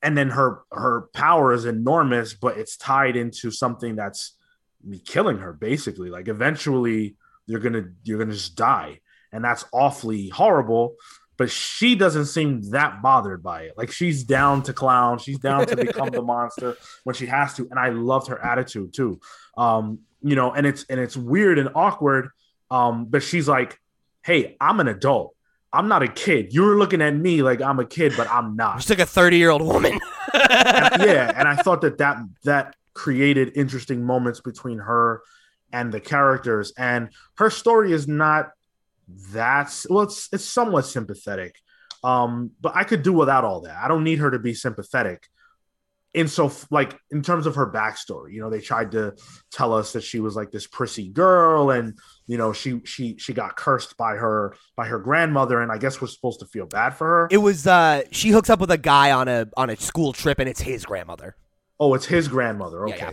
and 0.03 0.17
then 0.17 0.31
her 0.31 0.63
her 0.73 1.09
power 1.13 1.53
is 1.53 1.67
enormous 1.67 2.33
but 2.33 2.57
it's 2.57 2.77
tied 2.77 3.17
into 3.17 3.51
something 3.51 3.97
that's 3.97 4.37
me 4.83 4.99
killing 4.99 5.39
her 5.39 5.53
basically. 5.53 6.11
Like 6.11 6.27
eventually 6.29 7.17
you're 7.47 7.61
gonna 7.61 7.85
you're 8.03 8.19
gonna 8.19 8.33
just 8.33 8.57
die. 8.57 9.01
And 9.33 9.45
that's 9.45 9.65
awfully 9.73 10.29
horrible 10.29 10.97
but 11.41 11.51
she 11.51 11.95
doesn't 11.95 12.27
seem 12.27 12.61
that 12.73 13.01
bothered 13.01 13.43
by 13.43 13.63
it. 13.63 13.73
Like 13.79 13.91
she's 13.91 14.25
down 14.25 14.63
to 14.65 14.75
clown. 14.75 15.17
She's 15.19 15.39
down 15.39 15.65
to 15.69 15.75
become 15.75 16.11
the 16.11 16.21
monster 16.35 16.77
when 17.05 17.15
she 17.15 17.25
has 17.25 17.55
to 17.55 17.67
and 17.71 17.79
i 17.81 17.89
loved 17.89 18.27
her 18.29 18.39
attitude 18.45 18.93
too. 18.93 19.19
Um 19.57 20.01
you 20.21 20.37
know 20.37 20.53
and 20.53 20.67
it's 20.67 20.85
and 20.91 21.01
it's 21.01 21.17
weird 21.17 21.59
and 21.59 21.71
awkward 21.75 22.29
um 22.71 23.07
but 23.07 23.23
she's 23.23 23.49
like 23.49 23.81
hey 24.23 24.55
i'm 24.61 24.81
an 24.81 24.89
adult. 24.89 25.35
I'm 25.73 25.89
not 25.89 26.03
a 26.03 26.09
kid. 26.09 26.53
You're 26.53 26.77
looking 26.77 27.01
at 27.01 27.17
me 27.17 27.43
like 27.43 27.63
i'm 27.63 27.79
a 27.81 27.87
kid 27.87 28.13
but 28.19 28.31
i'm 28.31 28.55
not. 28.55 28.83
She's 28.83 28.91
like 28.91 28.99
a 28.99 29.07
thirty-year-old 29.07 29.63
woman. 29.63 29.93
and- 30.35 31.03
yeah, 31.03 31.33
and 31.35 31.49
I 31.49 31.57
thought 31.57 31.81
that 31.81 31.97
that 31.99 32.19
that 32.45 32.77
created 32.93 33.53
interesting 33.57 34.05
moments 34.05 34.41
between 34.43 34.79
her 34.79 35.23
and 35.73 35.91
the 35.91 36.01
characters, 36.01 36.73
and 36.77 37.09
her 37.39 37.49
story 37.49 37.93
is 37.93 38.07
not 38.07 38.51
that 39.33 39.73
well. 39.89 40.05
It's 40.05 40.29
it's 40.33 40.45
somewhat 40.45 40.87
sympathetic, 40.87 41.57
um, 42.05 42.51
but 42.61 42.73
I 42.75 42.85
could 42.85 43.03
do 43.03 43.13
without 43.13 43.45
all 43.45 43.63
that. 43.63 43.77
I 43.83 43.89
don't 43.89 44.05
need 44.05 44.19
her 44.21 44.31
to 44.31 44.39
be 44.39 44.55
sympathetic. 44.55 45.27
In 46.13 46.27
so 46.27 46.51
like 46.73 46.99
in 47.13 47.23
terms 47.23 47.47
of 47.47 47.55
her 47.55 47.71
backstory, 47.71 48.33
you 48.33 48.41
know, 48.41 48.51
they 48.51 48.61
tried 48.61 48.91
to 48.93 49.15
tell 49.53 49.73
us 49.73 49.93
that 49.93 50.03
she 50.03 50.19
was 50.19 50.35
like 50.35 50.51
this 50.51 50.67
prissy 50.67 51.09
girl, 51.09 51.71
and 51.71 51.97
you 52.27 52.37
know, 52.37 52.53
she 52.53 52.81
she 52.85 53.17
she 53.17 53.33
got 53.33 53.57
cursed 53.57 53.97
by 53.97 54.17
her 54.17 54.57
by 54.75 54.87
her 54.87 54.99
grandmother, 54.99 55.61
and 55.61 55.71
I 55.71 55.79
guess 55.79 56.01
we're 56.01 56.09
supposed 56.09 56.41
to 56.41 56.47
feel 56.47 56.67
bad 56.67 56.97
for 56.97 57.07
her. 57.07 57.29
It 57.31 57.37
was 57.37 57.65
uh, 57.65 58.03
she 58.11 58.31
hooks 58.31 58.51
up 58.51 58.59
with 58.59 58.73
a 58.73 58.79
guy 58.79 59.13
on 59.13 59.29
a 59.29 59.47
on 59.57 59.71
a 59.71 59.77
school 59.77 60.13
trip, 60.13 60.41
and 60.41 60.49
it's 60.49 60.61
his 60.61 60.85
grandmother. 60.85 61.37
Oh, 61.79 61.95
it's 61.95 62.07
his 62.07 62.27
grandmother. 62.27 62.85
Yeah, 62.89 62.95
Okay. 62.95 63.07
yeah. 63.07 63.13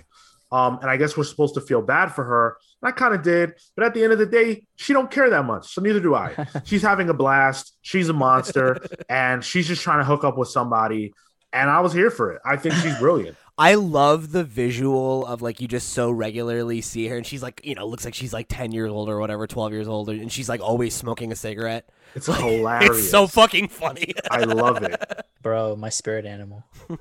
Um, 0.51 0.79
and 0.81 0.89
I 0.89 0.97
guess 0.97 1.17
we're 1.17 1.25
supposed 1.25 1.55
to 1.55 1.61
feel 1.61 1.81
bad 1.81 2.09
for 2.09 2.23
her. 2.23 2.57
And 2.81 2.89
I 2.89 2.91
kind 2.91 3.13
of 3.13 3.21
did, 3.21 3.53
but 3.75 3.85
at 3.85 3.93
the 3.93 4.03
end 4.03 4.13
of 4.13 4.19
the 4.19 4.25
day, 4.25 4.63
she 4.75 4.93
don't 4.93 5.11
care 5.11 5.29
that 5.29 5.43
much. 5.43 5.73
So 5.73 5.81
neither 5.81 5.99
do 5.99 6.15
I. 6.15 6.47
she's 6.65 6.81
having 6.81 7.09
a 7.09 7.13
blast. 7.13 7.75
She's 7.81 8.09
a 8.09 8.13
monster, 8.13 8.79
and 9.09 9.43
she's 9.43 9.67
just 9.67 9.81
trying 9.81 9.99
to 9.99 10.05
hook 10.05 10.23
up 10.23 10.37
with 10.37 10.49
somebody. 10.49 11.13
And 11.51 11.69
I 11.69 11.79
was 11.79 11.93
here 11.93 12.11
for 12.11 12.33
it. 12.33 12.41
I 12.45 12.57
think 12.57 12.75
she's 12.75 12.97
brilliant. 12.97 13.37
I 13.59 13.73
love 13.73 14.31
the 14.31 14.43
visual 14.43 15.25
of 15.25 15.41
like 15.41 15.59
you 15.59 15.67
just 15.67 15.89
so 15.89 16.11
regularly 16.11 16.81
see 16.81 17.07
her, 17.07 17.17
and 17.17 17.25
she's 17.25 17.41
like, 17.41 17.61
you 17.63 17.73
know, 17.75 17.87
looks 17.87 18.05
like 18.05 18.13
she's 18.13 18.31
like 18.33 18.45
ten 18.49 18.71
years 18.71 18.91
old 18.91 19.09
or 19.09 19.19
whatever, 19.19 19.47
twelve 19.47 19.71
years 19.73 19.87
old, 19.87 20.09
and 20.09 20.31
she's 20.31 20.47
like 20.47 20.61
always 20.61 20.93
smoking 20.93 21.31
a 21.31 21.35
cigarette. 21.35 21.89
It's 22.13 22.27
hilarious. 22.37 22.97
It's 22.99 23.09
so 23.09 23.25
fucking 23.27 23.69
funny. 23.69 24.13
I 24.29 24.43
love 24.43 24.83
it. 24.83 25.01
Bro, 25.41 25.75
my 25.77 25.89
spirit 25.89 26.25
animal. 26.25 26.63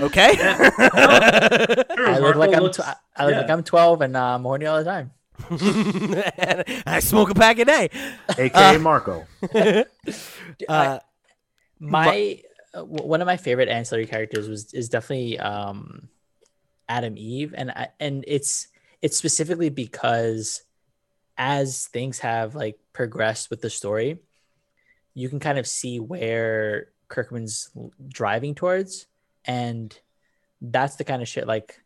okay. 0.00 0.34
I 0.38 2.18
look 2.20 2.36
like 2.36 2.54
I'm 2.54 2.70
tw- 2.70 2.80
I 3.16 3.24
look 3.24 3.32
yeah. 3.34 3.40
like 3.40 3.50
I'm 3.50 3.62
12 3.62 4.00
and 4.02 4.16
uh, 4.16 4.34
I'm 4.34 4.42
horny 4.42 4.66
all 4.66 4.78
the 4.78 4.84
time. 4.84 5.12
And 5.50 6.82
I 6.86 7.00
smoke 7.00 7.30
a 7.30 7.34
pack 7.34 7.58
a 7.58 7.64
day. 7.64 7.88
AKA 8.36 8.78
Marco. 8.78 9.26
I- 9.54 9.86
Uh, 10.68 10.98
my 11.80 12.06
uh, 12.06 12.10
w- 12.10 12.42
one 12.82 13.20
of 13.20 13.26
my 13.26 13.36
favorite 13.36 13.68
ancillary 13.68 14.06
characters 14.06 14.48
was 14.48 14.72
is 14.74 14.88
definitely 14.88 15.38
um 15.38 16.08
Atom 16.88 17.16
Eve. 17.16 17.54
And 17.56 17.70
I, 17.70 17.88
and 18.00 18.24
it's 18.26 18.68
it's 19.00 19.16
specifically 19.16 19.70
because 19.70 20.62
as 21.36 21.86
things 21.86 22.20
have 22.20 22.54
like 22.54 22.78
progressed 22.92 23.50
with 23.50 23.60
the 23.60 23.70
story 23.70 24.18
you 25.14 25.28
can 25.28 25.40
kind 25.40 25.58
of 25.58 25.66
see 25.66 26.00
where 26.00 26.88
Kirkman's 27.08 27.70
driving 28.08 28.54
towards. 28.54 29.06
And 29.44 29.96
that's 30.60 30.96
the 30.96 31.04
kind 31.04 31.22
of 31.22 31.28
shit 31.28 31.46
like 31.46 31.80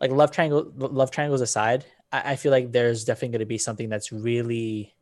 like 0.00 0.10
love 0.10 0.30
triangle 0.30 0.70
love 0.76 1.10
triangles 1.10 1.40
aside 1.40 1.86
I, 2.12 2.32
I 2.32 2.36
feel 2.36 2.52
like 2.52 2.70
there's 2.70 3.04
definitely 3.04 3.28
going 3.28 3.40
to 3.40 3.46
be 3.46 3.58
something 3.58 3.88
that's 3.88 4.12
really 4.12 4.94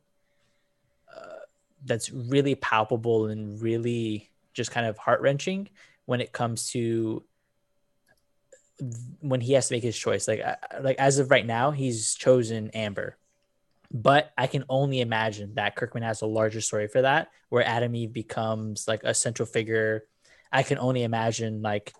uh, 1.13 1.43
that's 1.83 2.11
really 2.11 2.55
palpable 2.55 3.27
and 3.27 3.61
really 3.61 4.30
just 4.53 4.71
kind 4.71 4.85
of 4.85 4.97
heart 4.97 5.21
wrenching 5.21 5.69
when 6.05 6.21
it 6.21 6.31
comes 6.31 6.71
to 6.71 7.23
when 9.21 9.41
he 9.41 9.53
has 9.53 9.67
to 9.67 9.75
make 9.75 9.83
his 9.83 9.97
choice. 9.97 10.27
Like, 10.27 10.43
like 10.81 10.97
as 10.97 11.19
of 11.19 11.29
right 11.29 11.45
now, 11.45 11.71
he's 11.71 12.15
chosen 12.15 12.69
Amber, 12.69 13.17
but 13.91 14.31
I 14.37 14.47
can 14.47 14.63
only 14.69 15.01
imagine 15.01 15.55
that 15.55 15.75
Kirkman 15.75 16.03
has 16.03 16.21
a 16.21 16.25
larger 16.25 16.61
story 16.61 16.87
for 16.87 17.03
that, 17.03 17.29
where 17.49 17.63
Atom 17.63 17.95
Eve 17.95 18.13
becomes 18.13 18.87
like 18.87 19.03
a 19.03 19.13
central 19.13 19.45
figure. 19.45 20.05
I 20.51 20.63
can 20.63 20.79
only 20.79 21.03
imagine 21.03 21.61
like 21.61 21.93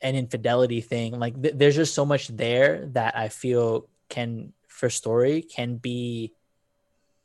an 0.00 0.14
infidelity 0.14 0.80
thing. 0.80 1.18
Like, 1.18 1.40
th- 1.40 1.54
there's 1.56 1.76
just 1.76 1.94
so 1.94 2.04
much 2.04 2.28
there 2.28 2.86
that 2.92 3.16
I 3.16 3.28
feel 3.28 3.88
can 4.08 4.52
for 4.68 4.90
story 4.90 5.42
can 5.42 5.76
be 5.76 6.32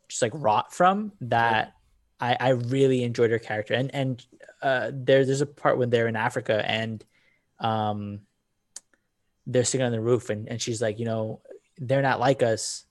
just 0.08 0.22
like 0.22 0.32
rot 0.36 0.74
from 0.74 1.12
that 1.22 1.74
I, 2.20 2.38
I 2.40 2.50
really 2.50 3.04
enjoyed 3.04 3.32
her 3.32 3.40
character. 3.40 3.74
And 3.74 3.94
and 3.94 4.26
uh 4.62 4.92
there 4.94 5.26
there's 5.26 5.42
a 5.42 5.46
part 5.46 5.78
when 5.78 5.90
they're 5.90 6.08
in 6.08 6.16
Africa 6.16 6.64
and 6.66 7.04
um 7.60 8.22
they're 9.46 9.66
sitting 9.66 9.86
on 9.86 9.92
the 9.92 10.00
roof 10.02 10.30
and, 10.30 10.48
and 10.48 10.62
she's 10.62 10.82
like 10.82 11.00
you 11.00 11.06
know 11.06 11.42
they're 11.78 12.02
not 12.02 12.20
like 12.20 12.44
us. 12.44 12.86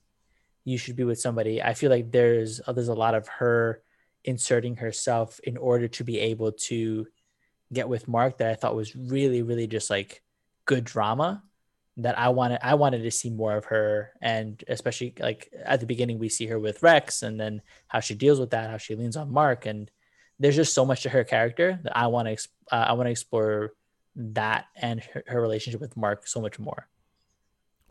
You 0.65 0.79
should 0.79 0.97
be 0.97 1.05
with 1.05 1.21
somebody. 1.21 1.63
I 1.63 1.75
feel 1.75 1.91
like 1.91 2.13
there's 2.13 2.61
uh, 2.67 2.73
there's 2.73 2.89
a 2.89 2.95
lot 2.95 3.15
of 3.15 3.27
her 3.29 3.83
inserting 4.25 4.77
herself 4.77 5.41
in 5.43 5.57
order 5.57 5.89
to 5.89 6.05
be 6.05 6.21
able 6.21 6.53
to 6.53 7.07
get 7.73 7.89
with 7.89 8.07
Mark 8.07 8.39
that 8.39 8.51
I 8.51 8.55
thought 8.55 8.77
was 8.77 8.95
really 8.95 9.43
really 9.43 9.67
just 9.67 9.91
like 9.91 10.23
good 10.67 10.85
drama 10.85 11.43
that 11.99 12.19
I 12.19 12.31
wanted 12.31 12.61
I 12.63 12.75
wanted 12.75 13.03
to 13.03 13.11
see 13.11 13.31
more 13.31 13.57
of 13.57 13.67
her 13.67 14.13
and 14.23 14.63
especially 14.69 15.15
like 15.19 15.53
at 15.65 15.81
the 15.81 15.87
beginning 15.87 16.19
we 16.19 16.29
see 16.29 16.47
her 16.47 16.59
with 16.59 16.83
Rex 16.83 17.23
and 17.23 17.39
then 17.39 17.61
how 17.89 18.01
she 18.01 18.15
deals 18.15 18.41
with 18.41 18.51
that 18.51 18.71
how 18.71 18.79
she 18.79 18.95
leans 18.95 19.17
on 19.17 19.33
Mark 19.33 19.67
and 19.67 19.91
there's 20.39 20.57
just 20.57 20.75
so 20.75 20.85
much 20.85 21.03
to 21.03 21.11
her 21.11 21.23
character 21.25 21.79
that 21.83 21.97
I 21.97 22.07
want 22.07 22.29
to 22.29 22.49
uh, 22.75 22.87
I 22.89 22.93
want 22.95 23.07
to 23.07 23.11
explore 23.11 23.75
that 24.17 24.67
and 24.77 25.01
her, 25.01 25.25
her 25.27 25.41
relationship 25.41 25.81
with 25.81 25.97
Mark 25.97 26.27
so 26.27 26.41
much 26.41 26.59
more. 26.59 26.89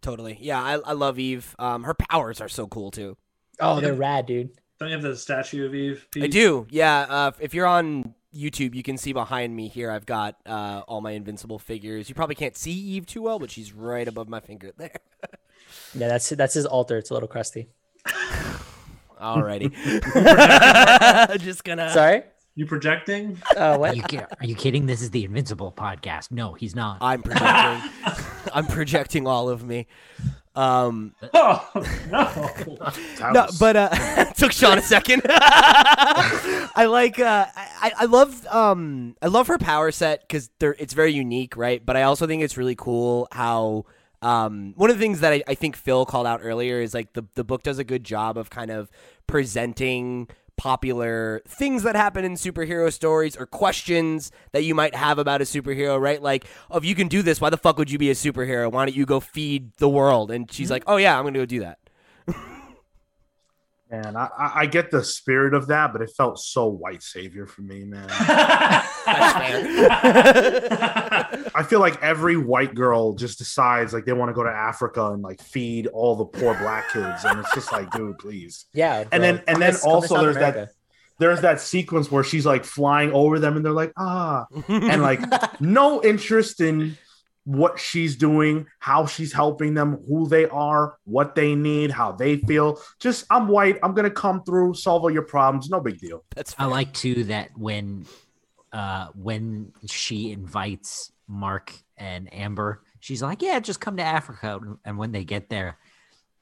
Totally. 0.01 0.37
Yeah, 0.41 0.61
I, 0.61 0.73
I 0.73 0.93
love 0.93 1.19
Eve. 1.19 1.55
Um, 1.59 1.83
her 1.83 1.93
powers 1.93 2.41
are 2.41 2.49
so 2.49 2.67
cool 2.67 2.91
too. 2.91 3.17
Oh, 3.59 3.79
they're 3.79 3.93
rad, 3.93 4.25
dude. 4.25 4.49
Don't 4.79 4.89
you 4.89 4.95
have 4.95 5.03
the 5.03 5.15
statue 5.15 5.67
of 5.67 5.75
Eve? 5.75 6.07
I 6.19 6.25
do. 6.25 6.65
Yeah. 6.71 7.05
Uh, 7.07 7.31
if 7.39 7.53
you're 7.53 7.67
on 7.67 8.15
YouTube, 8.35 8.75
you 8.75 8.83
can 8.83 8.97
see 8.97 9.13
behind 9.13 9.55
me 9.55 9.67
here. 9.67 9.91
I've 9.91 10.05
got 10.05 10.35
uh, 10.45 10.81
all 10.87 11.01
my 11.01 11.11
Invincible 11.11 11.59
figures. 11.59 12.07
You 12.09 12.15
probably 12.15 12.35
can't 12.35 12.55
see 12.55 12.71
Eve 12.71 13.05
too 13.05 13.21
well, 13.21 13.39
but 13.39 13.51
she's 13.51 13.73
right 13.73 14.07
above 14.07 14.27
my 14.29 14.39
finger 14.39 14.71
there. 14.77 14.95
Yeah, 15.93 16.07
that's 16.09 16.27
that's 16.29 16.53
his 16.53 16.65
altar. 16.65 16.97
It's 16.97 17.11
a 17.11 17.13
little 17.13 17.29
crusty. 17.29 17.69
Alrighty. 19.21 19.71
Just 21.39 21.63
gonna. 21.63 21.89
Sorry. 21.91 22.23
You 22.55 22.65
projecting? 22.65 23.41
Uh, 23.55 23.59
Are 23.59 23.79
what? 23.79 23.95
you, 23.95 24.03
ki- 24.03 24.17
are 24.19 24.45
you 24.45 24.55
kidding? 24.55 24.85
This 24.85 25.01
is 25.01 25.11
the 25.11 25.23
Invincible 25.23 25.71
podcast. 25.71 26.31
No, 26.31 26.53
he's 26.53 26.75
not. 26.75 26.97
I'm 26.99 27.21
projecting. 27.23 27.89
I'm 28.53 28.67
projecting 28.67 29.27
all 29.27 29.49
of 29.49 29.63
me. 29.63 29.87
Um, 30.55 31.15
Oh 31.33 31.69
no! 32.11 33.31
No, 33.31 33.47
but 33.59 33.75
uh, 33.75 34.25
took 34.35 34.51
Sean 34.51 34.77
a 34.77 34.81
second. 34.81 35.21
I 35.29 36.87
like. 36.89 37.19
Uh, 37.19 37.45
I 37.55 37.91
I 37.99 38.05
love. 38.05 38.45
Um, 38.47 39.15
I 39.21 39.27
love 39.27 39.47
her 39.47 39.57
power 39.57 39.91
set 39.91 40.21
because 40.21 40.49
they're 40.59 40.75
it's 40.77 40.93
very 40.93 41.13
unique, 41.13 41.55
right? 41.55 41.85
But 41.85 41.95
I 41.95 42.03
also 42.03 42.27
think 42.27 42.43
it's 42.43 42.57
really 42.57 42.75
cool 42.75 43.27
how. 43.31 43.85
Um, 44.23 44.73
one 44.75 44.91
of 44.91 44.97
the 44.97 45.01
things 45.01 45.21
that 45.21 45.33
I, 45.33 45.43
I 45.47 45.55
think 45.55 45.75
Phil 45.75 46.05
called 46.05 46.27
out 46.27 46.41
earlier 46.43 46.79
is 46.79 46.93
like 46.93 47.13
the 47.13 47.23
the 47.33 47.43
book 47.43 47.63
does 47.63 47.79
a 47.79 47.83
good 47.83 48.03
job 48.03 48.37
of 48.37 48.49
kind 48.51 48.69
of 48.69 48.91
presenting 49.25 50.27
popular 50.61 51.41
things 51.47 51.81
that 51.81 51.95
happen 51.95 52.23
in 52.23 52.33
superhero 52.33 52.93
stories 52.93 53.35
or 53.35 53.47
questions 53.47 54.31
that 54.51 54.63
you 54.63 54.75
might 54.75 54.93
have 54.93 55.17
about 55.17 55.41
a 55.41 55.43
superhero, 55.43 55.99
right? 55.99 56.21
Like, 56.21 56.45
oh, 56.69 56.77
if 56.77 56.85
you 56.85 56.93
can 56.93 57.07
do 57.07 57.23
this, 57.23 57.41
why 57.41 57.49
the 57.49 57.57
fuck 57.57 57.79
would 57.79 57.89
you 57.89 57.97
be 57.97 58.11
a 58.11 58.13
superhero? 58.13 58.71
Why 58.71 58.85
don't 58.85 58.95
you 58.95 59.07
go 59.07 59.19
feed 59.19 59.75
the 59.77 59.89
world? 59.89 60.29
And 60.29 60.51
she's 60.51 60.67
mm-hmm. 60.67 60.73
like, 60.73 60.83
oh 60.85 60.97
yeah, 60.97 61.17
I'm 61.17 61.25
gonna 61.25 61.39
go 61.39 61.47
do 61.47 61.61
that. 61.61 61.79
Man, 63.91 64.15
I, 64.15 64.29
I 64.37 64.51
I 64.61 64.65
get 64.65 64.89
the 64.89 65.03
spirit 65.03 65.53
of 65.53 65.67
that, 65.67 65.91
but 65.93 66.01
it 66.01 66.11
felt 66.15 66.39
so 66.39 66.67
white 66.67 67.03
savior 67.03 67.45
for 67.45 67.61
me, 67.61 67.83
man. 67.83 68.07
I 71.53 71.63
feel 71.67 71.79
like 71.79 72.01
every 72.01 72.37
white 72.37 72.73
girl 72.73 73.13
just 73.13 73.37
decides 73.37 73.93
like 73.93 74.05
they 74.05 74.13
want 74.13 74.29
to 74.29 74.33
go 74.33 74.43
to 74.43 74.49
Africa 74.49 75.11
and 75.11 75.21
like 75.21 75.41
feed 75.41 75.87
all 75.87 76.15
the 76.15 76.25
poor 76.25 76.53
black 76.55 76.91
kids, 76.91 77.25
and 77.25 77.39
it's 77.39 77.53
just 77.53 77.71
like, 77.71 77.91
dude, 77.91 78.17
please. 78.19 78.65
Yeah. 78.73 78.99
And 78.99 79.09
bro. 79.09 79.19
then- 79.19 79.43
and 79.47 79.61
then 79.61 79.73
come 79.73 79.91
also 79.91 80.15
South 80.15 80.23
there's 80.23 80.35
that- 80.37 80.69
There's 81.19 81.41
that 81.41 81.59
sequence 81.61 82.09
where 82.09 82.23
she's 82.23 82.45
like 82.47 82.63
flying 82.65 83.11
over 83.11 83.37
them, 83.39 83.55
and 83.55 83.63
they're 83.63 83.71
like, 83.73 83.93
ah, 83.97 84.45
and 84.67 85.01
like 85.03 85.19
no 85.61 86.01
interest 86.03 86.61
in 86.61 86.97
what 87.43 87.79
she's 87.79 88.15
doing, 88.15 88.67
how 88.79 89.05
she's 89.05 89.33
helping 89.33 89.73
them, 89.73 89.97
who 90.07 90.27
they 90.27 90.47
are, 90.47 90.97
what 91.05 91.35
they 91.35 91.55
need, 91.55 91.91
how 91.91 92.11
they 92.11 92.37
feel. 92.37 92.79
Just 92.99 93.25
I'm 93.29 93.47
white. 93.47 93.79
I'm 93.83 93.93
gonna 93.93 94.11
come 94.11 94.43
through, 94.43 94.75
solve 94.75 95.03
all 95.03 95.11
your 95.11 95.23
problems. 95.23 95.69
No 95.69 95.79
big 95.79 95.99
deal. 95.99 96.23
That's 96.35 96.55
I 96.57 96.65
like 96.65 96.93
too 96.93 97.25
that 97.25 97.49
when 97.57 98.05
uh 98.71 99.07
when 99.15 99.71
she 99.87 100.31
invites 100.31 101.11
Mark 101.27 101.73
and 101.97 102.33
Amber, 102.33 102.83
she's 102.99 103.21
like, 103.21 103.41
"Yeah, 103.41 103.59
just 103.59 103.79
come 103.79 103.97
to 103.97 104.03
Africa." 104.03 104.59
And 104.85 104.97
when 104.97 105.11
they 105.11 105.23
get 105.23 105.49
there, 105.49 105.77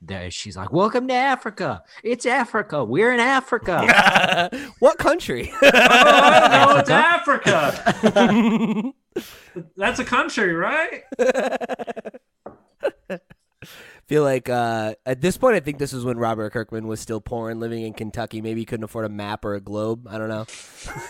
there 0.02 0.32
she's 0.32 0.56
like, 0.56 0.72
"Welcome 0.72 1.08
to 1.08 1.14
Africa. 1.14 1.84
It's 2.04 2.26
Africa. 2.26 2.84
We're 2.84 3.14
in 3.14 3.20
Africa." 3.20 4.50
what 4.80 4.98
country? 4.98 5.52
oh, 5.62 5.70
I 5.72 6.48
don't 6.50 6.70
know. 6.70 6.78
It's 6.78 6.90
Africa. 6.90 8.94
That's 9.76 10.00
a 10.00 10.06
country, 10.06 10.54
right? 10.54 11.04
Feel 14.08 14.24
like 14.24 14.50
uh, 14.50 14.96
at 15.06 15.22
this 15.22 15.38
point, 15.38 15.56
I 15.56 15.60
think 15.60 15.78
this 15.78 15.94
is 15.94 16.04
when 16.04 16.18
Robert 16.18 16.52
Kirkman 16.52 16.88
was 16.88 17.00
still 17.00 17.22
poor 17.22 17.50
and 17.50 17.60
living 17.60 17.84
in 17.84 17.94
Kentucky. 17.94 18.42
Maybe 18.42 18.62
he 18.62 18.66
couldn't 18.66 18.84
afford 18.84 19.06
a 19.06 19.10
map 19.10 19.46
or 19.46 19.56
a 19.56 19.62
globe. 19.62 20.08
I 20.10 20.18
don't 20.18 20.30
know. 20.30 20.46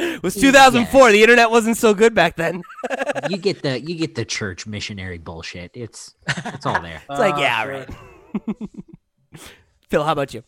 it 0.00 0.22
was 0.22 0.34
2004. 0.34 1.12
The 1.12 1.22
internet 1.22 1.50
wasn't 1.50 1.76
so 1.76 1.94
good 1.94 2.14
back 2.14 2.36
then. 2.36 2.62
you 3.30 3.36
get 3.36 3.62
the 3.62 3.80
you 3.80 3.94
get 3.94 4.14
the 4.14 4.24
church 4.24 4.66
missionary 4.66 5.18
bullshit. 5.18 5.70
It's 5.74 6.14
it's 6.46 6.66
all 6.66 6.80
there. 6.80 7.02
It's 7.10 7.18
like, 7.18 7.34
Uh, 7.34 7.38
yeah, 7.38 7.64
right. 7.64 7.88
Phil, 9.88 10.04
how 10.04 10.12
about 10.12 10.34
you? 10.34 10.42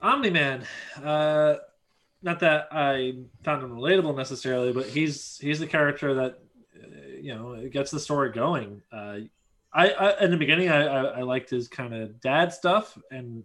Omni 0.00 0.30
Man. 0.30 0.64
Uh, 1.02 1.56
not 2.22 2.40
that 2.40 2.68
I 2.72 3.14
found 3.44 3.62
him 3.62 3.70
relatable 3.70 4.16
necessarily, 4.16 4.72
but 4.72 4.86
he's 4.86 5.38
he's 5.38 5.58
the 5.58 5.66
character 5.66 6.14
that 6.14 6.38
uh, 6.76 6.86
you 7.20 7.34
know 7.34 7.68
gets 7.68 7.90
the 7.90 8.00
story 8.00 8.30
going. 8.30 8.82
Uh, 8.92 9.18
I, 9.72 9.90
I 9.90 10.24
in 10.24 10.30
the 10.30 10.36
beginning 10.36 10.70
I, 10.70 10.86
I, 10.86 11.02
I 11.04 11.22
liked 11.22 11.50
his 11.50 11.68
kind 11.68 11.94
of 11.94 12.20
dad 12.20 12.52
stuff, 12.52 12.96
and 13.10 13.44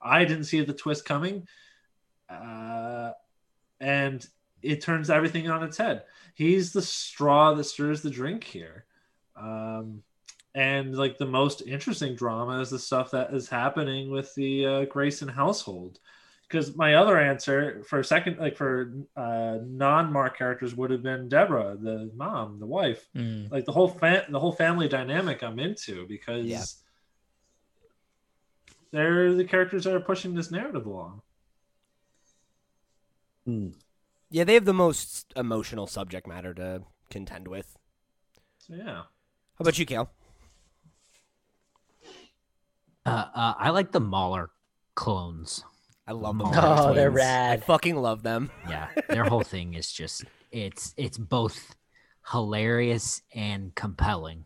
I 0.00 0.24
didn't 0.24 0.44
see 0.44 0.60
the 0.62 0.72
twist 0.72 1.04
coming, 1.04 1.46
uh, 2.28 3.12
and 3.80 4.26
it 4.62 4.80
turns 4.80 5.10
everything 5.10 5.48
on 5.48 5.62
its 5.62 5.76
head. 5.76 6.04
He's 6.34 6.72
the 6.72 6.82
straw 6.82 7.54
that 7.54 7.64
stirs 7.64 8.02
the 8.02 8.10
drink 8.10 8.44
here. 8.44 8.84
Um, 9.36 10.02
and 10.54 10.96
like 10.96 11.18
the 11.18 11.26
most 11.26 11.62
interesting 11.66 12.14
drama 12.14 12.60
is 12.60 12.70
the 12.70 12.78
stuff 12.78 13.10
that 13.10 13.32
is 13.34 13.48
happening 13.48 14.10
with 14.10 14.34
the 14.34 14.66
uh, 14.66 14.84
Grayson 14.86 15.28
household. 15.28 15.98
Because 16.48 16.76
my 16.76 16.94
other 16.94 17.18
answer 17.18 17.82
for 17.88 18.02
second, 18.04 18.38
like 18.38 18.56
for 18.56 18.92
uh, 19.16 19.58
non-Mark 19.64 20.38
characters, 20.38 20.76
would 20.76 20.90
have 20.92 21.02
been 21.02 21.28
Deborah, 21.28 21.76
the 21.80 22.10
mom, 22.14 22.60
the 22.60 22.66
wife, 22.66 23.08
Mm. 23.16 23.50
like 23.50 23.64
the 23.64 23.72
whole 23.72 23.88
fa- 23.88 24.26
the 24.28 24.38
whole 24.38 24.52
family 24.52 24.86
dynamic. 24.88 25.42
I'm 25.42 25.58
into 25.58 26.06
because 26.06 26.46
Yeah. 26.46 26.62
they're 28.92 29.34
the 29.34 29.44
characters 29.44 29.84
that 29.84 29.94
are 29.94 30.00
pushing 30.00 30.34
this 30.34 30.50
narrative 30.52 30.86
along. 30.86 31.22
Yeah, 34.30 34.42
they 34.44 34.54
have 34.54 34.64
the 34.64 34.72
most 34.74 35.32
emotional 35.36 35.86
subject 35.86 36.26
matter 36.26 36.52
to 36.54 36.82
contend 37.10 37.46
with. 37.48 37.76
So 38.58 38.74
yeah, 38.74 39.02
How 39.02 39.60
about 39.60 39.78
you, 39.78 39.86
Cale? 39.86 40.10
Uh, 43.04 43.26
uh, 43.34 43.54
I 43.56 43.70
like 43.70 43.92
the 43.92 44.00
Mauler 44.00 44.50
clones. 44.96 45.64
I 46.06 46.12
love 46.12 46.38
them. 46.38 46.48
Oh, 46.48 46.60
all. 46.60 46.88
Oh, 46.88 46.94
they're 46.94 47.10
twins. 47.10 47.24
I 47.24 47.56
fucking 47.58 47.96
love 47.96 48.22
them. 48.22 48.50
Yeah, 48.68 48.88
their 49.08 49.24
whole 49.24 49.42
thing 49.42 49.74
is 49.74 49.90
just 49.92 50.24
it's 50.52 50.94
it's 50.96 51.18
both 51.18 51.74
hilarious 52.32 53.22
and 53.34 53.74
compelling. 53.74 54.44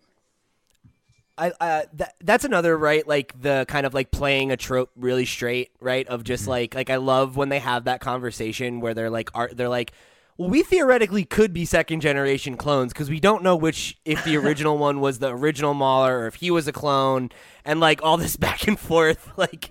I 1.38 1.52
uh, 1.60 1.82
that 1.94 2.14
that's 2.22 2.44
another 2.44 2.76
right 2.76 3.06
like 3.06 3.40
the 3.40 3.64
kind 3.68 3.86
of 3.86 3.94
like 3.94 4.10
playing 4.10 4.52
a 4.52 4.56
trope 4.56 4.90
really 4.94 5.24
straight 5.24 5.70
right 5.80 6.06
of 6.06 6.22
just 6.22 6.46
like 6.46 6.74
like 6.74 6.90
I 6.90 6.96
love 6.96 7.36
when 7.36 7.48
they 7.48 7.60
have 7.60 7.84
that 7.84 8.00
conversation 8.00 8.80
where 8.80 8.92
they're 8.92 9.10
like 9.10 9.30
art 9.34 9.56
they're 9.56 9.68
like 9.70 9.92
well 10.36 10.50
we 10.50 10.62
theoretically 10.62 11.24
could 11.24 11.54
be 11.54 11.64
second 11.64 12.00
generation 12.00 12.58
clones 12.58 12.92
because 12.92 13.08
we 13.08 13.20
don't 13.20 13.42
know 13.42 13.56
which 13.56 13.98
if 14.04 14.22
the 14.24 14.36
original 14.42 14.76
one 14.76 15.00
was 15.00 15.18
the 15.18 15.28
original 15.28 15.72
Mauler 15.72 16.20
or 16.20 16.26
if 16.26 16.34
he 16.36 16.50
was 16.50 16.68
a 16.68 16.72
clone 16.72 17.30
and 17.64 17.80
like 17.80 18.02
all 18.02 18.18
this 18.18 18.36
back 18.46 18.68
and 18.68 18.78
forth 18.78 19.30
like 19.38 19.70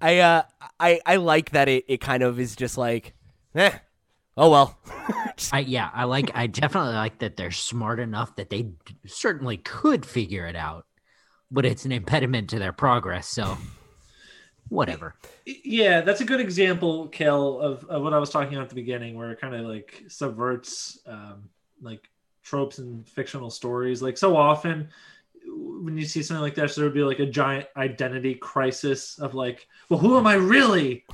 I 0.00 0.18
uh 0.18 0.42
I 0.78 1.00
I 1.06 1.16
like 1.16 1.50
that 1.50 1.68
it 1.68 1.84
it 1.88 2.00
kind 2.00 2.22
of 2.22 2.38
is 2.38 2.56
just 2.56 2.78
like 2.78 3.14
eh 3.54 3.72
oh 4.36 4.50
well 4.50 4.78
I 5.52 5.60
yeah, 5.60 5.90
I 5.94 6.04
like 6.04 6.30
I 6.34 6.46
definitely 6.46 6.94
like 6.94 7.18
that 7.20 7.36
they're 7.36 7.50
smart 7.50 8.00
enough 8.00 8.36
that 8.36 8.50
they 8.50 8.62
d- 8.62 8.76
certainly 9.06 9.56
could 9.56 10.04
figure 10.04 10.46
it 10.46 10.56
out, 10.56 10.86
but 11.50 11.64
it's 11.64 11.84
an 11.84 11.92
impediment 11.92 12.50
to 12.50 12.58
their 12.58 12.72
progress. 12.72 13.28
So 13.28 13.56
whatever. 14.68 15.14
yeah, 15.46 16.00
that's 16.00 16.20
a 16.20 16.24
good 16.24 16.40
example, 16.40 17.08
Cale, 17.08 17.60
of, 17.60 17.84
of 17.84 18.02
what 18.02 18.12
I 18.12 18.18
was 18.18 18.30
talking 18.30 18.54
about 18.54 18.64
at 18.64 18.68
the 18.68 18.74
beginning, 18.74 19.16
where 19.16 19.30
it 19.30 19.40
kind 19.40 19.54
of 19.54 19.66
like 19.66 20.04
subverts 20.08 20.98
um, 21.06 21.48
like 21.80 22.08
tropes 22.42 22.78
in 22.78 23.04
fictional 23.04 23.50
stories. 23.50 24.02
Like 24.02 24.18
so 24.18 24.36
often, 24.36 24.88
when 25.58 25.96
you 25.96 26.04
see 26.06 26.22
something 26.22 26.42
like 26.42 26.54
that, 26.56 26.70
so 26.70 26.80
there 26.80 26.88
would 26.90 26.94
be 26.94 27.02
like 27.02 27.18
a 27.18 27.26
giant 27.26 27.66
identity 27.76 28.34
crisis 28.34 29.18
of 29.18 29.34
like, 29.34 29.66
well, 29.88 29.98
who 29.98 30.16
am 30.18 30.26
I 30.26 30.34
really? 30.34 31.04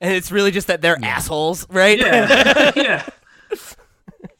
and 0.00 0.14
it's 0.14 0.32
really 0.32 0.50
just 0.50 0.66
that 0.66 0.80
they're 0.82 0.98
assholes 1.02 1.66
right 1.70 1.98
Yeah, 1.98 2.72
yeah. 2.76 3.08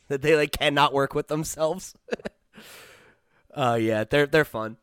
that 0.09 0.23
they 0.23 0.37
like 0.37 0.53
cannot 0.53 0.93
work 0.93 1.15
with 1.15 1.29
themselves. 1.29 1.95
Oh 3.55 3.74
yeah, 3.77 4.05
they're 4.05 4.27
they're 4.27 4.45
fun. 4.45 4.77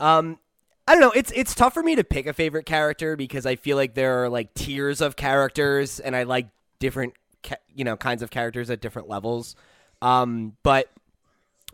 Um, 0.00 0.38
I 0.86 0.92
don't 0.94 1.00
know. 1.00 1.12
It's 1.12 1.32
it's 1.34 1.54
tough 1.54 1.74
for 1.74 1.82
me 1.82 1.94
to 1.96 2.04
pick 2.04 2.26
a 2.26 2.32
favorite 2.32 2.66
character 2.66 3.16
because 3.16 3.46
I 3.46 3.56
feel 3.56 3.76
like 3.76 3.94
there 3.94 4.24
are 4.24 4.28
like 4.28 4.52
tiers 4.54 5.00
of 5.00 5.16
characters, 5.16 6.00
and 6.00 6.14
I 6.16 6.24
like 6.24 6.48
different 6.78 7.14
ca- 7.42 7.56
you 7.74 7.84
know 7.84 7.96
kinds 7.96 8.22
of 8.22 8.30
characters 8.30 8.68
at 8.70 8.80
different 8.80 9.08
levels. 9.08 9.54
Um, 10.00 10.56
but 10.64 10.90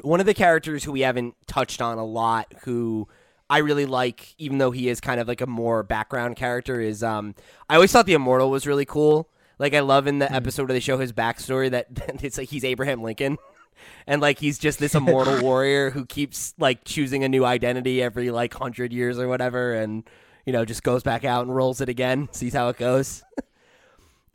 one 0.03 0.21
of 0.21 0.27
the 0.27 0.35
characters 0.35 0.85
who 0.85 0.93
we 0.93 1.01
haven't 1.01 1.35
touched 1.47 1.81
on 1.83 1.99
a 1.99 2.05
lot, 2.05 2.53
who 2.65 3.09
I 3.51 3.59
really 3.59 3.87
like, 3.87 4.35
even 4.39 4.59
though 4.59 4.71
he 4.71 4.89
is 4.89 5.01
kind 5.01 5.21
of 5.21 5.29
like 5.29 5.41
a 5.41 5.47
more 5.47 5.83
background 5.83 6.37
character, 6.37 6.81
is 6.81 7.03
um, 7.03 7.35
I 7.69 7.75
always 7.75 7.93
thought 7.93 8.07
the 8.07 8.15
Immortal 8.15 8.51
was 8.51 8.67
really 8.67 8.85
cool. 8.85 9.29
Like 9.59 9.75
I 9.75 9.81
love 9.81 10.07
in 10.07 10.19
the 10.19 10.33
episode 10.33 10.69
where 10.69 10.75
they 10.75 10.81
show 10.81 10.99
his 10.99 11.13
backstory 11.13 11.71
that 11.71 11.87
it's 12.23 12.39
like 12.39 12.49
he's 12.49 12.65
Abraham 12.65 13.03
Lincoln. 13.03 13.39
and 14.07 14.21
like 14.21 14.39
he's 14.39 14.59
just 14.59 14.79
this 14.79 14.95
immortal 14.95 15.41
warrior 15.43 15.91
who 15.91 16.05
keeps 16.07 16.55
like 16.59 16.85
choosing 16.85 17.25
a 17.25 17.29
new 17.29 17.45
identity 17.45 18.03
every 18.03 18.31
like 18.31 18.55
hundred 18.55 18.93
years 18.93 19.19
or 19.19 19.29
whatever, 19.29 19.75
and 19.75 20.05
you 20.45 20.53
know 20.53 20.65
just 20.65 20.83
goes 20.83 21.03
back 21.03 21.25
out 21.25 21.47
and 21.47 21.55
rolls 21.55 21.81
it 21.81 21.89
again, 21.89 22.29
sees 22.33 22.55
how 22.55 22.69
it 22.69 22.77
goes. 22.77 23.23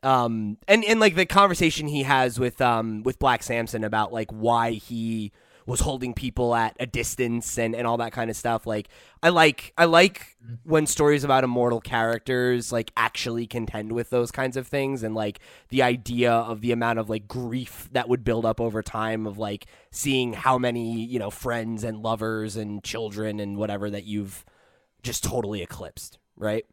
um, 0.04 0.58
and 0.68 0.84
and 0.86 1.00
like 1.00 1.16
the 1.16 1.26
conversation 1.26 1.88
he 1.88 2.04
has 2.04 2.40
with 2.40 2.62
um 2.62 3.04
with 3.04 3.20
Black 3.20 3.44
Samson 3.44 3.84
about 3.84 4.12
like 4.12 4.32
why 4.32 4.72
he 4.72 5.32
was 5.66 5.80
holding 5.80 6.14
people 6.14 6.54
at 6.56 6.76
a 6.80 6.86
distance 6.86 7.58
and, 7.58 7.76
and 7.76 7.88
all 7.88 7.98
that 7.98 8.12
kind 8.12 8.30
of 8.30 8.36
stuff. 8.36 8.68
Like 8.68 8.90
I 9.22 9.30
like 9.30 9.74
I 9.78 9.86
like 9.86 10.38
when 10.64 10.86
stories 10.86 11.24
about 11.24 11.44
immortal 11.44 11.80
characters 11.80 12.72
like 12.72 12.92
actually 12.98 13.48
contend 13.48 13.92
with 13.94 14.10
those 14.10 14.32
kinds 14.32 14.58
of 14.58 14.68
things 14.68 15.04
and 15.04 15.16
like 15.16 15.40
the 15.70 15.82
idea 15.82 16.32
of 16.32 16.62
the 16.62 16.72
amount 16.72 17.00
of 17.00 17.10
like 17.10 17.28
grief 17.28 17.88
that 17.94 18.10
would 18.10 18.24
build 18.24 18.46
up 18.46 18.60
over 18.60 18.82
time 18.82 19.26
of 19.26 19.38
like 19.38 19.66
seeing 19.92 20.34
how 20.34 20.58
many, 20.58 21.04
you 21.06 21.20
know, 21.20 21.30
friends 21.30 21.84
and 21.84 22.02
lovers 22.04 22.56
and 22.58 22.84
children 22.84 23.40
and 23.40 23.58
whatever 23.58 23.90
that 23.90 24.04
you've 24.04 24.46
just 25.02 25.24
totally 25.24 25.62
eclipsed, 25.62 26.18
right? 26.36 26.66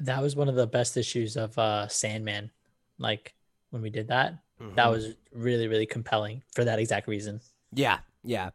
That 0.00 0.22
was 0.22 0.36
one 0.36 0.48
of 0.48 0.54
the 0.54 0.66
best 0.66 0.96
issues 0.96 1.36
of 1.36 1.58
uh, 1.58 1.88
Sandman. 1.88 2.50
Like 2.98 3.34
when 3.70 3.82
we 3.82 3.90
did 3.90 4.08
that, 4.08 4.34
that 4.74 4.86
Mhm. 4.86 4.90
was 4.90 5.14
really, 5.32 5.68
really 5.68 5.86
compelling 5.86 6.42
for 6.54 6.64
that 6.64 6.78
exact 6.78 7.08
reason. 7.08 7.40
Yeah, 7.72 7.98
yeah. 8.24 8.50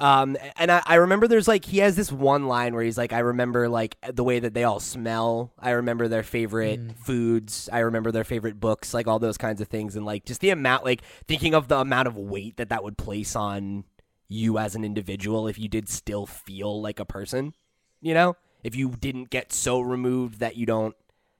Um, 0.00 0.36
and 0.56 0.72
I, 0.72 0.82
I 0.84 0.94
remember 0.96 1.28
there's 1.28 1.46
like 1.46 1.64
he 1.64 1.78
has 1.78 1.94
this 1.94 2.10
one 2.10 2.48
line 2.48 2.74
where 2.74 2.82
he's 2.82 2.98
like, 2.98 3.12
I 3.12 3.20
remember 3.20 3.68
like 3.68 3.96
the 4.12 4.24
way 4.24 4.40
that 4.40 4.52
they 4.52 4.64
all 4.64 4.80
smell. 4.80 5.52
I 5.60 5.70
remember 5.70 6.08
their 6.08 6.24
favorite 6.24 6.80
Mm. 6.80 6.96
foods. 6.96 7.68
I 7.72 7.80
remember 7.80 8.10
their 8.10 8.24
favorite 8.24 8.58
books, 8.58 8.92
like 8.92 9.06
all 9.06 9.20
those 9.20 9.38
kinds 9.38 9.60
of 9.60 9.68
things, 9.68 9.94
and 9.94 10.04
like 10.04 10.24
just 10.24 10.40
the 10.40 10.50
amount, 10.50 10.84
like 10.84 11.02
thinking 11.28 11.54
of 11.54 11.68
the 11.68 11.78
amount 11.78 12.08
of 12.08 12.16
weight 12.16 12.56
that 12.56 12.70
that 12.70 12.82
would 12.82 12.98
place 12.98 13.36
on 13.36 13.84
you 14.28 14.58
as 14.58 14.74
an 14.74 14.82
individual 14.84 15.46
if 15.46 15.56
you 15.58 15.68
did 15.68 15.88
still 15.88 16.26
feel 16.26 16.82
like 16.82 16.98
a 16.98 17.04
person. 17.04 17.54
You 18.00 18.14
know, 18.14 18.36
if 18.64 18.74
you 18.74 18.90
didn't 18.90 19.30
get 19.30 19.52
so 19.52 19.80
removed 19.80 20.40
that 20.40 20.56
you 20.56 20.66
don't, 20.66 20.96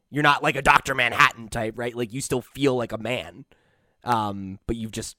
you're 0.08 0.22
not 0.22 0.42
like 0.44 0.54
a 0.54 0.62
Doctor 0.62 0.94
Manhattan 0.94 1.48
type, 1.48 1.74
right? 1.76 1.96
Like 1.96 2.12
you 2.12 2.20
still 2.20 2.42
feel 2.42 2.76
like 2.76 2.92
a 2.92 2.98
man, 2.98 3.44
um, 4.04 4.60
but 4.68 4.76
you've 4.76 4.92
just 4.92 5.16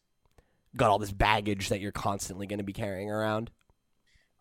got 0.75 0.89
all 0.89 0.99
this 0.99 1.11
baggage 1.11 1.69
that 1.69 1.81
you're 1.81 1.91
constantly 1.91 2.47
going 2.47 2.59
to 2.59 2.63
be 2.63 2.73
carrying 2.73 3.09
around. 3.09 3.49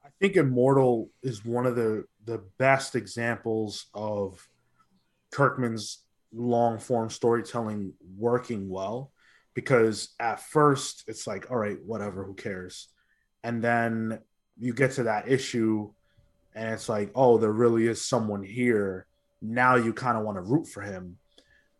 I 0.05 0.09
think 0.21 0.37
Immortal 0.37 1.11
is 1.23 1.45
one 1.45 1.67
of 1.67 1.77
the 1.77 2.05
the 2.25 2.43
best 2.59 2.95
examples 2.95 3.87
of 3.95 4.47
Kirkman's 5.33 6.05
long 6.33 6.79
form 6.79 7.11
storytelling 7.11 7.93
working 8.17 8.69
well 8.69 9.13
because 9.55 10.11
at 10.21 10.41
first 10.41 11.05
it's 11.07 11.27
like 11.27 11.51
all 11.51 11.57
right 11.57 11.79
whatever 11.85 12.25
who 12.25 12.35
cares? 12.35 12.89
And 13.45 13.63
then 13.63 14.21
you 14.59 14.73
get 14.73 14.93
to 14.93 15.05
that 15.05 15.29
issue 15.29 15.93
and 16.55 16.73
it's 16.73 16.89
like 16.89 17.11
oh 17.15 17.39
there 17.39 17.53
really 17.53 17.87
is 17.87 18.05
someone 18.05 18.43
here. 18.43 19.07
Now 19.41 19.75
you 19.75 19.93
kind 19.93 20.17
of 20.17 20.25
want 20.25 20.37
to 20.37 20.43
root 20.43 20.69
for 20.69 20.83
him. 20.83 21.19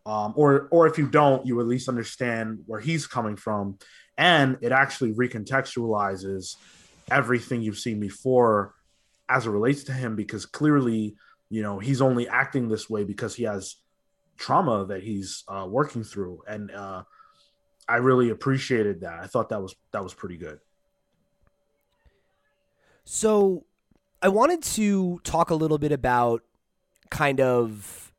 Um, 0.05 0.33
or 0.35 0.67
or 0.71 0.85
if 0.85 0.97
you 0.97 1.07
don't 1.07 1.45
you 1.45 1.59
at 1.61 1.67
least 1.67 1.87
understand 1.87 2.59
where 2.65 2.81
he's 2.81 3.07
coming 3.07 3.37
from 3.37 3.77
and 4.17 4.57
it 4.61 4.71
actually 4.71 5.13
recontextualizes 5.13 6.55
everything 7.11 7.61
you've 7.61 7.79
seen 7.79 7.99
before 7.99 8.73
as 9.29 9.45
it 9.45 9.49
relates 9.49 9.83
to 9.85 9.93
him 9.93 10.15
because 10.15 10.45
clearly 10.45 11.15
you 11.49 11.61
know 11.61 11.79
he's 11.79 12.01
only 12.01 12.27
acting 12.27 12.67
this 12.67 12.89
way 12.89 13.03
because 13.03 13.35
he 13.35 13.43
has 13.43 13.77
trauma 14.37 14.85
that 14.85 15.03
he's 15.03 15.43
uh, 15.47 15.65
working 15.67 16.03
through. 16.03 16.41
And 16.47 16.71
uh, 16.71 17.03
i 17.87 17.97
really 17.97 18.29
appreciated 18.29 19.01
that. 19.01 19.19
I 19.19 19.27
thought 19.27 19.49
that 19.49 19.61
was 19.61 19.75
that 19.91 20.03
was 20.03 20.13
pretty 20.13 20.37
good. 20.37 20.59
So, 23.05 23.65
I 24.21 24.29
wanted 24.29 24.63
to 24.63 25.19
talk 25.23 25.49
a 25.49 25.55
little 25.55 25.77
bit 25.77 25.91
about 25.91 26.41
kind 27.09 27.41
of 27.41 28.13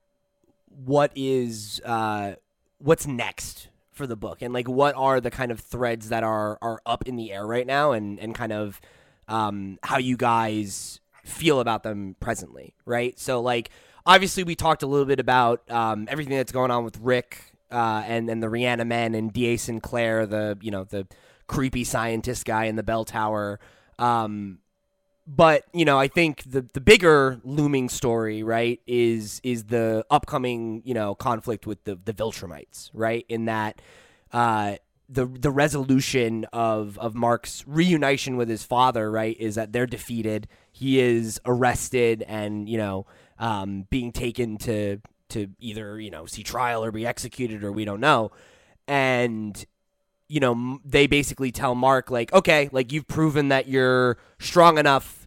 what 0.68 1.10
is 1.14 1.80
uh, 1.84 2.34
what's 2.78 3.06
next 3.06 3.68
for 3.94 4.06
the 4.06 4.16
book, 4.16 4.42
and 4.42 4.52
like 4.52 4.68
what 4.68 4.94
are 4.96 5.20
the 5.20 5.30
kind 5.30 5.50
of 5.50 5.60
threads 5.60 6.08
that 6.08 6.22
are 6.22 6.58
are 6.60 6.80
up 6.84 7.06
in 7.06 7.16
the 7.16 7.32
air 7.32 7.46
right 7.46 7.66
now, 7.66 7.92
and 7.92 8.18
and 8.18 8.34
kind 8.34 8.52
of 8.52 8.80
um, 9.28 9.78
how 9.82 9.98
you 9.98 10.16
guys 10.16 11.00
feel 11.24 11.60
about 11.60 11.82
them 11.82 12.16
presently, 12.20 12.74
right? 12.84 13.18
So, 13.18 13.40
like 13.40 13.70
obviously, 14.06 14.44
we 14.44 14.54
talked 14.54 14.82
a 14.82 14.86
little 14.86 15.06
bit 15.06 15.20
about 15.20 15.68
um, 15.70 16.06
everything 16.10 16.36
that's 16.36 16.52
going 16.52 16.70
on 16.70 16.84
with 16.84 16.98
Rick 16.98 17.52
uh, 17.70 18.02
and 18.06 18.28
and 18.28 18.42
the 18.42 18.48
Reanimen 18.48 19.16
and 19.16 19.32
D.A. 19.32 19.56
Sinclair, 19.56 20.26
the 20.26 20.58
you 20.60 20.70
know 20.70 20.84
the 20.84 21.06
creepy 21.46 21.84
scientist 21.84 22.44
guy 22.44 22.64
in 22.64 22.76
the 22.76 22.82
bell 22.82 23.04
tower. 23.04 23.60
Um, 23.98 24.58
but 25.26 25.64
you 25.72 25.84
know, 25.84 25.98
I 25.98 26.08
think 26.08 26.42
the 26.44 26.66
the 26.72 26.80
bigger 26.80 27.40
looming 27.44 27.88
story, 27.88 28.42
right, 28.42 28.80
is 28.86 29.40
is 29.42 29.64
the 29.64 30.04
upcoming 30.10 30.82
you 30.84 30.94
know 30.94 31.14
conflict 31.14 31.66
with 31.66 31.84
the 31.84 31.98
the 32.04 32.12
Viltrumites, 32.12 32.90
right? 32.92 33.24
In 33.28 33.46
that, 33.46 33.80
uh, 34.32 34.76
the 35.08 35.26
the 35.26 35.50
resolution 35.50 36.44
of 36.52 36.98
of 36.98 37.14
Mark's 37.14 37.64
reunition 37.66 38.36
with 38.36 38.48
his 38.48 38.64
father, 38.64 39.10
right, 39.10 39.36
is 39.40 39.54
that 39.54 39.72
they're 39.72 39.86
defeated. 39.86 40.46
He 40.72 41.00
is 41.00 41.40
arrested 41.46 42.22
and 42.26 42.68
you 42.68 42.76
know 42.76 43.06
um, 43.38 43.86
being 43.88 44.12
taken 44.12 44.58
to 44.58 45.00
to 45.30 45.48
either 45.58 45.98
you 45.98 46.10
know 46.10 46.26
see 46.26 46.42
trial 46.42 46.84
or 46.84 46.92
be 46.92 47.06
executed 47.06 47.64
or 47.64 47.72
we 47.72 47.86
don't 47.86 48.00
know, 48.00 48.30
and 48.86 49.64
you 50.28 50.40
know 50.40 50.78
they 50.84 51.06
basically 51.06 51.52
tell 51.52 51.74
Mark 51.74 52.10
like 52.10 52.32
okay 52.32 52.68
like 52.72 52.92
you've 52.92 53.06
proven 53.06 53.48
that 53.48 53.68
you're 53.68 54.16
strong 54.38 54.78
enough 54.78 55.24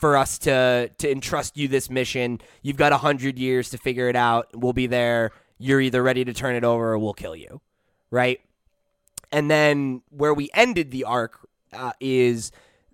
for 0.00 0.16
us 0.16 0.38
to 0.38 0.90
to 0.98 1.10
entrust 1.10 1.56
you 1.56 1.68
this 1.68 1.90
mission. 1.90 2.40
You've 2.62 2.78
got 2.78 2.92
a 2.92 2.96
hundred 2.96 3.38
years 3.38 3.70
to 3.70 3.78
figure 3.78 4.08
it 4.08 4.16
out. 4.16 4.48
We'll 4.54 4.72
be 4.72 4.86
there. 4.86 5.30
You're 5.58 5.80
either 5.80 6.02
ready 6.02 6.24
to 6.24 6.32
turn 6.32 6.56
it 6.56 6.64
over 6.64 6.92
or 6.92 6.98
we'll 6.98 7.12
kill 7.12 7.36
you. 7.36 7.60
Right? 8.10 8.40
And 9.30 9.50
then 9.50 10.02
where 10.08 10.32
we 10.34 10.48
ended 10.54 10.90
the 10.90 11.04
arc 11.04 11.38
uh, 11.72 11.92
is 12.00 12.50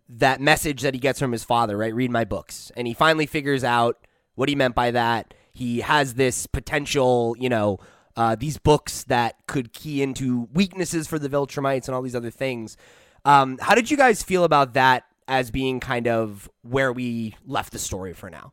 that 0.09 0.41
message 0.41 0.83
that 0.83 0.95
he 0.95 1.01
gets 1.01 1.19
from 1.19 1.33
his 1.33 1.45
father 1.45 1.77
right? 1.77 1.95
Read 1.95 2.11
my 2.11 2.24
books. 2.24 2.73
And 2.77 2.87
he 2.87 2.93
finally 2.93 3.27
figures 3.27 3.62
out 3.62 4.07
what 4.35 4.49
he 4.49 4.57
meant 4.57 4.74
by 4.74 4.91
that. 4.91 5.33
He 5.53 5.81
has 5.81 6.15
this 6.15 6.47
potential 6.49 7.37
you 7.39 7.49
know 7.49 7.78
uh, 8.16 8.34
these 8.34 8.59
books 8.59 9.05
that 9.05 9.36
could 9.47 9.72
key 9.72 10.02
into 10.02 10.48
weaknesses 10.52 11.06
for 11.06 11.18
the 11.18 11.28
Viltrumites 11.28 11.86
and 11.86 11.94
all 11.94 12.02
these 12.02 12.16
other 12.16 12.30
things. 12.30 12.76
Um, 13.24 13.59
how 13.60 13.74
did 13.74 13.90
you 13.90 13.97
guys 13.97 14.22
feel 14.22 14.44
about 14.44 14.74
that 14.74 15.05
as 15.28 15.51
being 15.51 15.80
kind 15.80 16.06
of 16.06 16.48
where 16.62 16.93
we 16.93 17.36
left 17.47 17.72
the 17.72 17.78
story 17.78 18.14
for 18.14 18.30
now? 18.30 18.52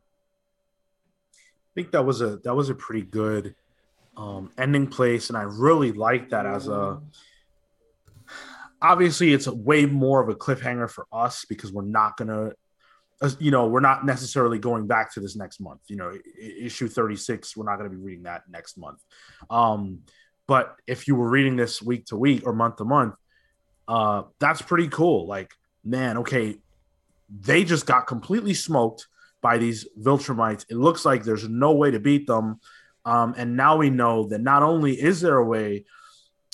I 1.36 1.74
think 1.76 1.92
that 1.92 2.04
was 2.04 2.22
a 2.22 2.38
that 2.38 2.54
was 2.54 2.70
a 2.70 2.76
pretty 2.76 3.02
good 3.02 3.56
um, 4.16 4.52
ending 4.58 4.88
place, 4.88 5.30
and 5.30 5.38
I 5.38 5.44
really 5.44 5.92
like 5.92 6.30
that 6.30 6.46
as 6.46 6.68
a. 6.68 7.02
Obviously, 8.82 9.34
it's 9.34 9.48
a 9.48 9.56
way 9.56 9.86
more 9.86 10.22
of 10.22 10.28
a 10.28 10.36
cliffhanger 10.36 10.90
for 10.90 11.08
us 11.12 11.46
because 11.46 11.72
we're 11.72 11.84
not 11.84 12.18
gonna, 12.18 12.52
you 13.40 13.52
know, 13.52 13.68
we're 13.68 13.80
not 13.80 14.06
necessarily 14.06 14.60
going 14.60 14.88
back 14.88 15.14
to 15.14 15.20
this 15.20 15.36
next 15.36 15.60
month. 15.60 15.82
You 15.88 15.96
know, 15.96 16.18
issue 16.40 16.88
thirty 16.88 17.16
six, 17.16 17.56
we're 17.56 17.66
not 17.66 17.78
gonna 17.78 17.90
be 17.90 17.98
reading 17.98 18.24
that 18.24 18.44
next 18.50 18.78
month. 18.78 19.00
Um, 19.50 20.00
but 20.48 20.76
if 20.88 21.08
you 21.08 21.16
were 21.16 21.30
reading 21.30 21.56
this 21.56 21.82
week 21.82 22.06
to 22.08 22.18
week 22.18 22.46
or 22.46 22.54
month 22.54 22.78
to 22.78 22.86
month, 22.86 23.16
uh, 23.88 24.24
that's 24.40 24.62
pretty 24.62 24.90
cool. 24.90 25.26
Like, 25.26 25.52
man, 25.84 26.18
okay, 26.18 26.58
they 27.30 27.64
just 27.64 27.86
got 27.86 28.08
completely 28.08 28.54
smoked 28.54 29.08
by 29.42 29.58
these 29.58 29.88
Viltrumites. 30.00 30.66
It 30.70 30.76
looks 30.78 31.06
like 31.06 31.24
there's 31.24 31.48
no 31.48 31.74
way 31.74 31.92
to 31.92 32.00
beat 32.00 32.28
them. 32.28 32.60
Um, 33.06 33.34
and 33.38 33.58
now 33.58 33.78
we 33.78 33.90
know 33.90 34.28
that 34.28 34.40
not 34.40 34.64
only 34.64 34.94
is 34.94 35.22
there 35.22 35.38
a 35.38 35.46
way, 35.46 35.86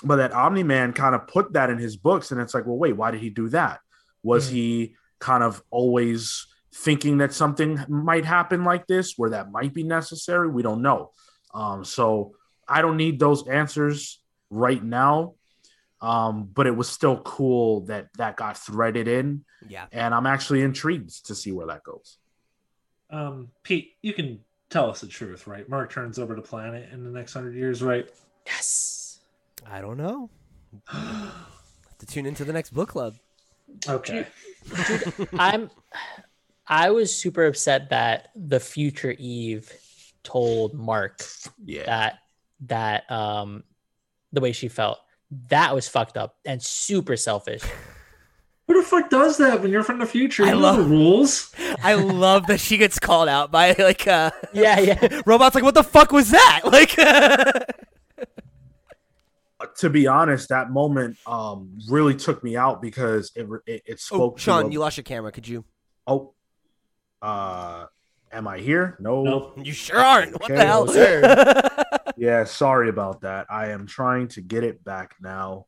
but 0.03 0.15
that 0.17 0.31
Omni 0.33 0.63
Man 0.63 0.93
kind 0.93 1.13
of 1.13 1.27
put 1.27 1.53
that 1.53 1.69
in 1.69 1.77
his 1.77 1.97
books. 1.97 2.31
And 2.31 2.39
it's 2.41 2.53
like, 2.53 2.65
well, 2.65 2.77
wait, 2.77 2.93
why 2.93 3.11
did 3.11 3.21
he 3.21 3.29
do 3.29 3.49
that? 3.49 3.79
Was 4.23 4.49
Mm. 4.49 4.53
he 4.53 4.95
kind 5.19 5.43
of 5.43 5.61
always 5.69 6.47
thinking 6.73 7.17
that 7.19 7.33
something 7.33 7.83
might 7.87 8.25
happen 8.25 8.63
like 8.63 8.87
this, 8.87 9.13
where 9.17 9.31
that 9.31 9.51
might 9.51 9.73
be 9.73 9.83
necessary? 9.83 10.49
We 10.49 10.61
don't 10.63 10.81
know. 10.81 11.11
Um, 11.53 11.83
so 11.83 12.35
I 12.67 12.81
don't 12.81 12.97
need 12.97 13.19
those 13.19 13.47
answers 13.47 14.21
right 14.49 14.83
now. 14.83 15.33
Um, 16.01 16.49
but 16.53 16.65
it 16.65 16.75
was 16.75 16.87
still 16.87 17.19
cool 17.23 17.81
that 17.87 18.07
that 18.17 18.37
got 18.37 18.57
threaded 18.57 19.09
in 19.09 19.43
Yeah. 19.67 19.85
and 19.91 20.13
I'm 20.15 20.25
actually 20.27 20.61
intrigued 20.61 21.25
to 21.25 21.35
see 21.35 21.51
where 21.51 21.67
that 21.67 21.83
goes. 21.83 22.17
Um, 23.09 23.49
Pete, 23.63 23.93
you 24.01 24.13
can 24.13 24.39
tell 24.69 24.89
us 24.89 25.01
the 25.01 25.07
truth, 25.07 25.45
right? 25.45 25.67
Mark 25.67 25.91
turns 25.91 26.17
over 26.17 26.35
the 26.35 26.41
planet 26.41 26.87
in 26.93 27.03
the 27.03 27.09
next 27.09 27.33
hundred 27.33 27.55
years, 27.55 27.83
right? 27.83 28.07
Yes. 28.45 29.19
I 29.69 29.81
don't 29.81 29.97
know. 29.97 30.29
Have 30.87 31.97
to 31.99 32.05
tune 32.05 32.25
into 32.25 32.45
the 32.45 32.53
next 32.53 32.69
book 32.69 32.87
club. 32.89 33.15
Okay. 33.87 34.25
Dude, 34.87 35.29
I'm 35.37 35.69
I 36.69 36.91
was 36.91 37.13
super 37.15 37.45
upset 37.47 37.89
that 37.89 38.29
the 38.35 38.59
future 38.59 39.15
Eve 39.17 39.71
told 40.23 40.73
Mark 40.75 41.21
Yeah, 41.65 41.85
that 41.85 42.19
that 42.67 43.11
um 43.11 43.63
the 44.31 44.41
way 44.41 44.51
she 44.51 44.67
felt 44.67 44.99
That 45.47 45.73
was 45.73 45.87
fucked 45.87 46.17
up 46.17 46.35
and 46.45 46.61
super 46.61 47.17
selfish. 47.17 47.63
Who 48.67 48.79
the 48.79 48.87
fuck 48.87 49.09
does 49.09 49.37
that 49.37 49.61
when 49.63 49.71
you're 49.71 49.81
from 49.81 49.97
the 49.97 50.05
future? 50.05 50.43
I 50.43 50.49
You 50.49 50.53
know 50.53 50.59
love- 50.59 50.77
the 50.77 50.83
rules. 50.83 51.55
I 51.83 51.95
love 51.95 52.45
that 52.47 52.59
she 52.59 52.77
gets 52.77 52.99
called 52.99 53.27
out 53.27 53.51
by 53.51 53.73
like 53.79 54.05
uh 54.07 54.29
Yeah, 54.53 54.79
yeah. 54.79 55.21
robots 55.25 55.55
like 55.55 55.63
what 55.63 55.73
the 55.73 55.83
fuck 55.83 56.11
was 56.11 56.29
that? 56.31 56.61
Like 56.65 56.95
to 59.77 59.89
be 59.89 60.07
honest, 60.07 60.49
that 60.49 60.71
moment 60.71 61.17
um 61.25 61.77
really 61.89 62.15
took 62.15 62.43
me 62.43 62.55
out 62.55 62.81
because 62.81 63.31
it 63.35 63.47
it, 63.65 63.81
it 63.85 63.99
spoke. 63.99 64.33
Oh, 64.33 64.35
to 64.35 64.41
Sean, 64.41 64.65
a- 64.67 64.69
you 64.69 64.79
lost 64.79 64.97
your 64.97 65.03
camera. 65.03 65.31
Could 65.31 65.47
you? 65.47 65.65
Oh, 66.07 66.33
uh, 67.21 67.85
am 68.31 68.47
I 68.47 68.59
here? 68.59 68.97
No. 68.99 69.23
Nope. 69.23 69.53
You 69.63 69.73
sure 69.73 69.99
aren't. 69.99 70.33
What 70.33 70.43
Okay, 70.45 70.55
the 70.55 70.65
hell? 70.65 70.85
well, 70.85 70.93
sir. 70.93 71.83
Yeah, 72.17 72.43
sorry 72.43 72.89
about 72.89 73.21
that. 73.21 73.47
I 73.49 73.69
am 73.69 73.85
trying 73.87 74.27
to 74.29 74.41
get 74.41 74.63
it 74.63 74.83
back 74.83 75.15
now. 75.21 75.65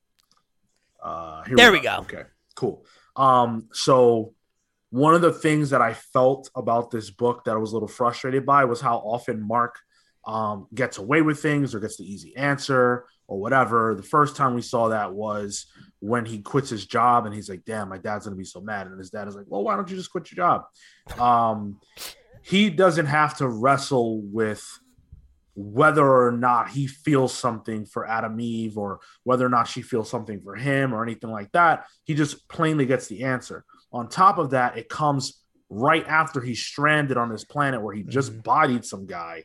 Uh, 1.01 1.43
here 1.43 1.55
There 1.55 1.71
we 1.71 1.79
go. 1.79 1.97
Okay, 2.01 2.23
cool. 2.55 2.85
Um, 3.15 3.67
so 3.73 4.33
one 4.89 5.15
of 5.15 5.21
the 5.21 5.31
things 5.33 5.69
that 5.71 5.81
I 5.81 5.93
felt 5.93 6.49
about 6.55 6.91
this 6.91 7.09
book 7.09 7.45
that 7.45 7.51
I 7.51 7.57
was 7.57 7.71
a 7.71 7.73
little 7.75 7.87
frustrated 7.87 8.45
by 8.45 8.65
was 8.65 8.81
how 8.81 8.97
often 8.97 9.41
Mark 9.45 9.79
um, 10.25 10.67
gets 10.73 10.97
away 10.97 11.21
with 11.21 11.41
things 11.41 11.73
or 11.73 11.79
gets 11.79 11.97
the 11.97 12.03
easy 12.03 12.35
answer 12.35 13.05
or 13.27 13.39
whatever. 13.39 13.95
The 13.95 14.03
first 14.03 14.35
time 14.35 14.53
we 14.53 14.61
saw 14.61 14.89
that 14.89 15.13
was 15.13 15.65
when 16.01 16.25
he 16.25 16.39
quits 16.41 16.69
his 16.69 16.85
job 16.85 17.25
and 17.25 17.33
he's 17.33 17.47
like, 17.47 17.63
"Damn, 17.63 17.87
my 17.87 17.97
dad's 17.97 18.25
gonna 18.25 18.35
be 18.35 18.43
so 18.43 18.59
mad," 18.59 18.87
and 18.87 18.99
his 18.99 19.11
dad 19.11 19.27
is 19.27 19.35
like, 19.35 19.45
"Well, 19.47 19.63
why 19.63 19.75
don't 19.75 19.89
you 19.89 19.95
just 19.95 20.11
quit 20.11 20.31
your 20.31 20.35
job?" 20.35 20.65
Um, 21.19 21.79
he 22.41 22.69
doesn't 22.69 23.05
have 23.05 23.37
to 23.37 23.47
wrestle 23.47 24.21
with 24.21 24.65
whether 25.53 26.05
or 26.05 26.31
not 26.31 26.69
he 26.69 26.87
feels 26.87 27.33
something 27.33 27.85
for 27.85 28.07
Atom 28.07 28.39
Eve 28.39 28.77
or 28.77 28.99
whether 29.23 29.45
or 29.45 29.49
not 29.49 29.67
she 29.67 29.81
feels 29.81 30.09
something 30.09 30.41
for 30.41 30.55
him 30.55 30.93
or 30.93 31.03
anything 31.03 31.29
like 31.29 31.51
that. 31.51 31.85
He 32.03 32.15
just 32.15 32.47
plainly 32.49 32.85
gets 32.85 33.07
the 33.07 33.23
answer. 33.23 33.63
On 33.91 34.07
top 34.07 34.37
of 34.37 34.51
that, 34.51 34.77
it 34.77 34.89
comes 34.89 35.43
right 35.69 36.07
after 36.07 36.41
he's 36.41 36.63
stranded 36.63 37.17
on 37.17 37.29
this 37.29 37.43
planet 37.43 37.81
where 37.81 37.93
he 37.93 38.01
just 38.03 38.33
Mhm. 38.33 38.43
bodied 38.43 38.85
some 38.85 39.05
guy 39.05 39.43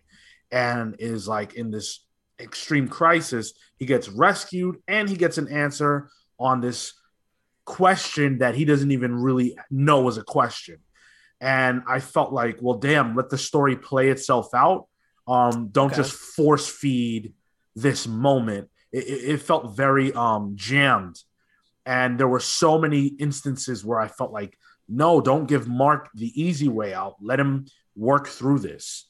and 0.50 0.96
is 1.00 1.28
like 1.28 1.54
in 1.54 1.70
this 1.70 2.06
extreme 2.40 2.88
crisis. 2.88 3.52
He 3.76 3.84
gets 3.84 4.08
rescued 4.08 4.82
and 4.86 5.08
he 5.08 5.16
gets 5.16 5.38
an 5.38 5.48
answer 5.48 6.08
on 6.38 6.60
this 6.60 6.92
question 7.64 8.38
that 8.38 8.54
he 8.54 8.64
doesn't 8.64 8.90
even 8.92 9.14
really 9.14 9.56
know 9.70 10.08
is 10.08 10.18
a 10.18 10.22
question. 10.22 10.78
And 11.40 11.82
I 11.86 12.00
felt 12.00 12.32
like, 12.32 12.58
well, 12.60 12.78
damn, 12.78 13.14
let 13.14 13.28
the 13.28 13.38
story 13.38 13.76
play 13.76 14.08
itself 14.08 14.54
out. 14.54 14.86
Um, 15.28 15.68
don't 15.68 15.88
Okay. 15.88 15.96
just 15.96 16.12
force 16.12 16.68
feed 16.68 17.34
this 17.74 18.06
moment. 18.06 18.70
It, 18.92 19.04
it, 19.04 19.30
it 19.34 19.42
felt 19.42 19.76
very 19.76 20.12
um 20.12 20.52
jammed. 20.54 21.22
And 21.84 22.18
there 22.18 22.28
were 22.28 22.40
so 22.40 22.78
many 22.78 23.06
instances 23.06 23.84
where 23.84 24.00
I 24.00 24.08
felt 24.08 24.32
like, 24.32 24.58
no, 24.88 25.20
don't 25.20 25.46
give 25.46 25.68
Mark 25.68 26.08
the 26.14 26.32
easy 26.40 26.68
way 26.68 26.94
out. 26.94 27.16
Let 27.20 27.38
him 27.40 27.66
work 27.94 28.28
through 28.28 28.60
this. 28.60 29.08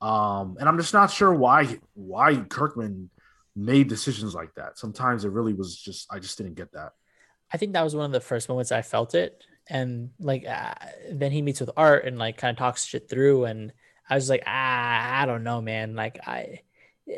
Um, 0.00 0.56
and 0.58 0.68
I'm 0.68 0.78
just 0.78 0.94
not 0.94 1.10
sure 1.10 1.32
why 1.34 1.78
why 1.94 2.36
Kirkman 2.36 3.10
made 3.58 3.88
decisions 3.88 4.34
like 4.34 4.54
that. 4.54 4.78
Sometimes 4.78 5.24
it 5.24 5.32
really 5.32 5.52
was 5.52 5.76
just 5.76 6.06
I 6.12 6.20
just 6.20 6.38
didn't 6.38 6.54
get 6.54 6.72
that. 6.72 6.92
I 7.52 7.56
think 7.56 7.72
that 7.72 7.82
was 7.82 7.96
one 7.96 8.06
of 8.06 8.12
the 8.12 8.20
first 8.20 8.48
moments 8.48 8.72
I 8.72 8.82
felt 8.82 9.14
it. 9.14 9.42
And 9.68 10.10
like, 10.18 10.46
uh, 10.46 10.74
then 11.10 11.32
he 11.32 11.42
meets 11.42 11.60
with 11.60 11.70
Art 11.76 12.04
and 12.04 12.18
like 12.18 12.36
kind 12.36 12.50
of 12.50 12.58
talks 12.58 12.84
shit 12.84 13.08
through. 13.08 13.44
And 13.44 13.72
I 14.08 14.14
was 14.14 14.30
like, 14.30 14.44
ah, 14.46 15.20
I 15.20 15.26
don't 15.26 15.44
know, 15.44 15.60
man. 15.60 15.94
Like, 15.94 16.18
I 16.26 16.60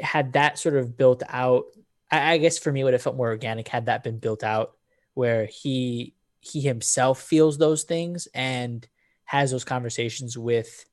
had 0.02 0.32
that 0.32 0.58
sort 0.58 0.76
of 0.76 0.96
built 0.96 1.22
out. 1.28 1.66
I, 2.10 2.32
I 2.32 2.38
guess 2.38 2.58
for 2.58 2.72
me, 2.72 2.82
would 2.84 2.92
have 2.92 3.02
felt 3.02 3.16
more 3.16 3.28
organic 3.28 3.68
had 3.68 3.86
that 3.86 4.02
been 4.02 4.18
built 4.18 4.42
out 4.42 4.76
where 5.14 5.46
he 5.46 6.14
he 6.40 6.60
himself 6.60 7.20
feels 7.20 7.58
those 7.58 7.82
things 7.82 8.26
and 8.34 8.86
has 9.24 9.50
those 9.50 9.64
conversations 9.64 10.38
with 10.38 10.84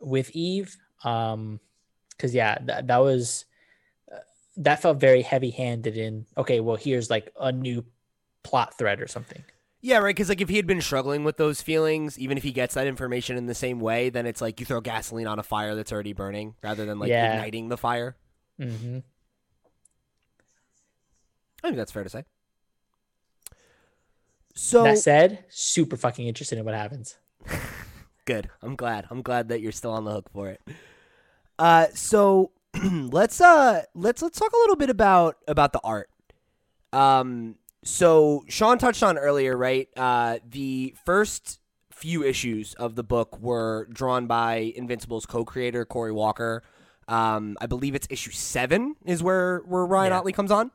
with 0.00 0.30
Eve. 0.32 0.76
Um, 1.02 1.60
because 2.10 2.34
yeah, 2.34 2.58
that 2.66 2.88
that 2.88 2.98
was 2.98 3.44
that 4.60 4.80
felt 4.80 4.98
very 5.00 5.22
heavy 5.22 5.50
handed 5.50 5.96
in. 5.96 6.26
Okay, 6.38 6.60
well, 6.60 6.76
here's 6.76 7.10
like 7.10 7.32
a 7.40 7.50
new 7.52 7.84
plot 8.44 8.76
thread 8.78 9.00
or 9.00 9.06
something. 9.08 9.42
Yeah, 9.82 9.96
right. 9.98 10.14
Because 10.14 10.28
like 10.28 10.40
if 10.42 10.48
he 10.48 10.56
had 10.56 10.66
been 10.66 10.80
struggling 10.82 11.24
with 11.24 11.36
those 11.38 11.62
feelings, 11.62 12.18
even 12.18 12.36
if 12.36 12.42
he 12.44 12.52
gets 12.52 12.74
that 12.74 12.86
information 12.86 13.36
in 13.36 13.46
the 13.46 13.54
same 13.54 13.80
way, 13.80 14.10
then 14.10 14.26
it's 14.26 14.40
like 14.42 14.60
you 14.60 14.66
throw 14.66 14.80
gasoline 14.80 15.26
on 15.26 15.38
a 15.38 15.42
fire 15.42 15.74
that's 15.74 15.90
already 15.92 16.12
burning, 16.12 16.54
rather 16.62 16.84
than 16.84 16.98
like 16.98 17.08
Yeah. 17.08 17.32
igniting 17.34 17.68
the 17.70 17.78
fire. 17.78 18.16
Mm-hmm. 18.60 18.98
I 21.62 21.68
think 21.68 21.76
that's 21.76 21.92
fair 21.92 22.04
to 22.04 22.10
say. 22.10 22.24
So 24.54 24.82
that 24.84 24.98
said, 24.98 25.44
super 25.48 25.96
fucking 25.96 26.26
interested 26.26 26.58
in 26.58 26.64
what 26.64 26.74
happens. 26.74 27.16
good. 28.26 28.50
I'm 28.62 28.76
glad. 28.76 29.06
I'm 29.10 29.22
glad 29.22 29.48
that 29.48 29.60
you're 29.60 29.72
still 29.72 29.92
on 29.92 30.04
the 30.04 30.12
hook 30.12 30.28
for 30.32 30.48
it. 30.48 30.60
Uh, 31.58 31.86
so 31.94 32.50
let's 32.82 33.40
uh 33.40 33.82
let's 33.94 34.22
let's 34.22 34.38
talk 34.38 34.52
a 34.52 34.56
little 34.58 34.76
bit 34.76 34.90
about 34.90 35.36
about 35.48 35.72
the 35.72 35.80
art. 35.82 36.08
Um, 36.92 37.56
so 37.84 38.44
Sean 38.48 38.78
touched 38.78 39.02
on 39.02 39.16
earlier, 39.18 39.56
right? 39.56 39.88
Uh, 39.96 40.38
the 40.48 40.94
first 41.04 41.60
few 41.92 42.22
issues 42.24 42.74
of 42.74 42.94
the 42.94 43.02
book 43.04 43.38
were 43.40 43.86
drawn 43.92 44.26
by 44.26 44.72
Invincible's 44.76 45.26
co-creator 45.26 45.84
Cory 45.84 46.12
Walker. 46.12 46.62
Um, 47.08 47.56
I 47.60 47.66
believe 47.66 47.94
it's 47.94 48.06
issue 48.10 48.30
seven 48.30 48.94
is 49.04 49.22
where 49.22 49.58
where 49.66 49.84
Ryan 49.84 50.12
Yeah. 50.12 50.18
Ottley 50.18 50.32
comes 50.32 50.50
on, 50.50 50.70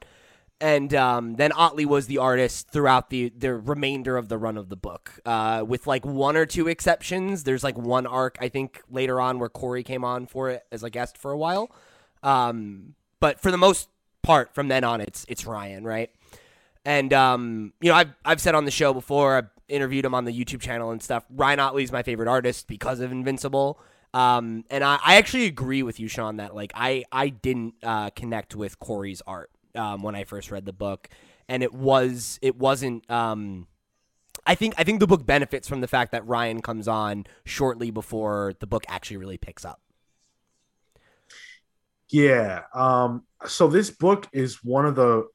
and 0.62 0.94
um, 0.94 1.36
then 1.36 1.52
Ottley 1.52 1.86
was 1.86 2.08
the 2.08 2.18
artist 2.18 2.70
throughout 2.70 3.10
the 3.10 3.30
the 3.30 3.54
remainder 3.54 4.18
of 4.18 4.30
the 4.30 4.38
run 4.38 4.58
of 4.58 4.70
the 4.70 4.76
book, 4.76 5.20
uh, 5.26 5.64
with 5.68 5.86
like 5.86 6.06
one 6.06 6.38
or 6.38 6.46
two 6.46 6.68
exceptions. 6.68 7.44
There's 7.44 7.64
like 7.64 7.78
one 7.78 8.06
arc 8.06 8.38
I 8.40 8.50
think 8.50 8.82
later 8.90 9.20
on 9.20 9.40
where 9.40 9.50
Cory 9.50 9.84
came 9.84 10.04
on 10.04 10.28
for 10.28 10.50
it 10.50 10.64
as 10.72 10.84
a 10.84 10.90
guest 10.90 11.18
for 11.18 11.32
a 11.32 11.38
while, 11.38 11.70
um, 12.24 12.96
but 13.20 13.42
for 13.42 13.52
the 13.52 13.58
most 13.58 13.90
part 14.24 14.56
from 14.56 14.70
then 14.70 14.84
on 14.84 15.02
it's 15.02 15.26
it's 15.28 15.46
Ryan, 15.46 15.84
right? 15.84 16.10
And 16.86 17.12
um, 17.12 17.74
you 17.82 17.90
know, 17.90 17.96
I've 17.96 18.14
I've 18.24 18.42
said 18.42 18.56
on 18.56 18.66
the 18.66 18.72
show 18.72 18.94
before, 18.94 19.36
I've 19.38 19.50
interviewed 19.68 20.06
him 20.06 20.16
on 20.16 20.26
the 20.26 20.32
YouTube 20.32 20.62
channel 20.62 20.92
and 20.92 21.02
stuff. 21.04 21.26
Ryan 21.30 21.60
Ottley's 21.60 21.92
my 21.92 22.04
favorite 22.04 22.30
artist 22.30 22.68
because 22.68 23.00
of 23.02 23.12
Invincible. 23.12 23.80
Um, 24.14 24.64
and 24.70 24.82
I, 24.82 24.98
I 25.04 25.16
actually 25.18 25.46
agree 25.46 25.84
with 25.84 26.00
you, 26.00 26.08
Sean, 26.08 26.38
that 26.38 26.56
like 26.56 26.72
I 26.76 27.04
I 27.12 27.28
didn't 27.30 27.74
uh, 27.84 28.12
connect 28.12 28.56
with 28.56 28.80
Cory's 28.80 29.22
art 29.28 29.50
um, 29.76 30.02
when 30.02 30.16
I 30.16 30.24
first 30.24 30.52
read 30.52 30.66
the 30.66 30.74
book, 30.74 31.10
and 31.48 31.64
it 31.64 31.74
was 31.74 32.40
it 32.42 32.58
wasn't. 32.58 33.10
Um, 33.10 33.68
I 34.46 34.56
think 34.56 34.76
I 34.78 34.84
think 34.84 35.00
the 35.00 35.08
book 35.08 35.26
benefits 35.26 35.68
from 35.68 35.82
the 35.82 35.88
fact 35.88 36.12
that 36.12 36.26
Ryan 36.28 36.62
comes 36.62 36.88
on 36.88 37.26
shortly 37.46 37.92
before 37.92 38.54
the 38.60 38.68
book 38.68 38.86
actually 38.88 39.18
really 39.18 39.38
picks 39.38 39.66
up. 39.66 39.82
Yeah. 42.10 42.62
Um, 42.74 43.24
so 43.48 43.68
this 43.68 43.90
book 43.90 44.28
is 44.32 44.64
one 44.64 44.86
of 44.86 44.96
the 44.96 45.28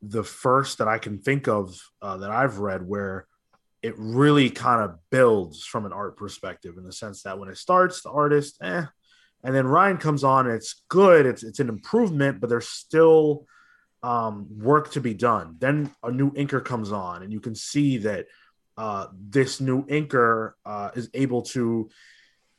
the 0.00 0.24
first 0.24 0.78
that 0.78 0.88
I 0.88 0.98
can 0.98 1.18
think 1.18 1.48
of 1.48 1.78
uh, 2.00 2.18
that 2.18 2.30
I've 2.30 2.58
read 2.58 2.86
where 2.86 3.26
it 3.82 3.94
really 3.96 4.50
kind 4.50 4.82
of 4.82 4.98
builds 5.10 5.64
from 5.64 5.86
an 5.86 5.92
art 5.92 6.16
perspective 6.16 6.76
in 6.76 6.84
the 6.84 6.92
sense 6.92 7.22
that 7.22 7.38
when 7.38 7.48
it 7.48 7.56
starts, 7.56 8.02
the 8.02 8.10
artist, 8.10 8.58
eh, 8.62 8.84
and 9.44 9.54
then 9.54 9.66
Ryan 9.66 9.98
comes 9.98 10.24
on, 10.24 10.50
it's 10.50 10.84
good, 10.88 11.26
it's 11.26 11.42
it's 11.42 11.60
an 11.60 11.68
improvement, 11.68 12.40
but 12.40 12.48
there's 12.50 12.68
still 12.68 13.46
um, 14.02 14.46
work 14.58 14.90
to 14.92 15.00
be 15.00 15.14
done. 15.14 15.56
Then 15.58 15.90
a 16.02 16.10
new 16.10 16.30
inker 16.32 16.64
comes 16.64 16.92
on, 16.92 17.22
and 17.22 17.32
you 17.32 17.40
can 17.40 17.54
see 17.54 17.98
that 17.98 18.26
uh, 18.76 19.06
this 19.12 19.60
new 19.60 19.84
inker 19.86 20.52
uh, 20.64 20.90
is 20.94 21.10
able 21.14 21.42
to 21.42 21.90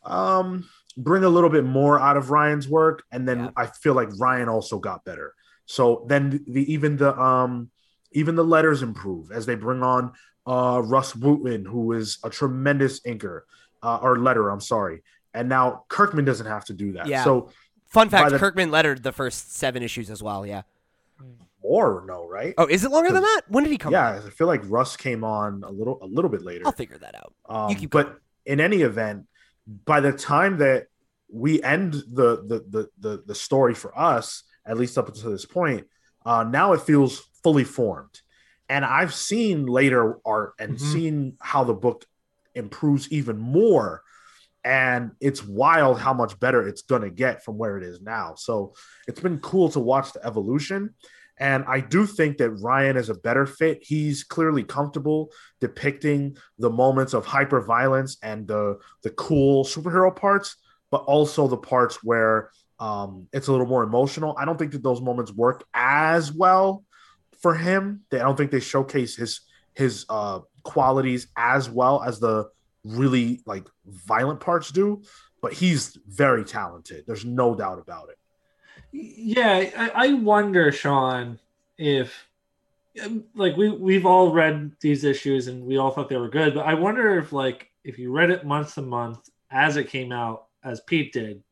um, 0.04 0.68
bring 0.98 1.24
a 1.24 1.30
little 1.30 1.50
bit 1.50 1.64
more 1.64 2.00
out 2.00 2.18
of 2.18 2.30
Ryan's 2.30 2.68
work, 2.68 3.04
and 3.12 3.28
then 3.28 3.40
Yeah. 3.46 3.50
I 3.56 3.66
feel 3.68 3.94
like 3.94 4.10
Ryan 4.18 4.50
also 4.50 4.80
got 4.80 5.06
better. 5.06 5.34
So 5.66 6.06
then 6.08 6.44
the 6.48 6.72
even 6.74 6.98
the 6.98 7.18
um 7.20 7.70
even 8.12 8.36
the 8.36 8.44
letters 8.44 8.82
improve 8.82 9.32
as 9.32 9.46
they 9.46 9.54
bring 9.56 9.84
on 9.84 10.14
uh 10.48 10.82
Rus 10.84 11.14
Wooton, 11.14 11.66
who 11.66 11.92
is 11.94 12.18
a 12.24 12.30
tremendous 12.30 13.02
inker 13.02 13.42
uh, 13.84 13.98
or 14.02 14.18
letter. 14.18 14.50
I'm 14.50 14.62
sorry, 14.62 15.04
and 15.34 15.48
now 15.48 15.86
Kirkman 15.88 16.26
doesn't 16.26 16.48
have 16.48 16.66
to 16.66 16.74
do 16.74 16.94
that. 16.94 17.06
Yeah. 17.08 17.24
So 17.24 17.50
Fun 17.86 18.10
fact: 18.10 18.32
the- 18.32 18.40
Kirkman 18.40 18.72
lettered 18.72 19.04
the 19.04 19.12
first 19.12 19.54
seven 19.54 19.84
issues 19.84 20.10
as 20.10 20.24
well. 20.24 20.44
Yeah. 20.46 20.64
More 21.62 22.00
or 22.02 22.06
no, 22.06 22.28
right? 22.28 22.54
Oh, 22.58 22.66
is 22.66 22.86
it 22.86 22.92
longer 22.92 23.12
than 23.12 23.22
that? 23.22 23.42
When 23.50 23.64
did 23.64 23.72
he 23.72 23.78
come? 23.78 23.92
yeah, 23.92 24.12
on? 24.18 24.28
I 24.28 24.30
feel 24.30 24.48
like 24.48 24.62
Rus 24.66 24.96
came 24.96 25.24
on 25.24 25.64
a 25.64 25.72
little 25.72 26.00
a 26.02 26.06
little 26.06 26.30
bit 26.30 26.42
later. 26.42 26.66
I'll 26.66 26.72
figure 26.72 26.98
that 27.00 27.16
out. 27.16 27.34
Um, 27.48 27.70
You 27.70 27.76
keep 27.76 27.90
but 27.92 28.18
in 28.46 28.60
any 28.60 28.82
event, 28.82 29.28
by 29.86 30.00
the 30.00 30.14
time 30.14 30.58
that 30.60 30.88
we 31.32 31.62
end 31.62 31.94
the 31.94 32.44
the 32.48 32.66
the 32.70 32.90
the, 33.00 33.24
the 33.26 33.36
story 33.36 33.74
for 33.76 33.98
us, 33.98 34.44
at 34.66 34.78
least 34.78 34.98
up 34.98 35.08
until 35.10 35.32
this 35.32 35.46
point, 35.46 35.86
uh, 36.26 36.44
now 36.44 36.74
it 36.74 36.82
feels 36.82 37.20
fully 37.44 37.66
formed. 37.66 38.22
And 38.70 38.86
I've 38.86 39.14
seen 39.14 39.66
later 39.66 40.20
art 40.26 40.54
and 40.60 40.76
Mhm. 40.76 40.80
seen 40.80 41.38
how 41.42 41.64
the 41.66 41.74
book 41.74 42.06
improves 42.56 43.12
even 43.12 43.38
more. 43.38 44.04
And 44.64 45.12
it's 45.22 45.44
wild 45.44 46.00
how 46.00 46.14
much 46.14 46.40
better 46.40 46.68
it's 46.68 46.82
gonna 46.84 47.10
get 47.10 47.44
from 47.44 47.58
where 47.58 47.78
it 47.78 47.84
is 47.84 48.02
now. 48.02 48.36
So 48.36 48.74
it's 49.08 49.22
been 49.22 49.40
cool 49.40 49.70
to 49.70 49.80
watch 49.80 50.14
the 50.14 50.26
evolution. 50.26 50.96
And 51.40 51.64
I 51.68 51.80
do 51.80 52.06
think 52.06 52.38
that 52.38 52.52
Ryan 52.52 52.98
is 52.98 53.10
a 53.10 53.14
better 53.14 53.46
fit. 53.46 53.80
He's 53.82 54.24
clearly 54.24 54.64
comfortable 54.64 55.32
depicting 55.62 56.38
the 56.58 56.70
moments 56.70 57.14
of 57.14 57.26
hyper 57.26 57.62
violence 57.62 58.18
and 58.22 58.48
the 58.48 58.78
the 59.04 59.10
cool 59.12 59.64
superhero 59.64 60.14
parts, 60.14 60.58
but 60.92 61.04
also 61.04 61.48
the 61.48 61.58
parts 61.58 62.04
where 62.04 62.52
um, 62.80 63.28
it's 63.34 63.48
a 63.48 63.52
little 63.52 63.68
more 63.68 63.84
emotional. 63.84 64.36
I 64.38 64.46
don't 64.46 64.58
think 64.58 64.74
that 64.74 64.84
those 64.84 65.02
moments 65.02 65.32
work 65.32 65.66
as 65.74 66.32
well 66.32 66.84
for 67.42 67.56
him. 67.56 68.02
They, 68.10 68.20
I 68.20 68.24
don't 68.24 68.38
think 68.38 68.52
they 68.52 68.60
showcase 68.60 69.16
his 69.16 69.42
his 69.76 70.06
uh, 70.10 70.40
qualities 70.64 71.28
as 71.38 71.70
well 71.70 72.04
as 72.04 72.20
the 72.20 72.50
really 72.84 73.42
like 73.46 73.66
violent 73.86 74.42
parts 74.42 74.72
do. 74.72 75.04
But 75.42 75.54
he's 75.54 75.98
very 76.06 76.44
talented. 76.44 77.06
There's 77.08 77.24
no 77.24 77.56
doubt 77.56 77.80
about 77.80 78.10
it. 78.10 78.19
Yeah, 78.92 79.70
I, 79.78 80.08
I 80.08 80.14
wonder, 80.14 80.72
Sean, 80.72 81.40
if 81.78 82.28
um, 83.04 83.24
like 83.36 83.56
we 83.56 83.70
we've 83.70 84.06
all 84.06 84.32
read 84.32 84.72
these 84.82 85.04
issues 85.04 85.48
and 85.48 85.64
we 85.66 85.78
all 85.78 85.92
thought 85.92 86.10
they 86.10 86.18
were 86.18 86.30
good, 86.30 86.56
but 86.56 86.66
I 86.66 86.74
wonder 86.74 87.18
if 87.20 87.32
like 87.32 87.70
if 87.84 88.00
you 88.00 88.12
read 88.12 88.32
it 88.32 88.46
month 88.46 88.76
to 88.76 88.82
month 88.82 89.30
as 89.52 89.78
it 89.78 89.90
came 89.90 90.12
out, 90.12 90.46
as 90.64 90.82
Pete 90.82 91.14
did, 91.14 91.44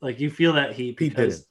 like 0.00 0.20
you 0.20 0.30
feel 0.30 0.52
that 0.54 0.72
heat. 0.72 0.96
Pete 0.96 1.16
didn't. 1.16 1.44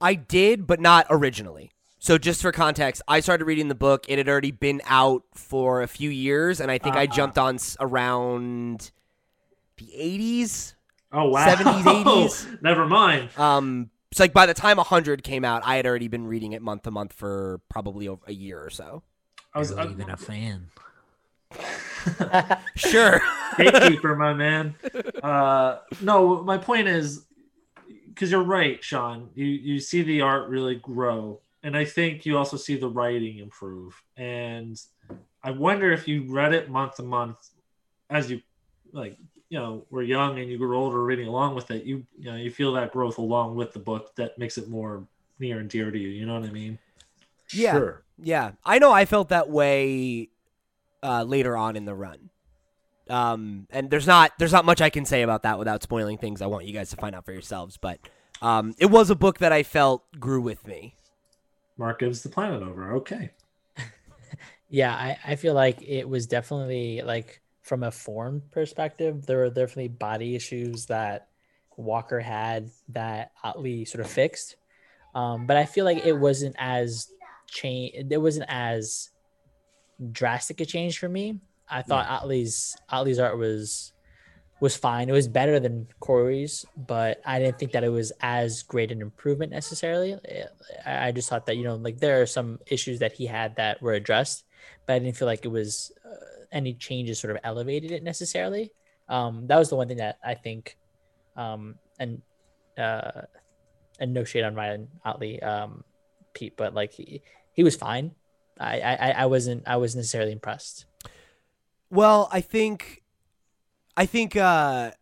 I 0.00 0.14
did, 0.14 0.66
but 0.66 0.80
not 0.80 1.06
originally. 1.10 1.70
So 1.98 2.16
just 2.16 2.40
for 2.40 2.50
context, 2.50 3.02
I 3.06 3.20
started 3.20 3.44
reading 3.44 3.68
the 3.68 3.74
book. 3.74 4.06
It 4.08 4.16
had 4.16 4.28
already 4.28 4.52
been 4.52 4.80
out 4.86 5.22
for 5.34 5.82
a 5.82 5.86
few 5.86 6.08
years, 6.08 6.58
and 6.60 6.70
I 6.70 6.78
think 6.78 6.96
I 6.96 7.00
Uh-uh. 7.00 7.06
jumped 7.06 7.38
on 7.38 7.58
around 7.78 8.90
the 9.76 9.92
80s. 9.94 10.74
Oh 11.12 11.28
wow, 11.28 11.46
70s, 11.46 11.82
80s. 12.04 12.62
Never 12.62 12.86
mind. 12.86 13.36
Um, 13.36 13.90
so 14.12 14.24
like 14.24 14.32
by 14.32 14.46
the 14.46 14.54
time 14.54 14.76
100 14.76 15.22
came 15.22 15.44
out, 15.44 15.62
I 15.64 15.76
had 15.76 15.86
already 15.86 16.08
been 16.08 16.26
reading 16.26 16.52
it 16.52 16.62
month 16.62 16.82
to 16.82 16.90
month 16.90 17.12
for 17.12 17.60
probably 17.68 18.08
over 18.08 18.22
a 18.26 18.32
year 18.32 18.60
or 18.60 18.70
so. 18.70 19.02
I 19.54 19.58
was 19.58 19.72
Barely 19.72 19.92
even 19.92 20.10
a 20.10 20.16
fan. 20.16 20.68
Sure. 22.76 23.20
gatekeeper, 23.58 24.16
my 24.16 24.32
man. 24.32 24.74
Uh, 25.22 25.78
no, 26.00 26.42
my 26.42 26.56
point 26.56 26.88
is 26.88 27.26
because 28.08 28.30
you're 28.30 28.42
right, 28.42 28.82
Sean. 28.82 29.28
You 29.34 29.46
you 29.46 29.80
see 29.80 30.02
the 30.02 30.22
art 30.22 30.48
really 30.48 30.76
grow, 30.76 31.40
and 31.62 31.76
I 31.76 31.84
think 31.84 32.24
you 32.24 32.38
also 32.38 32.56
see 32.56 32.76
the 32.76 32.88
writing 32.88 33.38
improve. 33.38 34.02
And 34.16 34.80
I 35.42 35.50
wonder 35.50 35.92
if 35.92 36.08
you 36.08 36.24
read 36.32 36.54
it 36.54 36.70
month 36.70 36.96
to 36.96 37.02
month 37.02 37.38
as 38.08 38.30
you 38.30 38.40
like, 38.92 39.16
you 39.50 39.58
know, 39.58 39.84
were 39.90 40.02
young 40.02 40.38
and 40.38 40.48
you 40.48 40.56
grew 40.56 40.78
older 40.78 41.04
reading 41.04 41.28
along 41.28 41.56
with 41.56 41.70
it. 41.70 41.84
You 41.84 42.06
you 42.18 42.30
know 42.30 42.36
you 42.36 42.50
feel 42.50 42.72
that 42.74 42.92
growth 42.92 43.18
along 43.18 43.56
with 43.56 43.72
the 43.72 43.80
book 43.80 44.14
that 44.14 44.38
makes 44.38 44.56
it 44.56 44.68
more 44.68 45.04
near 45.38 45.58
and 45.58 45.68
dear 45.68 45.90
to 45.90 45.98
you. 45.98 46.08
You 46.08 46.24
know 46.24 46.40
what 46.40 46.48
I 46.48 46.52
mean? 46.52 46.78
Yeah. 47.52 47.72
Sure. 47.72 48.02
Yeah, 48.22 48.52
I 48.64 48.78
know. 48.78 48.92
I 48.92 49.04
felt 49.04 49.30
that 49.30 49.50
way 49.50 50.30
uh, 51.02 51.24
later 51.24 51.56
on 51.56 51.76
in 51.76 51.84
the 51.84 51.94
run. 51.94 52.30
Um, 53.08 53.66
and 53.70 53.90
there's 53.90 54.06
not 54.06 54.32
there's 54.38 54.52
not 54.52 54.64
much 54.64 54.80
I 54.80 54.88
can 54.88 55.04
say 55.04 55.22
about 55.22 55.42
that 55.42 55.58
without 55.58 55.82
spoiling 55.82 56.16
things. 56.16 56.40
I 56.40 56.46
want 56.46 56.64
you 56.66 56.72
guys 56.72 56.90
to 56.90 56.96
find 56.96 57.14
out 57.14 57.24
for 57.24 57.32
yourselves. 57.32 57.76
But 57.76 57.98
um, 58.40 58.74
it 58.78 58.86
was 58.86 59.10
a 59.10 59.16
book 59.16 59.38
that 59.38 59.52
I 59.52 59.64
felt 59.64 60.04
grew 60.20 60.40
with 60.40 60.64
me. 60.64 60.94
Mark 61.76 61.98
gives 61.98 62.22
the 62.22 62.28
planet 62.28 62.62
over. 62.62 62.94
Okay. 62.94 63.30
Yeah, 64.72 64.94
I, 64.94 65.18
I 65.26 65.34
feel 65.34 65.52
like 65.54 65.82
it 65.82 66.08
was 66.08 66.28
definitely 66.28 67.02
like 67.02 67.42
from 67.62 67.82
a 67.82 67.90
form 67.90 68.42
perspective, 68.50 69.26
there 69.26 69.38
were 69.38 69.50
definitely 69.50 69.88
body 69.88 70.34
issues 70.34 70.86
that 70.86 71.28
Walker 71.76 72.20
had 72.20 72.70
that 72.90 73.32
Ottley 73.42 73.84
sort 73.84 74.04
of 74.04 74.10
fixed. 74.10 74.56
Um, 75.14 75.46
but 75.46 75.56
I 75.56 75.64
feel 75.64 75.84
like 75.84 76.04
it 76.04 76.12
wasn't 76.12 76.56
as 76.58 77.10
change 77.46 77.94
it 78.10 78.20
wasn't 78.20 78.46
as 78.48 79.10
drastic 80.12 80.60
a 80.60 80.64
change 80.64 80.98
for 80.98 81.08
me. 81.08 81.40
I 81.68 81.82
thought 81.82 82.06
Ottley's 82.08 82.76
Ottley's 82.88 83.18
art 83.18 83.38
was 83.38 83.92
was 84.60 84.76
fine. 84.76 85.08
It 85.08 85.12
was 85.12 85.26
better 85.26 85.58
than 85.58 85.88
Cory's, 86.00 86.66
but 86.76 87.20
I 87.24 87.38
didn't 87.38 87.58
think 87.58 87.72
that 87.72 87.82
it 87.82 87.88
was 87.88 88.12
as 88.20 88.62
great 88.62 88.92
an 88.92 89.00
improvement 89.00 89.52
necessarily. 89.52 90.16
I 90.86 91.08
I 91.08 91.12
just 91.12 91.28
thought 91.28 91.46
that 91.46 91.56
you 91.56 91.64
know, 91.64 91.76
like 91.76 91.98
there 91.98 92.20
are 92.22 92.26
some 92.26 92.58
issues 92.66 93.00
that 93.00 93.12
he 93.12 93.26
had 93.26 93.56
that 93.56 93.82
were 93.82 93.94
addressed, 93.94 94.44
but 94.86 94.94
I 94.94 94.98
didn't 94.98 95.16
feel 95.16 95.26
like 95.26 95.44
it 95.44 95.48
was 95.48 95.92
uh, 96.04 96.39
any 96.52 96.74
changes 96.74 97.18
sort 97.18 97.30
of 97.30 97.38
elevated 97.44 97.90
it 97.90 98.02
necessarily. 98.02 98.72
Um, 99.08 99.46
that 99.48 99.58
was 99.58 99.70
the 99.70 99.76
one 99.76 99.88
thing 99.88 99.98
that 99.98 100.18
I 100.24 100.34
think, 100.34 100.76
um, 101.36 101.76
and 101.98 102.22
uh, 102.78 103.22
and 103.98 104.14
no 104.14 104.24
shade 104.24 104.44
on 104.44 104.54
Ryan 104.54 104.88
Ottley, 105.04 105.42
um, 105.42 105.84
Pete, 106.32 106.56
but 106.56 106.74
like 106.74 106.92
he, 106.92 107.22
he 107.52 107.62
was 107.62 107.76
fine. 107.76 108.12
I, 108.58 108.80
I 108.80 109.10
I 109.22 109.26
wasn't 109.26 109.66
I 109.66 109.76
wasn't 109.76 110.00
necessarily 110.00 110.32
impressed. 110.32 110.86
Well, 111.90 112.28
I 112.30 112.40
think, 112.40 113.02
I 113.96 114.06
think, 114.06 114.36
uh, 114.36 114.92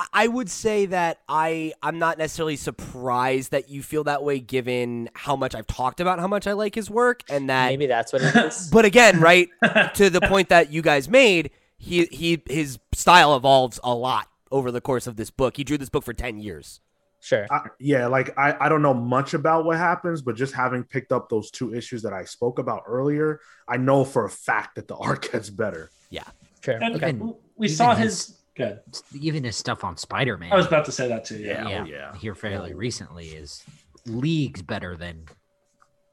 I- 0.00 0.24
I 0.24 0.28
would 0.28 0.48
say 0.50 0.86
that 0.86 1.20
I 1.28 1.72
I'm 1.82 1.98
not 1.98 2.16
necessarily 2.18 2.56
surprised 2.56 3.50
that 3.50 3.68
you 3.68 3.82
feel 3.82 4.04
that 4.04 4.22
way, 4.22 4.40
given 4.40 5.10
how 5.14 5.36
much 5.36 5.54
I've 5.54 5.66
talked 5.66 6.00
about 6.00 6.18
how 6.18 6.26
much 6.28 6.46
I 6.46 6.52
like 6.52 6.74
his 6.74 6.88
work, 6.90 7.22
and 7.28 7.48
that. 7.50 7.68
Maybe 7.68 7.86
that's 7.86 8.12
what 8.12 8.22
it 8.22 8.34
is. 8.34 8.68
But 8.72 8.84
again, 8.84 9.20
right 9.20 9.48
to 9.94 10.10
the 10.10 10.20
point 10.22 10.48
that 10.48 10.72
you 10.72 10.80
guys 10.82 11.08
made, 11.08 11.50
he 11.76 12.06
he 12.06 12.42
his 12.48 12.78
style 12.94 13.36
evolves 13.36 13.78
a 13.84 13.94
lot 13.94 14.28
over 14.50 14.70
the 14.70 14.80
course 14.80 15.06
of 15.06 15.16
this 15.16 15.30
book. 15.30 15.56
He 15.56 15.64
drew 15.64 15.76
this 15.78 15.88
book 15.90 16.04
for 16.04 16.12
ten 16.14 16.38
years. 16.40 16.80
sure. 17.20 17.46
I, 17.50 17.68
yeah, 17.78 18.06
like 18.06 18.36
I, 18.38 18.56
I 18.58 18.68
don't 18.70 18.82
know 18.82 18.94
much 18.94 19.34
about 19.34 19.64
what 19.66 19.76
happens, 19.76 20.22
but 20.22 20.34
just 20.36 20.54
having 20.54 20.82
picked 20.84 21.12
up 21.12 21.28
those 21.28 21.50
two 21.50 21.74
issues 21.74 22.02
that 22.02 22.12
I 22.14 22.24
spoke 22.24 22.58
about 22.58 22.84
earlier, 22.86 23.40
I 23.68 23.76
know 23.76 24.04
for 24.04 24.24
a 24.24 24.30
fact 24.30 24.76
that 24.76 24.88
the 24.88 24.96
art 24.96 25.30
gets 25.32 25.50
better. 25.50 25.90
Yeah. 26.08 26.24
Sure. 26.64 26.78
And 26.82 26.96
Okay. 26.96 27.18
We 27.56 27.68
saw 27.68 27.94
his- 27.94 28.26
his. 28.28 28.36
Good. 28.60 28.80
Even 29.18 29.44
his 29.44 29.56
stuff 29.56 29.84
on 29.84 29.96
Spider 29.96 30.36
Man. 30.36 30.52
I 30.52 30.56
was 30.56 30.66
about 30.66 30.84
to 30.84 30.92
say 30.92 31.08
that 31.08 31.24
too. 31.24 31.38
Yeah. 31.38 31.62
Yeah. 31.62 31.68
yeah, 31.68 31.80
oh, 31.80 31.84
yeah. 31.86 32.16
here 32.16 32.34
fairly 32.34 32.74
recently 32.74 33.28
is 33.28 33.64
leagues 34.04 34.60
better 34.60 34.96
than 34.96 35.24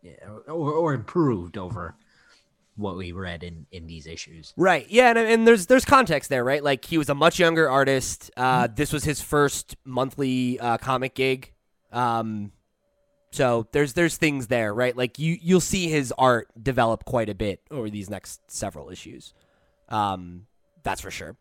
yeah, 0.01 0.13
or, 0.47 0.71
or 0.73 0.93
improved 0.93 1.57
over 1.57 1.95
what 2.77 2.95
we 2.95 3.11
read 3.11 3.43
in 3.43 3.65
in 3.71 3.85
these 3.85 4.07
issues. 4.07 4.53
Right. 4.55 4.87
Yeah, 4.89 5.09
and, 5.09 5.17
and 5.17 5.45
there's 5.45 5.65
there's 5.65 5.83
context 5.83 6.29
there, 6.29 6.45
right? 6.45 6.63
Like 6.63 6.85
he 6.85 6.97
was 6.97 7.09
a 7.09 7.15
much 7.15 7.37
younger 7.37 7.69
artist. 7.69 8.31
Uh, 8.37 8.69
this 8.73 8.93
was 8.93 9.03
his 9.03 9.19
first 9.19 9.75
monthly 9.83 10.57
uh, 10.59 10.77
comic 10.77 11.15
gig. 11.15 11.51
Um, 11.91 12.53
so 13.31 13.67
there's 13.73 13.91
there's 13.91 14.15
things 14.15 14.47
there, 14.47 14.73
right? 14.73 14.95
Like 14.95 15.19
you 15.19 15.37
you'll 15.41 15.59
see 15.59 15.89
his 15.89 16.13
art 16.17 16.47
develop 16.61 17.03
quite 17.03 17.27
a 17.27 17.35
bit 17.35 17.61
over 17.69 17.89
these 17.89 18.09
next 18.09 18.49
several 18.49 18.89
issues. 18.89 19.33
Um, 19.89 20.45
that's 20.83 21.01
for 21.01 21.11
sure. 21.11 21.35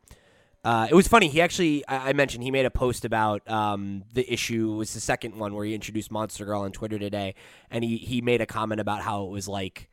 Uh, 0.67 0.89
it 0.91 0.95
was 0.95 1.07
funny. 1.07 1.29
He 1.29 1.41
actually, 1.41 1.87
I, 1.87 2.09
I 2.09 2.13
mentioned, 2.13 2.43
he 2.43 2.51
made 2.51 2.67
a 2.67 2.71
post 2.73 3.05
about 3.05 3.49
um, 3.49 4.03
the 4.13 4.31
issue. 4.33 4.73
It 4.73 4.77
was 4.77 4.95
the 4.95 5.01
second 5.01 5.37
one 5.39 5.55
where 5.55 5.65
he 5.65 5.75
introduced 5.75 6.11
Monster 6.11 6.45
Girl 6.45 6.63
on 6.63 6.73
Twitter 6.73 6.99
today, 6.99 7.37
and 7.71 7.85
he 7.85 7.99
he 7.99 8.21
made 8.21 8.41
a 8.41 8.47
comment 8.47 8.81
about 8.81 9.01
how 9.03 9.27
it 9.27 9.31
was 9.31 9.47
like 9.47 9.89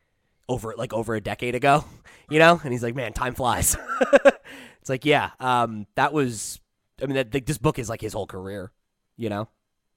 over 0.50 0.74
like 0.76 0.92
over 0.92 1.14
a 1.14 1.22
decade 1.22 1.54
ago, 1.54 1.86
you 2.32 2.40
know. 2.40 2.60
And 2.64 2.74
he's 2.74 2.82
like, 2.82 2.96
"Man, 2.96 3.14
time 3.14 3.36
flies." 3.36 3.78
it's 4.82 4.90
like, 4.90 5.06
yeah, 5.06 5.30
um, 5.40 5.86
that 5.94 6.12
was. 6.12 6.60
I 7.00 7.06
mean, 7.06 7.16
that 7.18 7.32
like, 7.32 7.46
this 7.46 7.60
book 7.60 7.78
is 7.78 7.88
like 7.88 8.02
his 8.02 8.14
whole 8.14 8.26
career, 8.26 8.72
you 9.16 9.30
know. 9.30 9.50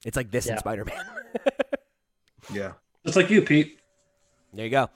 It's 0.05 0.15
like 0.15 0.29
this 0.29 0.45
Yeah. 0.45 0.51
and 0.53 0.59
Spider 0.59 0.85
Man. 0.85 1.03
Yeah. 2.53 2.73
Just 3.03 3.17
like 3.17 3.31
you, 3.31 3.41
Pete. 3.41 3.79
there 4.53 4.65
you 4.65 4.71
go. 4.71 4.89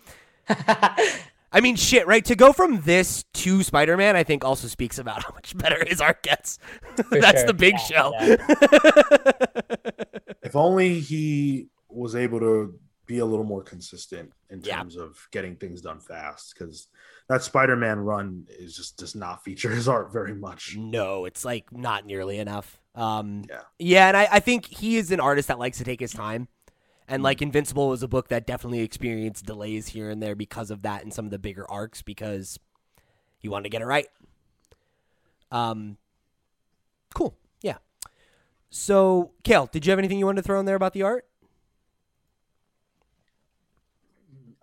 I 1.53 1.60
mean, 1.60 1.76
shit, 1.76 2.07
right? 2.07 2.23
To 2.26 2.36
go 2.36 2.53
from 2.53 2.82
this 2.82 3.26
to 3.36 3.61
Spider 3.64 3.98
Man, 3.98 4.15
I 4.15 4.23
think 4.23 4.45
also 4.45 4.68
speaks 4.68 4.98
about 4.98 5.23
how 5.23 5.34
much 5.34 5.57
better 5.57 5.84
his 5.86 5.99
art 5.99 6.23
gets. 6.23 6.60
That's 7.11 7.40
sure. 7.40 7.48
the 7.48 7.53
big 7.53 7.73
Yeah, 7.73 7.80
show. 7.80 8.14
yeah. 8.19 8.38
If 10.44 10.56
only 10.56 10.99
he 10.99 11.68
was 11.90 12.15
able 12.15 12.40
to 12.40 12.78
be 13.06 13.19
a 13.19 13.26
little 13.26 13.45
more 13.45 13.61
consistent 13.64 14.32
in 14.49 14.61
Yeah. 14.64 14.78
terms 14.78 14.95
of 14.98 15.18
getting 15.32 15.56
things 15.56 15.82
done 15.82 15.99
fast, 15.99 16.53
because 16.57 16.88
that 17.30 17.44
Spider-Man 17.44 17.99
run 17.99 18.45
is 18.60 18.76
just 18.76 18.98
does 18.98 19.15
not 19.15 19.44
feature 19.44 19.69
his 19.69 19.88
art 19.88 20.11
very 20.11 20.34
much. 20.34 20.76
no, 20.78 21.26
it's 21.26 21.45
like 21.45 21.72
not 21.72 22.06
nearly 22.06 22.40
enough. 22.40 22.80
Um, 22.95 23.44
Yeah. 23.49 23.61
yeah, 23.80 24.07
and 24.10 24.18
I, 24.18 24.28
I 24.32 24.40
think 24.40 24.65
he 24.65 24.98
is 24.98 25.11
an 25.11 25.19
artist 25.19 25.48
that 25.49 25.60
likes 25.60 25.78
to 25.78 25.84
take 25.84 25.99
his 25.99 26.11
time. 26.11 26.48
And 27.12 27.20
Mm-hmm. 27.20 27.24
like 27.26 27.42
Invincible 27.42 27.90
was 27.90 28.04
a 28.04 28.08
book 28.08 28.30
that 28.30 28.48
definitely 28.48 28.80
experienced 28.80 29.46
delays 29.46 29.88
here 29.90 30.10
and 30.10 30.24
there 30.24 30.34
because 30.34 30.72
of 30.72 30.84
that 30.84 31.04
and 31.04 31.14
some 31.14 31.26
of 31.26 31.32
the 31.32 31.38
bigger 31.40 31.70
arcs 31.70 32.02
because 32.02 32.58
you 33.42 33.52
wanted 33.52 33.64
to 33.64 33.70
get 33.70 33.82
it 33.82 33.86
right. 33.86 34.08
Um, 35.52 35.98
cool. 37.14 37.36
Yeah. 37.62 37.78
So, 38.70 39.32
Cale, 39.44 39.68
did 39.70 39.86
you 39.86 39.90
have 39.92 40.00
anything 40.00 40.20
you 40.20 40.26
wanted 40.26 40.42
to 40.44 40.48
throw 40.48 40.58
in 40.62 40.66
there 40.66 40.78
about 40.78 40.94
the 40.94 41.02
art? 41.04 41.26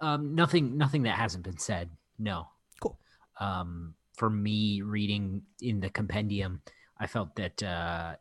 Um, 0.00 0.34
nothing, 0.34 0.78
nothing 0.78 1.02
that 1.02 1.16
hasn't 1.18 1.44
been 1.44 1.58
said. 1.58 1.90
No. 2.18 2.48
Cool. 2.80 2.98
Um, 3.40 3.94
for 4.16 4.30
me, 4.30 4.80
reading 4.80 5.42
in 5.60 5.80
the 5.80 5.90
compendium, 5.90 6.62
I 6.98 7.06
felt 7.08 7.34
that 7.36 7.62
uh, 7.62 8.14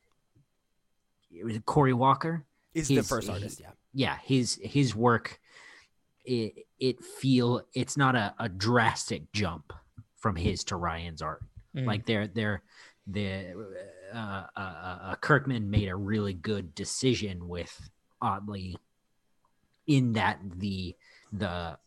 it 1.31 1.45
was 1.45 1.57
Cory 1.65 1.93
Walker. 1.93 2.45
Is 2.73 2.89
the 2.89 2.95
He's- 2.95 3.07
first 3.07 3.27
he- 3.27 3.33
artist, 3.33 3.59
yeah. 3.61 3.69
Yeah, 3.97 4.17
his 4.23 4.59
his 4.61 4.93
work 4.93 5.39
it 6.23 6.67
it 6.79 7.03
feel 7.03 7.63
it's 7.73 7.97
not 7.97 8.15
a, 8.15 8.35
a 8.37 8.47
drastic 8.47 9.31
jump 9.33 9.73
from 10.17 10.35
his 10.35 10.63
to 10.65 10.75
Ryan's 10.75 11.23
art. 11.23 11.41
Mm. 11.75 11.87
Like 11.87 12.05
they're 12.05 12.27
they're 12.27 12.61
the 13.07 13.55
uh, 14.13 14.43
uh, 14.55 14.59
uh, 14.59 15.15
Kirkman 15.15 15.71
made 15.71 15.89
a 15.89 15.95
really 15.95 16.33
good 16.33 16.75
decision 16.75 17.47
with 17.47 17.89
Ottley 18.21 18.77
in 19.87 20.13
that 20.13 20.37
the 20.43 20.95
the 21.33 21.79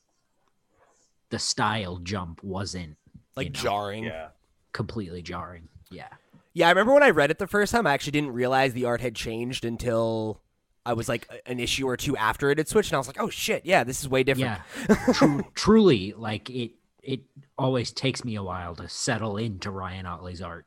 the 1.28 1.38
style 1.38 1.98
jump 1.98 2.42
wasn't 2.42 2.96
like 3.36 3.46
you 3.46 3.52
know, 3.52 3.60
jarring. 3.60 4.04
Yeah. 4.04 4.28
completely 4.72 5.22
jarring. 5.22 5.68
Yeah. 5.92 6.08
Yeah, 6.54 6.66
I 6.66 6.70
remember 6.70 6.94
when 6.94 7.04
I 7.04 7.10
read 7.10 7.30
it 7.30 7.38
the 7.38 7.46
first 7.46 7.70
time, 7.70 7.86
I 7.86 7.92
actually 7.92 8.10
didn't 8.10 8.32
realize 8.32 8.72
the 8.72 8.84
art 8.86 9.00
had 9.00 9.14
changed 9.14 9.64
until 9.64 10.40
I 10.84 10.94
was 10.94 11.08
like 11.08 11.28
an 11.46 11.60
issue 11.60 11.86
or 11.86 11.96
two 11.96 12.16
after 12.16 12.50
it 12.50 12.58
had 12.58 12.68
switched, 12.68 12.90
and 12.90 12.96
I 12.96 12.98
was 12.98 13.06
like, 13.06 13.20
"Oh 13.20 13.28
shit, 13.30 13.66
yeah, 13.66 13.84
this 13.84 14.00
is 14.00 14.08
way 14.08 14.22
different." 14.22 14.60
Yeah. 14.88 15.12
Tru- 15.12 15.44
truly, 15.54 16.14
like 16.16 16.48
it 16.50 16.72
it 17.02 17.20
always 17.58 17.90
takes 17.90 18.24
me 18.24 18.34
a 18.36 18.42
while 18.42 18.74
to 18.76 18.88
settle 18.88 19.36
into 19.36 19.70
Ryan 19.70 20.06
Ottley's 20.06 20.40
art 20.40 20.66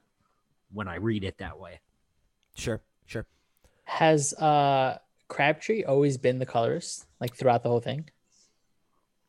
when 0.72 0.88
I 0.88 0.96
read 0.96 1.24
it 1.24 1.40
that 1.40 1.60
way. 1.60 1.80
Sure, 2.56 2.82
sure. 3.06 3.26
Has 3.86 4.34
uh 4.34 5.00
Crabtree 5.28 5.84
always 5.84 6.18
been 6.18 6.40
the 6.40 6.46
colorist, 6.46 7.08
like 7.20 7.36
throughout 7.36 7.64
the 7.64 7.70
whole 7.70 7.80
thing? 7.80 8.10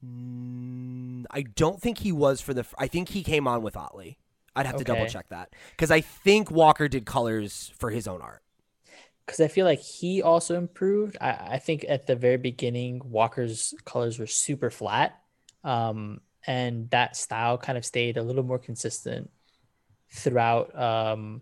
Mm, 0.04 1.24
I 1.30 1.42
don't 1.42 1.80
think 1.80 1.98
he 1.98 2.12
was 2.12 2.40
for 2.40 2.52
the. 2.52 2.66
I 2.78 2.88
think 2.88 3.08
he 3.08 3.22
came 3.22 3.48
on 3.48 3.62
with 3.62 3.76
Ottley. 3.76 4.18
I'd 4.56 4.66
have 4.66 4.76
to 4.76 4.84
double 4.84 5.06
check 5.06 5.28
that 5.30 5.52
because 5.70 5.90
I 5.90 6.00
think 6.00 6.48
Walker 6.50 6.86
did 6.86 7.06
colors 7.06 7.72
for 7.76 7.90
his 7.90 8.06
own 8.06 8.20
art. 8.22 8.43
Because 9.24 9.40
I 9.40 9.48
feel 9.48 9.64
like 9.64 9.80
he 9.80 10.22
also 10.22 10.56
improved. 10.56 11.16
I, 11.20 11.30
I 11.52 11.58
think 11.58 11.84
at 11.88 12.06
the 12.06 12.16
very 12.16 12.36
beginning, 12.36 13.00
Walker's 13.04 13.74
colors 13.84 14.18
were 14.18 14.26
super 14.26 14.70
flat, 14.70 15.18
um, 15.62 16.20
and 16.46 16.90
that 16.90 17.16
style 17.16 17.56
kind 17.56 17.78
of 17.78 17.84
stayed 17.84 18.16
a 18.16 18.22
little 18.22 18.42
more 18.42 18.58
consistent 18.58 19.30
throughout 20.10 20.78
um, 20.78 21.40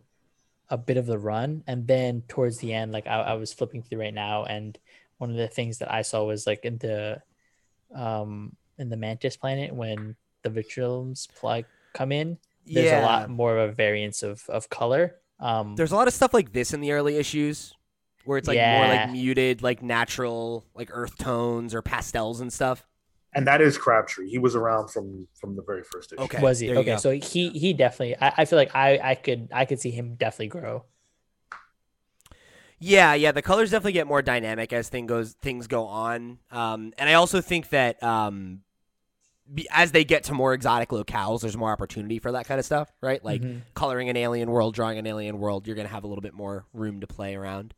a 0.71 0.79
bit 0.79 0.97
of 0.97 1.07
the 1.07 1.19
run. 1.19 1.65
And 1.67 1.87
then 1.87 2.23
towards 2.29 2.59
the 2.59 2.73
end, 2.73 2.93
like 2.93 3.07
I, 3.07 3.21
I 3.21 3.35
was 3.35 3.53
flipping 3.53 3.83
through 3.83 4.01
right 4.01 4.15
now, 4.15 4.45
and 4.45 4.79
one 5.19 5.31
of 5.31 5.37
the 5.37 5.49
things 5.49 5.79
that 5.79 5.93
I 5.93 6.03
saw 6.03 6.25
was 6.25 6.47
like 6.47 6.65
in 6.65 6.79
the 6.79 7.23
um, 7.95 8.57
in 8.79 8.89
the 8.89 8.97
Mantis 8.97 9.37
planet 9.37 9.75
when 9.75 10.17
the 10.43 10.51
Viltrumites 10.51 11.29
like 11.43 11.67
come 11.95 12.13
in. 12.13 12.39
There's 12.67 12.87
yeah, 12.87 13.05
a 13.05 13.07
lot 13.07 13.31
more 13.31 13.59
of 13.59 13.71
a 13.71 13.73
variance 13.73 14.23
of 14.23 14.49
of 14.49 14.69
color. 14.69 15.17
Um, 15.43 15.75
There's 15.77 15.93
a 15.93 15.97
lot 15.97 16.09
of 16.09 16.15
stuff 16.15 16.33
like 16.33 16.53
this 16.53 16.73
in 16.73 16.81
the 16.81 16.93
early 16.93 17.17
issues 17.17 17.75
where 18.25 18.39
it's 18.39 18.49
like 18.49 18.59
more 18.59 18.87
like 18.87 19.11
muted, 19.11 19.63
like 19.63 19.83
natural, 19.83 20.65
like 20.75 20.89
earth 20.93 21.19
tones 21.19 21.75
or 21.75 21.83
pastels 21.83 22.41
and 22.41 22.53
stuff. 22.53 22.87
And 23.35 23.47
that 23.47 23.61
is 23.61 23.79
Crabtree. 23.79 24.29
He 24.29 24.39
was 24.39 24.55
around 24.55 24.89
from 24.91 25.27
from 25.41 25.57
the 25.57 25.63
very 25.63 25.83
first 25.83 26.13
issue. 26.13 26.23
Okay, 26.23 26.41
was 26.43 26.61
he 26.61 26.69
there 26.69 26.79
okay 26.79 26.97
so 26.99 27.11
he 27.11 27.49
he 27.51 27.73
definitely 27.73 28.17
I, 28.21 28.33
I 28.39 28.45
feel 28.45 28.59
like 28.59 28.75
i 28.75 28.99
i 29.03 29.15
could 29.15 29.49
i 29.53 29.65
could 29.65 29.81
see 29.81 29.91
him 29.91 30.17
definitely 30.17 30.49
grow 30.49 30.85
Yeah, 32.79 33.15
yeah, 33.15 33.31
the 33.31 33.43
colors 33.43 33.71
definitely 33.71 33.93
get 33.93 34.09
more 34.09 34.23
dynamic 34.23 34.73
as 34.73 34.89
thing 34.89 35.07
goes 35.07 35.35
things 35.41 35.69
go 35.69 35.87
on. 35.87 36.39
Um, 36.51 36.93
and 36.99 37.09
I 37.09 37.15
also 37.15 37.41
think 37.41 37.69
that 37.69 38.03
um, 38.03 38.63
be, 39.55 39.67
as 39.71 39.93
they 39.93 40.05
get 40.05 40.25
to 40.25 40.35
more 40.35 40.55
exotic 40.55 40.89
locales, 40.91 41.41
there's 41.43 41.57
more 41.57 41.71
opportunity 41.73 42.19
for 42.19 42.33
that 42.33 42.47
kind 42.47 42.59
of 42.59 42.65
stuff, 42.67 42.91
right? 43.01 43.23
Like 43.25 43.43
Mhm. 43.43 43.63
coloring 43.75 44.09
an 44.09 44.17
alien 44.17 44.51
world, 44.51 44.75
drawing 44.75 44.99
an 44.99 45.07
alien 45.07 45.39
world, 45.39 45.67
you're 45.67 45.77
gonna 45.77 45.89
have 45.89 46.05
a 46.05 46.07
little 46.07 46.23
bit 46.23 46.35
more 46.35 46.67
room 46.73 47.01
to 47.01 47.07
play 47.07 47.35
around. 47.35 47.75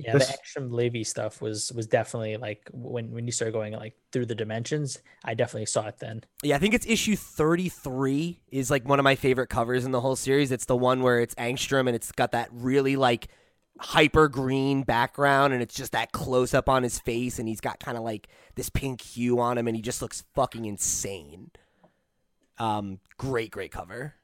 yeah 0.00 0.12
This- 0.12 0.28
the 0.28 0.60
Angstrom 0.60 0.72
Levy 0.72 1.02
stuff 1.02 1.42
was 1.42 1.72
was 1.72 1.86
definitely 1.88 2.36
like 2.36 2.70
when 2.72 3.10
when 3.10 3.26
you 3.26 3.32
start 3.32 3.52
going 3.52 3.72
like 3.72 3.94
through 4.12 4.26
the 4.26 4.34
dimensions 4.34 4.98
i 5.24 5.34
definitely 5.34 5.66
saw 5.66 5.88
it 5.88 5.98
then 5.98 6.22
Yeah, 6.44 6.54
I 6.54 6.58
think 6.60 6.72
it's 6.72 6.86
issue 6.86 7.16
33 7.16 8.40
is 8.50 8.70
like 8.70 8.88
one 8.88 8.98
of 9.00 9.04
my 9.04 9.16
favorite 9.16 9.48
covers 9.48 9.84
in 9.84 9.90
the 9.90 10.00
whole 10.00 10.14
series. 10.16 10.52
It's 10.52 10.66
the 10.66 10.76
one 10.76 11.02
where 11.02 11.18
it's 11.20 11.34
Angstrom 11.34 11.86
and 11.88 11.96
it's 11.96 12.12
got 12.12 12.30
that 12.32 12.48
really 12.52 12.94
like 12.96 13.26
hyper 13.80 14.28
green 14.28 14.82
background 14.82 15.52
and 15.52 15.62
it's 15.62 15.74
just 15.74 15.92
that 15.92 16.12
close 16.12 16.52
up 16.54 16.68
on 16.68 16.82
his 16.82 16.98
face 16.98 17.38
and 17.38 17.48
he's 17.48 17.60
got 17.60 17.78
kind 17.78 17.96
of 17.96 18.04
like 18.04 18.28
this 18.56 18.68
pink 18.70 19.00
hue 19.00 19.38
on 19.38 19.56
him 19.56 19.66
and 19.68 19.76
he 19.76 19.82
just 19.82 20.02
looks 20.02 20.24
fucking 20.34 20.64
insane. 20.64 21.50
Um 22.58 22.98
great 23.18 23.50
great 23.50 23.70
cover. 23.70 24.14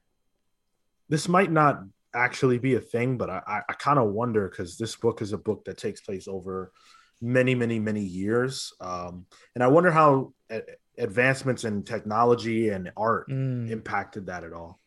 This 1.08 1.28
might 1.28 1.52
not 1.52 1.82
actually 2.14 2.58
be 2.58 2.74
a 2.74 2.80
thing, 2.80 3.16
but 3.16 3.30
I 3.30 3.42
I, 3.46 3.60
I 3.68 3.72
kind 3.74 3.98
of 3.98 4.10
wonder 4.12 4.48
because 4.48 4.76
this 4.76 4.96
book 4.96 5.22
is 5.22 5.32
a 5.32 5.38
book 5.38 5.64
that 5.66 5.78
takes 5.78 6.00
place 6.00 6.26
over 6.26 6.72
many 7.20 7.54
many 7.54 7.78
many 7.78 8.02
years, 8.02 8.72
um, 8.80 9.26
and 9.54 9.62
I 9.62 9.68
wonder 9.68 9.90
how 9.90 10.34
a- 10.50 10.62
advancements 10.98 11.64
in 11.64 11.82
technology 11.84 12.70
and 12.70 12.90
art 12.96 13.28
Mm, 13.28 13.70
impacted 13.70 14.26
that 14.26 14.44
at 14.44 14.52
all. 14.52 14.80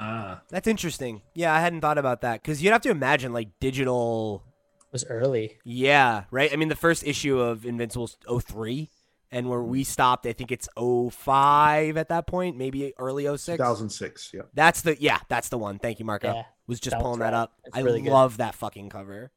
Ah, 0.00 0.42
That's 0.50 0.68
interesting. 0.68 1.22
Yeah, 1.34 1.52
I 1.54 1.60
hadn't 1.60 1.80
thought 1.80 1.98
about 1.98 2.20
that 2.20 2.44
cuz 2.44 2.62
you'd 2.62 2.70
have 2.72 2.82
to 2.82 2.90
imagine 2.90 3.32
like 3.32 3.48
digital 3.60 4.44
was 4.92 5.04
early 5.06 5.58
Yeah, 5.64 6.24
right? 6.30 6.52
I 6.52 6.56
mean 6.56 6.68
the 6.68 6.76
first 6.76 7.04
issue 7.06 7.38
of 7.40 7.66
Invincible's 7.66 8.16
03 8.28 8.88
and 9.30 9.48
where 9.50 9.62
we 9.62 9.84
stopped 9.84 10.24
I 10.26 10.32
think 10.32 10.50
it's 10.52 10.68
05 10.76 11.96
at 11.96 12.08
that 12.08 12.26
point, 12.26 12.56
maybe 12.56 12.92
early 12.98 13.24
06. 13.24 13.56
2006. 13.58 14.30
Yeah. 14.34 14.42
That's 14.54 14.82
the 14.82 14.96
yeah, 15.00 15.18
that's 15.28 15.48
the 15.48 15.58
one. 15.58 15.78
Thank 15.78 15.98
you, 15.98 16.04
Marco. 16.04 16.32
Yeah, 16.32 16.42
was 16.66 16.80
just 16.80 16.92
that 16.92 17.00
pulling 17.02 17.20
one's 17.20 17.30
that 17.30 17.36
rad. 17.36 17.42
up. 17.42 17.52
It's 17.64 17.76
I 17.76 17.80
really 17.80 18.00
good. 18.02 18.12
love 18.12 18.36
that 18.38 18.54
fucking 18.54 18.88
cover. 18.90 19.30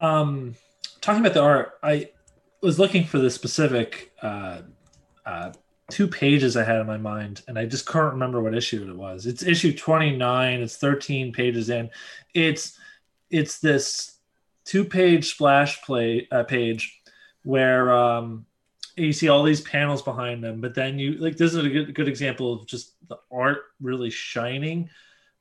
um, 0.00 0.54
talking 1.00 1.20
about 1.20 1.34
the 1.34 1.42
art, 1.42 1.78
I 1.82 2.10
was 2.62 2.78
looking 2.78 3.04
for 3.04 3.18
the 3.18 3.30
specific 3.30 4.12
uh, 4.22 4.62
uh, 5.26 5.52
two 5.90 6.06
pages 6.06 6.56
I 6.56 6.64
had 6.64 6.80
in 6.80 6.86
my 6.86 6.98
mind, 6.98 7.42
and 7.48 7.58
I 7.58 7.64
just 7.64 7.86
couldn't 7.86 8.10
remember 8.10 8.42
what 8.42 8.54
issue 8.54 8.88
it 8.88 8.96
was. 8.96 9.26
It's 9.26 9.42
issue 9.42 9.74
twenty 9.74 10.16
nine. 10.16 10.60
It's 10.60 10.76
thirteen 10.76 11.32
pages 11.32 11.70
in. 11.70 11.90
It's 12.34 12.78
it's 13.30 13.58
this 13.58 14.18
two 14.64 14.84
page 14.84 15.30
splash 15.30 15.82
play 15.82 16.28
uh, 16.30 16.44
page 16.44 17.00
where 17.42 17.92
um, 17.92 18.44
you 18.96 19.12
see 19.12 19.28
all 19.28 19.42
these 19.42 19.62
panels 19.62 20.02
behind 20.02 20.44
them, 20.44 20.60
but 20.60 20.74
then 20.74 20.98
you 20.98 21.12
like 21.14 21.36
this 21.36 21.54
is 21.54 21.64
a 21.64 21.68
good, 21.68 21.94
good 21.94 22.08
example 22.08 22.52
of 22.52 22.66
just 22.66 22.94
the 23.08 23.18
art 23.30 23.62
really 23.80 24.10
shining. 24.10 24.90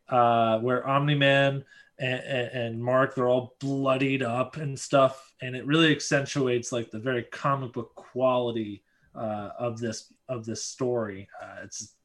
Uh, 0.10 0.58
where 0.60 0.88
Omni 0.88 1.16
Man 1.16 1.66
and, 2.00 2.22
and 2.22 2.82
Mark 2.82 3.14
they're 3.14 3.28
all 3.28 3.58
bloodied 3.60 4.24
up 4.24 4.56
and 4.56 4.80
stuff, 4.80 5.34
and 5.42 5.54
it 5.54 5.66
really 5.66 5.92
accentuates 5.92 6.72
like 6.72 6.90
the 6.92 7.00
very 7.00 7.24
comic 7.24 7.74
book 7.74 7.94
quality 7.96 8.84
uh, 9.14 9.50
of 9.60 9.80
this 9.80 10.14
of 10.30 10.46
this 10.46 10.64
story. 10.66 11.28
Uh, 11.42 11.64
it's 11.64 11.96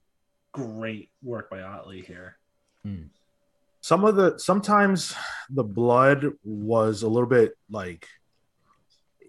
great 0.53 1.11
work 1.23 1.51
by 1.51 1.61
Ottley 1.62 2.01
here. 2.03 2.36
Some 3.81 4.05
of 4.05 4.15
the 4.16 4.39
sometimes 4.39 5.15
the 5.51 5.65
blood 5.65 6.27
was 6.44 7.03
a 7.03 7.09
little 7.09 7.28
bit 7.28 7.57
like 7.70 8.07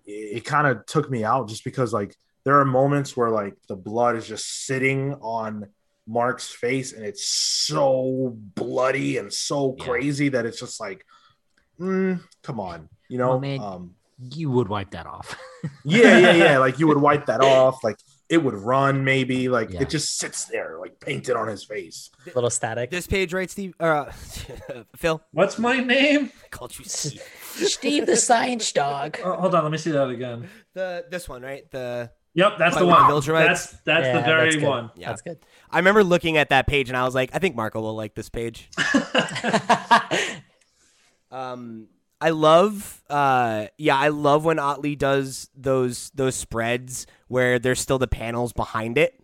it, 0.06 0.38
it 0.38 0.46
kind 0.46 0.68
of 0.68 0.86
took 0.86 1.10
me 1.10 1.24
out 1.24 1.48
just 1.50 1.64
because 1.64 1.92
like 1.94 2.16
there 2.46 2.60
are 2.60 2.66
moments 2.66 3.16
where 3.18 3.30
like 3.30 3.56
the 3.68 3.76
blood 3.76 4.16
is 4.16 4.28
just 4.28 4.66
sitting 4.66 5.14
on 5.22 5.68
Mark's 6.08 6.50
face 6.50 6.94
and 6.94 7.04
it's 7.06 7.26
so 7.28 8.34
bloody 8.56 9.18
and 9.18 9.32
so 9.34 9.76
Yeah. 9.80 9.86
crazy 9.86 10.30
that 10.30 10.46
it's 10.46 10.60
just 10.60 10.80
like, 10.80 11.06
mm, 11.80 12.20
come 12.44 12.60
on, 12.60 12.90
you 13.10 13.18
know? 13.18 13.30
Well, 13.30 13.40
man, 13.40 13.60
um, 13.62 13.96
You 14.20 14.52
would 14.52 14.68
wipe 14.68 14.92
that 14.92 15.06
off. 15.08 15.36
yeah, 15.86 16.18
yeah, 16.18 16.34
yeah. 16.36 16.58
Like 16.60 16.78
you 16.80 16.88
would 16.88 16.98
wipe 16.98 17.26
that 17.28 17.42
off, 17.42 17.84
like 17.84 17.98
it 18.34 18.44
would 18.44 18.56
run, 18.56 19.04
maybe. 19.06 19.48
Like 19.48 19.72
Yeah. 19.72 19.82
it 19.84 19.90
just 19.90 20.18
sits 20.18 20.46
there, 20.46 20.78
like 20.80 21.00
painted 21.00 21.36
on 21.36 21.48
his 21.48 21.64
face. 21.64 22.10
little 22.36 22.50
static 22.50 22.90
This 22.90 23.08
page, 23.08 23.34
right, 23.34 23.50
Steve? 23.50 23.74
Uh, 23.80 24.06
Phil, 24.96 25.22
What's 25.32 25.58
my 25.60 25.78
name? 25.80 26.32
I 26.44 26.48
called 26.50 26.78
you 26.78 26.86
Steve. 26.86 27.22
steve 27.70 28.06
the 28.08 28.18
science 28.18 28.72
dog 28.72 29.20
Oh, 29.24 29.34
hold 29.34 29.54
on, 29.56 29.64
let 29.64 29.72
me 29.72 29.78
see 29.78 29.92
that 29.92 30.10
again. 30.10 30.50
the 30.74 31.06
this 31.10 31.30
one, 31.30 31.42
right? 31.44 31.70
The 31.72 32.12
Yep, 32.36 32.54
that's 32.58 32.76
the 32.76 32.84
with 32.86 32.96
the 32.96 33.02
one. 33.02 33.12
Viltrumites? 33.12 33.46
That's 33.48 33.72
that's 33.86 34.06
Yeah, 34.08 34.18
the 34.18 34.24
very 34.26 34.44
that's 34.46 34.56
good. 34.56 34.68
one. 34.68 34.92
yeah. 34.96 35.10
that's 35.10 35.22
good 35.22 35.38
I 35.70 35.78
remember 35.78 36.04
looking 36.04 36.38
at 36.38 36.50
that 36.50 36.66
page 36.68 36.90
and 36.90 36.98
I 36.98 37.04
was 37.06 37.14
like, 37.14 37.30
I 37.34 37.40
think 37.40 37.56
Marco 37.56 37.80
will 37.82 37.96
like 37.96 38.16
this 38.16 38.30
page. 38.30 38.70
Um, 41.32 41.88
I 42.24 42.30
love, 42.30 43.04
uh, 43.10 43.68
yeah, 43.78 43.98
I 43.98 44.08
love 44.08 44.46
when 44.46 44.58
Ottley 44.58 44.96
does 44.96 45.50
those 45.56 46.10
those 46.16 46.36
spreads 46.36 47.06
where 47.28 47.60
there's 47.60 47.82
still 47.82 48.00
the 48.00 48.08
panels 48.08 48.54
behind 48.54 48.98
it. 48.98 49.20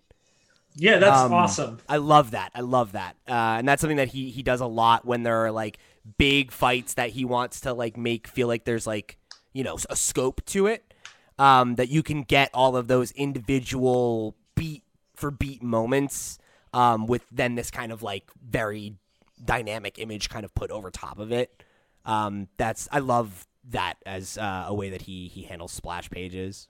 Yeah, 0.75 0.99
that's 0.99 1.19
Um, 1.19 1.33
awesome. 1.33 1.79
I 1.87 1.97
love 1.97 2.31
that. 2.31 2.51
I 2.53 2.61
love 2.61 2.93
that. 2.93 3.15
Uh, 3.27 3.57
and 3.59 3.67
that's 3.67 3.81
something 3.81 3.97
that 3.97 4.09
he 4.09 4.29
he 4.31 4.43
does 4.43 4.61
a 4.61 4.67
lot 4.67 5.05
when 5.05 5.23
there 5.23 5.45
are 5.45 5.51
like 5.51 5.79
big 6.17 6.51
fights 6.51 6.95
that 6.95 7.11
he 7.11 7.25
wants 7.25 7.61
to 7.61 7.73
like 7.73 7.97
make 7.97 8.27
feel 8.27 8.47
like 8.47 8.65
there's 8.65 8.87
like 8.87 9.17
you 9.53 9.63
know 9.63 9.77
a 9.89 9.95
scope 9.95 10.43
to 10.47 10.67
it. 10.67 10.93
Um, 11.37 11.75
that 11.75 11.87
you 11.87 12.03
can 12.03 12.23
get 12.23 12.49
all 12.53 12.75
of 12.75 12.89
those 12.89 13.11
individual 13.11 14.35
beat 14.55 14.83
for 15.15 15.31
beat 15.31 15.63
moments. 15.63 16.37
Um, 16.73 17.07
with 17.07 17.25
then 17.31 17.55
this 17.55 17.71
kind 17.71 17.91
of 17.91 18.03
like 18.03 18.29
very 18.47 18.95
dynamic 19.43 19.97
image 19.99 20.29
kind 20.29 20.45
of 20.45 20.53
put 20.53 20.69
over 20.69 20.91
top 20.91 21.17
of 21.17 21.31
it. 21.31 21.63
Um, 22.05 22.47
that's 22.57 22.87
I 22.91 22.99
love 22.99 23.47
that 23.69 23.95
as 24.05 24.37
uh, 24.37 24.65
a 24.67 24.73
way 24.73 24.89
that 24.89 25.03
he 25.03 25.27
he 25.27 25.43
handles 25.43 25.71
splash 25.71 26.09
pages. 26.09 26.67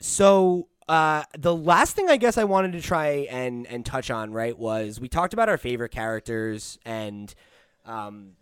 So 0.00 0.68
uh, 0.88 1.24
the 1.38 1.54
last 1.54 1.94
thing 1.94 2.08
I 2.08 2.16
guess 2.16 2.38
I 2.38 2.44
wanted 2.44 2.72
to 2.72 2.80
try 2.80 3.26
and 3.30 3.66
and 3.66 3.84
touch 3.84 4.10
on 4.10 4.32
right 4.32 4.58
was 4.58 5.00
we 5.00 5.08
talked 5.08 5.32
about 5.32 5.48
our 5.48 5.58
favorite 5.58 5.90
characters 5.92 6.78
and 6.84 7.34
um 7.86 8.32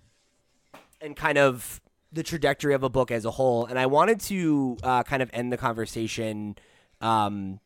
and 1.00 1.14
kind 1.16 1.38
of 1.38 1.80
the 2.12 2.22
trajectory 2.22 2.74
of 2.74 2.82
a 2.82 2.88
book 2.88 3.10
as 3.10 3.24
a 3.24 3.30
whole, 3.32 3.66
and 3.66 3.78
I 3.78 3.86
wanted 3.86 4.20
to 4.20 4.78
uh, 4.82 5.02
kind 5.02 5.22
of 5.22 5.30
end 5.32 5.52
the 5.52 5.56
conversation. 5.56 6.56
Um, 7.00 7.60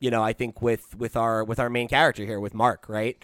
you 0.00 0.10
know, 0.10 0.22
I 0.22 0.32
think 0.32 0.62
with 0.62 0.96
with 0.96 1.16
our 1.16 1.44
with 1.44 1.60
our 1.60 1.68
main 1.70 1.88
character 1.88 2.24
here 2.24 2.40
with 2.40 2.54
Mark, 2.54 2.88
right? 2.88 3.22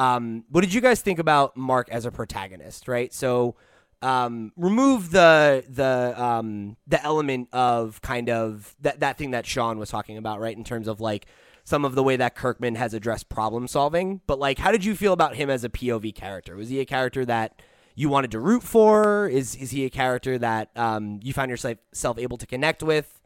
Um, 0.00 0.44
what 0.48 0.62
did 0.62 0.72
you 0.72 0.80
guys 0.80 1.02
think 1.02 1.18
about 1.18 1.58
Mark 1.58 1.90
as 1.90 2.06
a 2.06 2.10
protagonist, 2.10 2.88
right? 2.88 3.12
So 3.12 3.56
um, 4.00 4.50
remove 4.56 5.10
the 5.10 5.62
the 5.68 6.14
um, 6.16 6.78
the 6.86 7.02
element 7.04 7.50
of 7.52 8.00
kind 8.00 8.30
of 8.30 8.74
that 8.80 9.00
that 9.00 9.18
thing 9.18 9.32
that 9.32 9.44
Sean 9.44 9.78
was 9.78 9.90
talking 9.90 10.16
about, 10.16 10.40
right? 10.40 10.56
In 10.56 10.64
terms 10.64 10.88
of 10.88 11.02
like 11.02 11.26
some 11.64 11.84
of 11.84 11.94
the 11.94 12.02
way 12.02 12.16
that 12.16 12.34
Kirkman 12.34 12.76
has 12.76 12.94
addressed 12.94 13.28
problem 13.28 13.68
solving, 13.68 14.22
but 14.26 14.38
like, 14.38 14.58
how 14.58 14.72
did 14.72 14.86
you 14.86 14.96
feel 14.96 15.12
about 15.12 15.36
him 15.36 15.50
as 15.50 15.64
a 15.64 15.68
POV 15.68 16.14
character? 16.14 16.56
Was 16.56 16.70
he 16.70 16.80
a 16.80 16.86
character 16.86 17.26
that 17.26 17.60
you 17.94 18.08
wanted 18.08 18.30
to 18.30 18.40
root 18.40 18.62
for? 18.62 19.28
Is 19.28 19.54
is 19.54 19.70
he 19.70 19.84
a 19.84 19.90
character 19.90 20.38
that 20.38 20.70
um, 20.76 21.20
you 21.22 21.34
found 21.34 21.50
yourself 21.50 21.76
self 21.92 22.18
able 22.18 22.38
to 22.38 22.46
connect 22.46 22.82
with? 22.82 23.20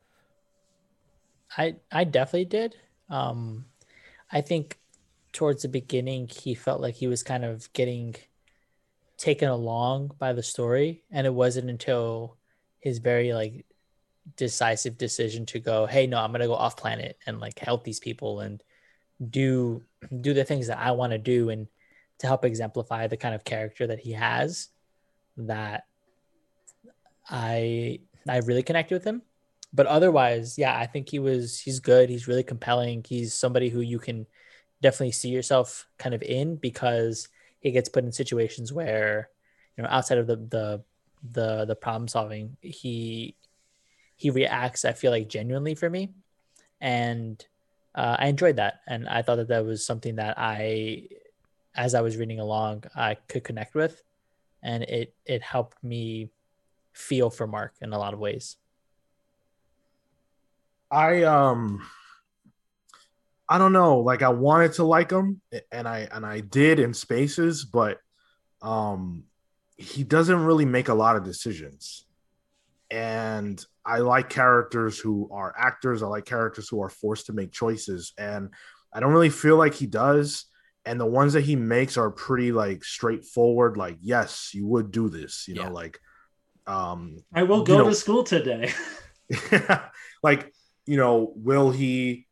I 1.56 1.76
I 1.92 2.02
definitely 2.02 2.46
did. 2.46 2.74
Um, 3.08 3.66
I 4.32 4.40
think 4.40 4.80
towards 5.34 5.62
the 5.62 5.68
beginning 5.68 6.28
he 6.28 6.54
felt 6.54 6.80
like 6.80 6.94
he 6.94 7.06
was 7.06 7.22
kind 7.22 7.44
of 7.44 7.70
getting 7.74 8.14
taken 9.18 9.48
along 9.48 10.12
by 10.18 10.32
the 10.32 10.42
story. 10.42 11.04
And 11.10 11.26
it 11.26 11.34
wasn't 11.34 11.68
until 11.68 12.38
his 12.80 12.98
very 12.98 13.34
like 13.34 13.66
decisive 14.36 14.96
decision 14.96 15.44
to 15.44 15.60
go 15.60 15.84
hey 15.84 16.06
no 16.06 16.18
i'm 16.18 16.32
gonna 16.32 16.46
go 16.46 16.54
off 16.54 16.78
planet 16.78 17.18
and 17.26 17.40
like 17.40 17.58
help 17.58 17.84
these 17.84 18.00
people 18.00 18.40
and 18.40 18.62
do 19.30 19.82
do 20.20 20.32
the 20.32 20.44
things 20.44 20.68
that 20.68 20.78
i 20.78 20.90
want 20.92 21.12
to 21.12 21.18
do 21.18 21.50
and 21.50 21.68
to 22.18 22.26
help 22.26 22.44
exemplify 22.44 23.06
the 23.06 23.16
kind 23.18 23.34
of 23.34 23.44
character 23.44 23.86
that 23.86 24.00
he 24.00 24.12
has 24.12 24.68
that 25.36 25.84
i 27.28 27.98
i 28.28 28.38
really 28.38 28.62
connected 28.62 28.94
with 28.94 29.04
him. 29.04 29.22
But 29.72 29.86
otherwise 29.86 30.56
yeah 30.56 30.78
i 30.78 30.86
think 30.86 31.10
he 31.10 31.18
was 31.18 31.58
he's 31.58 31.80
good. 31.80 32.08
He's 32.08 32.28
really 32.28 32.44
compelling. 32.44 33.04
He's 33.06 33.34
somebody 33.34 33.68
who 33.68 33.80
you 33.80 33.98
can 33.98 34.26
definitely 34.84 35.12
see 35.12 35.30
yourself 35.30 35.88
kind 35.98 36.14
of 36.14 36.22
in 36.22 36.56
because 36.56 37.28
he 37.60 37.70
gets 37.70 37.88
put 37.88 38.04
in 38.04 38.12
situations 38.12 38.70
where 38.70 39.30
you 39.76 39.82
know 39.82 39.88
outside 39.90 40.18
of 40.18 40.26
the 40.26 40.36
the 40.36 40.82
the 41.32 41.64
the 41.64 41.74
problem 41.74 42.06
solving 42.06 42.54
he 42.60 43.34
he 44.16 44.28
reacts 44.28 44.84
i 44.84 44.92
feel 44.92 45.10
like 45.10 45.26
genuinely 45.26 45.74
for 45.74 45.88
me. 45.88 46.12
And 46.82 47.42
uh, 47.94 48.16
i 48.18 48.26
enjoyed 48.26 48.56
that. 48.56 48.80
And 48.86 49.08
i 49.08 49.22
thought 49.22 49.36
that 49.36 49.48
that 49.48 49.64
was 49.64 49.86
something 49.86 50.16
that 50.16 50.34
i 50.36 51.08
as 51.74 51.94
i 51.94 52.02
was 52.02 52.18
reading 52.18 52.40
along 52.40 52.84
i 52.94 53.14
could 53.14 53.42
connect 53.42 53.74
with. 53.74 54.02
And 54.62 54.82
it 54.82 55.14
it 55.24 55.40
helped 55.42 55.82
me 55.82 56.28
feel 56.92 57.30
for 57.30 57.46
mark 57.46 57.72
in 57.80 57.94
a 57.94 57.98
lot 57.98 58.12
of 58.12 58.20
ways. 58.20 58.56
I 60.90 61.22
um 61.22 61.80
I 63.48 63.58
don't 63.58 63.72
know, 63.72 63.98
like 64.00 64.22
I 64.22 64.30
wanted 64.30 64.72
to 64.74 64.84
like 64.84 65.10
him 65.10 65.40
and 65.70 65.86
I 65.86 66.08
and 66.12 66.24
I 66.24 66.40
did 66.40 66.78
in 66.80 66.94
spaces, 66.94 67.64
but 67.64 67.98
um 68.62 69.24
he 69.76 70.04
doesn't 70.04 70.44
really 70.44 70.64
make 70.64 70.88
a 70.88 70.94
lot 70.94 71.16
of 71.16 71.24
decisions. 71.24 72.06
And 72.90 73.64
I 73.84 73.98
like 73.98 74.28
characters 74.30 74.98
who 74.98 75.28
are 75.32 75.52
actors, 75.58 76.02
I 76.02 76.06
like 76.06 76.24
characters 76.24 76.68
who 76.68 76.80
are 76.82 76.88
forced 76.88 77.26
to 77.26 77.32
make 77.32 77.52
choices 77.52 78.12
and 78.16 78.50
I 78.92 79.00
don't 79.00 79.12
really 79.12 79.30
feel 79.30 79.56
like 79.56 79.74
he 79.74 79.86
does 79.86 80.46
and 80.86 81.00
the 81.00 81.06
ones 81.06 81.32
that 81.32 81.40
he 81.42 81.56
makes 81.56 81.96
are 81.96 82.10
pretty 82.10 82.52
like 82.52 82.84
straightforward 82.84 83.76
like 83.76 83.98
yes, 84.00 84.50
you 84.54 84.66
would 84.68 84.90
do 84.90 85.08
this, 85.08 85.46
you 85.48 85.54
Yeah. 85.56 85.66
know, 85.68 85.72
like 85.74 85.98
um 86.66 87.18
I 87.34 87.42
will 87.42 87.58
You 87.58 87.64
go 87.66 87.78
know- 87.78 87.88
to 87.90 87.94
school 87.94 88.24
today. 88.24 88.72
like 90.22 90.52
you 90.86 90.96
know 90.96 91.32
will 91.36 91.70
he 91.70 92.23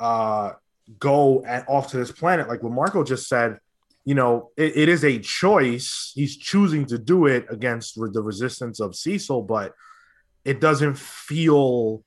uh 0.00 0.52
go 0.98 1.44
at, 1.44 1.68
off 1.68 1.90
to 1.92 1.96
this 1.98 2.10
planet. 2.10 2.48
Like 2.48 2.62
what 2.64 2.72
marco 2.72 3.04
just 3.04 3.28
said 3.28 3.58
you 4.06 4.14
know 4.14 4.50
it, 4.56 4.76
it 4.76 4.88
is 4.88 5.04
a 5.04 5.18
choice. 5.18 6.10
He's 6.14 6.36
choosing 6.36 6.86
to 6.86 6.98
do 6.98 7.26
it 7.26 7.46
against 7.50 7.94
the 7.96 8.22
resistance 8.22 8.80
of 8.80 8.96
cecil 8.96 9.42
but 9.42 9.74
it 10.44 10.58
doesn't 10.60 10.96
feel 10.98 12.02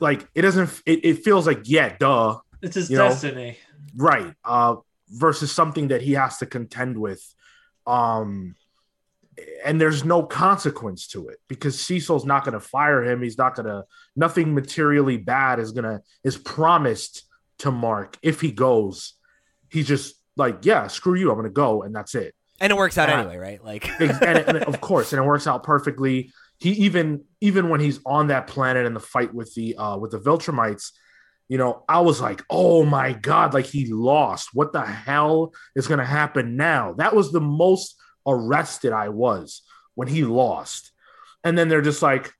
like 0.00 0.28
it 0.34 0.42
doesn't 0.42 0.82
it, 0.86 1.04
it 1.04 1.24
feels 1.24 1.46
like 1.46 1.60
yeah 1.64 1.96
duh. 1.98 2.38
It's 2.62 2.74
his 2.74 2.90
You 2.90 2.98
know, 2.98 3.08
destiny. 3.10 3.58
right. 3.96 4.34
Uh 4.44 4.76
versus 5.08 5.52
something 5.52 5.88
that 5.88 6.02
he 6.02 6.12
has 6.14 6.38
to 6.38 6.46
contend 6.46 6.98
with. 6.98 7.22
Um 7.86 8.56
and 9.64 9.80
there's 9.80 10.04
no 10.04 10.22
consequence 10.22 11.08
to 11.08 11.28
it 11.28 11.38
because 11.48 11.80
Cecil's 11.80 12.24
not 12.24 12.44
going 12.44 12.52
to 12.52 12.60
fire 12.60 13.02
him 13.02 13.22
he's 13.22 13.38
not 13.38 13.54
going 13.54 13.66
to 13.66 13.84
nothing 14.16 14.54
materially 14.54 15.16
bad 15.16 15.58
is 15.58 15.72
going 15.72 15.84
to 15.84 16.00
is 16.22 16.36
promised 16.36 17.24
to 17.58 17.70
Mark 17.70 18.16
if 18.22 18.40
he 18.40 18.52
goes 18.52 19.14
he's 19.70 19.88
just 19.88 20.14
like 20.36 20.64
yeah 20.64 20.86
screw 20.86 21.14
you 21.14 21.30
I'm 21.30 21.36
going 21.36 21.44
to 21.44 21.50
go 21.50 21.82
and 21.82 21.94
that's 21.94 22.14
it 22.14 22.34
And 22.60 22.70
it 22.72 22.76
works 22.76 22.98
out 22.98 23.08
Uh, 23.08 23.18
anyway, 23.18 23.36
right? 23.36 23.64
Like, 23.64 23.88
and, 24.00 24.10
and 24.22 24.58
of 24.58 24.80
course, 24.80 25.12
and 25.12 25.22
it 25.22 25.26
works 25.26 25.46
out 25.46 25.64
perfectly. 25.64 26.32
He 26.58 26.70
even 26.70 27.24
even 27.40 27.68
when 27.68 27.80
he's 27.80 28.00
on 28.06 28.28
that 28.28 28.46
planet 28.46 28.86
in 28.86 28.94
the 28.94 29.00
fight 29.00 29.34
with 29.34 29.52
the 29.54 29.76
uh 29.76 29.98
with 29.98 30.12
the 30.12 30.20
Viltrumites, 30.20 30.92
you 31.48 31.58
know, 31.58 31.84
I 31.88 32.00
was 32.00 32.20
like, 32.20 32.42
oh 32.48 32.84
my 32.84 33.12
god, 33.12 33.54
like 33.54 33.66
he 33.66 33.92
lost. 33.92 34.50
What 34.52 34.72
the 34.72 34.82
hell 34.82 35.52
is 35.74 35.88
gonna 35.88 36.04
happen 36.04 36.56
now? 36.56 36.94
That 36.94 37.14
was 37.14 37.32
the 37.32 37.40
most 37.40 37.96
arrested 38.26 38.92
I 38.92 39.08
was 39.10 39.62
when 39.94 40.08
he 40.08 40.24
lost. 40.24 40.92
And 41.42 41.56
then 41.58 41.68
they're 41.68 41.82
just 41.82 42.02
like, 42.02 42.32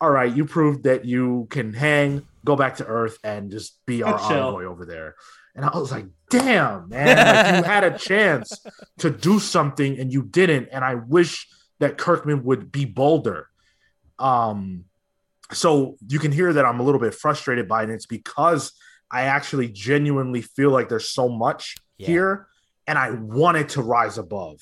all 0.00 0.10
right, 0.10 0.34
you 0.34 0.44
proved 0.44 0.84
that 0.84 1.04
you 1.04 1.46
can 1.50 1.72
hang, 1.72 2.26
go 2.44 2.56
back 2.56 2.76
to 2.76 2.86
Earth, 2.86 3.18
and 3.24 3.50
just 3.50 3.84
be 3.86 4.02
our 4.02 4.18
Chill. 4.18 4.46
envoy 4.48 4.64
over 4.64 4.84
there. 4.86 5.14
And 5.54 5.64
I 5.64 5.76
was 5.76 5.90
like, 5.90 6.06
damn, 6.30 6.88
man, 6.88 7.16
like 7.16 7.56
you 7.56 7.62
had 7.70 7.84
a 7.84 7.98
chance 7.98 8.64
to 8.98 9.10
do 9.10 9.38
something 9.40 9.98
and 9.98 10.12
you 10.12 10.22
didn't. 10.22 10.68
And 10.72 10.84
I 10.84 10.94
wish 10.94 11.48
that 11.80 11.98
Kirkman 11.98 12.44
would 12.44 12.70
be 12.70 12.84
bolder. 12.84 13.48
Um, 14.18 14.84
so 15.52 15.96
you 16.06 16.18
can 16.18 16.30
hear 16.32 16.52
that 16.52 16.64
I'm 16.64 16.78
a 16.80 16.82
little 16.82 17.00
bit 17.00 17.14
frustrated 17.14 17.66
by 17.66 17.80
it. 17.80 17.84
And 17.84 17.92
it's 17.92 18.06
because 18.06 18.72
I 19.10 19.22
actually 19.22 19.68
genuinely 19.68 20.42
feel 20.42 20.70
like 20.70 20.88
there's 20.88 21.08
so 21.10 21.28
much 21.28 21.74
Yeah. 21.98 22.06
here 22.06 22.46
and 22.86 22.96
I 22.98 23.10
want 23.10 23.56
it 23.56 23.70
to 23.70 23.82
rise 23.82 24.18
above. 24.18 24.60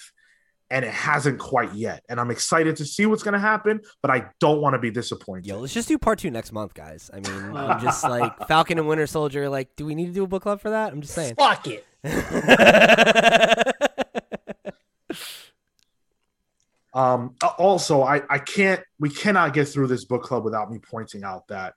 And 0.70 0.85
it 0.85 0.93
hasn't 0.93 1.39
quite 1.39 1.73
yet. 1.74 2.05
And 2.11 2.20
I'm 2.20 2.31
excited 2.31 2.77
to 2.77 2.85
see 2.85 3.07
what's 3.07 3.23
going 3.23 3.32
to 3.32 3.40
happen, 3.40 3.81
but 4.03 4.11
I 4.11 4.27
don't 4.39 4.61
want 4.61 4.74
to 4.74 4.78
be 4.78 4.90
disappointed. 4.90 5.47
yo, 5.47 5.59
let's 5.61 5.73
just 5.73 5.89
do 5.89 5.97
part 5.97 6.19
two 6.19 6.31
next 6.31 6.53
month, 6.53 6.74
guys. 6.74 7.11
I 7.12 7.20
mean, 7.20 7.57
I'm 7.57 7.81
just 7.81 8.05
like 8.05 8.47
Falcon 8.49 8.78
and 8.78 8.86
Winter 8.86 9.07
Soldier. 9.07 9.49
Like, 9.49 9.77
do 9.77 9.86
we 9.86 9.95
need 9.95 10.07
to 10.07 10.12
do 10.12 10.24
a 10.24 10.27
book 10.27 10.43
club 10.43 10.61
for 10.61 10.70
that? 10.70 10.93
I'm 10.93 11.01
just 11.01 11.15
saying. 11.15 11.36
fuck 11.36 11.66
it 11.66 11.86
Um, 16.95 17.36
also, 17.59 18.03
I, 18.03 18.23
I 18.28 18.39
can't, 18.40 18.81
we 18.99 19.09
cannot 19.09 19.53
get 19.55 19.69
through 19.69 19.86
this 19.86 20.05
book 20.05 20.24
club 20.24 20.45
without 20.45 20.69
me 20.69 20.81
pointing 20.81 21.23
out 21.23 21.47
that, 21.47 21.74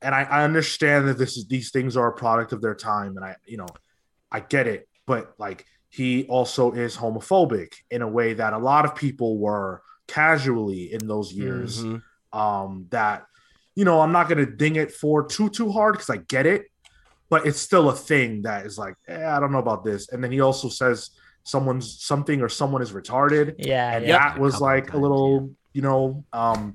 and 0.00 0.14
I, 0.14 0.22
I 0.22 0.44
understand 0.44 1.08
that 1.08 1.18
this 1.18 1.36
is, 1.36 1.48
these 1.48 1.72
things 1.72 1.96
are 1.96 2.06
a 2.06 2.12
product 2.12 2.52
of 2.52 2.60
their 2.60 2.76
time. 2.76 3.16
And 3.16 3.24
I, 3.24 3.34
you 3.46 3.56
know, 3.56 3.66
I 4.30 4.38
get 4.40 4.68
it, 4.68 4.86
but 5.06 5.34
like 5.38 5.64
he 5.94 6.24
also 6.24 6.72
is 6.72 6.96
homophobic 6.96 7.74
in 7.88 8.02
a 8.02 8.08
way 8.08 8.34
that 8.34 8.52
a 8.52 8.58
lot 8.58 8.84
of 8.84 8.96
people 8.96 9.38
were 9.38 9.80
casually 10.08 10.92
in 10.92 11.06
those 11.06 11.32
years. 11.32 11.84
Mhm. 11.84 12.02
Um, 12.32 12.86
that, 12.90 13.26
you 13.76 13.84
know, 13.84 14.00
I'm 14.00 14.10
not 14.10 14.28
going 14.28 14.44
to 14.44 14.50
ding 14.50 14.74
it 14.74 14.90
for 14.90 15.24
too, 15.24 15.48
too 15.48 15.70
hard 15.70 15.94
because 15.94 16.10
I 16.10 16.16
get 16.16 16.46
it, 16.46 16.62
but 17.30 17.46
it's 17.46 17.60
still 17.60 17.90
a 17.90 17.94
thing 17.94 18.42
that 18.42 18.66
is 18.66 18.76
like, 18.76 18.96
eh, 19.06 19.24
I 19.24 19.38
don't 19.38 19.52
know 19.52 19.58
about 19.58 19.84
this. 19.84 20.08
And 20.08 20.22
then 20.22 20.32
he 20.32 20.40
also 20.40 20.68
says 20.68 21.10
someone's 21.44 22.02
something 22.02 22.42
or 22.42 22.48
someone 22.48 22.82
is 22.82 22.92
retarded 22.92 23.54
yeah 23.58 23.96
and 23.96 24.06
yeah 24.06 24.18
that 24.18 24.38
A 24.38 24.40
was 24.40 24.60
like 24.60 24.88
a 24.88 24.92
times, 24.92 25.02
little 25.02 25.50
you 25.74 25.82
know 25.82 26.24
um 26.32 26.74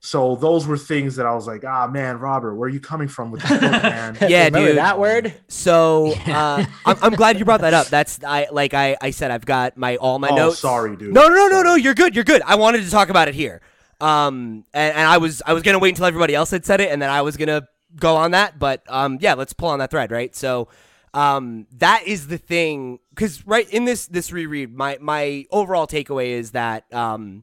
so 0.00 0.36
those 0.36 0.66
were 0.66 0.78
things 0.78 1.16
that 1.16 1.26
i 1.26 1.34
was 1.34 1.46
like 1.46 1.64
ah 1.64 1.86
man 1.88 2.18
robert 2.18 2.54
where 2.54 2.66
are 2.66 2.70
you 2.70 2.78
coming 2.80 3.08
from 3.08 3.30
with 3.32 3.40
this 3.42 3.50
book 3.50 3.60
man 3.82 4.16
Yeah, 4.20 4.44
Remember 4.44 4.68
dude. 4.68 4.78
that 4.78 4.98
word 4.98 5.34
So 5.48 6.12
uh, 6.26 6.64
I'm, 6.86 6.96
I'm 7.02 7.14
glad 7.14 7.38
you 7.38 7.44
brought 7.44 7.62
that 7.62 7.74
up. 7.74 7.88
That's 7.88 8.20
I 8.24 8.46
like 8.52 8.74
I, 8.74 8.96
I 9.00 9.10
said 9.10 9.30
I've 9.30 9.44
got 9.44 9.76
my 9.76 9.96
all 9.96 10.18
my 10.18 10.28
oh 10.30 10.36
notes. 10.36 10.60
sorry 10.60 10.96
dude 10.96 11.12
No, 11.12 11.26
no, 11.28 11.34
no, 11.34 11.48
no, 11.48 11.62
no. 11.62 11.74
You're 11.74 11.94
good. 11.94 12.14
You're 12.14 12.24
good. 12.24 12.42
I 12.46 12.54
wanted 12.54 12.84
to 12.84 12.90
talk 12.90 13.08
about 13.08 13.26
it 13.28 13.34
here. 13.34 13.60
Um, 14.00 14.64
and, 14.72 14.94
and 14.96 15.08
I 15.08 15.18
was 15.18 15.42
I 15.44 15.52
was 15.52 15.62
gonna 15.64 15.80
wait 15.80 15.90
until 15.90 16.04
everybody 16.06 16.34
else 16.34 16.50
had 16.52 16.64
said 16.64 16.80
it, 16.80 16.90
and 16.92 17.02
then 17.02 17.10
I 17.10 17.22
was 17.22 17.36
gonna 17.36 17.66
go 17.96 18.14
on 18.16 18.30
that. 18.30 18.58
But 18.58 18.82
um, 18.88 19.18
yeah, 19.20 19.34
let's 19.34 19.52
pull 19.52 19.70
on 19.70 19.80
that 19.80 19.90
thread, 19.90 20.12
right? 20.12 20.34
So, 20.36 20.68
um, 21.14 21.66
that 21.78 22.04
is 22.06 22.28
the 22.28 22.38
thing. 22.38 23.00
Because 23.10 23.44
right 23.46 23.68
in 23.70 23.84
this 23.84 24.06
this 24.06 24.30
reread, 24.32 24.72
my 24.72 24.98
my 25.00 25.46
overall 25.50 25.88
takeaway 25.88 26.28
is 26.28 26.52
that 26.52 26.84
um, 26.94 27.42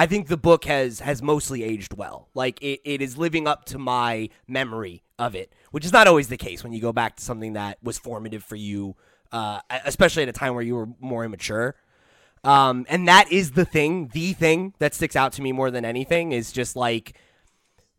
I 0.00 0.06
think 0.06 0.28
the 0.28 0.38
book 0.38 0.64
has 0.64 1.00
has 1.00 1.20
mostly 1.20 1.62
aged 1.62 1.92
well. 1.92 2.30
Like 2.32 2.58
it, 2.62 2.80
it 2.84 3.02
is 3.02 3.18
living 3.18 3.46
up 3.46 3.66
to 3.66 3.78
my 3.78 4.30
memory 4.48 5.02
of 5.18 5.34
it, 5.34 5.52
which 5.72 5.84
is 5.84 5.92
not 5.92 6.06
always 6.06 6.28
the 6.28 6.38
case 6.38 6.64
when 6.64 6.72
you 6.72 6.80
go 6.80 6.90
back 6.90 7.16
to 7.16 7.22
something 7.22 7.52
that 7.52 7.76
was 7.82 7.98
formative 7.98 8.42
for 8.42 8.56
you, 8.56 8.96
uh, 9.30 9.60
especially 9.84 10.22
at 10.22 10.30
a 10.30 10.32
time 10.32 10.54
where 10.54 10.62
you 10.62 10.74
were 10.74 10.88
more 11.00 11.22
immature. 11.22 11.74
Um, 12.44 12.86
and 12.88 13.08
that 13.08 13.30
is 13.30 13.50
the 13.50 13.66
thing, 13.66 14.08
the 14.14 14.32
thing 14.32 14.72
that 14.78 14.94
sticks 14.94 15.16
out 15.16 15.34
to 15.34 15.42
me 15.42 15.52
more 15.52 15.70
than 15.70 15.84
anything 15.84 16.32
is 16.32 16.50
just 16.50 16.76
like 16.76 17.18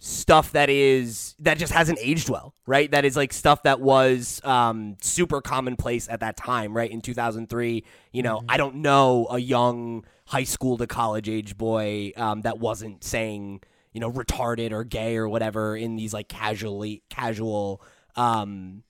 stuff 0.04 0.54
that 0.54 0.68
is 0.68 1.36
that 1.38 1.60
just 1.60 1.72
hasn't 1.72 2.00
aged 2.02 2.28
well, 2.28 2.56
right? 2.66 2.90
That 2.90 3.06
is 3.06 3.16
like 3.16 3.32
stuff 3.32 3.62
that 3.64 3.80
was 3.80 4.42
um, 4.44 4.98
super 5.00 5.42
commonplace 5.42 6.10
at 6.10 6.22
that 6.22 6.36
time, 6.36 6.76
right? 6.76 6.90
In 6.90 7.02
2003, 7.02 7.84
you 8.12 8.24
know, 8.24 8.42
I 8.50 8.58
don't 8.58 8.78
know 8.78 9.28
a 9.30 9.38
young 9.38 10.04
high 10.26 10.44
school 10.44 10.80
to 10.80 10.88
college 10.88 11.30
age 11.30 11.56
boy 11.56 12.14
um, 12.18 12.42
that 12.42 12.58
wasn't 12.58 13.04
saying, 13.04 13.62
you 13.94 14.02
know, 14.02 14.12
retarded 14.12 14.72
or 14.72 14.84
gay 14.84 15.18
or 15.18 15.30
whatever 15.30 15.78
in 15.78 15.98
these 15.98 16.16
like 16.16 16.28
casually 16.28 17.04
casual 17.12 17.84
um, 18.16 18.82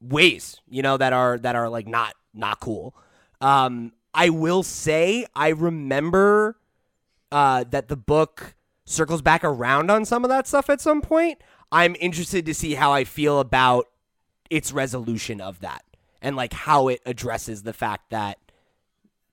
ways, 0.00 0.60
you 0.68 0.82
know, 0.82 0.96
that 0.96 1.12
are 1.12 1.38
that 1.38 1.54
are 1.54 1.68
like 1.68 1.86
not 1.86 2.14
not 2.34 2.58
cool. 2.58 2.96
Um, 3.40 3.92
I 4.12 4.30
will 4.30 4.64
say 4.64 5.24
I 5.36 5.50
remember 5.50 6.58
uh, 7.30 7.62
that 7.70 7.86
the 7.86 7.96
book 7.96 8.56
circles 8.88 9.22
back 9.22 9.44
around 9.44 9.90
on 9.90 10.04
some 10.04 10.24
of 10.24 10.30
that 10.30 10.46
stuff 10.46 10.70
at 10.70 10.80
some 10.80 11.00
point. 11.00 11.38
I'm 11.70 11.94
interested 12.00 12.46
to 12.46 12.54
see 12.54 12.74
how 12.74 12.92
I 12.92 13.04
feel 13.04 13.40
about 13.40 13.86
its 14.50 14.72
resolution 14.72 15.40
of 15.40 15.60
that 15.60 15.84
and 16.22 16.34
like 16.34 16.52
how 16.52 16.88
it 16.88 17.00
addresses 17.04 17.62
the 17.62 17.74
fact 17.74 18.10
that 18.10 18.38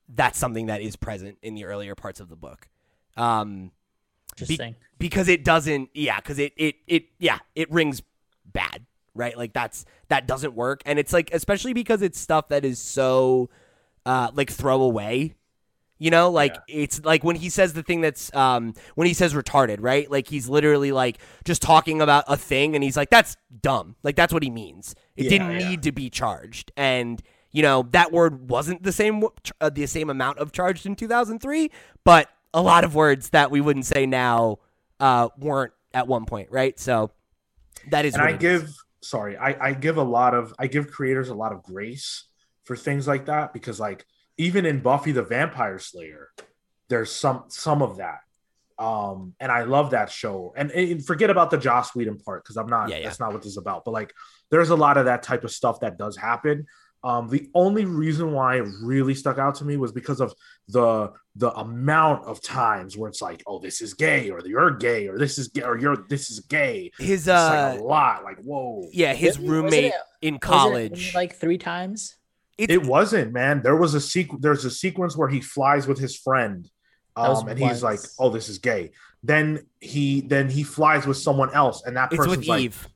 that's 0.09 0.37
something 0.37 0.65
that 0.67 0.81
is 0.81 0.95
present 0.95 1.37
in 1.41 1.55
the 1.55 1.65
earlier 1.65 1.95
parts 1.95 2.19
of 2.19 2.29
the 2.29 2.35
book. 2.35 2.67
Um, 3.15 3.71
Interesting. 4.37 4.75
because 4.99 5.29
it 5.29 5.45
doesn't 5.45 5.89
yeah 5.93 6.17
because 6.17 6.37
it 6.39 6.51
it 6.57 6.75
it 6.87 7.05
yeah 7.17 7.39
it 7.55 7.71
rings 7.71 8.01
bad 8.45 8.85
right 9.13 9.37
like 9.37 9.53
that's 9.53 9.85
that 10.09 10.27
doesn't 10.27 10.53
work 10.53 10.81
and 10.85 10.99
it's 10.99 11.13
like 11.13 11.29
especially 11.33 11.71
because 11.71 12.01
it's 12.01 12.19
stuff 12.19 12.49
that 12.49 12.65
is 12.65 12.77
so 12.77 13.49
uh 14.05 14.29
like 14.33 14.49
throwaway 14.49 15.33
you 15.97 16.11
know 16.11 16.29
like 16.29 16.61
it's 16.67 17.03
like 17.05 17.23
when 17.23 17.35
he 17.35 17.49
says 17.49 17.73
the 17.73 17.83
thing 17.83 18.01
that's 18.01 18.33
um 18.35 18.73
when 18.95 19.07
he 19.07 19.13
says 19.13 19.33
retarded 19.33 19.77
right? 19.79 20.09
Like 20.09 20.27
he's 20.27 20.49
literally 20.49 20.91
like 20.91 21.19
just 21.45 21.61
talking 21.61 22.01
about 22.01 22.25
a 22.27 22.37
thing 22.37 22.75
and 22.75 22.83
he's 22.83 22.97
like 22.97 23.09
that's 23.09 23.37
dumb. 23.61 23.95
Like 24.03 24.15
that's 24.15 24.33
what 24.33 24.43
he 24.43 24.49
means. 24.49 24.95
It 25.17 25.23
Yeah, 25.23 25.29
didn't 25.29 25.51
yeah. 25.51 25.69
need 25.69 25.83
to 25.83 25.91
be 25.91 26.09
charged. 26.09 26.71
And 26.75 27.21
you 27.51 27.61
know 27.61 27.87
that 27.91 28.11
word 28.11 28.49
wasn't 28.49 28.83
the 28.83 28.91
same 28.91 29.23
uh, 29.61 29.69
the 29.69 29.85
same 29.85 30.09
amount 30.09 30.39
of 30.39 30.51
charged 30.51 30.85
in 30.85 30.95
2003 30.95 31.71
but 32.03 32.29
a 32.53 32.61
lot 32.61 32.83
of 32.83 32.95
words 32.95 33.29
that 33.29 33.49
we 33.51 33.61
wouldn't 33.61 33.85
say 33.85 34.05
now 34.05 34.57
uh 34.99 35.29
weren't 35.37 35.73
at 35.93 36.07
one 36.07 36.25
point 36.25 36.49
right? 36.51 36.77
So 36.79 37.11
that 37.89 38.05
is 38.05 38.17
and 38.17 38.23
I 38.23 38.31
it 38.31 38.41
is. 38.41 38.41
give 38.41 38.73
sorry, 39.01 39.37
I, 39.37 39.69
I 39.69 39.73
give 39.73 39.97
a 39.97 40.03
lot 40.03 40.33
of 40.33 40.53
I 40.59 40.67
give 40.67 40.91
creators 40.91 41.29
a 41.29 41.35
lot 41.35 41.51
of 41.51 41.63
grace 41.63 42.25
for 42.63 42.75
things 42.75 43.07
like 43.07 43.25
that 43.25 43.53
because 43.53 43.79
like 43.79 44.05
even 44.37 44.65
in 44.65 44.79
Buffy 44.81 45.11
the 45.11 45.23
Vampire 45.23 45.79
Slayer, 45.79 46.29
there's 46.89 47.11
some 47.11 47.45
some 47.47 47.81
of 47.81 47.97
that. 47.97 48.19
Um, 48.77 49.33
and 49.39 49.51
I 49.51 49.63
love 49.63 49.91
that 49.91 50.11
show. 50.11 50.53
And, 50.57 50.69
and 50.71 51.05
forget 51.05 51.29
about 51.29 51.49
the 51.49 51.57
Joss 51.57 51.95
Whedon 51.95 52.17
part 52.17 52.43
because 52.43 52.57
I'm 52.57 52.67
not 52.67 52.89
Yeah, 52.89 52.97
yeah. 52.97 53.03
that's 53.05 53.19
not 53.21 53.31
what 53.31 53.41
this 53.41 53.51
is 53.51 53.57
about. 53.57 53.85
But 53.85 53.91
like 53.91 54.13
there's 54.51 54.69
a 54.69 54.75
lot 54.75 54.97
of 54.97 55.05
that 55.05 55.23
type 55.23 55.43
of 55.45 55.51
stuff 55.51 55.79
that 55.79 55.97
does 55.97 56.17
happen. 56.17 56.65
Um, 57.01 57.29
the 57.29 57.47
only 57.53 57.85
reason 57.85 58.31
why 58.33 58.57
it 58.57 58.65
really 58.81 59.13
stuck 59.13 59.37
out 59.37 59.55
to 59.55 59.65
me 59.65 59.77
was 59.77 59.91
because 59.91 60.19
of 60.19 60.33
the 60.67 61.13
the 61.35 61.51
amount 61.53 62.25
of 62.25 62.41
times 62.41 62.97
where 62.97 63.07
it's 63.07 63.21
like, 63.21 63.43
oh, 63.45 63.59
this 63.59 63.79
is 63.79 63.93
gay, 63.93 64.31
or 64.31 64.41
you're 64.45 64.71
gay, 64.71 65.07
or 65.07 65.17
this 65.17 65.37
is 65.37 65.49
gay, 65.49 65.61
or 65.63 65.77
you're 65.77 65.97
this 66.09 66.31
is 66.31 66.39
gay. 66.41 66.91
his 66.97 67.27
It's 67.27 67.27
like 67.27 67.77
uh 67.77 67.77
a 67.79 67.83
lot. 67.83 68.23
Like, 68.23 68.39
whoa. 68.39 68.89
yeah 68.91 69.13
his 69.13 69.37
Really? 69.37 69.49
Wasn't 69.61 69.71
roommate 69.73 69.93
it- 69.93 70.01
in 70.21 70.33
Was 70.33 70.37
it 70.37 70.41
college 70.41 71.15
like 71.15 71.35
three 71.35 71.59
times. 71.59 72.15
It's, 72.57 72.71
It 72.71 72.85
wasn't, 72.85 73.33
man. 73.33 73.61
There 73.61 73.75
was 73.75 73.95
a 73.95 73.99
sequ- 73.99 74.41
There's 74.41 74.65
a 74.65 74.71
sequence 74.71 75.17
where 75.17 75.27
he 75.27 75.41
flies 75.41 75.87
with 75.87 75.99
his 75.99 76.17
friend, 76.17 76.69
um, 77.15 77.47
and 77.47 77.59
he's 77.59 77.83
like, 77.83 77.99
"Oh, 78.19 78.29
this 78.29 78.49
is 78.49 78.59
gay." 78.59 78.91
Then 79.23 79.65
he 79.81 80.21
then 80.21 80.49
he 80.49 80.63
flies 80.63 81.05
with 81.05 81.17
someone 81.17 81.53
else, 81.53 81.83
and 81.85 81.97
that 81.97 82.11
it's 82.11 82.17
person's 82.17 82.37
with 82.39 82.47
like, 82.47 82.61
eve 82.61 82.87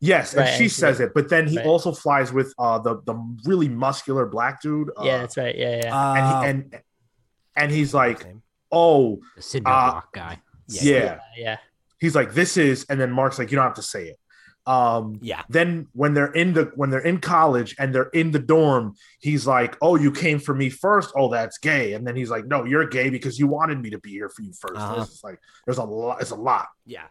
"Yes," 0.00 0.34
and 0.34 0.48
she 0.56 0.64
and 0.64 0.72
says 0.72 1.00
it. 1.00 1.12
But 1.14 1.28
then 1.28 1.46
he 1.48 1.56
right. 1.56 1.66
also 1.66 1.92
flies 1.92 2.32
with 2.32 2.52
uh 2.58 2.78
the 2.78 3.00
the 3.04 3.14
really 3.44 3.68
muscular 3.68 4.26
black 4.26 4.60
dude. 4.62 4.90
Uh, 4.96 5.04
yeah, 5.04 5.18
that's 5.18 5.36
right. 5.36 5.56
Yeah, 5.56 5.80
yeah. 5.82 5.96
uh, 5.96 6.14
and 6.14 6.26
he, 6.26 6.50
and 6.50 6.82
and 7.56 7.72
he's 7.72 7.94
like, 7.94 8.26
"Oh, 8.70 9.20
The 9.36 9.42
cinder 9.42 9.70
Uh, 9.70 9.90
block 9.92 10.12
guy. 10.12 10.40
Yeah, 10.68 10.82
yeah. 10.82 10.98
yeah, 10.98 11.18
yeah. 11.36 11.56
He's 11.98 12.14
like, 12.14 12.32
"This 12.34 12.56
is," 12.56 12.86
and 12.88 13.00
then 13.00 13.10
Mark's 13.10 13.38
like, 13.38 13.50
"You 13.50 13.56
don't 13.56 13.64
have 13.66 13.74
to 13.74 13.82
say 13.82 14.08
it." 14.08 14.18
Um, 14.68 15.18
yeah 15.22 15.44
then 15.48 15.86
when 15.94 16.12
they're 16.12 16.32
in 16.32 16.52
the 16.52 16.64
when 16.74 16.90
they're 16.90 17.00
in 17.12 17.20
college 17.20 17.74
and 17.78 17.94
they're 17.94 18.10
in 18.12 18.32
the 18.32 18.38
dorm 18.38 18.94
he's 19.18 19.46
like 19.46 19.76
oh 19.80 19.96
you 19.96 20.12
came 20.12 20.38
for 20.38 20.54
me 20.54 20.68
first 20.68 21.10
oh 21.16 21.30
that's 21.30 21.56
gay 21.56 21.94
and 21.94 22.06
then 22.06 22.14
he's 22.16 22.28
like 22.28 22.44
no 22.44 22.64
you're 22.64 22.86
gay 22.86 23.08
because 23.08 23.38
you 23.38 23.46
wanted 23.46 23.80
me 23.80 23.88
to 23.88 23.98
be 23.98 24.10
here 24.10 24.28
for 24.28 24.42
you 24.42 24.50
1st 24.50 24.76
Uh-huh. 24.76 25.02
it's 25.02 25.24
like 25.24 25.40
there's 25.64 25.78
a 25.78 25.84
lot 25.84 26.20
it's 26.20 26.32
a 26.32 26.36
lot 26.36 26.66
Yeah. 26.84 27.06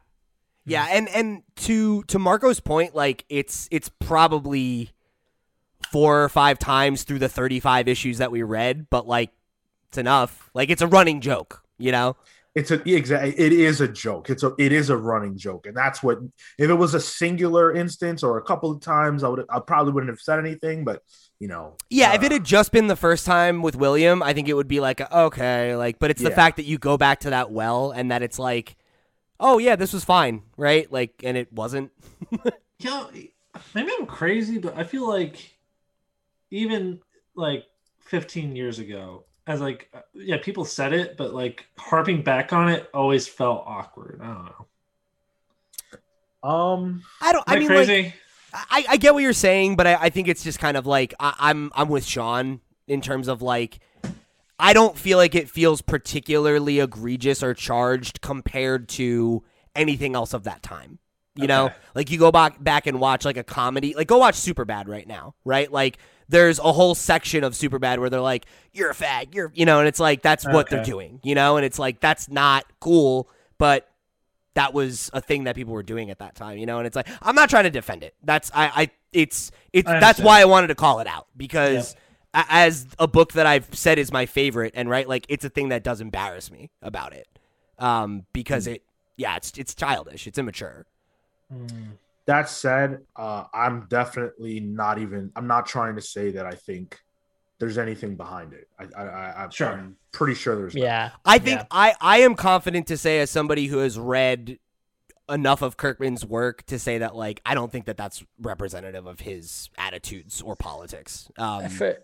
Yeah, 0.70 0.86
and 0.92 1.08
and 1.10 1.44
to 1.68 2.04
to 2.12 2.20
Marco's 2.20 2.60
point, 2.60 2.94
like 2.94 3.24
it's 3.30 3.70
it's 3.72 3.90
probably 4.00 4.92
four 5.92 6.22
or 6.24 6.28
five 6.30 6.60
times 6.60 7.04
through 7.04 7.20
the 7.20 7.30
35 7.30 7.88
issues 7.88 8.18
that 8.18 8.32
we 8.32 8.44
read, 8.44 8.88
but 8.90 9.08
like 9.08 9.32
it's 9.88 9.98
enough. 9.98 10.50
Like 10.54 10.70
it's 10.70 10.82
a 10.82 10.88
running 10.88 11.22
joke, 11.22 11.64
you 11.78 11.94
know? 11.94 12.18
It's 12.58 12.72
a 12.72 12.90
exactly 12.90 13.38
it 13.38 13.54
is 13.54 13.82
a 13.82 13.88
joke 13.88 14.30
it's 14.32 14.42
a 14.42 14.52
it 14.58 14.72
is 14.72 14.90
a 14.90 14.98
running 14.98 15.38
joke 15.38 15.68
and 15.68 15.78
that's 15.78 16.02
what 16.02 16.18
if 16.58 16.70
it 16.70 16.74
was 16.74 16.96
a 16.96 17.00
singular 17.00 17.76
instance 17.76 18.24
or 18.24 18.38
a 18.38 18.42
couple 18.42 18.72
of 18.72 18.82
times 18.82 19.24
i 19.24 19.28
would 19.28 19.46
i 19.50 19.60
probably 19.60 19.94
wouldn't 19.94 20.10
have 20.10 20.20
said 20.20 20.40
anything 20.40 20.84
but 20.84 21.04
you 21.40 21.48
know 21.48 21.76
Yeah, 21.90 22.16
if 22.16 22.24
uh, 22.24 22.26
it 22.26 22.32
had 22.32 22.44
just 22.44 22.72
been 22.72 22.88
the 22.88 22.96
first 22.96 23.26
time 23.26 23.62
with 23.62 23.76
William, 23.76 24.24
I 24.24 24.34
think 24.34 24.50
it 24.50 24.56
would 24.56 24.68
be 24.68 24.80
like 24.80 25.00
okay, 25.12 25.76
like 25.76 26.00
but 26.00 26.10
it's 26.10 26.22
the 26.22 26.32
fact 26.32 26.58
that 26.58 26.66
you 26.66 26.80
go 26.80 26.98
back 26.98 27.20
to 27.22 27.30
that 27.30 27.52
well 27.52 27.92
and 27.92 28.10
that 28.10 28.24
it's 28.24 28.40
like 28.40 28.76
oh 29.40 29.60
yeah, 29.60 29.76
this 29.76 29.94
was 29.94 30.04
fine, 30.04 30.42
right? 30.58 30.92
Like 30.92 31.22
and 31.24 31.38
it 31.38 31.52
wasn't. 31.54 31.92
You 32.80 32.92
know, 32.92 33.10
maybe 33.74 33.92
I'm 33.98 34.06
crazy, 34.06 34.60
but 34.60 34.78
I 34.78 34.84
feel 34.84 35.08
like 35.08 35.58
even 36.52 37.00
like 37.34 37.66
15 38.02 38.56
years 38.56 38.78
ago, 38.78 39.26
as 39.48 39.62
like 39.62 39.90
uh, 39.94 40.02
yeah, 40.14 40.38
people 40.38 40.66
said 40.66 40.94
it, 40.94 41.18
but 41.18 41.34
like 41.34 41.66
harping 41.78 42.22
back 42.22 42.54
on 42.54 42.70
it 42.70 42.90
always 42.94 43.28
felt 43.28 43.64
awkward. 43.66 44.20
I 44.22 44.28
don't 44.28 44.46
know. 46.44 46.50
um 46.50 47.04
I 47.22 47.32
don't 47.32 47.44
I 47.48 47.58
mean 47.60 47.74
like? 47.74 48.14
I, 48.54 48.86
I 48.90 48.98
get 48.98 49.14
what 49.14 49.24
you're 49.24 49.34
saying, 49.34 49.76
but 49.76 49.88
I, 49.88 49.96
I 49.96 50.10
think 50.10 50.28
it's 50.28 50.44
just 50.44 50.60
kind 50.60 50.78
of 50.78 50.86
like 50.86 51.14
I, 51.20 51.34
I'm 51.40 51.72
I'm 51.76 51.90
with 51.90 52.06
Sean 52.06 52.62
in 52.88 53.02
terms 53.02 53.28
of 53.28 53.42
like 53.42 53.80
I 54.60 54.74
don't 54.74 54.98
feel 54.98 55.18
like 55.18 55.36
it 55.36 55.50
feels 55.50 55.82
particularly 55.82 56.80
egregious 56.80 57.44
or 57.44 57.54
charged 57.54 58.22
compared 58.22 58.90
to 58.90 59.44
anything 59.76 60.16
else 60.16 60.34
of 60.34 60.44
that 60.46 60.64
time. 60.64 61.00
You 61.36 61.46
know, 61.46 61.72
like 61.94 62.10
you 62.10 62.18
go 62.18 62.32
back 62.32 62.64
back 62.64 62.88
and 62.88 63.00
watch 63.00 63.24
like 63.24 63.38
a 63.38 63.44
comedy, 63.44 63.94
like 63.94 64.08
go 64.08 64.18
watch 64.18 64.34
Superbad 64.36 64.88
right 64.88 65.08
now, 65.08 65.36
right? 65.46 65.72
Like 65.72 66.00
there's 66.30 66.60
a 66.60 66.72
whole 66.72 66.96
section 66.96 67.44
of 67.44 67.54
Superbad 67.54 68.00
where 68.00 68.10
they're 68.10 68.20
like, 68.22 68.46
"You're 68.74 68.92
a 68.92 68.96
fag," 68.96 69.34
you're, 69.36 69.52
you 69.56 69.66
know, 69.66 69.80
and 69.80 69.88
it's 69.88 70.00
like 70.00 70.22
that's 70.22 70.46
what 70.46 70.70
they're 70.70 70.84
doing, 70.84 71.20
you 71.24 71.36
know, 71.36 71.58
and 71.58 71.66
it's 71.66 71.80
like 71.80 72.00
that's 72.00 72.30
not 72.30 72.66
cool, 72.80 73.30
but 73.58 73.90
that 74.56 74.74
was 74.74 75.10
a 75.14 75.22
thing 75.22 75.44
that 75.44 75.56
people 75.56 75.74
were 75.74 75.84
doing 75.84 76.10
at 76.10 76.20
that 76.20 76.36
time, 76.36 76.58
you 76.58 76.66
know, 76.66 76.80
and 76.80 76.88
it's 76.88 76.96
like 76.96 77.08
I'm 77.22 77.36
not 77.36 77.50
trying 77.50 77.66
to 77.66 77.70
defend 77.70 78.04
it. 78.04 78.16
That's 78.24 78.52
I, 78.54 78.66
I 78.84 78.90
it's 79.14 79.52
it's 79.72 79.90
I 79.90 80.00
that's 80.00 80.20
why 80.20 80.42
I 80.42 80.46
wanted 80.46 80.68
to 80.68 80.76
call 80.76 81.00
it 81.00 81.08
out 81.08 81.28
because 81.38 81.96
as 82.34 82.88
a 83.00 83.08
book 83.08 83.34
that 83.34 83.46
I've 83.48 83.74
said 83.74 83.98
is 84.00 84.12
my 84.12 84.26
favorite, 84.26 84.74
and 84.76 84.90
right, 84.90 85.08
like 85.08 85.26
it's 85.30 85.46
a 85.46 85.50
thing 85.50 85.70
that 85.70 85.84
does 85.84 86.02
embarrass 86.02 86.52
me 86.52 86.70
about 86.82 87.14
it, 87.14 87.28
um, 87.80 88.26
because 88.34 88.66
Hmm. 88.66 88.74
it 88.74 88.84
yeah, 89.16 89.36
it's 89.38 89.54
it's 89.58 89.74
childish, 89.74 90.28
it's 90.28 90.38
immature. 90.38 90.86
That 92.28 92.48
said 92.50 93.00
uh 93.16 93.46
i'm 93.54 93.88
definitely 93.90 94.60
not 94.60 95.00
even 95.00 95.32
i'm 95.36 95.48
not 95.48 95.66
trying 95.66 95.96
to 95.96 96.02
say 96.02 96.32
that 96.32 96.46
i 96.46 96.52
think 96.54 97.00
there's 97.58 97.78
anything 97.80 98.16
behind 98.16 98.54
it 98.54 98.68
i 98.80 98.86
i, 98.96 99.04
I 99.04 99.44
I'm, 99.44 99.50
Sure. 99.50 99.70
I'm 99.70 99.96
pretty 100.12 100.36
sure 100.36 100.56
there's 100.56 100.76
not. 100.76 100.84
Yeah. 100.84 101.10
I 101.26 101.40
think 101.40 101.60
Yeah. 101.60 101.66
I, 101.72 101.96
I 102.02 102.18
am 102.20 102.36
confident 102.36 102.88
to 102.88 102.98
say 102.98 103.20
as 103.20 103.30
somebody 103.30 103.68
who 103.68 103.80
has 103.80 103.98
read 104.00 104.60
enough 105.30 105.62
of 105.62 105.78
Kirkman's 105.78 106.26
work 106.26 106.66
to 106.68 106.80
say 106.80 107.00
that 107.00 107.16
like 107.16 107.42
I 107.46 107.54
don't 107.54 107.72
think 107.72 107.86
that 107.86 107.98
that's 107.98 108.24
representative 108.40 109.06
of 109.06 109.20
his 109.20 109.70
attitudes 109.78 110.42
or 110.42 110.56
politics. 110.56 111.30
Um, 111.38 111.70
for 111.70 111.98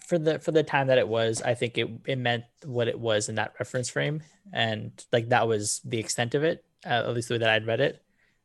for 0.00 0.18
the 0.18 0.38
for 0.38 0.50
the 0.52 0.62
time 0.62 0.86
that 0.88 0.98
it 0.98 1.06
was, 1.06 1.42
I 1.42 1.54
think 1.54 1.78
it 1.78 1.88
it 2.06 2.16
meant 2.16 2.44
what 2.64 2.88
it 2.88 2.98
was 2.98 3.28
in 3.28 3.34
that 3.36 3.54
reference 3.60 3.88
frame, 3.88 4.22
and 4.52 4.92
like 5.12 5.28
that 5.28 5.46
was 5.46 5.80
the 5.84 5.98
extent 5.98 6.34
of 6.34 6.42
it, 6.42 6.64
uh, 6.84 7.04
at 7.06 7.14
least 7.14 7.28
the 7.28 7.34
way 7.34 7.38
that 7.38 7.50
I'd 7.50 7.66
read 7.66 7.80
it. 7.80 8.02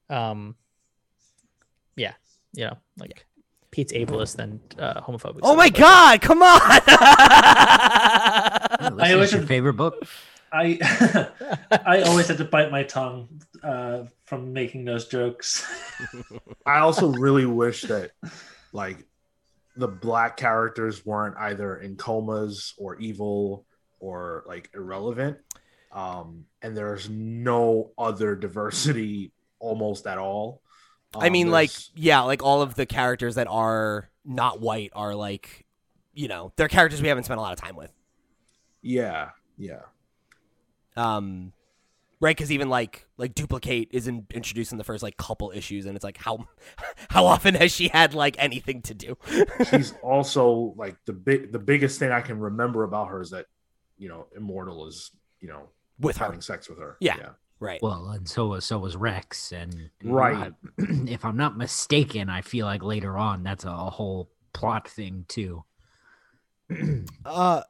Um, 0.10 0.56
yeah, 1.96 2.14
you 2.54 2.66
know, 2.66 2.78
like 2.98 3.26
Pete's 3.72 3.94
ableist 3.94 4.40
and 4.40 4.60
uh, 4.80 5.02
homophobic. 5.02 5.40
oh 5.44 5.56
my 5.56 5.66
like- 5.66 5.76
God! 5.78 6.22
Come 6.22 6.42
on! 6.44 6.60
This 8.82 9.00
I 9.00 9.14
is 9.14 9.20
wish 9.20 9.32
your 9.34 9.42
it- 9.42 9.48
favorite 9.48 9.74
book. 9.74 10.04
I 10.54 11.30
I 11.86 12.02
always 12.02 12.28
had 12.28 12.38
to 12.40 12.46
bite 12.46 12.72
my 12.72 12.84
tongue 12.84 13.42
uh, 13.64 14.04
from 14.26 14.52
making 14.52 14.84
those 14.84 15.08
jokes. 15.08 15.66
I 16.66 16.80
also 16.80 17.08
really 17.14 17.46
wish 17.46 17.84
that 17.84 18.12
like 18.74 19.06
the 19.78 19.88
black 19.88 20.36
characters 20.36 21.06
weren't 21.06 21.38
either 21.38 21.78
in 21.78 21.96
comas 21.96 22.74
or 22.78 22.98
evil 22.98 23.66
or 24.00 24.44
like 24.46 24.70
irrelevant. 24.76 25.38
Um, 25.94 26.46
and 26.62 26.76
there's 26.76 27.10
no 27.10 27.92
other 27.98 28.36
diversity 28.36 29.32
almost 29.60 30.06
at 30.06 30.18
all. 30.18 30.62
I 31.20 31.30
Um, 31.30 31.30
mean, 31.30 31.52
like, 31.52 31.72
yeah, 31.96 32.22
like 32.22 32.44
all 32.44 32.62
of 32.62 32.76
the 32.76 32.86
characters 32.86 33.36
that 33.36 33.48
are 33.48 34.10
not 34.26 34.60
white 34.60 34.92
are 34.94 35.16
like, 35.16 35.66
you 36.14 36.28
know, 36.28 36.52
they're 36.56 36.68
characters 36.68 37.02
we 37.02 37.08
haven't 37.08 37.26
spent 37.26 37.38
a 37.40 37.42
lot 37.42 37.54
of 37.54 37.60
time 37.60 37.76
with. 37.76 37.92
yeah, 38.82 39.32
yeah. 39.58 39.82
Um, 40.96 41.54
right? 42.22 42.36
Because 42.36 42.52
even 42.52 42.70
like 42.70 43.08
like 43.18 43.36
Dupli-Kate 43.36 43.90
is 43.92 44.08
in, 44.08 44.28
introduced 44.34 44.72
in 44.72 44.78
the 44.78 44.84
first 44.84 45.04
like 45.04 45.18
couple 45.18 45.52
issues, 45.52 45.86
and 45.86 45.96
it's 45.96 46.04
like 46.04 46.18
how 46.18 46.48
how 47.10 47.26
often 47.26 47.56
has 47.56 47.72
she 47.74 47.90
had 47.90 48.14
like 48.14 48.38
anything 48.40 48.82
to 48.84 48.94
do? 48.94 49.18
She's 49.62 49.94
also 50.02 50.74
like 50.78 50.98
the 51.06 51.14
big 51.14 51.52
the 51.52 51.60
biggest 51.60 52.00
thing 52.00 52.12
I 52.12 52.22
can 52.22 52.40
remember 52.40 52.84
about 52.84 53.10
her 53.10 53.22
is 53.22 53.32
that 53.32 53.46
you 53.98 54.10
know 54.10 54.28
Immortal 54.36 54.88
is 54.88 55.12
you 55.40 55.48
know 55.48 55.70
with 56.00 56.18
her, 56.18 56.26
having 56.26 56.42
sex 56.42 56.70
with 56.70 56.80
her. 56.80 56.98
Yeah. 57.00 57.18
Yeah. 57.18 57.30
Right? 57.62 57.82
Well, 57.82 58.10
and 58.10 58.28
so 58.28 58.48
was 58.48 58.66
so 58.66 58.80
was 58.80 58.98
Rex, 58.98 59.54
and 59.54 59.90
Right. 60.04 60.52
if 60.78 61.24
I'm 61.24 61.38
not 61.38 61.58
mistaken, 61.58 62.30
I 62.30 62.42
feel 62.42 62.66
like 62.66 62.84
later 62.84 63.18
on 63.18 63.44
that's 63.44 63.64
a 63.64 63.72
whole 63.72 64.30
plot 64.52 64.90
thing 64.90 65.24
too. 65.30 65.64
Uh, 67.26 67.62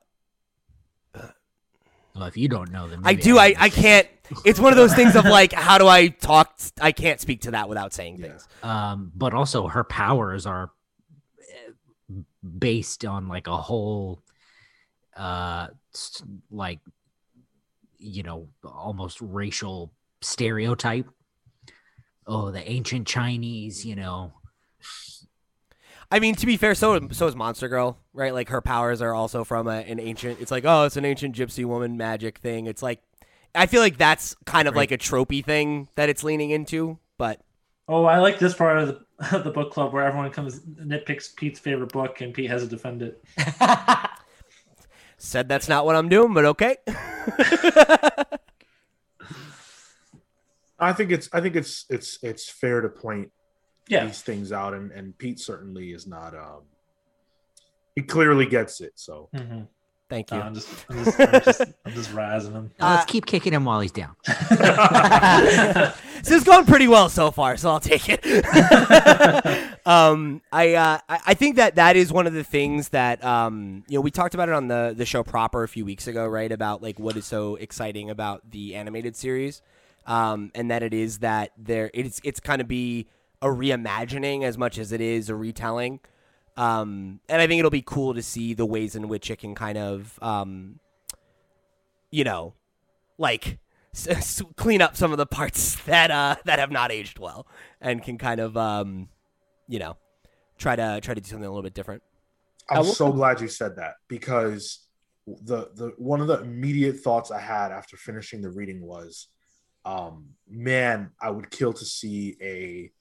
Well, 2.15 2.26
if 2.26 2.35
you 2.35 2.47
don't 2.49 2.72
know, 2.72 2.88
then 2.89 3.01
I 3.05 3.13
do. 3.13 3.38
I. 3.38 3.55
I 3.57 3.69
can't. 3.69 4.07
It's 4.45 4.59
one 4.59 4.73
of 4.73 4.77
those 4.77 4.93
things 4.93 5.15
of 5.15 5.26
like, 5.26 5.53
how 5.53 5.77
do 5.77 5.88
I 5.88 6.07
talk? 6.07 6.59
I 6.80 6.91
can't 6.91 7.19
speak 7.19 7.41
to 7.41 7.51
that 7.51 7.69
without 7.69 7.93
saying 7.93 8.18
Yeah. 8.18 8.27
things. 8.27 8.47
um, 8.63 9.11
but 9.15 9.34
also 9.34 9.68
her 9.68 9.84
powers 9.84 10.45
are 10.45 10.72
eh, 11.49 12.22
based 12.57 13.05
on 13.05 13.27
like 13.27 13.47
a 13.47 13.57
whole, 13.57 14.23
uh, 15.15 15.68
like, 16.49 16.80
you 18.02 18.23
know, 18.23 18.48
almost 18.64 19.19
racial 19.22 19.94
stereotype. 20.22 21.07
Oh, 22.28 22.52
the 22.52 22.69
ancient 22.69 23.07
Chinese, 23.07 23.86
you 23.86 23.95
know. 23.95 24.34
I 26.11 26.19
mean, 26.19 26.36
to 26.36 26.45
be 26.45 26.57
fair, 26.57 26.76
so 26.76 27.07
so 27.11 27.28
is 27.28 27.36
Monster 27.36 27.69
Girl, 27.69 27.98
right? 28.14 28.34
Like 28.34 28.49
her 28.49 28.61
powers 28.61 29.02
are 29.02 29.14
also 29.14 29.44
from 29.44 29.68
a, 29.68 29.78
an 29.78 29.99
ancient. 29.99 30.41
It's 30.41 30.52
like, 30.52 30.65
oh, 30.65 30.84
it's 30.84 30.98
an 30.98 31.06
ancient 31.06 31.36
gypsy 31.36 31.64
woman 31.65 31.95
magic 31.95 32.40
thing. 32.40 32.65
It's 32.65 32.84
like, 32.84 33.02
I 33.56 33.65
feel 33.65 33.82
like 33.82 33.98
that's 33.98 34.36
kind 34.45 34.68
of 34.68 34.76
like 34.76 34.91
a 34.91 34.98
tropey 34.98 35.44
thing 35.44 35.88
that 35.95 36.10
it's 36.10 36.23
leaning 36.23 36.52
into. 36.52 36.99
But 37.18 37.40
Oh, 37.88 38.06
I 38.06 38.19
like 38.19 38.40
this 38.40 38.53
part 38.53 38.78
of 38.78 38.88
the, 38.88 39.36
of 39.38 39.44
the 39.44 39.52
book 39.52 39.73
club 39.73 39.91
where 39.94 40.06
everyone 40.06 40.32
comes 40.32 40.61
nitpicks 40.61 41.36
Pete's 41.36 41.60
favorite 41.60 41.91
book 41.91 42.22
and 42.22 42.34
Pete 42.34 42.49
has 42.49 42.64
to 42.64 42.68
defend 42.69 43.02
it. 43.02 43.23
said 45.22 45.48
that's 45.48 45.69
not 45.69 45.85
what 45.85 45.95
I'm 45.95 46.10
doing. 46.10 46.34
But 46.34 46.45
okay. 46.45 46.77
I 50.80 50.93
think 50.93 51.11
it's 51.11 51.30
I 51.31 51.41
think 51.41 51.56
it's 51.56 51.85
it's 51.89 52.18
it's 52.23 52.49
fair 52.49 52.81
to 52.81 52.89
point 52.89 53.31
Yeah. 53.88 54.06
these 54.06 54.22
things 54.22 54.52
out, 54.52 54.73
and 54.73 54.91
and 54.91 55.18
Pete 55.18 55.39
certainly 55.39 55.91
is 55.91 56.07
not. 56.07 56.34
um 56.35 56.64
He 57.95 58.02
clearly 58.02 58.45
gets 58.48 58.81
it. 58.81 58.93
So 58.95 59.30
Mhm. 59.35 59.68
Thank 60.10 60.31
No, 60.31 60.38
you. 60.38 60.43
I'm 60.43 60.53
just, 60.53 60.68
I'm 60.89 61.06
just, 61.06 61.19
I'm 61.22 61.41
just, 61.41 61.61
I'm 61.85 61.93
just 61.93 62.11
razzing 62.11 62.52
him. 62.52 62.72
Now, 62.77 62.89
let's 62.95 63.03
Uh, 63.03 63.06
keep 63.06 63.26
kicking 63.26 63.53
him 63.53 63.64
while 63.64 63.80
he's 63.80 63.93
down. 63.93 64.14
this 64.27 66.31
is 66.31 66.43
going 66.43 66.65
pretty 66.65 66.89
well 66.89 67.07
so 67.07 67.31
far, 67.31 67.56
so 67.56 67.69
I'll 67.69 67.80
take 67.80 68.10
it. 68.10 68.19
Um, 69.86 70.41
I, 70.52 70.76
uh, 70.76 70.99
I 71.10 71.34
think 71.34 71.56
that 71.56 71.76
that 71.76 71.95
is 71.95 72.12
one 72.14 72.28
of 72.28 72.34
the 72.34 72.44
things 72.44 72.90
that 72.90 73.24
um, 73.24 73.84
you 73.88 73.98
know 73.98 74.02
we 74.02 74.12
talked 74.12 74.34
about 74.34 74.49
it 74.49 74.56
on 74.56 74.68
the 74.68 74.94
the 74.95 75.06
show 75.06 75.24
proper 75.24 75.64
a 75.64 75.68
few 75.68 75.86
weeks 75.86 76.08
ago, 76.08 76.28
right? 76.28 76.52
About 76.52 76.82
like 76.82 76.99
what 76.99 77.18
is 77.18 77.26
so 77.26 77.56
exciting 77.56 78.10
about 78.10 78.52
the 78.52 78.76
animated 78.76 79.16
series, 79.16 79.62
um, 80.06 80.52
and 80.53 80.70
that 80.70 80.84
it 80.84 80.94
is 80.94 81.20
that 81.20 81.52
there 81.58 81.90
it's 81.94 82.22
it's 82.24 82.40
kind 82.40 82.62
of 82.62 82.68
be 82.68 83.08
a 83.41 83.48
reimagining 83.48 84.44
as 84.44 84.58
much 84.58 84.78
as 84.78 84.91
it 84.91 85.02
is 85.02 85.30
a 85.30 85.36
retelling. 85.36 85.99
Um, 86.58 87.22
and 87.28 87.41
I 87.41 87.48
think 87.48 87.60
it'll 87.60 87.72
be 87.72 87.82
cool 87.82 88.14
to 88.14 88.22
see 88.22 88.53
the 88.53 88.66
ways 88.66 88.95
in 88.95 89.08
which 89.08 89.32
it 89.32 89.40
can 89.40 89.56
kind 89.56 89.78
of, 89.78 90.20
um, 90.22 90.80
you 92.12 92.24
know, 92.24 92.53
like 93.18 93.58
clean 94.56 94.82
up 94.82 94.95
some 94.95 95.12
of 95.12 95.18
the 95.18 95.26
parts 95.26 95.76
that 95.86 96.12
uh 96.12 96.36
that 96.45 96.60
have 96.60 96.72
not 96.72 96.91
aged 96.91 97.20
well 97.20 97.45
and 97.82 98.02
can 98.03 98.18
kind 98.18 98.40
of 98.40 98.56
um 98.56 99.10
you 99.72 99.80
know 99.80 99.98
try 100.57 100.76
to 100.76 100.99
try 101.02 101.14
to 101.14 101.22
do 101.22 101.27
something 101.27 101.45
a 101.45 101.49
little 101.49 101.64
bit 101.64 101.73
different. 101.73 102.03
I'm 102.69 102.80
will- 102.80 102.93
so 102.93 103.11
glad 103.11 103.41
you 103.41 103.48
said 103.48 103.77
that 103.77 103.95
because 104.07 104.85
the 105.26 105.69
the 105.73 105.93
one 105.98 106.22
of 106.22 106.27
the 106.27 106.41
immediate 106.41 106.99
thoughts 106.99 107.31
I 107.31 107.39
had 107.39 107.72
after 107.72 107.95
finishing 107.98 108.41
the 108.41 108.49
reading 108.49 108.81
was, 108.81 109.30
um, 109.85 110.30
man, 110.48 111.11
I 111.19 111.31
would 111.31 111.49
kill 111.49 111.73
to 111.73 111.85
see 111.85 112.35
a 112.41 112.91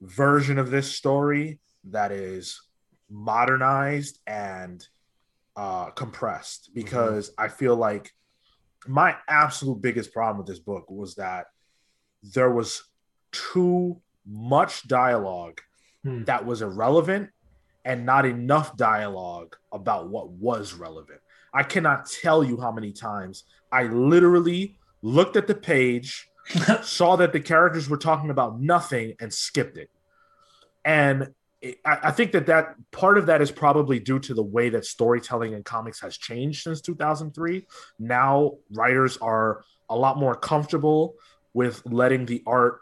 version 0.00 0.58
of 0.58 0.70
this 0.70 0.90
story 0.90 1.60
that 1.90 2.12
is 2.12 2.60
modernized 3.10 4.18
and 4.26 4.86
uh, 5.56 5.90
compressed 5.90 6.70
because 6.74 7.30
I 7.36 7.48
feel 7.48 7.76
like 7.76 8.10
my 8.86 9.16
absolute 9.28 9.80
biggest 9.80 10.12
problem 10.12 10.38
with 10.38 10.46
this 10.46 10.58
book 10.58 10.90
was 10.90 11.14
that 11.16 11.46
there 12.22 12.50
was 12.50 12.82
too 13.32 14.00
much 14.26 14.88
dialogue 14.88 15.60
Hmm. 16.04 16.24
that 16.24 16.44
was 16.44 16.60
irrelevant 16.60 17.30
and 17.86 18.04
not 18.04 18.26
enough 18.26 18.76
dialogue 18.76 19.56
about 19.72 20.08
what 20.08 20.28
was 20.30 20.74
relevant. 20.74 21.20
I 21.52 21.62
cannot 21.62 22.06
tell 22.06 22.44
you 22.44 22.60
how 22.60 22.70
many 22.72 22.92
times 22.92 23.44
I 23.72 23.84
literally 23.84 24.76
looked 25.00 25.36
at 25.36 25.46
the 25.46 25.54
page, 25.54 26.28
saw 26.82 27.16
that 27.16 27.32
the 27.32 27.40
characters 27.40 27.88
were 27.88 27.96
talking 27.96 28.28
about 28.28 28.60
nothing, 28.60 29.14
and 29.18 29.32
skipped 29.32 29.78
it. 29.78 29.90
And 30.84 31.32
it, 31.62 31.78
I, 31.86 31.98
I 32.04 32.10
think 32.10 32.32
that 32.32 32.46
that 32.46 32.74
part 32.90 33.16
of 33.16 33.26
that 33.26 33.40
is 33.40 33.50
probably 33.50 33.98
due 33.98 34.18
to 34.20 34.34
the 34.34 34.42
way 34.42 34.68
that 34.70 34.84
storytelling 34.84 35.54
in 35.54 35.62
comics 35.62 36.00
has 36.00 36.18
changed 36.18 36.62
since 36.64 36.82
2003. 36.82 37.66
Now 37.98 38.58
writers 38.70 39.16
are 39.18 39.64
a 39.88 39.96
lot 39.96 40.18
more 40.18 40.34
comfortable 40.34 41.14
with 41.54 41.82
letting 41.86 42.26
the 42.26 42.42
art 42.46 42.80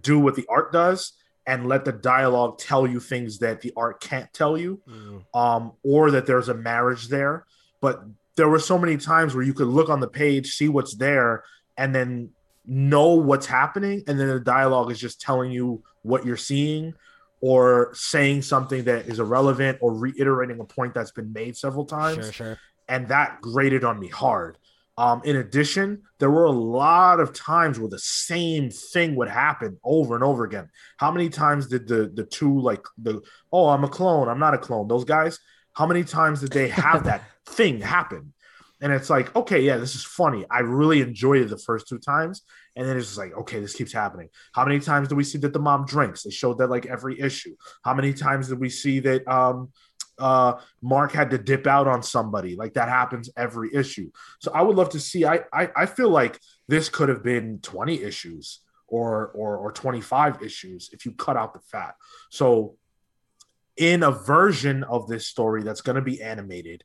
do 0.00 0.18
what 0.18 0.34
the 0.34 0.46
art 0.48 0.72
does 0.72 1.12
and 1.46 1.68
let 1.68 1.84
the 1.84 1.92
dialogue 1.92 2.58
tell 2.58 2.86
you 2.86 3.00
things 3.00 3.38
that 3.38 3.60
the 3.60 3.72
art 3.76 4.00
can't 4.00 4.32
tell 4.32 4.56
you 4.56 4.80
um, 5.34 5.72
or 5.82 6.10
that 6.12 6.26
there's 6.26 6.48
a 6.48 6.54
marriage 6.54 7.08
there. 7.08 7.46
But 7.80 8.04
there 8.36 8.48
were 8.48 8.60
so 8.60 8.78
many 8.78 8.96
times 8.96 9.34
where 9.34 9.44
you 9.44 9.54
could 9.54 9.66
look 9.66 9.88
on 9.88 10.00
the 10.00 10.08
page, 10.08 10.54
see 10.54 10.68
what's 10.68 10.94
there, 10.94 11.44
and 11.76 11.94
then 11.94 12.30
know 12.64 13.14
what's 13.14 13.46
happening, 13.46 14.04
and 14.06 14.18
then 14.18 14.28
the 14.28 14.40
dialogue 14.40 14.90
is 14.90 15.00
just 15.00 15.20
telling 15.20 15.50
you 15.50 15.82
what 16.02 16.24
you're 16.24 16.36
seeing 16.36 16.94
or 17.40 17.90
saying 17.92 18.42
something 18.42 18.84
that 18.84 19.06
is 19.06 19.18
irrelevant 19.18 19.78
or 19.80 19.92
reiterating 19.92 20.60
a 20.60 20.64
point 20.64 20.94
that's 20.94 21.10
been 21.10 21.32
made 21.32 21.56
several 21.56 21.84
times 21.84 22.24
sure 22.24 22.32
sure 22.32 22.58
and 22.88 23.08
that 23.08 23.40
grated 23.40 23.84
on 23.84 23.98
me 23.98 24.08
hard. 24.08 24.58
Um, 25.02 25.20
in 25.24 25.34
addition, 25.34 26.02
there 26.20 26.30
were 26.30 26.44
a 26.44 26.52
lot 26.52 27.18
of 27.18 27.32
times 27.32 27.80
where 27.80 27.88
the 27.88 27.98
same 27.98 28.70
thing 28.70 29.16
would 29.16 29.28
happen 29.28 29.76
over 29.82 30.14
and 30.14 30.22
over 30.22 30.44
again. 30.44 30.68
How 30.96 31.10
many 31.10 31.28
times 31.28 31.66
did 31.66 31.88
the 31.88 32.12
the 32.14 32.22
two 32.22 32.60
like 32.60 32.84
the 32.98 33.20
oh 33.52 33.70
I'm 33.70 33.82
a 33.82 33.88
clone 33.88 34.28
I'm 34.28 34.38
not 34.38 34.54
a 34.54 34.58
clone 34.58 34.86
those 34.86 35.04
guys? 35.04 35.40
How 35.72 35.86
many 35.86 36.04
times 36.04 36.38
did 36.38 36.52
they 36.52 36.68
have 36.68 37.02
that 37.10 37.24
thing 37.46 37.80
happen? 37.80 38.32
And 38.80 38.92
it's 38.92 39.10
like 39.10 39.34
okay 39.34 39.62
yeah 39.62 39.76
this 39.76 39.96
is 39.96 40.04
funny. 40.04 40.46
I 40.48 40.60
really 40.60 41.00
enjoyed 41.00 41.42
it 41.42 41.50
the 41.50 41.58
first 41.58 41.88
two 41.88 41.98
times, 41.98 42.42
and 42.76 42.86
then 42.86 42.96
it's 42.96 43.06
just 43.08 43.18
like 43.18 43.36
okay 43.38 43.58
this 43.58 43.74
keeps 43.74 43.92
happening. 43.92 44.28
How 44.52 44.64
many 44.64 44.78
times 44.78 45.08
do 45.08 45.16
we 45.16 45.24
see 45.24 45.38
that 45.38 45.52
the 45.52 45.58
mom 45.58 45.84
drinks? 45.84 46.22
They 46.22 46.30
showed 46.30 46.58
that 46.58 46.70
like 46.70 46.86
every 46.86 47.18
issue. 47.18 47.56
How 47.82 47.94
many 47.94 48.12
times 48.12 48.46
did 48.46 48.60
we 48.60 48.70
see 48.70 49.00
that 49.00 49.26
um 49.26 49.72
uh 50.18 50.54
Mark 50.80 51.12
had 51.12 51.30
to 51.30 51.38
dip 51.38 51.66
out 51.66 51.88
on 51.88 52.02
somebody. 52.02 52.56
Like 52.56 52.74
that 52.74 52.88
happens 52.88 53.30
every 53.36 53.74
issue. 53.74 54.10
So 54.40 54.52
I 54.52 54.62
would 54.62 54.76
love 54.76 54.90
to 54.90 55.00
see. 55.00 55.24
I 55.24 55.40
I, 55.52 55.70
I 55.76 55.86
feel 55.86 56.10
like 56.10 56.38
this 56.68 56.88
could 56.88 57.08
have 57.08 57.22
been 57.22 57.58
20 57.60 58.02
issues 58.02 58.60
or 58.86 59.28
or 59.34 59.56
or 59.56 59.72
25 59.72 60.42
issues 60.42 60.90
if 60.92 61.06
you 61.06 61.12
cut 61.12 61.36
out 61.36 61.54
the 61.54 61.60
fat. 61.60 61.94
So 62.30 62.76
in 63.76 64.02
a 64.02 64.10
version 64.10 64.84
of 64.84 65.08
this 65.08 65.26
story 65.26 65.62
that's 65.62 65.80
going 65.80 65.96
to 65.96 66.02
be 66.02 66.22
animated, 66.22 66.84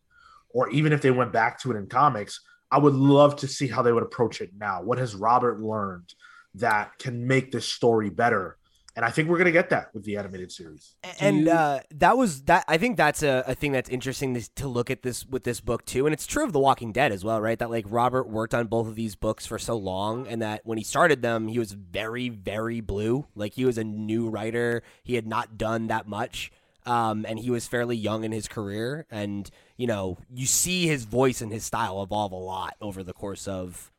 or 0.49 0.70
even 0.70 0.94
if 0.94 1.02
they 1.02 1.12
went 1.12 1.34
back 1.34 1.60
to 1.62 1.72
it 1.72 1.76
in 1.76 1.88
comics, 1.88 2.41
I 2.72 2.80
would 2.80 2.94
love 2.94 3.38
to 3.38 3.48
see 3.48 3.68
how 3.68 3.82
they 3.82 3.91
would 3.91 4.04
approach 4.04 4.41
it 4.41 4.52
now. 4.58 4.82
What 4.82 4.98
has 4.98 5.16
Robert 5.16 5.60
learned 5.60 6.14
that 6.56 6.98
can 6.99 7.28
make 7.28 7.52
this 7.52 7.68
story 7.68 8.10
better? 8.10 8.57
And 8.98 9.06
I 9.06 9.11
think 9.11 9.30
we're 9.30 9.38
gonna 9.38 9.52
get 9.52 9.69
that 9.69 9.94
with 9.94 10.03
the 10.03 10.18
animated 10.18 10.52
series. 10.52 10.95
and 11.22 11.45
you- 11.45 11.52
uh, 11.52 11.80
that 11.91 12.18
was 12.18 12.41
that. 12.44 12.65
I 12.68 12.78
think 12.78 12.98
that's 12.98 13.24
a, 13.24 13.44
a 13.48 13.56
thing 13.56 13.72
that's 13.72 13.90
interesting 13.90 14.34
to, 14.34 14.53
to 14.56 14.68
look 14.68 14.90
at 14.91 15.03
this 15.03 15.26
with 15.26 15.44
this 15.45 15.61
book 15.61 15.86
too, 15.86 16.06
and 16.07 16.14
it's 16.14 16.26
true 16.26 16.44
of 16.44 16.52
The 16.52 16.60
Walking 16.60 16.91
Dead 16.91 17.11
as 17.14 17.24
well, 17.24 17.40
right? 17.40 17.57
That 17.57 17.69
like 17.69 17.86
Robert 17.88 18.28
worked 18.28 18.53
on 18.53 18.68
both 18.68 18.88
of 18.88 18.95
these 18.95 19.15
books 19.15 19.45
for 19.45 19.57
so 19.60 19.78
long, 19.78 20.28
and 20.28 20.41
that 20.41 20.61
when 20.65 20.78
he 20.78 20.84
started 20.84 21.22
them, 21.22 21.48
he 21.48 21.60
was 21.60 21.72
very, 21.72 22.28
very 22.30 22.82
blue. 22.82 23.28
Like 23.36 23.53
he 23.53 23.64
was 23.64 23.78
a 23.78 23.84
new 23.86 24.28
writer; 24.28 24.82
he 25.03 25.14
had 25.15 25.28
not 25.28 25.57
done 25.57 25.88
that 25.88 26.07
much, 26.07 26.52
um, 26.86 27.24
and 27.30 27.38
he 27.40 27.52
was 27.52 27.68
fairly 27.68 27.95
young 27.95 28.24
in 28.24 28.32
his 28.32 28.48
career. 28.48 29.06
And 29.11 29.49
you 29.78 29.86
know, 29.86 30.18
you 30.34 30.48
see 30.48 30.88
his 30.88 31.06
voice 31.06 31.40
and 31.41 31.52
his 31.53 31.64
style 31.64 32.02
evolve 32.02 32.32
a 32.32 32.36
lot 32.36 32.76
over 32.82 33.03
the 33.03 33.14
course 33.14 33.48
of 33.48 33.91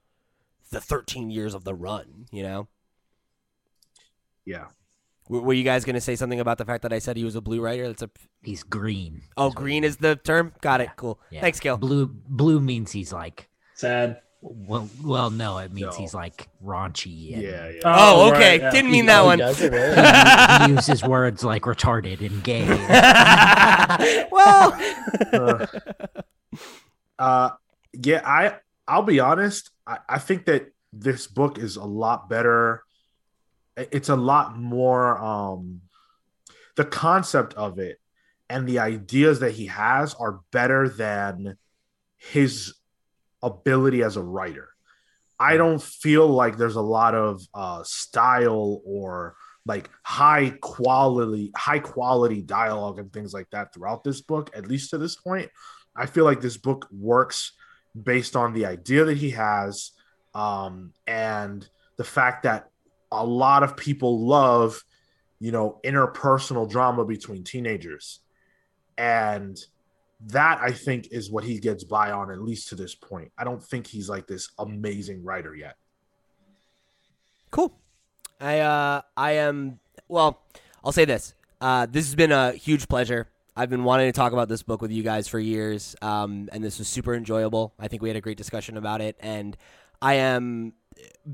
the 0.70 0.80
13 0.80 1.30
years 1.30 1.54
of 1.54 1.62
the 1.64 1.72
run. 1.74 2.26
You 2.32 2.42
know, 2.42 2.68
Yeah. 4.44 4.66
Were, 5.28 5.40
were 5.42 5.52
you 5.52 5.64
guys 5.64 5.84
going 5.84 5.94
to 5.94 6.00
say 6.00 6.16
something 6.16 6.40
about 6.40 6.58
the 6.58 6.64
fact 6.64 6.82
that 6.82 6.92
I 6.92 6.98
said 6.98 7.16
he 7.16 7.24
was 7.24 7.34
a 7.36 7.40
blue 7.40 7.60
writer? 7.60 7.86
That's 7.86 8.02
a 8.02 8.10
He's 8.42 8.62
green. 8.62 9.22
Oh, 9.36 9.48
is 9.48 9.54
green 9.54 9.84
is 9.84 9.96
the 9.98 10.16
term. 10.16 10.52
Got 10.60 10.80
it. 10.80 10.90
Cool. 10.96 11.18
Yeah. 11.30 11.40
Thanks, 11.40 11.60
Gil. 11.60 11.76
Blue 11.76 12.06
blue 12.06 12.60
means 12.60 12.92
he's 12.92 13.12
like 13.12 13.48
Sad. 13.74 14.20
well 14.40 14.88
well 15.02 15.30
no, 15.30 15.58
it 15.58 15.72
means 15.72 15.92
No. 15.94 16.00
he's 16.00 16.14
like 16.14 16.48
raunchy 16.64 17.34
and 17.34 17.42
Yeah, 17.42 17.68
yeah. 17.70 17.80
Oh, 17.84 18.30
okay. 18.30 18.52
right, 18.52 18.60
yeah. 18.60 18.70
Didn't 18.70 18.90
mean 18.92 19.04
Oh, 19.10 19.12
that 19.12 19.20
he 19.20 19.26
one. 19.26 19.38
does 19.38 19.60
it 19.60 19.72
really? 19.72 20.66
he 20.66 20.72
uses 20.74 21.02
words 21.04 21.42
like 21.44 21.62
retarded 21.62 22.20
and 22.24 22.42
gay. 22.44 22.64
well, 24.30 24.72
uh, 25.32 25.66
uh, 27.18 27.50
yeah, 27.92 28.22
I 28.24 28.56
I'll 28.86 29.02
be 29.02 29.20
honest. 29.20 29.70
I, 29.86 29.98
I 30.08 30.18
think 30.18 30.46
that 30.46 30.72
this 30.92 31.26
book 31.26 31.58
is 31.58 31.76
a 31.76 31.84
lot 31.84 32.28
better. 32.28 32.82
It's 33.92 34.08
a 34.08 34.16
lot 34.16 34.58
more 34.58 35.18
um 35.18 35.80
the 36.76 36.84
concept 36.84 37.54
of 37.54 37.78
it 37.78 38.00
and 38.48 38.66
the 38.66 38.78
ideas 38.78 39.40
that 39.40 39.52
he 39.52 39.66
has 39.66 40.14
are 40.14 40.40
better 40.52 40.88
than 40.88 41.56
his 42.16 42.74
ability 43.42 44.02
as 44.02 44.16
a 44.16 44.22
writer. 44.22 44.68
I 45.40 45.56
don't 45.56 45.82
feel 45.82 46.26
like 46.26 46.56
there's 46.56 46.76
a 46.76 46.80
lot 46.80 47.14
of 47.14 47.42
uh 47.54 47.82
style 47.84 48.80
or 48.84 49.36
like 49.66 49.90
high 50.02 50.50
quality 50.60 51.52
high 51.56 51.78
quality 51.78 52.42
dialogue 52.42 52.98
and 52.98 53.12
things 53.12 53.32
like 53.34 53.48
that 53.50 53.72
throughout 53.72 54.02
this 54.02 54.20
book 54.22 54.50
at 54.56 54.66
least 54.66 54.90
to 54.90 54.98
this 54.98 55.14
point 55.14 55.50
i 55.94 56.06
feel 56.06 56.24
like 56.24 56.40
this 56.40 56.56
book 56.56 56.88
works 56.90 57.52
based 58.02 58.34
on 58.34 58.52
the 58.54 58.64
idea 58.66 59.04
that 59.04 59.18
he 59.18 59.30
has 59.30 59.92
um, 60.34 60.92
and 61.06 61.68
the 61.96 62.04
fact 62.04 62.44
that 62.44 62.70
a 63.12 63.24
lot 63.24 63.62
of 63.62 63.76
people 63.76 64.26
love 64.26 64.82
you 65.40 65.52
know 65.52 65.80
interpersonal 65.84 66.68
drama 66.68 67.04
between 67.04 67.44
teenagers 67.44 68.20
and 68.96 69.58
that 70.20 70.58
i 70.60 70.72
think 70.72 71.08
is 71.10 71.30
what 71.30 71.44
he 71.44 71.58
gets 71.58 71.84
by 71.84 72.10
on 72.10 72.30
at 72.30 72.42
least 72.42 72.68
to 72.68 72.74
this 72.74 72.94
point 72.94 73.30
i 73.38 73.44
don't 73.44 73.62
think 73.62 73.86
he's 73.86 74.08
like 74.08 74.26
this 74.26 74.50
amazing 74.58 75.22
writer 75.22 75.54
yet 75.54 75.76
cool. 77.50 77.72
I 78.40 78.60
uh, 78.60 79.02
I 79.16 79.32
am. 79.32 79.80
Well, 80.08 80.40
I'll 80.84 80.92
say 80.92 81.04
this. 81.04 81.34
Uh, 81.60 81.86
this 81.86 82.06
has 82.06 82.14
been 82.14 82.32
a 82.32 82.52
huge 82.52 82.88
pleasure. 82.88 83.28
I've 83.56 83.70
been 83.70 83.82
wanting 83.82 84.06
to 84.06 84.12
talk 84.12 84.32
about 84.32 84.48
this 84.48 84.62
book 84.62 84.80
with 84.80 84.92
you 84.92 85.02
guys 85.02 85.26
for 85.26 85.40
years, 85.40 85.96
um, 86.00 86.48
and 86.52 86.62
this 86.62 86.78
was 86.78 86.86
super 86.86 87.14
enjoyable. 87.14 87.74
I 87.78 87.88
think 87.88 88.02
we 88.02 88.08
had 88.08 88.16
a 88.16 88.20
great 88.20 88.36
discussion 88.36 88.76
about 88.76 89.00
it, 89.00 89.16
and 89.18 89.56
I 90.00 90.14
am 90.14 90.74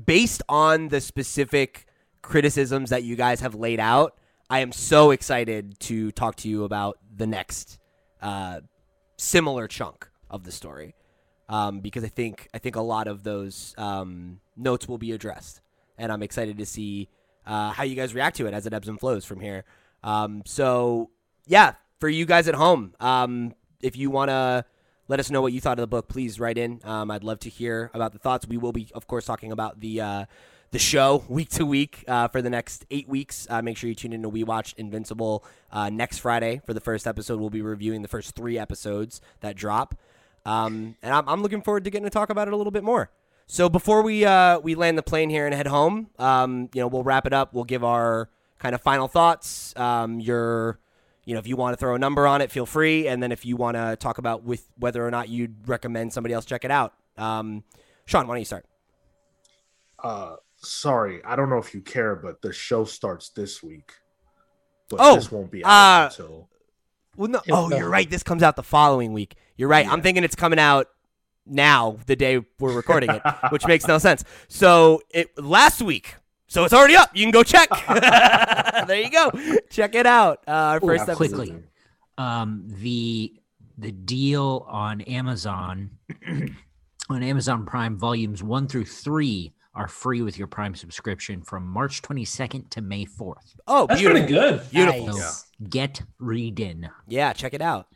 based 0.05 0.41
on 0.49 0.89
the 0.89 1.01
specific 1.01 1.87
criticisms 2.21 2.89
that 2.89 3.03
you 3.03 3.15
guys 3.15 3.39
have 3.41 3.55
laid 3.55 3.79
out. 3.79 4.17
I 4.49 4.59
am 4.59 4.71
so 4.71 5.11
excited 5.11 5.79
to 5.81 6.11
talk 6.11 6.35
to 6.37 6.49
you 6.49 6.63
about 6.63 6.99
the 7.15 7.27
next 7.27 7.79
uh, 8.21 8.61
similar 9.17 9.67
chunk 9.67 10.07
of 10.29 10.43
the 10.43 10.51
story 10.51 10.95
um, 11.49 11.79
because 11.79 12.03
I 12.03 12.07
think 12.07 12.49
I 12.53 12.57
think 12.57 12.75
a 12.75 12.81
lot 12.81 13.07
of 13.07 13.23
those 13.23 13.73
um, 13.77 14.39
notes 14.55 14.87
will 14.87 14.97
be 14.97 15.11
addressed, 15.11 15.61
and 15.97 16.11
I'm 16.11 16.23
excited 16.23 16.57
to 16.57 16.65
see 16.65 17.09
uh, 17.45 17.71
how 17.71 17.83
you 17.83 17.95
guys 17.95 18.13
react 18.13 18.37
to 18.37 18.47
it 18.47 18.53
as 18.53 18.65
it 18.65 18.73
ebbs 18.73 18.87
and 18.87 18.99
flows 18.99 19.25
from 19.25 19.39
here. 19.39 19.63
Um, 20.03 20.43
so 20.45 21.09
yeah, 21.45 21.73
for 21.99 22.09
you 22.09 22.25
guys 22.25 22.47
at 22.47 22.55
home, 22.55 22.95
um, 22.99 23.53
if 23.81 23.95
you 23.95 24.09
want 24.09 24.29
to 24.29 24.65
let 25.07 25.19
us 25.19 25.29
know 25.29 25.41
what 25.41 25.53
you 25.53 25.61
thought 25.61 25.77
of 25.77 25.83
the 25.83 25.87
book, 25.87 26.07
please 26.07 26.39
write 26.39 26.57
in. 26.57 26.81
Um, 26.83 27.11
I'd 27.11 27.23
love 27.23 27.39
to 27.39 27.49
hear 27.49 27.91
about 27.93 28.13
the 28.13 28.19
thoughts. 28.19 28.47
We 28.47 28.57
will 28.57 28.71
be, 28.71 28.89
of 28.93 29.07
course, 29.07 29.25
talking 29.25 29.51
about 29.51 29.79
the 29.79 30.01
uh, 30.01 30.25
the 30.71 30.79
show 30.79 31.23
week 31.29 31.49
to 31.49 31.65
week 31.65 32.03
uh, 32.07 32.27
for 32.27 32.41
the 32.41 32.49
next 32.49 32.85
eight 32.89 33.07
weeks. 33.07 33.47
Uh, 33.49 33.61
make 33.61 33.77
sure 33.77 33.87
you 33.87 33.95
tune 33.95 34.13
in 34.13 34.21
to 34.23 34.29
We 34.29 34.43
Watched 34.43 34.77
Invincible 34.79 35.43
uh, 35.71 35.89
next 35.89 36.19
Friday 36.19 36.61
for 36.65 36.73
the 36.73 36.81
first 36.81 37.05
episode. 37.05 37.39
We'll 37.39 37.49
be 37.49 37.61
reviewing 37.61 38.01
the 38.01 38.07
first 38.07 38.35
three 38.35 38.57
episodes 38.57 39.21
that 39.41 39.55
drop, 39.55 39.95
um, 40.45 40.95
and 41.01 41.13
I'm, 41.13 41.27
I'm 41.29 41.41
looking 41.41 41.61
forward 41.61 41.83
to 41.83 41.89
getting 41.89 42.05
to 42.05 42.09
talk 42.09 42.29
about 42.29 42.47
it 42.47 42.53
a 42.53 42.57
little 42.57 42.71
bit 42.71 42.83
more. 42.83 43.11
So 43.47 43.69
before 43.69 44.01
we 44.01 44.25
uh, 44.25 44.59
we 44.59 44.73
land 44.73 44.97
the 44.97 45.03
plane 45.03 45.29
here 45.29 45.45
and 45.45 45.53
head 45.53 45.67
home, 45.67 46.09
um, 46.17 46.69
you 46.73 46.81
know, 46.81 46.87
we'll 46.87 47.03
wrap 47.03 47.27
it 47.27 47.33
up. 47.33 47.53
We'll 47.53 47.63
give 47.63 47.83
our 47.83 48.29
kind 48.57 48.73
of 48.73 48.81
final 48.81 49.07
thoughts. 49.07 49.75
Um, 49.77 50.19
your 50.19 50.79
you 51.25 51.33
know, 51.33 51.39
if 51.39 51.47
you 51.47 51.55
want 51.55 51.73
to 51.73 51.77
throw 51.77 51.95
a 51.95 51.99
number 51.99 52.25
on 52.27 52.41
it, 52.41 52.51
feel 52.51 52.65
free. 52.65 53.07
And 53.07 53.21
then 53.21 53.31
if 53.31 53.45
you 53.45 53.57
want 53.57 53.75
to 53.75 53.97
talk 53.99 54.17
about 54.17 54.43
with 54.43 54.67
whether 54.77 55.05
or 55.05 55.11
not 55.11 55.27
you'd 55.27 55.67
recommend 55.67 56.13
somebody 56.13 56.33
else 56.33 56.45
check 56.45 56.63
it 56.63 56.71
out, 56.71 56.93
um, 57.17 57.63
Sean, 58.05 58.27
why 58.27 58.35
don't 58.35 58.41
you 58.41 58.45
start? 58.45 58.65
uh 60.03 60.35
sorry 60.57 61.23
i 61.23 61.35
don't 61.35 61.49
know 61.49 61.57
if 61.57 61.73
you 61.73 61.79
care 61.81 62.15
but 62.15 62.41
the 62.41 62.51
show 62.51 62.83
starts 62.83 63.29
this 63.29 63.63
week 63.63 63.93
but 64.89 64.99
Oh, 65.01 65.15
this 65.15 65.31
won't 65.31 65.49
be 65.49 65.63
out 65.63 65.69
uh, 66.03 66.05
until 66.07 66.49
Well, 67.15 67.29
no. 67.29 67.41
Oh, 67.49 67.69
you're 67.75 67.89
right. 67.89 68.07
This 68.09 68.21
comes 68.23 68.43
out 68.43 68.55
the 68.55 68.61
following 68.61 69.13
week. 69.13 69.35
You're 69.57 69.69
right. 69.69 69.87
I'm 69.87 70.01
thinking 70.01 70.23
it's 70.23 70.35
coming 70.35 70.59
out 70.59 70.87
now, 71.47 71.97
the 72.05 72.15
day 72.15 72.41
we're 72.59 72.73
recording 72.73 73.09
it, 73.09 73.21
which 73.49 73.65
makes 73.65 73.87
no 73.87 73.97
sense. 73.97 74.23
So 74.47 75.01
it 75.09 75.35
last 75.41 75.81
week. 75.81 76.15
So 76.47 76.63
it's 76.63 76.73
already 76.73 76.95
up. 76.95 77.09
You 77.15 77.23
can 77.23 77.31
go 77.31 77.43
check. 77.43 77.69
there 78.87 79.01
you 79.01 79.09
go. 79.09 79.31
Check 79.69 79.95
it 79.95 80.05
out. 80.05 80.43
Uh, 80.47 80.51
our 80.51 80.77
Ooh, 80.77 80.87
first 80.87 81.03
episode. 81.09 81.17
quickly. 81.17 81.55
um, 82.17 82.63
the 82.67 83.33
the 83.77 83.91
deal 83.91 84.65
on 84.69 85.01
Amazon 85.01 85.89
on 87.09 87.23
Amazon 87.23 87.65
Prime 87.65 87.97
volumes 87.97 88.41
one 88.43 88.67
through 88.67 88.85
three 88.85 89.53
are 89.73 89.87
free 89.89 90.21
with 90.21 90.37
your 90.37 90.47
Prime 90.47 90.73
subscription 90.75 91.41
from 91.41 91.67
March 91.67 92.01
22nd 92.01 92.69
to 92.69 92.81
May 92.81 93.05
4th. 93.05 93.55
Oh, 93.67 93.85
That's 93.87 93.99
beautiful. 93.99 94.21
pretty 94.27 94.33
good. 94.33 94.71
Beautiful. 94.71 95.07
Nice. 95.07 95.45
Get 95.69 96.01
reading. 96.17 96.87
Yeah, 97.09 97.33
check 97.33 97.53
it 97.53 97.61
out. 97.61 97.87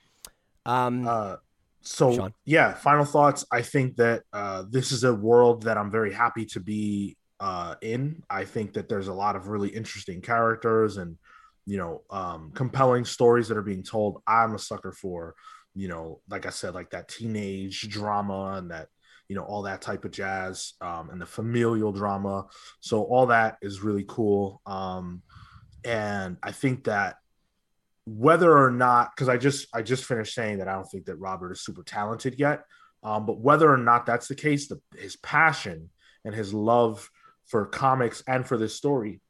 Um, 0.65 1.07
Uh, 1.07 1.37
so 1.81 2.13
Sean? 2.13 2.33
yeah, 2.43 2.73
final 2.73 3.05
thoughts. 3.05 3.45
I 3.49 3.61
think 3.61 3.95
that 3.95 4.23
uh, 4.33 4.65
this 4.69 4.91
is 4.91 5.05
a 5.05 5.13
world 5.13 5.63
that 5.63 5.77
I'm 5.77 5.89
very 5.89 6.11
happy 6.13 6.45
to 6.47 6.59
be 6.59 7.15
uh, 7.39 7.75
in. 7.81 8.23
I 8.29 8.45
think 8.45 8.73
that 8.73 8.89
there's 8.89 9.07
a 9.07 9.13
lot 9.13 9.35
of 9.35 9.47
really 9.47 9.69
interesting 9.69 10.21
characters 10.21 10.97
and 10.97 11.17
you 11.65 11.77
know 11.77 12.01
um, 12.09 12.51
compelling 12.53 13.05
stories 13.05 13.47
that 13.47 13.57
are 13.57 13.63
being 13.63 13.83
told. 13.83 14.21
I'm 14.27 14.55
a 14.55 14.59
sucker 14.59 14.91
for 14.91 15.35
you 15.75 15.87
know, 15.87 16.19
like 16.29 16.45
I 16.45 16.49
said, 16.49 16.73
like 16.73 16.89
that 16.91 17.07
teenage 17.07 17.87
drama 17.89 18.55
and 18.57 18.71
that 18.71 18.87
you 19.27 19.35
know 19.35 19.43
all 19.43 19.63
that 19.63 19.81
type 19.81 20.05
of 20.05 20.11
jazz 20.11 20.73
um, 20.81 21.09
and 21.09 21.21
the 21.21 21.25
familial 21.25 21.91
drama. 21.91 22.47
So 22.79 23.03
all 23.03 23.27
that 23.27 23.57
is 23.61 23.81
really 23.81 24.05
cool. 24.07 24.61
Um, 24.65 25.21
and 25.85 26.37
I 26.43 26.51
think 26.51 26.85
that 26.85 27.17
whether 28.05 28.57
or 28.57 28.71
not 28.71 29.11
because 29.15 29.29
i 29.29 29.37
just 29.37 29.67
i 29.73 29.83
just 29.83 30.03
finished 30.03 30.33
saying 30.33 30.57
that 30.57 30.67
i 30.67 30.73
don't 30.73 30.89
think 30.89 31.05
that 31.05 31.15
robert 31.17 31.51
is 31.51 31.61
super 31.61 31.83
talented 31.83 32.39
yet 32.39 32.63
um, 33.03 33.25
but 33.25 33.39
whether 33.39 33.71
or 33.71 33.77
not 33.77 34.05
that's 34.05 34.27
the 34.27 34.35
case 34.35 34.67
the, 34.67 34.81
his 34.97 35.15
passion 35.17 35.89
and 36.25 36.33
his 36.33 36.53
love 36.53 37.09
for 37.49 37.65
comics 37.65 38.23
and 38.27 38.47
for 38.47 38.57
this 38.57 38.75
story 38.75 39.21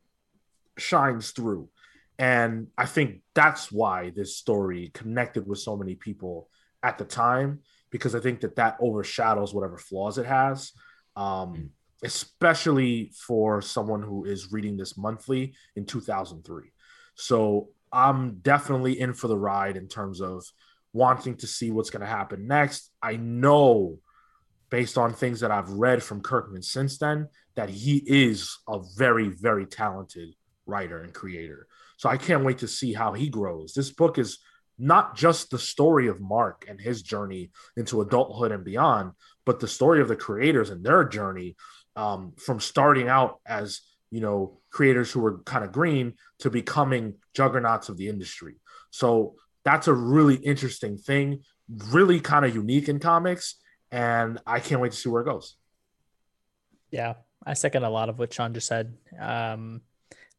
shines 0.77 1.31
through. 1.31 1.69
And 2.17 2.67
i 2.77 2.85
think 2.85 3.21
that's 3.33 3.71
why 3.71 4.11
this 4.13 4.37
story 4.37 4.91
connected 4.93 5.47
with 5.47 5.59
so 5.59 5.77
many 5.77 5.95
people 5.95 6.49
at 6.83 6.97
the 6.97 7.05
time 7.05 7.59
because 7.91 8.13
i 8.13 8.19
think 8.19 8.41
that 8.41 8.57
that 8.57 8.75
overshadows 8.81 9.53
whatever 9.53 9.77
flaws 9.77 10.17
it 10.17 10.25
has 10.25 10.73
um, 11.15 11.69
especially 12.03 13.13
for 13.27 13.61
someone 13.61 14.01
who 14.01 14.25
is 14.25 14.51
reading 14.51 14.75
this 14.75 14.97
monthly 14.97 15.53
in 15.77 15.85
2003 15.85 16.73
so 17.15 17.69
I'm 17.91 18.39
definitely 18.39 18.99
in 18.99 19.13
for 19.13 19.27
the 19.27 19.37
ride 19.37 19.77
in 19.77 19.87
terms 19.87 20.21
of 20.21 20.45
wanting 20.93 21.35
to 21.37 21.47
see 21.47 21.71
what's 21.71 21.89
going 21.89 22.01
to 22.01 22.07
happen 22.07 22.47
next. 22.47 22.91
I 23.01 23.15
know, 23.17 23.97
based 24.69 24.97
on 24.97 25.13
things 25.13 25.39
that 25.39 25.51
I've 25.51 25.69
read 25.69 26.03
from 26.03 26.21
Kirkman 26.21 26.61
since 26.61 26.97
then, 26.97 27.27
that 27.55 27.69
he 27.69 27.97
is 28.05 28.57
a 28.67 28.79
very, 28.97 29.29
very 29.29 29.65
talented 29.65 30.35
writer 30.65 31.01
and 31.01 31.13
creator. 31.13 31.67
So 31.97 32.09
I 32.09 32.17
can't 32.17 32.45
wait 32.45 32.59
to 32.59 32.67
see 32.67 32.93
how 32.93 33.13
he 33.13 33.29
grows. 33.29 33.73
This 33.73 33.91
book 33.91 34.17
is 34.17 34.39
not 34.77 35.17
just 35.17 35.49
the 35.49 35.59
story 35.59 36.07
of 36.07 36.21
Mark 36.21 36.65
and 36.69 36.79
his 36.79 37.01
journey 37.01 37.51
into 37.75 38.01
adulthood 38.01 38.51
and 38.51 38.63
beyond, 38.63 39.11
but 39.45 39.59
the 39.59 39.67
story 39.67 39.99
of 40.01 40.07
the 40.07 40.15
creators 40.15 40.69
and 40.69 40.83
their 40.83 41.03
journey 41.03 41.57
um, 41.95 42.33
from 42.37 42.61
starting 42.61 43.09
out 43.09 43.39
as, 43.45 43.81
you 44.11 44.21
know, 44.21 44.61
creators 44.69 45.11
who 45.11 45.19
were 45.19 45.39
kind 45.39 45.65
of 45.65 45.73
green 45.73 46.13
to 46.39 46.49
becoming 46.49 47.15
juggernauts 47.33 47.89
of 47.89 47.97
the 47.97 48.07
industry. 48.07 48.55
So 48.91 49.35
that's 49.65 49.87
a 49.87 49.93
really 49.93 50.35
interesting 50.35 50.97
thing, 50.97 51.41
really 51.87 52.21
kind 52.21 52.45
of 52.45 52.55
unique 52.55 52.87
in 52.87 52.99
comics, 52.99 53.55
and 53.91 54.39
I 54.45 54.59
can't 54.59 54.81
wait 54.81 54.91
to 54.91 54.97
see 54.97 55.09
where 55.09 55.21
it 55.21 55.25
goes. 55.25 55.55
Yeah, 56.91 57.15
I 57.45 57.53
second 57.53 57.83
a 57.83 57.89
lot 57.89 58.09
of 58.09 58.19
what 58.19 58.33
Sean 58.33 58.53
just 58.53 58.67
said. 58.67 58.97
Um, 59.19 59.81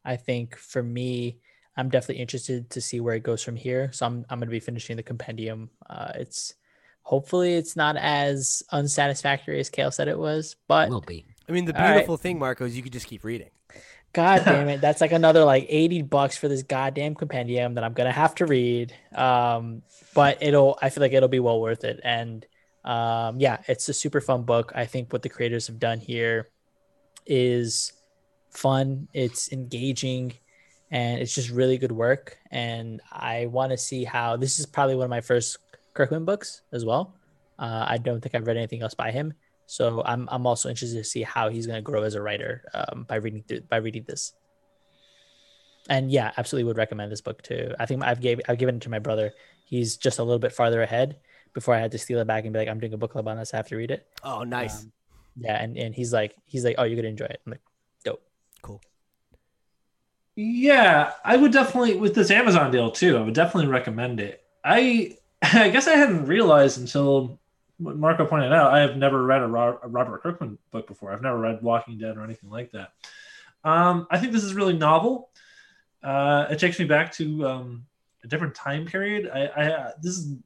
I 0.04 0.16
think 0.16 0.56
for 0.56 0.82
me, 0.82 1.38
I'm 1.76 1.88
definitely 1.88 2.22
interested 2.22 2.70
to 2.70 2.80
see 2.80 3.00
where 3.00 3.14
it 3.14 3.22
goes 3.22 3.42
from 3.42 3.56
here. 3.56 3.90
So 3.92 4.06
I'm 4.06 4.24
I'm 4.28 4.38
going 4.38 4.48
to 4.48 4.52
be 4.52 4.60
finishing 4.60 4.96
the 4.96 5.02
compendium. 5.02 5.70
Uh, 5.88 6.12
it's 6.16 6.54
hopefully 7.02 7.54
it's 7.54 7.76
not 7.76 7.96
as 7.96 8.62
unsatisfactory 8.72 9.60
as 9.60 9.70
Cale 9.70 9.90
said 9.90 10.08
it 10.08 10.18
was, 10.18 10.56
but 10.68 10.88
Will 10.90 11.00
be. 11.00 11.24
I 11.48 11.52
mean, 11.52 11.64
the 11.64 11.74
All 11.74 11.82
right. 11.82 11.94
beautiful 11.94 12.16
thing, 12.16 12.38
Marco, 12.38 12.64
is 12.64 12.76
you 12.76 12.82
could 12.82 12.92
just 12.92 13.06
keep 13.06 13.24
reading. 13.24 13.50
God 14.12 14.42
damn 14.44 14.68
it. 14.70 14.80
That's 14.80 15.00
like 15.00 15.12
another 15.12 15.44
like 15.44 15.66
80 15.68 16.02
bucks 16.02 16.36
for 16.36 16.48
this 16.48 16.62
goddamn 16.62 17.14
compendium 17.14 17.74
that 17.74 17.84
I'm 17.84 17.92
gonna 17.92 18.12
have 18.12 18.34
to 18.36 18.46
read. 18.46 18.92
Um, 19.14 19.82
but 20.14 20.42
it'll 20.42 20.78
I 20.82 20.90
feel 20.90 21.02
like 21.02 21.12
it'll 21.12 21.28
be 21.28 21.40
well 21.40 21.60
worth 21.60 21.84
it. 21.84 22.00
And 22.02 22.44
um, 22.84 23.40
yeah, 23.40 23.58
it's 23.68 23.88
a 23.88 23.94
super 23.94 24.20
fun 24.20 24.42
book. 24.42 24.72
I 24.74 24.86
think 24.86 25.12
what 25.12 25.22
the 25.22 25.28
creators 25.28 25.66
have 25.66 25.78
done 25.78 26.00
here 26.00 26.48
is 27.26 27.92
fun, 28.50 29.08
it's 29.12 29.52
engaging, 29.52 30.32
and 30.90 31.20
it's 31.20 31.34
just 31.34 31.50
really 31.50 31.78
good 31.78 31.92
work. 31.92 32.38
And 32.50 33.00
I 33.12 33.46
want 33.46 33.70
to 33.72 33.78
see 33.78 34.04
how 34.04 34.36
this 34.36 34.58
is 34.58 34.66
probably 34.66 34.96
one 34.96 35.04
of 35.04 35.10
my 35.10 35.20
first 35.20 35.58
Kirkman 35.94 36.24
books 36.24 36.62
as 36.72 36.84
well. 36.84 37.14
Uh, 37.58 37.84
I 37.86 37.98
don't 37.98 38.20
think 38.20 38.34
I've 38.34 38.46
read 38.46 38.56
anything 38.56 38.82
else 38.82 38.94
by 38.94 39.10
him. 39.10 39.34
So 39.66 40.02
I'm 40.04 40.28
I'm 40.32 40.46
also 40.46 40.68
interested 40.68 40.96
to 40.96 41.04
see 41.04 41.22
how 41.22 41.48
he's 41.48 41.66
going 41.66 41.76
to 41.76 41.82
grow 41.82 42.02
as 42.02 42.16
a 42.16 42.22
writer 42.22 42.64
um, 42.74 43.04
by 43.04 43.16
reading 43.16 43.44
through 43.46 43.60
by 43.62 43.76
reading 43.76 44.04
this. 44.08 44.32
And 45.88 46.10
yeah, 46.10 46.32
absolutely 46.36 46.66
would 46.66 46.76
recommend 46.76 47.12
this 47.12 47.20
book 47.20 47.42
too. 47.42 47.72
I 47.78 47.86
think 47.86 48.02
I've 48.02 48.20
gave 48.20 48.40
I've 48.48 48.58
given 48.58 48.76
it 48.76 48.82
to 48.82 48.90
my 48.90 48.98
brother. 48.98 49.32
He's 49.64 49.96
just 49.96 50.18
a 50.18 50.24
little 50.24 50.40
bit 50.40 50.52
farther 50.52 50.82
ahead 50.82 51.18
before 51.52 51.74
I 51.74 51.80
had 51.80 51.92
to 51.92 51.98
steal 51.98 52.18
it 52.18 52.26
back 52.26 52.44
and 52.44 52.52
be 52.52 52.58
like, 52.58 52.68
I'm 52.68 52.80
doing 52.80 52.92
a 52.92 52.98
book 52.98 53.12
club 53.12 53.28
on 53.28 53.36
this. 53.36 53.52
I 53.54 53.58
have 53.58 53.68
to 53.68 53.76
read 53.76 53.90
it. 53.90 54.06
Oh, 54.22 54.42
nice. 54.42 54.82
Um, 54.82 54.92
yeah, 55.36 55.62
and, 55.62 55.76
and 55.76 55.94
he's 55.94 56.12
like 56.12 56.36
he's 56.46 56.64
like, 56.64 56.76
oh, 56.78 56.84
you're 56.84 56.96
gonna 56.96 57.08
enjoy 57.08 57.26
it. 57.26 57.40
I'm 57.46 57.52
like, 57.52 57.62
dope. 58.04 58.22
cool. 58.62 58.80
Yeah, 60.36 61.12
I 61.24 61.36
would 61.36 61.52
definitely 61.52 61.96
with 61.96 62.14
this 62.14 62.30
Amazon 62.30 62.70
deal 62.70 62.90
too. 62.90 63.16
I 63.16 63.22
would 63.22 63.34
definitely 63.34 63.70
recommend 63.70 64.20
it. 64.20 64.44
I 64.64 65.16
I 65.42 65.70
guess 65.70 65.86
I 65.86 65.94
hadn't 65.94 66.26
realized 66.26 66.78
until 66.78 67.38
what 67.78 67.96
Marco 67.96 68.26
pointed 68.26 68.52
out. 68.52 68.74
I 68.74 68.80
have 68.80 68.96
never 68.96 69.24
read 69.24 69.42
a, 69.42 69.46
Robert 69.46 70.22
Kirkman 70.22 70.58
book 70.70 70.86
before. 70.86 71.12
I've 71.12 71.22
never 71.22 71.38
read 71.38 71.62
Walking 71.62 71.96
Dead 71.96 72.16
or 72.16 72.22
anything 72.22 72.50
like 72.50 72.72
that. 72.72 72.92
Um, 73.64 74.06
I 74.10 74.18
think 74.18 74.32
this 74.32 74.44
is 74.44 74.54
really 74.54 74.74
novel. 74.74 75.30
Uh, 76.02 76.46
it 76.50 76.58
takes 76.58 76.78
me 76.78 76.84
back 76.84 77.12
to 77.12 77.46
um, 77.46 77.86
a 78.22 78.26
different 78.28 78.54
time 78.54 78.84
period. 78.84 79.30
I, 79.32 79.46
I 79.46 79.92
this 80.02 80.18
is 80.18 80.30
like 80.30 80.38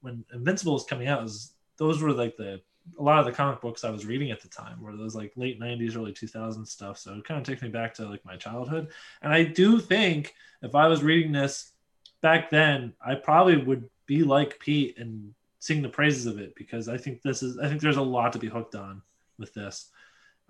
when 0.00 0.24
Invincible 0.32 0.74
was 0.74 0.84
coming 0.84 1.08
out. 1.08 1.22
Was 1.22 1.52
those 1.76 2.02
were 2.02 2.12
like 2.12 2.36
the 2.36 2.60
a 2.98 3.02
lot 3.02 3.18
of 3.18 3.26
the 3.26 3.32
comic 3.32 3.60
books 3.60 3.84
I 3.84 3.90
was 3.90 4.06
reading 4.06 4.30
at 4.30 4.40
the 4.40 4.48
time 4.48 4.80
were 4.80 4.96
those 4.96 5.14
like 5.14 5.32
late 5.36 5.60
90s, 5.60 5.96
early 5.96 6.12
2000s 6.12 6.66
stuff. 6.68 6.98
So 6.98 7.14
it 7.14 7.24
kind 7.24 7.40
of 7.40 7.46
takes 7.46 7.62
me 7.62 7.68
back 7.68 7.94
to 7.94 8.08
like 8.08 8.24
my 8.24 8.36
childhood. 8.36 8.88
And 9.22 9.32
I 9.32 9.44
do 9.44 9.78
think 9.78 10.34
if 10.62 10.74
I 10.74 10.86
was 10.86 11.02
reading 11.02 11.32
this 11.32 11.72
back 12.20 12.50
then, 12.50 12.94
I 13.04 13.14
probably 13.14 13.56
would 13.58 13.88
be 14.06 14.22
like 14.22 14.58
Pete 14.58 14.98
and 14.98 15.34
sing 15.58 15.82
the 15.82 15.88
praises 15.88 16.26
of 16.26 16.38
it 16.38 16.54
because 16.54 16.88
I 16.88 16.96
think 16.96 17.22
this 17.22 17.42
is, 17.42 17.58
I 17.58 17.68
think 17.68 17.80
there's 17.80 17.96
a 17.96 18.02
lot 18.02 18.32
to 18.32 18.38
be 18.38 18.48
hooked 18.48 18.74
on 18.74 19.02
with 19.38 19.52
this. 19.54 19.90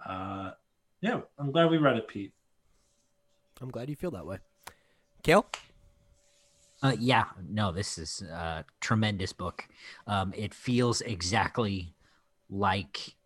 Uh, 0.05 0.53
yeah, 1.01 1.21
I'm 1.39 1.51
glad 1.51 1.71
we 1.71 1.79
read 1.79 1.97
it, 1.97 2.09
Pete. 2.09 2.33
I'm 3.61 3.71
glad 3.71 3.89
you 3.89 3.97
feel 3.97 4.13
that 4.13 4.27
way. 4.27 4.39
Cale? 5.23 5.47
Uh, 6.83 6.95
yeah, 6.99 7.25
no, 7.49 7.73
this 7.73 7.99
is 7.99 8.23
a 8.23 8.65
tremendous 8.81 9.33
book. 9.33 9.67
Um, 10.07 10.33
it 10.37 10.55
feels 10.55 11.01
exactly 11.01 11.95
like 12.49 13.17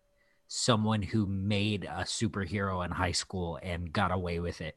someone 0.49 1.03
who 1.03 1.27
made 1.27 1.85
a 1.85 2.03
superhero 2.05 2.85
in 2.85 2.91
high 2.91 3.13
school 3.13 3.59
and 3.63 3.93
got 3.93 4.11
away 4.11 4.39
with 4.41 4.61
it 4.61 4.77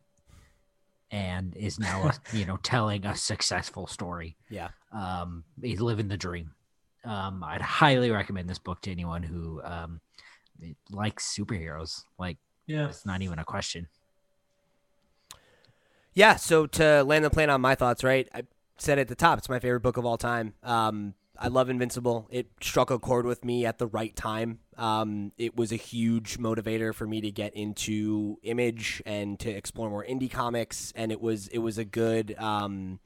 and 1.11 1.55
is 1.55 1.79
now 1.79 2.09
you 2.33 2.45
know 2.45 2.57
telling 2.63 3.05
a 3.05 3.15
successful 3.15 3.85
story 3.87 4.37
Yeah. 4.49 4.69
um 4.91 5.43
he's 5.61 5.81
living 5.81 6.07
the 6.07 6.17
dream 6.17 6.51
um 7.03 7.43
i'd 7.43 7.61
highly 7.61 8.09
recommend 8.09 8.49
this 8.49 8.57
book 8.57 8.81
to 8.81 8.91
anyone 8.91 9.21
who 9.21 9.61
um 9.63 9.99
likes 10.91 11.35
superheroes 11.37 12.03
like 12.17 12.37
Yeah. 12.67 12.87
it's 12.87 13.05
not 13.05 13.21
even 13.21 13.37
a 13.39 13.45
question 13.45 13.87
Yeah, 16.13 16.37
so 16.37 16.65
to 16.67 17.03
land 17.03 17.25
the 17.25 17.29
plane 17.29 17.49
on 17.49 17.59
my 17.61 17.75
thoughts, 17.75 18.03
right? 18.03 18.27
I 18.33 18.43
said 18.77 18.99
at 18.99 19.07
the 19.07 19.15
top, 19.15 19.37
it's 19.37 19.49
my 19.49 19.59
favorite 19.59 19.81
book 19.81 19.97
of 19.97 20.05
all 20.05 20.17
time. 20.17 20.53
Um, 20.63 21.13
I 21.37 21.47
love 21.49 21.69
Invincible. 21.69 22.27
It 22.31 22.47
struck 22.61 22.91
a 22.91 22.99
chord 22.99 23.25
with 23.25 23.43
me 23.43 23.65
at 23.65 23.77
the 23.77 23.87
right 23.87 24.15
time. 24.15 24.59
Um, 24.77 25.31
it 25.37 25.55
was 25.55 25.71
a 25.71 25.75
huge 25.75 26.37
motivator 26.37 26.93
for 26.93 27.05
me 27.05 27.21
to 27.21 27.31
get 27.31 27.53
into 27.53 28.37
image 28.43 29.01
and 29.05 29.39
to 29.39 29.49
explore 29.49 29.89
more 29.89 30.05
indie 30.05 30.31
comics, 30.31 30.93
and 30.95 31.11
it 31.11 31.19
was 31.19 31.47
it 31.49 31.59
was 31.59 31.77
a 31.77 31.85
good 31.85 32.35
um, 32.37 32.99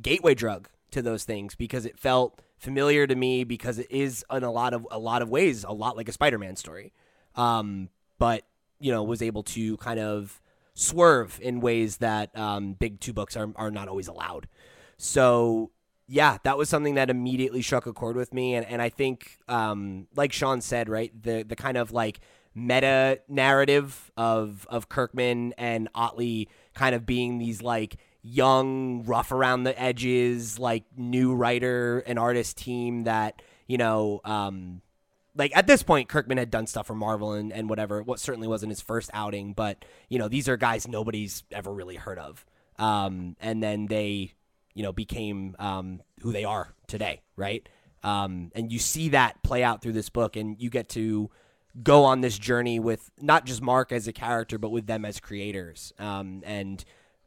gateway 0.00 0.34
drug 0.34 0.68
to 0.90 1.02
those 1.02 1.24
things 1.24 1.54
because 1.54 1.86
it 1.86 1.98
felt 1.98 2.42
familiar 2.58 3.06
to 3.06 3.14
me 3.14 3.44
because 3.44 3.78
it 3.78 3.90
is 3.90 4.24
in 4.30 4.42
a 4.42 4.50
lot 4.50 4.74
of 4.74 4.86
a 4.90 4.98
lot 4.98 5.22
of 5.22 5.30
ways 5.30 5.64
a 5.64 5.72
lot 5.72 5.96
like 5.96 6.08
a 6.08 6.12
Spider-Man 6.12 6.56
story, 6.56 6.92
um, 7.36 7.88
but 8.18 8.44
you 8.78 8.92
know 8.92 9.02
was 9.02 9.22
able 9.22 9.42
to 9.42 9.76
kind 9.78 10.00
of 10.00 10.40
swerve 10.74 11.38
in 11.42 11.60
ways 11.60 11.98
that 11.98 12.36
um, 12.36 12.74
big 12.74 13.00
two 13.00 13.12
books 13.12 13.36
are, 13.36 13.50
are 13.56 13.70
not 13.70 13.88
always 13.88 14.08
allowed. 14.08 14.46
So 15.00 15.70
yeah, 16.06 16.36
that 16.42 16.58
was 16.58 16.68
something 16.68 16.96
that 16.96 17.08
immediately 17.08 17.62
struck 17.62 17.86
a 17.86 17.92
chord 17.92 18.16
with 18.16 18.34
me, 18.34 18.54
and, 18.54 18.66
and 18.66 18.82
I 18.82 18.90
think, 18.90 19.38
um, 19.48 20.08
like 20.14 20.32
Sean 20.32 20.60
said, 20.60 20.88
right, 20.88 21.10
the 21.22 21.42
the 21.42 21.56
kind 21.56 21.76
of 21.76 21.92
like 21.92 22.20
meta 22.54 23.20
narrative 23.28 24.10
of 24.16 24.66
of 24.68 24.88
Kirkman 24.90 25.54
and 25.56 25.88
Ottley 25.94 26.48
kind 26.74 26.94
of 26.94 27.06
being 27.06 27.38
these 27.38 27.62
like 27.62 27.96
young, 28.22 29.04
rough 29.04 29.32
around 29.32 29.62
the 29.62 29.80
edges, 29.80 30.58
like 30.58 30.84
new 30.96 31.34
writer 31.34 32.00
and 32.06 32.18
artist 32.18 32.58
team 32.58 33.04
that 33.04 33.40
you 33.66 33.78
know, 33.78 34.20
um, 34.24 34.82
like 35.34 35.56
at 35.56 35.66
this 35.66 35.82
point, 35.82 36.08
Kirkman 36.10 36.36
had 36.36 36.50
done 36.50 36.66
stuff 36.66 36.88
for 36.88 36.94
Marvel 36.94 37.32
and, 37.32 37.52
and 37.52 37.70
whatever. 37.70 38.02
What 38.02 38.20
certainly 38.20 38.48
wasn't 38.48 38.70
his 38.70 38.82
first 38.82 39.10
outing, 39.14 39.54
but 39.54 39.82
you 40.10 40.18
know, 40.18 40.28
these 40.28 40.48
are 40.48 40.58
guys 40.58 40.86
nobody's 40.86 41.44
ever 41.52 41.72
really 41.72 41.96
heard 41.96 42.18
of. 42.18 42.44
Um, 42.78 43.36
and 43.40 43.62
then 43.62 43.86
they, 43.86 44.32
you 44.74 44.82
know, 44.82 44.92
became 44.92 45.56
um, 45.58 46.00
who 46.20 46.32
they 46.32 46.44
are 46.44 46.74
today, 46.86 47.22
right? 47.36 47.68
Um, 48.02 48.50
and 48.54 48.72
you 48.72 48.78
see 48.78 49.10
that 49.10 49.42
play 49.42 49.62
out 49.62 49.82
through 49.82 49.92
this 49.92 50.08
book, 50.08 50.36
and 50.36 50.60
you 50.60 50.70
get 50.70 50.88
to 50.90 51.30
go 51.82 52.04
on 52.04 52.20
this 52.20 52.38
journey 52.38 52.80
with 52.80 53.10
not 53.20 53.44
just 53.44 53.62
Mark 53.62 53.92
as 53.92 54.08
a 54.08 54.12
character, 54.12 54.58
but 54.58 54.70
with 54.70 54.86
them 54.86 55.04
as 55.04 55.20
creators. 55.20 55.92
Um, 55.98 56.42
and 56.44 56.84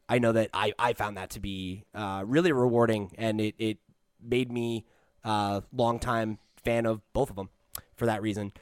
I 0.08 0.18
know 0.18 0.32
that 0.32 0.50
I, 0.52 0.72
I 0.78 0.92
found 0.92 1.16
that 1.16 1.30
to 1.30 1.40
be 1.40 1.84
uh, 1.94 2.24
really 2.26 2.52
rewarding, 2.52 3.12
and 3.16 3.40
it, 3.40 3.54
it 3.58 3.78
made 4.22 4.50
me 4.52 4.84
a 5.22 5.62
longtime 5.72 6.38
fan 6.62 6.86
of 6.86 7.00
both 7.12 7.30
of 7.30 7.36
them 7.36 7.50
for 7.96 8.06
that 8.06 8.22
reason. 8.22 8.52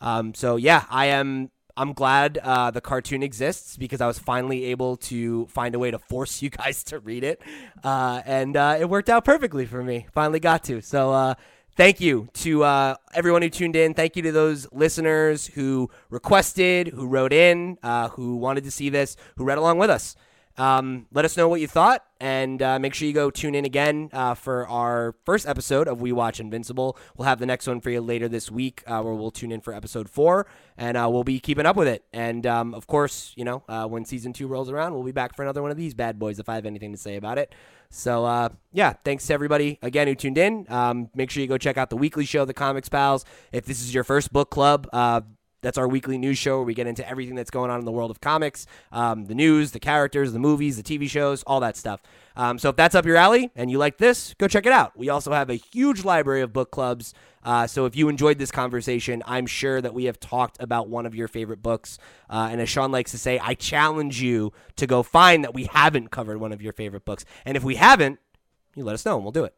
Um, 0.00 0.34
so 0.34 0.56
yeah, 0.56 0.84
I 0.90 1.06
am. 1.06 1.50
I'm 1.76 1.92
glad 1.92 2.38
uh, 2.38 2.70
the 2.70 2.80
cartoon 2.80 3.22
exists 3.22 3.76
because 3.76 4.00
I 4.00 4.06
was 4.06 4.18
finally 4.18 4.64
able 4.66 4.96
to 4.96 5.46
find 5.46 5.74
a 5.74 5.78
way 5.78 5.90
to 5.90 5.98
force 5.98 6.40
you 6.42 6.50
guys 6.50 6.82
to 6.84 6.98
read 6.98 7.24
it, 7.24 7.42
uh, 7.84 8.22
and 8.24 8.56
uh, 8.56 8.78
it 8.80 8.88
worked 8.88 9.10
out 9.10 9.24
perfectly 9.24 9.66
for 9.66 9.82
me. 9.82 10.06
Finally 10.12 10.40
got 10.40 10.64
to. 10.64 10.80
So 10.80 11.12
uh, 11.12 11.34
thank 11.76 12.00
you 12.00 12.28
to 12.34 12.64
uh, 12.64 12.96
everyone 13.14 13.42
who 13.42 13.50
tuned 13.50 13.76
in. 13.76 13.94
Thank 13.94 14.16
you 14.16 14.22
to 14.22 14.32
those 14.32 14.66
listeners 14.72 15.46
who 15.46 15.90
requested, 16.08 16.88
who 16.88 17.06
wrote 17.06 17.32
in, 17.32 17.78
uh, 17.82 18.08
who 18.08 18.36
wanted 18.36 18.64
to 18.64 18.70
see 18.70 18.88
this, 18.88 19.16
who 19.36 19.44
read 19.44 19.58
along 19.58 19.78
with 19.78 19.90
us. 19.90 20.16
Um, 20.58 21.06
let 21.12 21.24
us 21.24 21.36
know 21.36 21.48
what 21.48 21.60
you 21.60 21.66
thought, 21.66 22.04
and 22.18 22.62
uh, 22.62 22.78
make 22.78 22.94
sure 22.94 23.06
you 23.06 23.12
go 23.12 23.30
tune 23.30 23.54
in 23.54 23.64
again 23.64 24.08
uh, 24.12 24.34
for 24.34 24.66
our 24.68 25.14
first 25.26 25.46
episode 25.46 25.86
of 25.86 26.00
We 26.00 26.12
Watch 26.12 26.40
Invincible. 26.40 26.96
We'll 27.16 27.28
have 27.28 27.38
the 27.38 27.46
next 27.46 27.66
one 27.66 27.80
for 27.80 27.90
you 27.90 28.00
later 28.00 28.26
this 28.28 28.50
week, 28.50 28.82
uh, 28.86 29.02
where 29.02 29.14
we'll 29.14 29.30
tune 29.30 29.52
in 29.52 29.60
for 29.60 29.74
episode 29.74 30.08
four, 30.08 30.46
and 30.78 30.96
uh, 30.96 31.08
we'll 31.10 31.24
be 31.24 31.40
keeping 31.40 31.66
up 31.66 31.76
with 31.76 31.88
it. 31.88 32.04
And 32.12 32.46
um, 32.46 32.74
of 32.74 32.86
course, 32.86 33.34
you 33.36 33.44
know, 33.44 33.64
uh, 33.68 33.86
when 33.86 34.04
season 34.04 34.32
two 34.32 34.46
rolls 34.46 34.70
around, 34.70 34.94
we'll 34.94 35.02
be 35.02 35.12
back 35.12 35.36
for 35.36 35.42
another 35.42 35.60
one 35.60 35.70
of 35.70 35.76
these 35.76 35.92
bad 35.92 36.18
boys 36.18 36.38
if 36.38 36.48
I 36.48 36.54
have 36.54 36.66
anything 36.66 36.92
to 36.92 36.98
say 36.98 37.16
about 37.16 37.36
it. 37.36 37.54
So 37.90 38.24
uh, 38.24 38.48
yeah, 38.72 38.94
thanks 39.04 39.26
to 39.26 39.34
everybody 39.34 39.78
again 39.82 40.08
who 40.08 40.14
tuned 40.14 40.38
in. 40.38 40.66
Um, 40.70 41.10
make 41.14 41.30
sure 41.30 41.42
you 41.42 41.46
go 41.48 41.58
check 41.58 41.76
out 41.76 41.90
the 41.90 41.96
weekly 41.96 42.24
show, 42.24 42.44
The 42.44 42.54
Comics 42.54 42.88
Pals. 42.88 43.24
If 43.52 43.66
this 43.66 43.80
is 43.80 43.94
your 43.94 44.04
first 44.04 44.32
book 44.32 44.50
club, 44.50 44.88
That's 45.66 45.78
our 45.78 45.88
weekly 45.88 46.16
news 46.16 46.38
show 46.38 46.58
where 46.58 46.64
we 46.64 46.74
get 46.74 46.86
into 46.86 47.04
everything 47.08 47.34
that's 47.34 47.50
going 47.50 47.72
on 47.72 47.80
in 47.80 47.84
the 47.84 47.90
world 47.90 48.12
of 48.12 48.20
comics, 48.20 48.68
um, 48.92 49.26
the 49.26 49.34
news, 49.34 49.72
the 49.72 49.80
characters, 49.80 50.32
the 50.32 50.38
movies, 50.38 50.80
the 50.80 50.82
TV 50.84 51.10
shows, 51.10 51.42
all 51.42 51.58
that 51.58 51.76
stuff. 51.76 52.00
Um, 52.36 52.56
so 52.60 52.68
if 52.68 52.76
that's 52.76 52.94
up 52.94 53.04
your 53.04 53.16
alley 53.16 53.50
and 53.56 53.68
you 53.68 53.76
like 53.76 53.98
this, 53.98 54.32
go 54.38 54.46
check 54.46 54.64
it 54.64 54.70
out. 54.70 54.96
We 54.96 55.08
also 55.08 55.32
have 55.32 55.50
a 55.50 55.56
huge 55.56 56.04
library 56.04 56.42
of 56.42 56.52
book 56.52 56.70
clubs. 56.70 57.14
Uh, 57.42 57.66
so 57.66 57.84
if 57.84 57.96
you 57.96 58.08
enjoyed 58.08 58.38
this 58.38 58.52
conversation, 58.52 59.24
I'm 59.26 59.44
sure 59.44 59.80
that 59.80 59.92
we 59.92 60.04
have 60.04 60.20
talked 60.20 60.56
about 60.62 60.88
one 60.88 61.04
of 61.04 61.16
your 61.16 61.26
favorite 61.26 61.64
books. 61.64 61.98
Uh, 62.30 62.48
and 62.48 62.60
as 62.60 62.68
Sean 62.68 62.92
likes 62.92 63.10
to 63.10 63.18
say, 63.18 63.40
I 63.40 63.54
challenge 63.54 64.22
you 64.22 64.52
to 64.76 64.86
go 64.86 65.02
find 65.02 65.42
that 65.42 65.52
we 65.52 65.64
haven't 65.64 66.12
covered 66.12 66.38
one 66.38 66.52
of 66.52 66.62
your 66.62 66.74
favorite 66.74 67.04
books. 67.04 67.24
And 67.44 67.56
if 67.56 67.64
we 67.64 67.74
haven't, 67.74 68.20
you 68.76 68.84
let 68.84 68.94
us 68.94 69.04
know 69.04 69.16
and 69.16 69.24
we'll 69.24 69.32
do 69.32 69.42
it. 69.42 69.56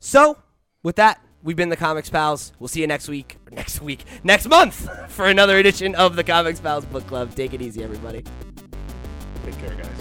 So 0.00 0.36
with 0.82 0.96
that, 0.96 1.24
we've 1.42 1.56
been 1.56 1.68
the 1.68 1.76
Comics 1.76 2.10
Pals. 2.10 2.52
We'll 2.58 2.68
see 2.68 2.80
you 2.80 2.86
next 2.86 3.08
week, 3.08 3.38
next 3.50 3.80
week, 3.80 4.04
next 4.24 4.48
month 4.48 4.88
for 5.10 5.26
another 5.26 5.58
edition 5.58 5.94
of 5.94 6.16
the 6.16 6.24
Comics 6.24 6.60
Pals 6.60 6.84
Book 6.86 7.06
Club. 7.06 7.34
Take 7.34 7.54
it 7.54 7.62
easy, 7.62 7.82
everybody. 7.82 8.24
Take 9.44 9.58
care, 9.58 9.74
guys. 9.74 9.99